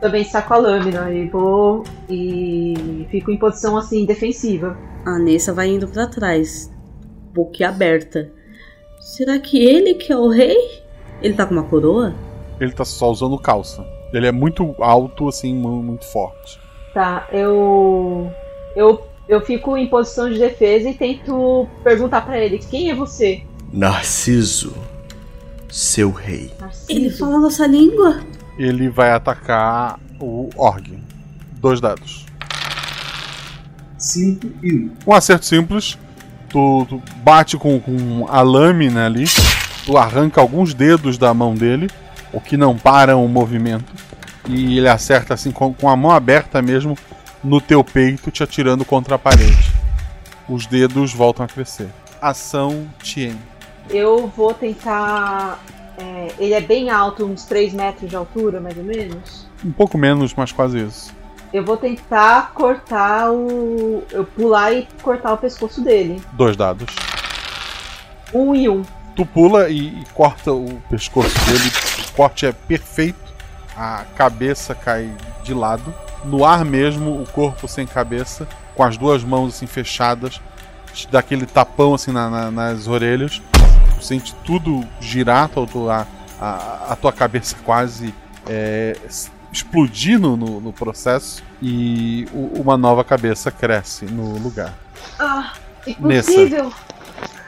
também 0.00 0.24
saco 0.24 0.54
a 0.54 0.56
lâmina 0.56 1.10
e 1.10 1.28
vou 1.28 1.84
e 2.08 3.06
fico 3.10 3.30
em 3.30 3.36
posição 3.36 3.76
assim 3.76 4.04
defensiva. 4.06 4.76
A 5.04 5.18
Nessa 5.18 5.52
vai 5.52 5.68
indo 5.68 5.88
pra 5.88 6.06
trás, 6.06 6.70
boquiaberta. 7.34 8.30
Será 9.00 9.38
que 9.38 9.58
ele 9.58 9.94
que 9.94 10.12
é 10.12 10.16
o 10.16 10.28
rei? 10.28 10.56
Ele 11.22 11.34
tá 11.34 11.44
com 11.46 11.54
uma 11.54 11.64
coroa? 11.64 12.14
Ele 12.60 12.72
tá 12.72 12.84
só 12.84 13.10
usando 13.10 13.38
calça. 13.38 13.84
Ele 14.12 14.26
é 14.26 14.32
muito 14.32 14.74
alto, 14.80 15.28
assim, 15.28 15.54
mu- 15.54 15.82
muito 15.82 16.04
forte. 16.06 16.58
Tá, 16.94 17.26
eu 17.32 18.32
eu 18.74 19.06
eu 19.28 19.40
fico 19.42 19.76
em 19.76 19.86
posição 19.86 20.28
de 20.30 20.38
defesa 20.38 20.88
e 20.88 20.94
tento 20.94 21.68
perguntar 21.84 22.22
pra 22.22 22.38
ele 22.38 22.58
quem 22.58 22.90
é 22.90 22.94
você. 22.94 23.42
Narciso, 23.72 24.74
seu 25.68 26.10
rei. 26.10 26.50
Ele 26.88 27.10
fala 27.10 27.38
nossa 27.38 27.66
língua? 27.66 28.20
Ele 28.58 28.88
vai 28.88 29.10
atacar 29.12 30.00
o 30.18 30.48
Org. 30.56 30.98
Dois 31.60 31.80
dados. 31.80 32.24
5 33.98 34.46
e 34.62 34.72
1. 34.72 34.90
Um 35.06 35.12
acerto 35.12 35.44
simples. 35.44 35.98
Tu, 36.48 36.86
tu 36.88 37.02
bate 37.22 37.56
com, 37.58 37.78
com 37.80 38.26
a 38.28 38.40
lâmina 38.40 39.04
ali. 39.06 39.24
Tu 39.84 39.96
arranca 39.96 40.40
alguns 40.40 40.72
dedos 40.72 41.18
da 41.18 41.32
mão 41.34 41.54
dele, 41.54 41.88
o 42.32 42.40
que 42.40 42.56
não 42.56 42.76
para 42.76 43.16
o 43.16 43.26
movimento. 43.28 43.92
E 44.48 44.78
ele 44.78 44.88
acerta 44.88 45.34
assim 45.34 45.50
com, 45.50 45.72
com 45.74 45.88
a 45.88 45.96
mão 45.96 46.10
aberta 46.10 46.62
mesmo 46.62 46.96
no 47.42 47.60
teu 47.60 47.84
peito, 47.84 48.30
te 48.30 48.42
atirando 48.42 48.84
contra 48.84 49.14
a 49.16 49.18
parede. 49.18 49.72
Os 50.48 50.66
dedos 50.66 51.12
voltam 51.12 51.44
a 51.44 51.48
crescer. 51.48 51.88
Ação 52.20 52.88
Tien. 53.02 53.38
Eu 53.90 54.26
vou 54.34 54.54
tentar. 54.54 55.62
é, 55.98 56.28
ele 56.38 56.54
é 56.54 56.60
bem 56.60 56.90
alto, 56.90 57.24
uns 57.24 57.44
3 57.44 57.72
metros 57.74 58.08
de 58.08 58.16
altura, 58.16 58.60
mais 58.60 58.76
ou 58.76 58.84
menos. 58.84 59.46
Um 59.64 59.70
pouco 59.70 59.98
menos, 59.98 60.34
mas 60.34 60.52
quase 60.52 60.78
isso. 60.84 61.14
Eu 61.52 61.64
vou 61.64 61.76
tentar 61.76 62.52
cortar 62.52 63.30
o. 63.30 64.02
Eu 64.10 64.24
pular 64.24 64.72
e 64.72 64.86
cortar 65.02 65.32
o 65.32 65.38
pescoço 65.38 65.80
dele. 65.80 66.20
Dois 66.32 66.56
dados. 66.56 66.94
Um 68.34 68.54
e 68.54 68.68
um. 68.68 68.82
Tu 69.16 69.24
pula 69.24 69.68
e, 69.68 69.88
e 69.88 70.04
corta 70.14 70.52
o 70.52 70.80
pescoço 70.90 71.34
dele. 71.46 71.87
O 72.18 72.22
corte 72.22 72.46
é 72.46 72.52
perfeito. 72.52 73.16
A 73.76 74.04
cabeça 74.16 74.74
cai 74.74 75.08
de 75.44 75.54
lado. 75.54 75.94
No 76.24 76.44
ar 76.44 76.64
mesmo, 76.64 77.22
o 77.22 77.24
corpo 77.28 77.68
sem 77.68 77.86
cabeça, 77.86 78.48
com 78.74 78.82
as 78.82 78.96
duas 78.96 79.22
mãos 79.22 79.54
assim 79.54 79.68
fechadas, 79.68 80.40
te 80.92 81.06
dá 81.06 81.20
aquele 81.20 81.46
tapão 81.46 81.94
assim 81.94 82.10
na- 82.10 82.28
na- 82.28 82.50
nas 82.50 82.88
orelhas. 82.88 83.40
Tu 83.94 84.04
sente 84.04 84.34
tudo 84.44 84.84
girar, 85.00 85.48
tua- 85.48 85.64
tua- 85.68 86.06
a, 86.40 86.86
a 86.92 86.96
tua 86.96 87.12
cabeça 87.12 87.54
quase 87.64 88.12
é, 88.48 88.96
explodir 89.52 90.18
no, 90.18 90.36
no- 90.36 90.60
no 90.60 90.72
processo. 90.72 91.40
E 91.62 92.26
o- 92.32 92.60
uma 92.60 92.76
nova 92.76 93.04
cabeça 93.04 93.48
cresce 93.52 94.06
no 94.06 94.36
lugar. 94.38 94.74
Ah, 95.20 95.52
Nessa. 96.00 96.32
impossível! 96.32 96.72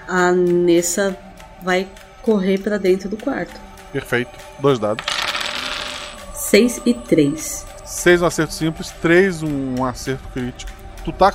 A 0.07 0.31
Nessa 0.31 1.17
vai 1.61 1.89
correr 2.23 2.59
pra 2.59 2.79
dentro 2.79 3.09
do 3.09 3.17
quarto. 3.17 3.69
Perfeito. 3.93 4.31
Dois 4.61 4.79
dados. 4.79 5.05
6 6.35 6.81
e 6.87 6.95
3. 6.95 7.67
6 7.85 8.23
um 8.23 8.27
acerto 8.27 8.55
simples, 8.55 8.91
3 9.03 9.43
um 9.43 9.85
acerto 9.85 10.27
crítico. 10.33 10.71
Tu 11.05 11.12
tá 11.12 11.33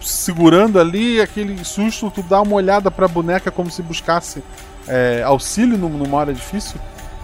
segurando 0.00 0.78
ali 0.78 1.20
aquele 1.20 1.62
susto, 1.64 2.10
tu 2.10 2.22
dá 2.22 2.40
uma 2.40 2.54
olhada 2.54 2.90
pra 2.90 3.06
boneca 3.08 3.50
como 3.50 3.70
se 3.70 3.82
buscasse 3.82 4.42
é, 4.86 5.22
auxílio 5.22 5.76
num- 5.76 5.88
numa 5.90 6.16
hora 6.16 6.32
difícil. 6.32 6.80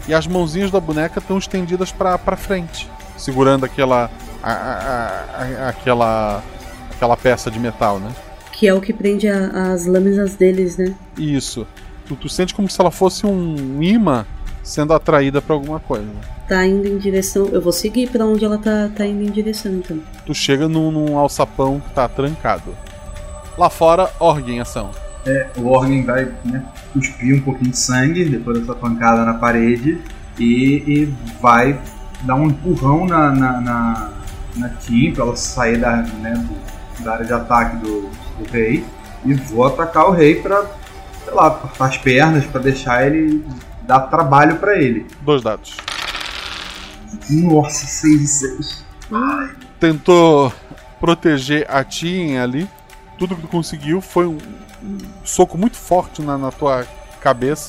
E 0.06 0.12
as 0.12 0.26
mãozinhas 0.26 0.70
da 0.70 0.80
boneca 0.80 1.18
estão 1.18 1.38
estendidas 1.38 1.90
pra, 1.90 2.18
pra 2.18 2.36
frente, 2.36 2.90
segurando 3.16 3.64
aquela, 3.64 4.10
a- 4.42 4.52
a- 4.52 5.64
a- 5.64 5.68
aquela, 5.70 6.42
aquela 6.94 7.16
peça 7.16 7.50
de 7.50 7.58
metal, 7.58 7.98
né? 7.98 8.10
Que 8.52 8.68
é 8.68 8.74
o 8.74 8.80
que 8.82 8.92
prende 8.92 9.26
as 9.28 9.86
lâminas 9.86 10.34
deles, 10.34 10.76
né? 10.76 10.94
Isso. 11.16 11.66
Tu, 12.06 12.14
tu 12.16 12.28
sente 12.28 12.54
como 12.54 12.68
se 12.68 12.78
ela 12.78 12.90
fosse 12.90 13.24
um 13.26 13.82
imã 13.82 14.26
sendo 14.64 14.92
atraída 14.92 15.40
pra 15.40 15.54
alguma 15.54 15.78
coisa. 15.78 16.08
Tá 16.48 16.66
indo 16.66 16.88
em 16.88 16.98
direção. 16.98 17.46
Eu 17.52 17.60
vou 17.60 17.72
seguir 17.72 18.08
pra 18.10 18.24
onde 18.26 18.44
ela 18.44 18.58
tá, 18.58 18.90
tá 18.96 19.06
indo 19.06 19.22
em 19.22 19.30
direção, 19.30 19.70
então. 19.72 19.98
Tu 20.26 20.34
chega 20.34 20.66
num, 20.68 20.90
num 20.90 21.16
alçapão 21.16 21.78
que 21.80 21.94
tá 21.94 22.08
trancado. 22.08 22.74
Lá 23.56 23.70
fora, 23.70 24.10
Org 24.18 24.58
ação. 24.58 24.90
É, 25.26 25.46
o 25.56 25.68
Organ 25.68 26.02
vai 26.02 26.30
né, 26.44 26.62
cuspir 26.92 27.34
um 27.36 27.40
pouquinho 27.40 27.70
de 27.70 27.78
sangue 27.78 28.24
depois 28.26 28.58
dessa 28.60 28.74
pancada 28.74 29.24
na 29.24 29.34
parede 29.34 29.98
e, 30.38 30.82
e 30.86 31.14
vai 31.40 31.78
dar 32.22 32.34
um 32.34 32.48
empurrão 32.48 33.06
na, 33.06 33.30
na, 33.30 33.60
na, 33.60 34.10
na 34.56 34.68
Tim 34.70 35.12
pra 35.12 35.24
ela 35.24 35.36
sair 35.36 35.78
da, 35.78 35.96
né, 36.02 36.34
do- 36.34 37.04
da 37.04 37.14
área 37.14 37.24
de 37.26 37.32
ataque 37.32 37.76
do, 37.76 38.02
do 38.38 38.50
rei 38.52 38.84
e 39.24 39.32
vou 39.34 39.64
atacar 39.66 40.08
o 40.08 40.12
rei 40.12 40.34
pra, 40.42 40.62
sei 41.24 41.32
lá, 41.32 41.50
cortar 41.50 41.86
as 41.86 41.96
pernas 41.96 42.44
pra 42.44 42.60
deixar 42.60 43.06
ele 43.06 43.42
dar 43.86 44.00
trabalho 44.02 44.56
pra 44.56 44.76
ele. 44.76 45.06
Dois 45.22 45.42
dados. 45.42 45.76
Nossa, 47.30 47.86
6 47.86 48.22
e 48.22 48.26
6. 48.26 48.84
tentou 49.78 50.52
proteger 51.00 51.66
a 51.68 51.84
Tien 51.84 52.38
ali. 52.38 52.68
Tudo 53.18 53.36
que 53.36 53.42
tu 53.42 53.48
conseguiu 53.48 54.00
foi 54.00 54.26
um, 54.26 54.38
um 54.82 54.98
soco 55.24 55.56
muito 55.56 55.76
forte 55.76 56.22
na, 56.22 56.36
na 56.36 56.50
tua 56.50 56.86
cabeça. 57.20 57.68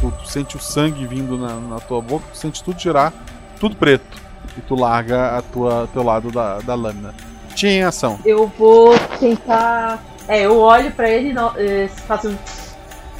Tu, 0.00 0.10
tu 0.10 0.28
sente 0.28 0.56
o 0.56 0.60
sangue 0.60 1.06
vindo 1.06 1.38
na, 1.38 1.54
na, 1.54 1.80
tua 1.80 2.00
boca, 2.00 2.24
tu 2.32 2.36
sente 2.36 2.62
tudo 2.62 2.78
girar, 2.78 3.12
tudo 3.60 3.76
preto. 3.76 4.20
E 4.56 4.60
tu 4.60 4.74
larga 4.74 5.38
a 5.38 5.42
tua 5.42 5.88
teu 5.92 6.02
lado 6.02 6.30
da, 6.30 6.58
da 6.58 6.74
lâmina. 6.74 7.14
Tien 7.54 7.78
em 7.78 7.84
ação. 7.84 8.18
Eu 8.24 8.50
vou 8.58 8.98
tentar. 9.20 10.02
É, 10.26 10.46
eu 10.46 10.58
olho 10.58 10.90
pra 10.92 11.08
ele 11.08 11.34
e 11.58 11.88
faço 11.88 12.28
um. 12.28 12.36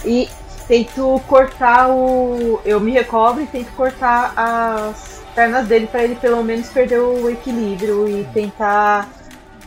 E 0.04 0.28
tento 0.72 1.20
cortar 1.28 1.90
o. 1.90 2.58
Eu 2.64 2.80
me 2.80 2.92
recobro 2.92 3.42
e 3.42 3.46
tento 3.46 3.70
cortar 3.72 4.32
as 4.34 5.22
pernas 5.34 5.68
dele 5.68 5.86
para 5.86 6.02
ele 6.02 6.14
pelo 6.14 6.42
menos 6.42 6.70
perder 6.70 6.98
o 6.98 7.28
equilíbrio 7.28 8.08
e 8.08 8.24
tentar 8.32 9.06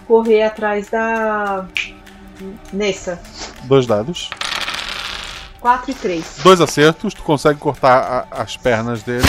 correr 0.08 0.42
atrás 0.42 0.90
da. 0.90 1.68
Nessa. 2.74 3.22
Dois 3.66 3.86
dados. 3.86 4.32
4 5.60 5.92
e 5.92 5.94
3. 5.94 6.40
Dois 6.44 6.60
acertos, 6.60 7.14
tu 7.14 7.22
consegue 7.22 7.60
cortar 7.60 8.28
a, 8.32 8.42
as 8.42 8.58
pernas 8.58 9.04
dele. 9.04 9.24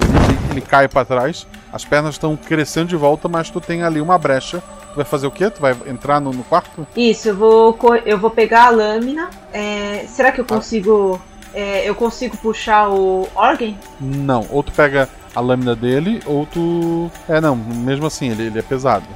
Ele, 0.00 0.38
ele 0.50 0.60
cai 0.60 0.88
para 0.88 1.04
trás. 1.04 1.46
As 1.72 1.84
pernas 1.84 2.14
estão 2.14 2.36
crescendo 2.36 2.88
de 2.88 2.96
volta, 2.96 3.28
mas 3.28 3.48
tu 3.48 3.60
tem 3.60 3.82
ali 3.82 4.00
uma 4.00 4.18
brecha. 4.18 4.62
Tu 4.90 4.96
vai 4.96 5.04
fazer 5.04 5.26
o 5.26 5.30
quê? 5.30 5.48
Tu 5.48 5.60
vai 5.60 5.74
entrar 5.86 6.20
no, 6.20 6.30
no 6.30 6.44
quarto? 6.44 6.86
Isso, 6.94 7.28
eu 7.28 7.36
vou, 7.36 7.78
eu 8.04 8.18
vou 8.18 8.30
pegar 8.30 8.66
a 8.66 8.70
lâmina. 8.70 9.30
É, 9.52 10.04
será 10.06 10.30
que 10.30 10.40
eu 10.40 10.44
consigo. 10.44 11.20
É, 11.54 11.88
eu 11.88 11.94
consigo 11.94 12.36
puxar 12.36 12.90
o 12.90 13.26
Organ? 13.34 13.74
Não, 14.00 14.46
ou 14.50 14.62
tu 14.62 14.72
pega 14.72 15.08
a 15.34 15.40
lâmina 15.40 15.74
dele, 15.74 16.20
ou 16.26 16.44
tu. 16.44 17.10
É, 17.26 17.40
não, 17.40 17.56
mesmo 17.56 18.06
assim, 18.06 18.30
ele, 18.30 18.44
ele 18.44 18.58
é 18.58 18.62
pesado. 18.62 19.06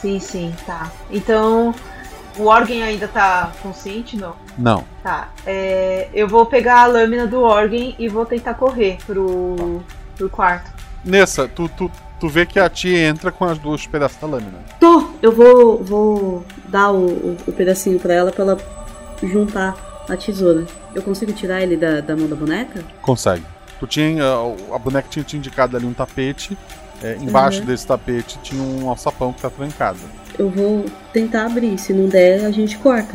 Sim, 0.00 0.18
sim, 0.18 0.54
tá. 0.66 0.90
Então, 1.10 1.74
o 2.38 2.44
Organ 2.44 2.84
ainda 2.84 3.08
tá 3.08 3.52
consciente, 3.62 4.16
não? 4.16 4.34
Não. 4.56 4.84
Tá. 5.02 5.28
É, 5.46 6.08
eu 6.14 6.28
vou 6.28 6.46
pegar 6.46 6.80
a 6.80 6.86
lâmina 6.86 7.26
do 7.26 7.40
Organ 7.40 7.94
e 7.98 8.08
vou 8.08 8.24
tentar 8.24 8.54
correr 8.54 8.98
pro, 9.06 9.82
pro 10.16 10.30
quarto. 10.30 10.70
Nessa, 11.04 11.46
tu, 11.46 11.68
tu, 11.68 11.90
tu 12.20 12.28
vê 12.28 12.44
que 12.46 12.58
a 12.58 12.68
tia 12.68 13.08
entra 13.08 13.30
com 13.32 13.44
as 13.44 13.58
duas 13.58 13.86
pedaços 13.86 14.18
da 14.20 14.26
lâmina. 14.26 14.58
Tô! 14.80 15.06
Eu 15.22 15.32
vou, 15.32 15.82
vou 15.82 16.44
dar 16.68 16.90
o, 16.92 17.06
o, 17.06 17.36
o 17.46 17.52
pedacinho 17.52 17.98
pra 17.98 18.12
ela 18.14 18.30
pra 18.32 18.44
ela 18.44 18.58
juntar 19.22 20.04
a 20.08 20.16
tesoura. 20.16 20.64
Eu 20.94 21.02
consigo 21.02 21.32
tirar 21.32 21.62
ele 21.62 21.76
da, 21.76 22.00
da 22.00 22.16
mão 22.16 22.28
da 22.28 22.36
boneca? 22.36 22.84
Consegue. 23.02 23.44
Tu 23.80 23.86
tinha. 23.86 24.22
A 24.72 24.78
boneca 24.78 25.08
tinha 25.10 25.24
te 25.24 25.36
indicado 25.36 25.76
ali 25.76 25.86
um 25.86 25.92
tapete. 25.92 26.56
É, 27.02 27.16
embaixo 27.20 27.60
Uhum. 27.60 27.66
desse 27.66 27.86
tapete 27.86 28.38
tinha 28.42 28.62
um 28.62 28.88
alçapão 28.88 29.30
que 29.32 29.42
tá 29.42 29.50
trancado. 29.50 29.98
Eu 30.38 30.48
vou 30.48 30.86
tentar 31.12 31.44
abrir. 31.46 31.76
Se 31.78 31.92
não 31.92 32.08
der, 32.08 32.44
a 32.44 32.50
gente 32.50 32.78
corta. 32.78 33.14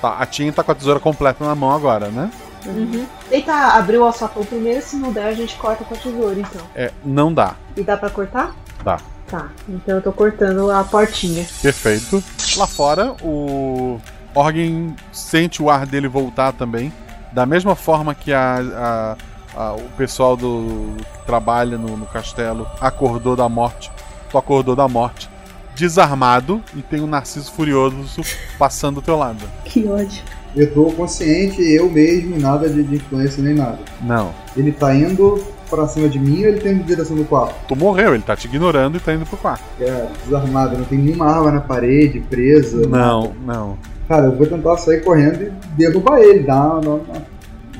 Tá, 0.00 0.16
a 0.18 0.26
Tia 0.26 0.50
tá 0.52 0.62
com 0.64 0.72
a 0.72 0.74
tesoura 0.74 0.98
completa 0.98 1.44
na 1.44 1.54
mão 1.54 1.70
agora, 1.70 2.08
né? 2.08 2.30
Uhum. 2.66 3.06
Tenta 3.28 3.52
abrir 3.74 3.98
o 3.98 4.04
alçapão 4.04 4.44
primeiro, 4.44 4.82
se 4.82 4.96
não 4.96 5.12
der, 5.12 5.26
a 5.26 5.34
gente 5.34 5.54
corta 5.56 5.84
com 5.84 5.94
a 5.94 5.96
tesoura, 5.96 6.38
então. 6.38 6.60
É, 6.74 6.90
não 7.04 7.32
dá. 7.32 7.54
E 7.76 7.82
dá 7.82 7.96
pra 7.96 8.10
cortar? 8.10 8.54
Dá. 8.84 8.98
Tá, 9.28 9.48
então 9.68 9.96
eu 9.96 10.02
tô 10.02 10.12
cortando 10.12 10.70
a 10.70 10.84
portinha. 10.84 11.46
Perfeito. 11.62 12.22
Lá 12.56 12.66
fora, 12.66 13.14
o 13.22 13.98
Organ 14.34 14.94
sente 15.10 15.62
o 15.62 15.70
ar 15.70 15.86
dele 15.86 16.06
voltar 16.06 16.52
também. 16.52 16.92
Da 17.32 17.46
mesma 17.46 17.74
forma 17.74 18.14
que 18.14 18.30
a, 18.32 18.58
a- 18.58 19.16
a- 19.58 19.72
o 19.72 19.88
pessoal 19.96 20.36
do 20.36 20.94
que 20.98 21.24
trabalha 21.26 21.78
no, 21.78 21.96
no 21.96 22.04
castelo 22.06 22.68
acordou 22.78 23.34
da 23.34 23.48
morte. 23.48 23.90
Tu 24.30 24.36
acordou 24.36 24.76
da 24.76 24.86
morte. 24.86 25.30
Desarmado 25.74 26.62
e 26.74 26.82
tem 26.82 27.00
um 27.00 27.06
Narciso 27.06 27.50
Furioso 27.52 28.22
passando 28.58 28.96
do 28.96 29.02
teu 29.02 29.16
lado. 29.16 29.42
Que 29.64 29.88
ódio. 29.88 30.22
Eu 30.54 30.72
tô 30.72 30.84
consciente, 30.92 31.62
eu 31.62 31.90
mesmo, 31.90 32.38
nada 32.38 32.68
de, 32.68 32.82
de 32.82 32.96
influência 32.96 33.42
nem 33.42 33.54
nada. 33.54 33.78
Não. 34.02 34.30
Ele 34.56 34.70
tá 34.70 34.94
indo 34.94 35.42
pra 35.70 35.88
cima 35.88 36.06
de 36.08 36.18
mim 36.18 36.42
ou 36.42 36.48
ele 36.48 36.60
tá 36.60 36.68
indo 36.68 36.82
em 36.82 36.84
direção 36.84 37.16
do 37.16 37.24
quarto? 37.24 37.54
Tu 37.66 37.74
morreu, 37.74 38.14
ele 38.14 38.22
tá 38.22 38.36
te 38.36 38.46
ignorando 38.46 38.98
e 38.98 39.00
tá 39.00 39.14
indo 39.14 39.24
pro 39.24 39.38
quarto. 39.38 39.64
É, 39.80 40.06
desarmado, 40.24 40.76
não 40.76 40.84
tem 40.84 40.98
nenhuma 40.98 41.26
arma 41.26 41.50
na 41.50 41.60
parede, 41.62 42.20
presa. 42.20 42.86
Não, 42.86 43.32
não. 43.46 43.78
Cara, 44.06 44.26
eu 44.26 44.36
vou 44.36 44.46
tentar 44.46 44.76
sair 44.76 45.02
correndo 45.02 45.44
e 45.44 45.52
derrubar 45.78 46.20
ele, 46.20 46.40
dar 46.40 46.78
uma, 46.80 46.96
uma, 46.96 47.02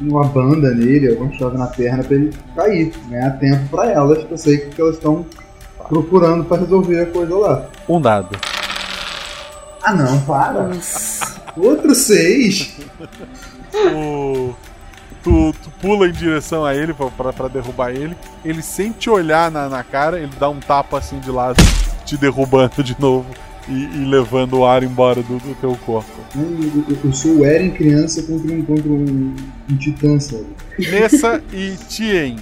uma 0.00 0.24
banda 0.24 0.70
nele, 0.74 1.10
alguma 1.10 1.30
chave 1.34 1.58
na 1.58 1.66
perna 1.66 2.02
pra 2.02 2.16
ele 2.16 2.32
cair. 2.56 2.92
Ganhar 3.10 3.38
tempo 3.38 3.68
pra 3.68 3.90
elas, 3.90 4.24
que 4.24 4.32
eu 4.32 4.38
sei 4.38 4.56
que 4.56 4.80
elas 4.80 4.94
estão 4.94 5.26
procurando 5.88 6.44
pra 6.44 6.56
resolver 6.56 7.02
a 7.02 7.06
coisa 7.06 7.36
lá. 7.36 7.66
Um 7.86 8.00
dado. 8.00 8.34
Ah 9.82 9.92
não, 9.92 10.18
para! 10.20 10.70
Outro 11.56 11.94
seis! 11.94 12.76
O- 13.94 14.54
Tu, 15.22 15.54
tu 15.62 15.70
pula 15.80 16.08
em 16.08 16.12
direção 16.12 16.64
a 16.64 16.74
ele 16.74 16.92
pra 16.92 17.46
derrubar 17.46 17.90
ele. 17.92 18.16
Ele 18.44 18.60
sem 18.60 18.90
te 18.90 19.08
olhar 19.08 19.52
na, 19.52 19.68
na 19.68 19.84
cara, 19.84 20.18
ele 20.18 20.32
dá 20.36 20.48
um 20.50 20.58
tapa 20.58 20.98
assim 20.98 21.20
de 21.20 21.30
lado, 21.30 21.62
te 22.04 22.16
derrubando 22.16 22.82
de 22.82 23.00
novo 23.00 23.26
e, 23.68 23.84
e 23.84 24.04
levando 24.04 24.54
o 24.58 24.66
ar 24.66 24.82
embora 24.82 25.22
do, 25.22 25.38
do 25.38 25.54
teu 25.60 25.76
corpo. 25.86 26.10
Eu, 26.34 26.42
eu- 26.42 26.98
eu 27.04 27.12
sou 27.12 27.36
o 27.36 27.44
Eren 27.46 27.70
criança 27.70 28.20
contra 28.24 28.52
um, 28.52 28.64
contra 28.64 28.88
um, 28.90 29.36
um 29.70 29.76
titã, 29.76 30.18
sabe? 30.18 30.46
Nessa 30.90 31.40
e 31.52 31.76
Tien, 31.88 32.38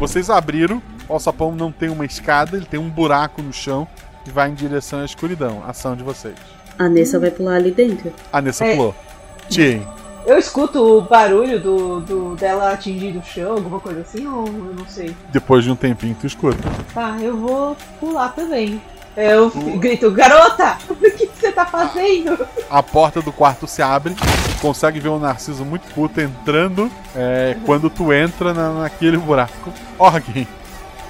vocês 0.00 0.30
abriram. 0.30 0.80
O 1.10 1.12
alçapão 1.12 1.54
não 1.54 1.70
tem 1.70 1.90
uma 1.90 2.06
escada, 2.06 2.56
ele 2.56 2.64
tem 2.64 2.80
um 2.80 2.88
buraco 2.88 3.42
no 3.42 3.52
chão 3.52 3.86
e 4.26 4.30
vai 4.30 4.48
em 4.48 4.54
direção 4.54 5.00
à 5.00 5.04
escuridão. 5.04 5.62
Ação 5.68 5.94
de 5.94 6.02
vocês. 6.02 6.34
A 6.78 6.88
Nessa 6.88 7.18
vai 7.18 7.30
pular 7.30 7.56
ali 7.56 7.70
dentro. 7.70 8.12
A 8.32 8.40
Nessa 8.40 8.64
É. 8.64 8.74
pulou. 8.76 8.94
Tien, 9.48 9.86
Eu 10.24 10.38
escuto 10.38 10.80
o 10.98 11.00
barulho 11.02 11.58
do, 11.60 12.00
do 12.00 12.36
dela 12.36 12.72
atingir 12.72 13.16
o 13.16 13.22
chão, 13.24 13.52
alguma 13.54 13.80
coisa 13.80 14.02
assim, 14.02 14.24
ou 14.26 14.46
eu 14.46 14.74
não 14.78 14.86
sei. 14.86 15.14
depois 15.30 15.64
de 15.64 15.70
um 15.70 15.74
tempinho 15.76 16.16
tu 16.20 16.26
escuta. 16.28 16.58
Tá, 16.94 17.16
eu 17.20 17.36
vou 17.36 17.76
pular 17.98 18.28
também. 18.28 18.80
Eu 19.16 19.50
grito, 19.78 20.10
garota, 20.12 20.78
o 20.88 20.94
que 20.94 21.26
você 21.26 21.50
tá 21.52 21.66
fazendo? 21.66 22.38
A 22.70 22.82
porta 22.82 23.20
do 23.20 23.30
quarto 23.32 23.66
se 23.66 23.82
abre, 23.82 24.14
tu 24.14 24.60
consegue 24.60 25.00
ver 25.00 25.08
o 25.10 25.18
Narciso 25.18 25.64
muito 25.64 25.92
puto 25.92 26.20
entrando 26.20 26.88
é, 27.16 27.56
quando 27.66 27.90
tu 27.90 28.12
entra 28.12 28.54
na, 28.54 28.72
naquele 28.72 29.16
buraco. 29.18 29.70
Orgem, 29.98 30.46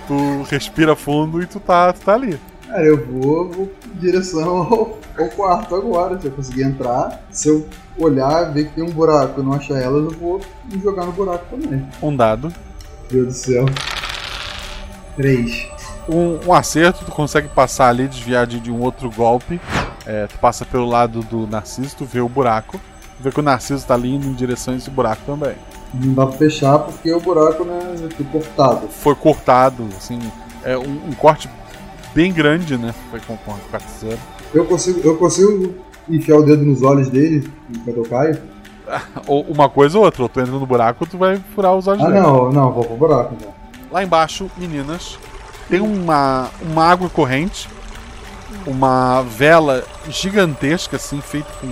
tu 0.08 0.42
respira 0.50 0.96
fundo 0.96 1.40
e 1.42 1.46
tu 1.46 1.60
tá, 1.60 1.92
tu 1.92 2.00
tá 2.00 2.14
ali. 2.14 2.40
Cara, 2.72 2.86
eu 2.86 3.06
vou, 3.06 3.50
vou 3.50 3.70
em 3.94 3.98
direção 3.98 4.48
ao, 4.48 4.98
ao 5.18 5.28
quarto 5.36 5.74
agora. 5.74 6.18
Se 6.18 6.26
eu 6.26 6.32
conseguir 6.32 6.62
entrar, 6.62 7.22
se 7.30 7.50
eu 7.50 7.68
olhar, 7.98 8.44
ver 8.44 8.68
que 8.68 8.76
tem 8.76 8.82
um 8.82 8.90
buraco 8.90 9.42
e 9.42 9.44
não 9.44 9.52
achar 9.52 9.78
elas, 9.78 10.10
eu 10.10 10.18
vou 10.18 10.40
me 10.64 10.80
jogar 10.80 11.04
no 11.04 11.12
buraco 11.12 11.44
também. 11.50 11.86
Um 12.02 12.16
dado. 12.16 12.50
Meu 13.10 13.24
Deus 13.24 13.26
do 13.26 13.32
céu. 13.34 13.66
Três. 15.16 15.68
Um, 16.08 16.38
um 16.46 16.54
acerto, 16.54 17.04
tu 17.04 17.12
consegue 17.12 17.46
passar 17.48 17.90
ali, 17.90 18.08
desviar 18.08 18.46
de, 18.46 18.58
de 18.58 18.70
um 18.70 18.80
outro 18.80 19.10
golpe. 19.10 19.60
É, 20.06 20.26
tu 20.26 20.38
passa 20.38 20.64
pelo 20.64 20.86
lado 20.86 21.20
do 21.20 21.46
Narciso, 21.46 21.94
tu 21.98 22.06
vê 22.06 22.22
o 22.22 22.28
buraco. 22.28 22.80
Tu 23.18 23.22
vê 23.22 23.30
que 23.30 23.38
o 23.38 23.42
Narciso 23.42 23.86
tá 23.86 23.92
ali 23.92 24.14
indo 24.14 24.26
em 24.26 24.32
direção 24.32 24.72
a 24.72 24.78
esse 24.78 24.88
buraco 24.88 25.20
também. 25.26 25.56
Não 25.92 26.14
dá 26.14 26.24
pra 26.24 26.38
fechar 26.38 26.78
porque 26.78 27.12
o 27.12 27.20
buraco, 27.20 27.64
né, 27.64 27.78
foi 28.16 28.24
cortado. 28.24 28.88
Foi 28.88 29.14
cortado, 29.14 29.86
assim, 29.98 30.18
é 30.64 30.74
um, 30.78 31.08
um 31.10 31.12
corte 31.12 31.50
bem 32.14 32.32
grande, 32.32 32.76
né? 32.76 32.94
Foi 33.10 33.20
com, 33.20 33.36
com 33.36 33.52
a. 33.52 33.58
Eu 34.54 34.64
consigo, 34.66 35.00
eu 35.02 35.16
consigo 35.16 35.74
enfiar 36.08 36.36
o 36.36 36.42
dedo 36.42 36.64
nos 36.64 36.82
olhos 36.82 37.08
dele 37.08 37.50
enquanto 37.70 37.96
eu 37.96 38.04
caio? 38.04 38.38
Ou 39.26 39.42
uma 39.44 39.68
coisa 39.68 39.96
ou 39.98 40.04
outra, 40.04 40.22
ou 40.22 40.28
tu 40.28 40.40
entra 40.40 40.52
no 40.52 40.66
buraco 40.66 41.04
ou 41.04 41.06
tu 41.06 41.16
vai 41.16 41.40
furar 41.54 41.74
os 41.74 41.86
olhos 41.86 42.02
Ah, 42.02 42.08
dele. 42.08 42.20
não, 42.20 42.50
não, 42.50 42.72
vou 42.72 42.84
pro 42.84 42.96
buraco 42.96 43.34
então. 43.38 43.52
Lá 43.90 44.02
embaixo, 44.02 44.50
meninas, 44.56 45.18
tem 45.68 45.80
uma, 45.80 46.50
uma 46.60 46.84
água 46.86 47.08
corrente, 47.08 47.68
uma 48.66 49.22
vela 49.22 49.84
gigantesca, 50.08 50.96
assim, 50.96 51.20
feita 51.20 51.48
com. 51.60 51.68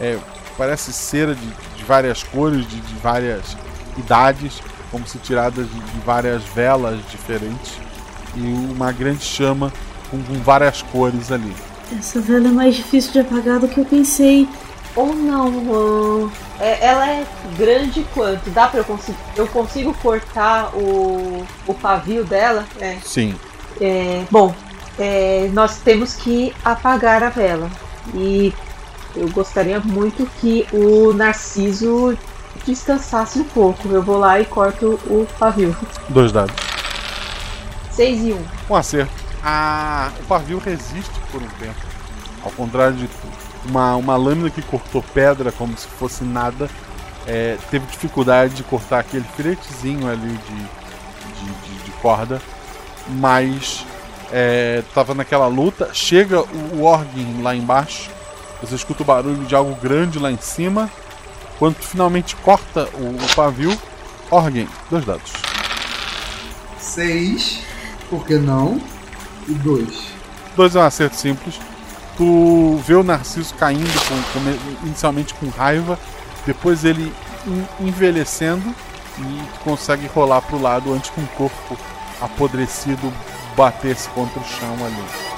é, 0.00 0.18
parece 0.56 0.92
cera 0.92 1.34
de, 1.34 1.46
de 1.76 1.84
várias 1.84 2.22
cores, 2.22 2.66
de, 2.66 2.80
de 2.80 2.94
várias 2.96 3.56
idades, 3.98 4.62
como 4.90 5.06
se 5.06 5.18
tirada 5.18 5.62
de, 5.62 5.68
de 5.80 5.98
várias 6.04 6.42
velas 6.44 6.98
diferentes. 7.10 7.72
E 8.36 8.40
uma 8.72 8.90
grande 8.92 9.24
chama 9.24 9.72
com, 10.10 10.22
com 10.22 10.34
várias 10.42 10.82
cores 10.82 11.30
ali. 11.30 11.54
Essa 11.96 12.20
vela 12.20 12.48
é 12.48 12.50
mais 12.50 12.74
difícil 12.76 13.12
de 13.12 13.20
apagar 13.20 13.58
do 13.60 13.68
que 13.68 13.78
eu 13.78 13.84
pensei. 13.84 14.48
Ou 14.96 15.12
não, 15.14 16.30
é- 16.60 16.86
ela 16.86 17.08
é 17.08 17.24
grande 17.58 18.06
quanto? 18.14 18.48
Dá 18.50 18.68
pra 18.68 18.80
eu 18.80 18.84
conseguir. 18.84 19.18
Eu 19.36 19.46
consigo 19.48 19.92
cortar 19.94 20.70
o, 20.74 21.44
o 21.66 21.74
pavio 21.74 22.24
dela? 22.24 22.64
É. 22.80 22.96
Sim. 23.04 23.34
É, 23.80 24.22
bom, 24.30 24.54
é, 24.98 25.50
nós 25.52 25.78
temos 25.78 26.14
que 26.14 26.54
apagar 26.64 27.22
a 27.24 27.28
vela. 27.28 27.68
E 28.14 28.52
eu 29.16 29.28
gostaria 29.30 29.80
muito 29.80 30.28
que 30.40 30.66
o 30.72 31.12
Narciso 31.12 32.16
descansasse 32.64 33.40
um 33.40 33.44
pouco. 33.44 33.88
Eu 33.88 34.02
vou 34.02 34.18
lá 34.18 34.40
e 34.40 34.44
corto 34.44 34.98
o 35.06 35.26
pavio. 35.38 35.76
Dois 36.08 36.30
dados. 36.30 36.54
6 37.94 38.20
e 38.20 38.32
1. 38.32 38.36
Um. 38.36 38.44
Um 38.70 38.76
acerto. 38.76 39.12
A... 39.42 40.10
O 40.20 40.24
pavio 40.24 40.58
resiste 40.58 41.12
por 41.30 41.42
um 41.42 41.48
tempo. 41.60 41.80
Ao 42.42 42.50
contrário 42.50 42.96
de 42.96 43.08
uma, 43.66 43.96
uma 43.96 44.16
lâmina 44.16 44.50
que 44.50 44.62
cortou 44.62 45.02
pedra 45.02 45.50
como 45.50 45.76
se 45.76 45.86
fosse 45.86 46.24
nada, 46.24 46.68
é, 47.26 47.56
teve 47.70 47.86
dificuldade 47.86 48.54
de 48.54 48.62
cortar 48.62 49.00
aquele 49.00 49.24
filetezinho 49.36 50.08
ali 50.08 50.28
de, 50.28 50.36
de, 50.36 51.78
de, 51.78 51.84
de 51.84 51.90
corda, 52.02 52.40
mas 53.08 53.84
estava 54.80 55.12
é, 55.12 55.14
naquela 55.14 55.46
luta. 55.46 55.90
Chega 55.92 56.42
o, 56.42 56.76
o 56.76 56.82
Orgin 56.82 57.42
lá 57.42 57.54
embaixo, 57.54 58.10
você 58.60 58.74
escuta 58.74 59.02
o 59.02 59.06
barulho 59.06 59.44
de 59.44 59.54
algo 59.54 59.74
grande 59.76 60.18
lá 60.18 60.30
em 60.30 60.38
cima. 60.38 60.90
Quando 61.58 61.76
finalmente 61.76 62.34
corta 62.36 62.88
o, 62.94 63.16
o 63.16 63.34
pavio, 63.34 63.78
Orgin, 64.30 64.68
dois 64.90 65.04
dados. 65.04 65.32
Seis, 66.78 67.60
por 68.08 68.24
que 68.26 68.36
não? 68.36 68.80
E 69.48 69.52
dois. 69.54 70.12
Dois 70.56 70.76
é 70.76 70.80
um 70.80 70.82
acerto 70.82 71.16
simples. 71.16 71.60
Tu 72.16 72.80
vê 72.86 72.94
o 72.94 73.02
Narciso 73.02 73.54
caindo 73.54 73.92
com, 74.08 74.40
com, 74.40 74.86
inicialmente 74.86 75.34
com 75.34 75.48
raiva, 75.48 75.98
depois 76.46 76.84
ele 76.84 77.12
envelhecendo 77.80 78.74
e 79.18 79.42
tu 79.54 79.60
consegue 79.60 80.06
rolar 80.06 80.40
pro 80.42 80.60
lado 80.60 80.92
antes 80.92 81.10
que 81.10 81.20
um 81.20 81.26
corpo 81.26 81.76
apodrecido 82.20 83.12
batesse 83.56 84.08
contra 84.10 84.40
o 84.40 84.44
chão 84.44 84.74
ali. 84.84 85.33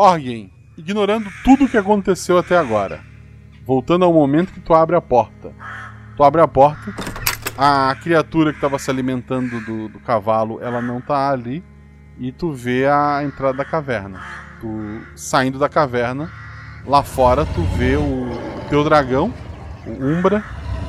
Orgen, 0.00 0.50
ignorando 0.78 1.30
tudo 1.44 1.66
o 1.66 1.68
que 1.68 1.76
aconteceu 1.76 2.38
até 2.38 2.56
agora, 2.56 3.00
voltando 3.66 4.02
ao 4.02 4.14
momento 4.14 4.50
que 4.50 4.58
tu 4.58 4.72
abre 4.72 4.96
a 4.96 5.00
porta. 5.00 5.52
Tu 6.16 6.24
abre 6.24 6.40
a 6.40 6.48
porta, 6.48 6.94
a 7.58 7.94
criatura 8.02 8.50
que 8.50 8.56
estava 8.56 8.78
se 8.78 8.90
alimentando 8.90 9.60
do, 9.60 9.90
do, 9.90 10.00
cavalo, 10.00 10.58
ela 10.62 10.80
não 10.80 11.02
tá 11.02 11.30
ali, 11.30 11.62
e 12.18 12.32
tu 12.32 12.50
vê 12.50 12.86
a 12.86 13.22
entrada 13.22 13.58
da 13.58 13.64
caverna. 13.64 14.22
Tu 14.58 15.02
saindo 15.14 15.58
da 15.58 15.68
caverna, 15.68 16.30
lá 16.86 17.02
fora 17.02 17.44
tu 17.44 17.60
vê 17.76 17.96
o, 17.96 18.30
teu 18.70 18.82
dragão, 18.82 19.30
o 19.86 20.02
Umbra, 20.02 20.42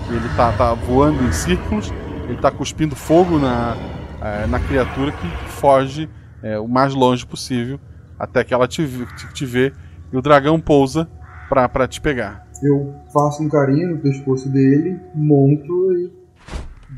ele 0.07 0.29
tá, 0.37 0.53
tá 0.53 0.73
voando 0.73 1.21
em 1.21 1.33
círculos, 1.33 1.91
ele 2.29 2.37
tá 2.37 2.49
cuspindo 2.49 2.95
fogo 2.95 3.37
na, 3.37 3.75
é, 4.21 4.47
na 4.47 4.57
criatura 4.61 5.11
que 5.11 5.27
foge 5.49 6.09
é, 6.41 6.57
o 6.57 6.65
mais 6.69 6.93
longe 6.93 7.25
possível 7.25 7.77
até 8.21 8.43
que 8.43 8.53
ela 8.53 8.67
te, 8.67 8.87
te, 8.87 9.33
te 9.33 9.45
vê 9.47 9.73
e 10.13 10.15
o 10.15 10.21
dragão 10.21 10.61
pousa 10.61 11.09
pra, 11.49 11.67
pra 11.67 11.87
te 11.87 11.99
pegar. 11.99 12.47
Eu 12.61 12.93
faço 13.11 13.41
um 13.41 13.49
carinho 13.49 13.95
no 13.95 13.97
pescoço 13.97 14.47
dele, 14.47 14.99
monto 15.15 15.91
e 15.93 16.11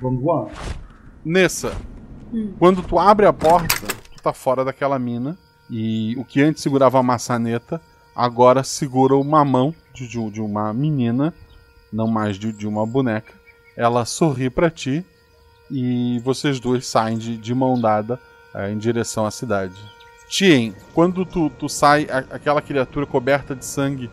vamos 0.01 0.21
voar. 0.21 0.51
Nessa, 1.23 1.71
hum. 2.33 2.51
quando 2.59 2.83
tu 2.83 2.99
abre 2.99 3.25
a 3.25 3.31
porta, 3.31 3.87
tu 4.13 4.21
tá 4.21 4.33
fora 4.33 4.65
daquela 4.65 4.99
mina 4.99 5.37
e 5.69 6.13
o 6.17 6.25
que 6.25 6.41
antes 6.41 6.61
segurava 6.61 6.99
a 6.99 7.03
maçaneta 7.03 7.79
agora 8.13 8.61
segura 8.61 9.15
uma 9.15 9.45
mão 9.45 9.73
de, 9.93 10.07
de 10.29 10.41
uma 10.41 10.73
menina, 10.73 11.33
não 11.91 12.05
mais 12.05 12.37
de, 12.37 12.51
de 12.51 12.67
uma 12.67 12.85
boneca. 12.85 13.33
Ela 13.77 14.03
sorri 14.03 14.49
para 14.49 14.69
ti 14.69 15.05
e 15.71 16.19
vocês 16.19 16.59
dois 16.59 16.85
saem 16.85 17.17
de, 17.17 17.37
de 17.37 17.55
mão 17.55 17.79
dada 17.79 18.19
é, 18.53 18.69
em 18.69 18.77
direção 18.77 19.25
à 19.25 19.31
cidade. 19.31 19.92
Tien, 20.33 20.73
quando 20.95 21.27
tu, 21.27 21.51
tu 21.59 21.69
sai, 21.69 22.07
a, 22.09 22.17
aquela 22.35 22.59
criatura 22.59 23.05
coberta 23.05 23.55
de 23.55 23.63
sangue, 23.63 24.09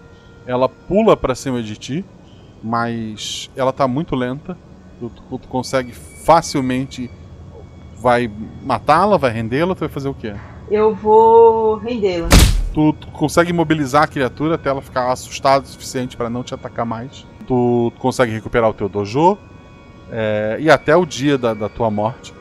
ela 0.47 0.69
pula 0.69 1.17
para 1.17 1.35
cima 1.35 1.63
de 1.63 1.75
ti, 1.79 2.05
mas 2.63 3.51
ela 3.57 3.73
tá 3.73 3.89
muito 3.89 4.15
lenta. 4.15 4.55
Tu, 4.99 5.09
tu, 5.09 5.39
tu 5.39 5.49
consegue 5.49 5.93
facilmente. 5.95 7.11
Vai 7.97 8.31
matá-la, 8.63 9.17
vai 9.17 9.31
rendê-la, 9.31 9.75
tu 9.75 9.79
vai 9.79 9.89
fazer 9.89 10.11
o 10.11 10.15
quê? 10.15 10.35
Eu 10.71 10.95
vou 10.95 11.77
rendê-la. 11.77 12.29
Tu, 12.75 12.93
tu, 12.93 13.07
consegue 13.09 13.51
mobilizar 13.51 14.03
a 14.03 14.07
criatura 14.07 14.57
até 14.57 14.69
ela 14.69 14.83
ficar 14.83 15.11
assustada 15.11 15.65
o 15.65 15.69
suficiente 15.69 16.19
para 16.19 16.29
não 16.29 16.43
te 16.43 16.53
atacar 16.53 16.85
mais. 16.85 17.27
Tu, 17.47 17.91
consegue 17.99 18.31
recuperar 18.31 18.69
o 18.69 18.75
teu 18.75 18.91
dojo. 18.91 19.39
É, 20.13 20.59
e 20.61 20.71
até 20.71 20.95
o 20.95 21.07
dia 21.07 21.39
da, 21.39 21.55
da 21.55 21.69
tua 21.71 21.91
morte, 21.91 22.35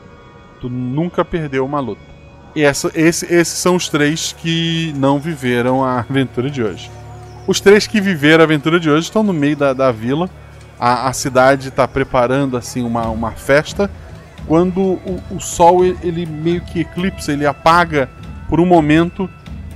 tu 0.60 0.68
nunca 0.68 1.24
perdeu 1.24 1.64
uma 1.64 1.80
luta. 1.80 2.09
E 2.54 2.62
essa, 2.62 2.90
esse, 2.94 3.32
esses 3.32 3.58
são 3.58 3.76
os 3.76 3.88
três 3.88 4.32
que 4.32 4.92
não 4.96 5.18
viveram 5.18 5.84
a 5.84 6.00
aventura 6.00 6.50
de 6.50 6.62
hoje. 6.62 6.90
Os 7.46 7.60
três 7.60 7.86
que 7.86 8.00
viveram 8.00 8.42
a 8.42 8.44
aventura 8.44 8.80
de 8.80 8.90
hoje 8.90 9.06
estão 9.06 9.22
no 9.22 9.32
meio 9.32 9.56
da, 9.56 9.72
da 9.72 9.92
vila. 9.92 10.28
A, 10.78 11.08
a 11.08 11.12
cidade 11.12 11.68
está 11.68 11.86
preparando 11.86 12.56
assim 12.56 12.82
uma, 12.82 13.08
uma 13.08 13.32
festa. 13.32 13.90
Quando 14.46 14.80
o, 14.80 15.22
o 15.30 15.40
sol 15.40 15.84
ele 15.84 16.26
meio 16.26 16.60
que 16.62 16.80
eclipsa, 16.80 17.32
ele 17.32 17.46
apaga 17.46 18.08
por 18.48 18.60
um 18.60 18.66
momento. 18.66 19.30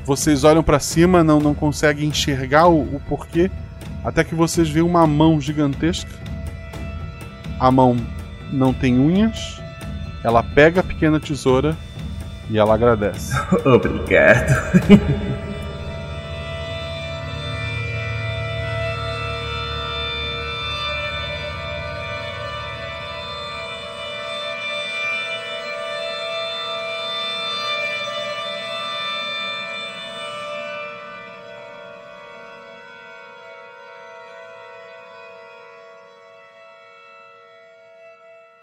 Vocês 0.05 0.45
olham 0.45 0.63
para 0.63 0.81
cima, 0.81 1.23
não, 1.23 1.39
não 1.39 1.55
conseguem 1.55 2.09
enxergar 2.09 2.67
o, 2.67 2.81
o 2.81 3.01
porquê. 3.09 3.51
Até 4.05 4.25
que 4.25 4.35
vocês 4.35 4.69
veem 4.69 4.85
uma 4.85 5.07
mão 5.07 5.41
gigantesca. 5.41 6.11
A 7.59 7.71
mão 7.71 7.97
não 8.53 8.75
tem 8.75 8.99
unhas. 8.99 9.61
Ela 10.25 10.43
pega 10.43 10.81
a 10.81 10.85
pequena 10.85 11.21
tesoura 11.21 11.77
e 12.51 12.59
ela 12.59 12.75
agradece. 12.75 13.35
Obrigado. 13.65 14.53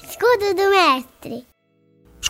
Escudo 0.03 0.55
do 0.55 0.69
mestre. 0.69 1.50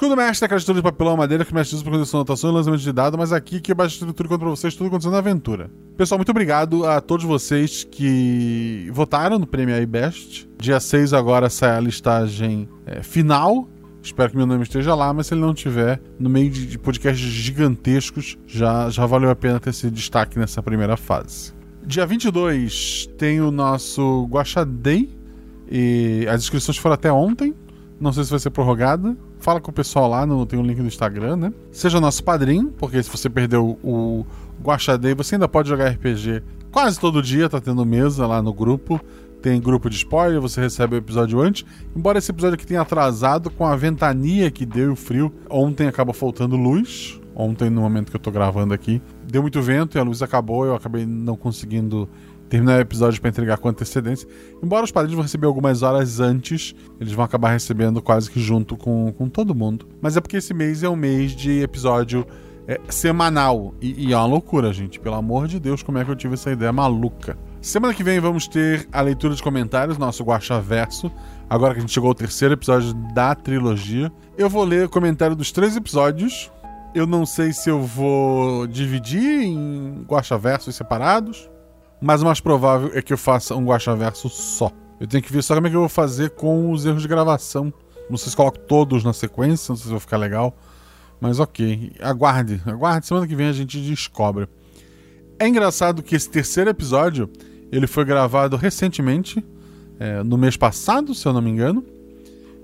Escudo 0.01 0.17
mestre 0.17 0.45
é 0.45 0.47
aquela 0.47 0.57
estrutura 0.57 0.81
de 0.81 0.91
papelão 0.91 1.15
madeira 1.15 1.45
que 1.45 1.53
mestre 1.53 1.75
usa 1.75 1.83
para 1.83 1.93
condição 1.93 2.17
de 2.17 2.21
anotação 2.21 2.49
e 2.49 2.53
lançamento 2.55 2.81
de 2.81 2.91
dados, 2.91 3.19
mas 3.19 3.31
aqui 3.31 3.61
que 3.61 3.71
eu 3.71 3.75
baixo 3.75 3.93
a 3.93 3.97
estrutura 3.97 4.29
contra 4.29 4.49
vocês, 4.49 4.73
tudo 4.73 4.87
acontecendo 4.87 5.11
na 5.11 5.19
aventura. 5.19 5.69
Pessoal, 5.95 6.17
muito 6.17 6.31
obrigado 6.31 6.87
a 6.87 6.99
todos 6.99 7.23
vocês 7.23 7.83
que 7.83 8.89
votaram 8.91 9.37
no 9.37 9.45
Prêmio 9.45 9.79
iBest. 9.79 10.49
Dia 10.57 10.79
6 10.79 11.13
agora 11.13 11.51
sai 11.51 11.77
a 11.77 11.79
listagem 11.79 12.67
é, 12.83 13.03
final. 13.03 13.69
Espero 14.01 14.31
que 14.31 14.37
meu 14.37 14.47
nome 14.47 14.63
esteja 14.63 14.95
lá, 14.95 15.13
mas 15.13 15.27
se 15.27 15.35
ele 15.35 15.41
não 15.41 15.53
tiver, 15.53 16.01
no 16.17 16.31
meio 16.31 16.49
de, 16.49 16.79
podcasts 16.79 17.23
gigantescos, 17.23 18.39
já, 18.47 18.89
já 18.89 19.05
valeu 19.05 19.29
a 19.29 19.35
pena 19.35 19.59
ter 19.59 19.69
esse 19.69 19.91
destaque 19.91 20.39
nessa 20.39 20.63
primeira 20.63 20.97
fase. 20.97 21.53
Dia 21.85 22.07
22 22.07 23.07
tem 23.19 23.39
o 23.39 23.51
nosso 23.51 24.27
Guaxa 24.31 24.65
Day. 24.65 25.15
E 25.69 26.25
as 26.27 26.41
inscrições 26.41 26.79
foram 26.79 26.95
até 26.95 27.11
ontem. 27.11 27.53
Não 27.99 28.11
sei 28.11 28.23
se 28.23 28.31
vai 28.31 28.39
ser 28.39 28.49
prorrogada 28.49 29.15
fala 29.41 29.59
com 29.59 29.71
o 29.71 29.73
pessoal 29.73 30.09
lá, 30.09 30.25
no, 30.25 30.45
tem 30.45 30.57
um 30.57 30.63
link 30.63 30.77
do 30.77 30.87
Instagram, 30.87 31.35
né? 31.35 31.53
Seja 31.71 31.99
nosso 31.99 32.23
padrinho, 32.23 32.73
porque 32.77 33.01
se 33.03 33.09
você 33.09 33.29
perdeu 33.29 33.77
o 33.83 34.25
Guaxadei, 34.61 35.13
você 35.13 35.35
ainda 35.35 35.47
pode 35.47 35.67
jogar 35.67 35.89
RPG 35.89 36.41
quase 36.71 36.99
todo 36.99 37.21
dia, 37.21 37.49
tá 37.49 37.59
tendo 37.59 37.85
mesa 37.85 38.25
lá 38.25 38.41
no 38.41 38.53
grupo. 38.53 38.99
Tem 39.41 39.59
grupo 39.59 39.89
de 39.89 39.95
spoiler, 39.95 40.39
você 40.39 40.61
recebe 40.61 40.95
o 40.95 40.97
episódio 40.97 41.41
antes. 41.41 41.65
Embora 41.95 42.19
esse 42.19 42.31
episódio 42.31 42.53
aqui 42.53 42.65
tenha 42.65 42.81
atrasado 42.81 43.49
com 43.49 43.65
a 43.65 43.75
ventania 43.75 44.51
que 44.51 44.65
deu 44.65 44.89
e 44.89 44.93
o 44.93 44.95
frio, 44.95 45.33
ontem 45.49 45.87
acaba 45.87 46.13
faltando 46.13 46.55
luz. 46.55 47.19
Ontem, 47.33 47.69
no 47.69 47.81
momento 47.81 48.11
que 48.11 48.15
eu 48.15 48.21
tô 48.21 48.29
gravando 48.29 48.73
aqui, 48.73 49.01
deu 49.23 49.41
muito 49.41 49.59
vento 49.61 49.97
e 49.97 49.99
a 49.99 50.03
luz 50.03 50.21
acabou. 50.21 50.65
Eu 50.65 50.75
acabei 50.75 51.05
não 51.07 51.35
conseguindo 51.35 52.07
terminar 52.51 52.79
o 52.79 52.81
episódio 52.81 53.21
para 53.21 53.29
entregar 53.29 53.57
com 53.57 53.69
antecedência. 53.69 54.27
Embora 54.61 54.83
os 54.83 54.91
padrinhos 54.91 55.15
vão 55.15 55.23
receber 55.23 55.47
algumas 55.47 55.83
horas 55.83 56.19
antes, 56.19 56.75
eles 56.99 57.13
vão 57.13 57.23
acabar 57.23 57.51
recebendo 57.51 58.01
quase 58.01 58.29
que 58.29 58.41
junto 58.41 58.75
com, 58.75 59.13
com 59.13 59.29
todo 59.29 59.55
mundo. 59.55 59.87
Mas 60.01 60.17
é 60.17 60.21
porque 60.21 60.35
esse 60.35 60.53
mês 60.53 60.83
é 60.83 60.89
um 60.89 60.95
mês 60.95 61.33
de 61.33 61.61
episódio 61.61 62.27
é, 62.67 62.77
semanal. 62.89 63.73
E, 63.81 64.07
e 64.07 64.13
é 64.13 64.17
uma 64.17 64.25
loucura, 64.25 64.73
gente. 64.73 64.99
Pelo 64.99 65.15
amor 65.15 65.47
de 65.47 65.61
Deus, 65.61 65.81
como 65.81 65.97
é 65.97 66.03
que 66.03 66.11
eu 66.11 66.15
tive 66.15 66.33
essa 66.33 66.51
ideia 66.51 66.73
maluca? 66.73 67.37
Semana 67.61 67.93
que 67.93 68.03
vem 68.03 68.19
vamos 68.19 68.49
ter 68.49 68.85
a 68.91 68.99
leitura 68.99 69.33
de 69.33 69.41
comentários, 69.41 69.97
nosso 69.97 70.21
Guacha 70.21 70.59
Verso. 70.59 71.09
Agora 71.49 71.73
que 71.73 71.77
a 71.77 71.81
gente 71.81 71.93
chegou 71.93 72.09
ao 72.09 72.15
terceiro 72.15 72.53
episódio 72.53 72.93
da 73.13 73.33
trilogia. 73.33 74.11
Eu 74.37 74.49
vou 74.49 74.65
ler 74.65 74.87
o 74.87 74.89
comentário 74.89 75.37
dos 75.37 75.53
três 75.53 75.77
episódios. 75.77 76.51
Eu 76.93 77.07
não 77.07 77.25
sei 77.25 77.53
se 77.53 77.69
eu 77.69 77.81
vou 77.81 78.67
dividir 78.67 79.45
em 79.45 80.03
Guacha 80.05 80.37
Versos 80.37 80.75
separados 80.75 81.49
mas 82.01 82.21
o 82.21 82.25
mais 82.25 82.39
provável 82.39 82.91
é 82.93 83.01
que 83.01 83.13
eu 83.13 83.17
faça 83.17 83.55
um 83.55 83.65
verso 83.97 84.27
só. 84.29 84.71
Eu 84.99 85.07
tenho 85.07 85.23
que 85.23 85.31
ver 85.31 85.43
só 85.43 85.55
como 85.55 85.67
é 85.67 85.69
que 85.69 85.75
eu 85.75 85.81
vou 85.81 85.89
fazer 85.89 86.31
com 86.31 86.71
os 86.71 86.85
erros 86.85 87.01
de 87.01 87.07
gravação. 87.07 87.73
Não 88.09 88.17
sei 88.17 88.29
se 88.29 88.35
coloco 88.35 88.59
todos 88.59 89.03
na 89.03 89.13
sequência, 89.13 89.71
não 89.71 89.75
sei 89.75 89.85
se 89.85 89.91
vai 89.91 89.99
ficar 89.99 90.17
legal. 90.17 90.55
Mas 91.19 91.39
ok. 91.39 91.93
Aguarde, 92.01 92.61
aguarde. 92.65 93.05
Semana 93.05 93.27
que 93.27 93.35
vem 93.35 93.47
a 93.47 93.53
gente 93.53 93.79
descobre. 93.79 94.47
É 95.39 95.47
engraçado 95.47 96.03
que 96.03 96.15
esse 96.15 96.29
terceiro 96.29 96.69
episódio 96.69 97.29
ele 97.71 97.87
foi 97.87 98.03
gravado 98.03 98.57
recentemente, 98.57 99.43
é, 99.99 100.21
no 100.23 100.37
mês 100.37 100.57
passado, 100.57 101.15
se 101.15 101.25
eu 101.25 101.33
não 101.33 101.41
me 101.41 101.49
engano. 101.49 101.83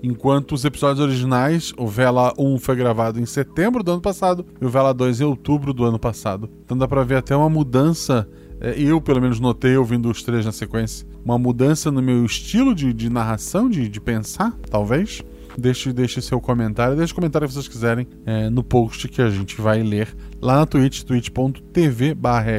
Enquanto 0.02 0.52
os 0.52 0.64
episódios 0.64 1.00
originais, 1.00 1.72
o 1.76 1.86
Vela 1.86 2.32
1 2.38 2.58
foi 2.58 2.76
gravado 2.76 3.18
em 3.18 3.26
setembro 3.26 3.82
do 3.82 3.92
ano 3.92 4.00
passado 4.00 4.46
e 4.60 4.64
o 4.64 4.68
Vela 4.68 4.94
2 4.94 5.20
em 5.20 5.24
outubro 5.24 5.72
do 5.72 5.84
ano 5.84 5.98
passado. 5.98 6.48
Então 6.64 6.78
dá 6.78 6.86
pra 6.86 7.02
ver 7.02 7.16
até 7.16 7.34
uma 7.34 7.48
mudança, 7.48 8.28
eu 8.60 9.00
pelo 9.00 9.20
menos 9.20 9.40
notei 9.40 9.76
ouvindo 9.76 10.10
os 10.10 10.22
três 10.22 10.44
na 10.44 10.52
sequência, 10.52 11.06
uma 11.24 11.38
mudança 11.38 11.90
no 11.90 12.02
meu 12.02 12.24
estilo 12.24 12.74
de, 12.74 12.92
de 12.92 13.10
narração, 13.10 13.68
de, 13.68 13.88
de 13.88 14.00
pensar, 14.00 14.52
talvez. 14.70 15.22
Deixe, 15.56 15.92
deixe 15.92 16.22
seu 16.22 16.40
comentário, 16.40 16.96
deixe 16.96 17.12
o 17.12 17.16
comentário 17.16 17.48
que 17.48 17.52
vocês 17.52 17.66
quiserem 17.66 18.06
é, 18.24 18.48
no 18.48 18.62
post 18.62 19.08
que 19.08 19.20
a 19.20 19.28
gente 19.28 19.60
vai 19.60 19.82
ler 19.82 20.16
lá 20.40 20.56
na 20.56 20.66
Twitch, 20.66 21.02
twitch.tv 21.02 22.16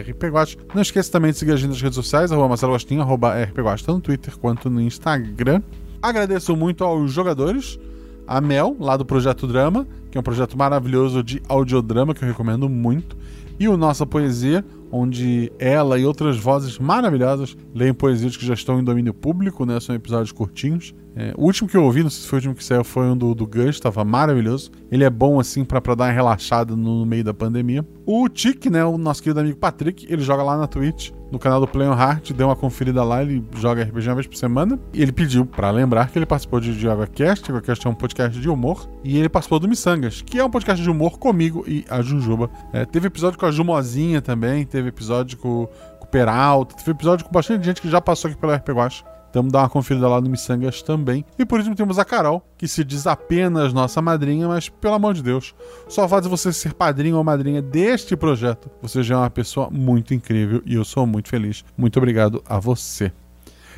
rpguast. 0.09 0.57
Não 0.75 0.81
esqueça 0.81 1.09
também 1.09 1.31
de 1.31 1.37
seguir 1.37 1.53
a 1.53 1.55
gente 1.55 1.69
nas 1.69 1.81
redes 1.81 1.95
sociais, 1.95 2.29
arroba 2.29 2.49
Marcelo 2.49 2.73
Agostinho, 2.73 3.01
arroba 3.01 3.33
rpguast, 3.45 3.85
tanto 3.85 3.95
no 3.95 4.01
Twitter 4.01 4.37
quanto 4.37 4.69
no 4.69 4.81
Instagram. 4.81 5.61
Agradeço 6.01 6.55
muito 6.57 6.83
aos 6.83 7.11
jogadores, 7.11 7.79
a 8.27 8.41
Mel, 8.41 8.75
lá 8.79 8.97
do 8.97 9.05
Projeto 9.05 9.47
Drama, 9.47 9.87
que 10.11 10.17
é 10.17 10.21
um 10.21 10.23
projeto 10.23 10.57
maravilhoso 10.57 11.23
de 11.23 11.41
audiodrama 11.47 12.13
que 12.13 12.23
eu 12.23 12.27
recomendo 12.27 12.67
muito, 12.67 13.17
e 13.59 13.67
o 13.67 13.75
Nossa 13.75 14.05
Poesia, 14.05 14.63
onde 14.91 15.51
ela 15.59 15.99
e 15.99 16.05
outras 16.05 16.37
vozes 16.37 16.79
maravilhosas 16.79 17.55
leem 17.75 17.93
poesias 17.93 18.35
que 18.35 18.45
já 18.45 18.53
estão 18.53 18.79
em 18.79 18.83
domínio 18.83 19.13
público, 19.13 19.65
né? 19.65 19.79
São 19.79 19.93
episódios 19.93 20.31
curtinhos. 20.31 20.95
É, 21.15 21.33
o 21.37 21.43
último 21.43 21.67
que 21.67 21.75
eu 21.75 21.83
ouvi, 21.83 22.01
não 22.01 22.09
sei 22.09 22.21
se 22.21 22.27
foi 22.27 22.37
o 22.37 22.39
último 22.39 22.55
que 22.55 22.63
saiu, 22.63 22.83
foi 22.83 23.05
um 23.05 23.17
do, 23.17 23.35
do 23.35 23.45
Gus, 23.45 23.75
estava 23.75 24.05
maravilhoso. 24.05 24.71
Ele 24.89 25.03
é 25.03 25.09
bom, 25.09 25.39
assim, 25.39 25.65
para 25.65 25.79
dar 25.93 26.05
uma 26.05 26.11
relaxada 26.11 26.75
no, 26.75 26.99
no, 26.99 27.05
meio 27.05 27.23
da 27.23 27.33
pandemia. 27.33 27.85
O 28.05 28.29
Tic, 28.29 28.67
né, 28.67 28.83
o 28.85 28.97
nosso 28.97 29.21
querido 29.21 29.41
amigo 29.41 29.57
Patrick, 29.57 30.05
ele 30.09 30.21
joga 30.21 30.43
lá 30.43 30.57
na 30.57 30.65
Twitch, 30.65 31.11
no 31.31 31.39
canal 31.39 31.59
do 31.59 31.67
Play 31.67 31.87
on 31.87 31.93
Heart, 31.93 32.31
deu 32.33 32.47
uma 32.47 32.55
conferida 32.55 33.03
lá, 33.03 33.21
ele 33.21 33.43
joga 33.55 33.83
RPG 33.83 34.09
uma 34.09 34.15
vez 34.15 34.27
por 34.27 34.35
semana. 34.35 34.79
E 34.93 35.01
ele 35.01 35.11
pediu 35.11 35.45
para 35.45 35.69
lembrar 35.71 36.09
que 36.09 36.17
ele 36.17 36.25
participou 36.25 36.59
de 36.59 36.75
DiagoCast, 36.75 37.45
DiagoCast 37.45 37.85
é 37.85 37.89
um 37.89 37.95
podcast 37.95 38.39
de 38.39 38.49
humor, 38.49 38.89
e 39.03 39.17
ele 39.17 39.29
participou 39.29 39.59
do 39.59 39.67
Missangas, 39.67 40.21
que 40.21 40.39
é 40.39 40.43
um 40.43 40.49
podcast 40.49 40.81
de 40.81 40.89
humor 40.89 41.17
comigo 41.19 41.63
e 41.67 41.85
a 41.89 42.01
Jujuba. 42.01 42.49
É, 42.73 42.85
teve 42.85 43.07
episódio 43.07 43.37
com 43.37 43.45
a 43.45 43.51
Jumozinha 43.51 44.21
também, 44.21 44.65
teve 44.65 44.89
episódio 44.89 45.37
com, 45.37 45.67
com 45.99 46.05
o 46.05 46.07
Peralta, 46.07 46.75
teve 46.75 46.91
episódio 46.91 47.25
com 47.25 47.31
bastante 47.31 47.65
gente 47.65 47.81
que 47.81 47.89
já 47.89 48.01
passou 48.01 48.29
aqui 48.29 48.39
pelo 48.39 48.53
RPG 48.53 48.71
Watch. 48.71 49.03
Então 49.29 49.47
dá 49.47 49.59
uma 49.59 49.69
conferida 49.69 50.07
lá 50.07 50.19
no 50.19 50.29
Missangas 50.29 50.81
também. 50.81 51.23
E 51.37 51.45
por 51.45 51.59
último 51.59 51.75
temos 51.75 51.99
a 51.99 52.05
Carol, 52.05 52.43
que 52.57 52.67
se 52.67 52.83
diz 52.83 53.05
apenas 53.05 53.73
nossa 53.73 54.01
madrinha, 54.01 54.47
mas 54.47 54.69
pelo 54.69 54.95
amor 54.95 55.13
de 55.13 55.21
Deus, 55.21 55.53
só 55.87 56.07
faz 56.07 56.25
você 56.25 56.51
ser 56.51 56.73
padrinho 56.73 57.17
ou 57.17 57.23
madrinha 57.23 57.61
deste 57.61 58.15
projeto. 58.15 58.69
Você 58.81 59.03
já 59.03 59.15
é 59.15 59.17
uma 59.19 59.29
pessoa 59.29 59.69
muito 59.69 60.13
incrível 60.13 60.61
e 60.65 60.75
eu 60.75 60.83
sou 60.83 61.05
muito 61.05 61.29
feliz. 61.29 61.63
Muito 61.77 61.97
obrigado 61.97 62.43
a 62.47 62.59
você. 62.59 63.11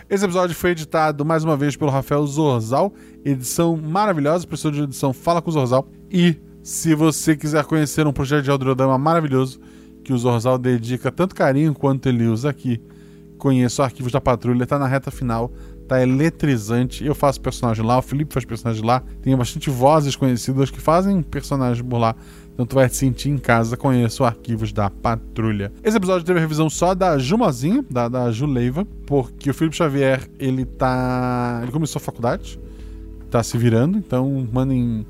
Esse 0.10 0.26
episódio 0.26 0.53
foi 0.53 0.72
editado 0.72 1.23
mais 1.23 1.44
uma 1.44 1.56
vez 1.56 1.78
pelo 1.78 1.90
Rafael 1.90 2.26
Zorzal, 2.28 2.94
edição 3.23 3.78
maravilhosa, 3.78 4.45
professor 4.45 4.72
de 4.72 4.82
edição 4.82 5.14
Fala 5.14 5.41
com 5.41 5.49
o 5.49 5.53
Zorzal. 5.53 5.88
E 6.11 6.36
se 6.61 6.94
você 6.94 7.36
quiser 7.36 7.64
conhecer 7.64 8.06
um 8.06 8.11
projeto 8.11 8.44
de 8.44 8.52
audiodrama 8.52 8.98
maravilhoso 8.98 9.60
que 10.03 10.11
o 10.11 10.18
Zorzal 10.18 10.57
dedica 10.57 11.11
tanto 11.11 11.34
carinho 11.34 11.73
quanto 11.73 12.10
ele 12.10 12.28
usa 12.28 12.49
aqui, 12.49 12.82
conheço 13.42 13.82
Arquivos 13.82 14.12
da 14.12 14.22
Patrulha, 14.22 14.68
tá 14.68 14.78
na 14.78 14.86
reta 14.86 15.10
final, 15.10 15.52
tá 15.88 16.00
eletrizante. 16.00 17.04
Eu 17.04 17.16
faço 17.16 17.42
personagem 17.42 17.84
lá, 17.84 17.98
o 17.98 18.02
Felipe 18.02 18.32
faz 18.32 18.46
personagem 18.46 18.86
lá, 18.86 19.02
tem 19.24 19.36
bastante 19.36 19.70
vozes 19.70 20.16
conhecidas 20.16 20.70
que 20.70 20.80
fazem 20.80 21.24
personagens 21.24 21.86
por 21.86 21.98
lá. 21.98 22.16
Então 22.54 22.66
tu 22.68 22.76
vai 22.76 22.88
te 22.88 22.96
sentir 22.96 23.30
em 23.30 23.40
casa, 23.40 23.76
conheço 23.76 24.24
Arquivos 24.24 24.72
da 24.72 24.92
Patrulha. 24.92 25.72
Esse 25.84 25.98
episódio 25.98 26.24
teve 26.24 26.38
a 26.38 26.42
revisão 26.42 26.70
só 26.70 26.94
da 26.94 27.18
Jumozinha, 27.18 27.84
da, 27.90 28.08
da 28.08 28.32
Juleiva, 28.32 28.86
porque 29.08 29.50
o 29.50 29.54
Felipe 29.54 29.76
Xavier, 29.76 30.30
ele 30.38 30.64
tá. 30.64 31.62
Ele 31.64 31.72
começou 31.72 32.00
a 32.00 32.04
faculdade, 32.04 32.60
tá 33.32 33.42
se 33.42 33.58
virando, 33.58 33.98
então 33.98 34.48
mandem. 34.54 35.06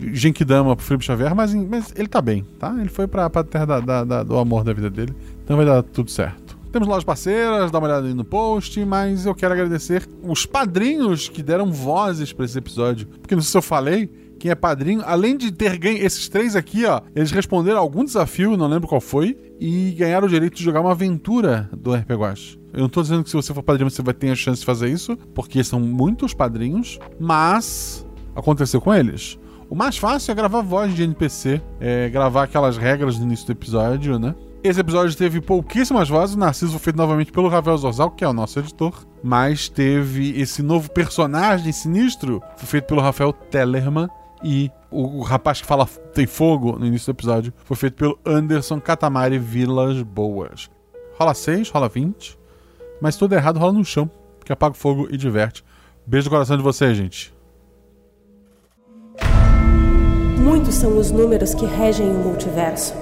Genkidama 0.00 0.74
pro 0.74 0.84
Felipe 0.84 1.04
Xavier, 1.04 1.34
mas, 1.34 1.54
mas 1.54 1.92
ele 1.96 2.08
tá 2.08 2.20
bem, 2.20 2.44
tá? 2.58 2.74
Ele 2.78 2.88
foi 2.88 3.06
pra, 3.06 3.28
pra 3.28 3.44
terra 3.44 3.66
da, 3.66 3.80
da, 3.80 4.04
da, 4.04 4.22
do 4.22 4.38
amor 4.38 4.64
da 4.64 4.72
vida 4.72 4.88
dele, 4.88 5.14
então 5.44 5.56
vai 5.56 5.66
dar 5.66 5.82
tudo 5.82 6.10
certo. 6.10 6.61
Temos 6.72 6.88
lojas 6.88 7.04
parceiras, 7.04 7.70
dá 7.70 7.78
uma 7.78 7.86
olhada 7.86 8.06
aí 8.06 8.14
no 8.14 8.24
post, 8.24 8.82
mas 8.86 9.26
eu 9.26 9.34
quero 9.34 9.52
agradecer 9.52 10.08
os 10.22 10.46
padrinhos 10.46 11.28
que 11.28 11.42
deram 11.42 11.70
vozes 11.70 12.32
para 12.32 12.46
esse 12.46 12.56
episódio. 12.56 13.06
Porque 13.06 13.34
não 13.34 13.42
sei 13.42 13.50
se 13.50 13.58
eu 13.58 13.62
falei, 13.62 14.10
quem 14.38 14.50
é 14.50 14.54
padrinho, 14.54 15.02
além 15.04 15.36
de 15.36 15.52
ter 15.52 15.76
ganho 15.76 16.02
esses 16.02 16.30
três 16.30 16.56
aqui, 16.56 16.86
ó, 16.86 17.02
eles 17.14 17.30
responderam 17.30 17.78
algum 17.78 18.02
desafio, 18.02 18.56
não 18.56 18.66
lembro 18.68 18.88
qual 18.88 19.02
foi, 19.02 19.36
e 19.60 19.92
ganharam 19.92 20.26
o 20.26 20.30
direito 20.30 20.56
de 20.56 20.64
jogar 20.64 20.80
uma 20.80 20.92
aventura 20.92 21.68
do 21.76 21.94
RPG 21.94 22.14
Watch. 22.14 22.60
Eu 22.72 22.80
não 22.80 22.88
tô 22.88 23.02
dizendo 23.02 23.22
que 23.22 23.28
se 23.28 23.36
você 23.36 23.52
for 23.52 23.62
padrinho 23.62 23.90
você 23.90 24.00
vai 24.00 24.14
ter 24.14 24.30
a 24.30 24.34
chance 24.34 24.60
de 24.60 24.66
fazer 24.66 24.88
isso, 24.88 25.14
porque 25.34 25.62
são 25.62 25.78
muitos 25.78 26.32
padrinhos, 26.32 26.98
mas 27.20 28.06
aconteceu 28.34 28.80
com 28.80 28.94
eles. 28.94 29.38
O 29.68 29.74
mais 29.74 29.98
fácil 29.98 30.32
é 30.32 30.34
gravar 30.34 30.62
voz 30.62 30.94
de 30.94 31.02
NPC, 31.02 31.60
é 31.78 32.08
gravar 32.08 32.44
aquelas 32.44 32.78
regras 32.78 33.18
no 33.18 33.26
início 33.26 33.44
do 33.44 33.52
episódio, 33.52 34.18
né? 34.18 34.34
Esse 34.64 34.78
episódio 34.78 35.16
teve 35.16 35.40
pouquíssimas 35.40 36.08
vozes. 36.08 36.36
O 36.36 36.38
Narciso 36.38 36.70
foi 36.72 36.78
feito 36.78 36.96
novamente 36.96 37.32
pelo 37.32 37.48
Ravel 37.48 37.76
Zorzal, 37.76 38.12
que 38.12 38.22
é 38.22 38.28
o 38.28 38.32
nosso 38.32 38.60
editor. 38.60 39.04
Mas 39.20 39.68
teve 39.68 40.40
esse 40.40 40.62
novo 40.62 40.88
personagem 40.88 41.72
sinistro, 41.72 42.40
foi 42.56 42.68
feito 42.68 42.84
pelo 42.84 43.00
Rafael 43.00 43.32
Tellerman. 43.32 44.08
E 44.44 44.70
o, 44.88 45.18
o, 45.18 45.22
rapaz 45.22 45.60
que 45.60 45.66
fala 45.66 45.84
tem 46.14 46.26
fogo 46.26 46.78
no 46.78 46.86
início 46.86 47.12
do 47.12 47.16
episódio 47.16 47.52
foi 47.64 47.76
feito 47.76 47.94
pelo 47.94 48.18
Anderson 48.24 48.80
Catamari 48.80 49.36
Vilas 49.36 50.00
Boas. 50.02 50.70
Rola 51.18 51.34
6, 51.34 51.68
rola 51.70 51.88
20. 51.88 52.38
Mas 53.00 53.16
tudo 53.16 53.34
errado 53.34 53.58
rola 53.58 53.72
no 53.72 53.84
chão, 53.84 54.08
que 54.44 54.52
apaga 54.52 54.76
o 54.76 54.78
fogo 54.78 55.08
e 55.10 55.16
diverte. 55.16 55.64
Beijo 56.06 56.26
no 56.26 56.30
coração 56.30 56.56
de 56.56 56.62
vocês, 56.62 56.96
gente. 56.96 57.34
Muitos 60.38 60.76
são 60.76 60.96
os 60.96 61.10
números 61.10 61.52
que 61.52 61.66
regem 61.66 62.08
o 62.08 62.14
multiverso 62.14 63.01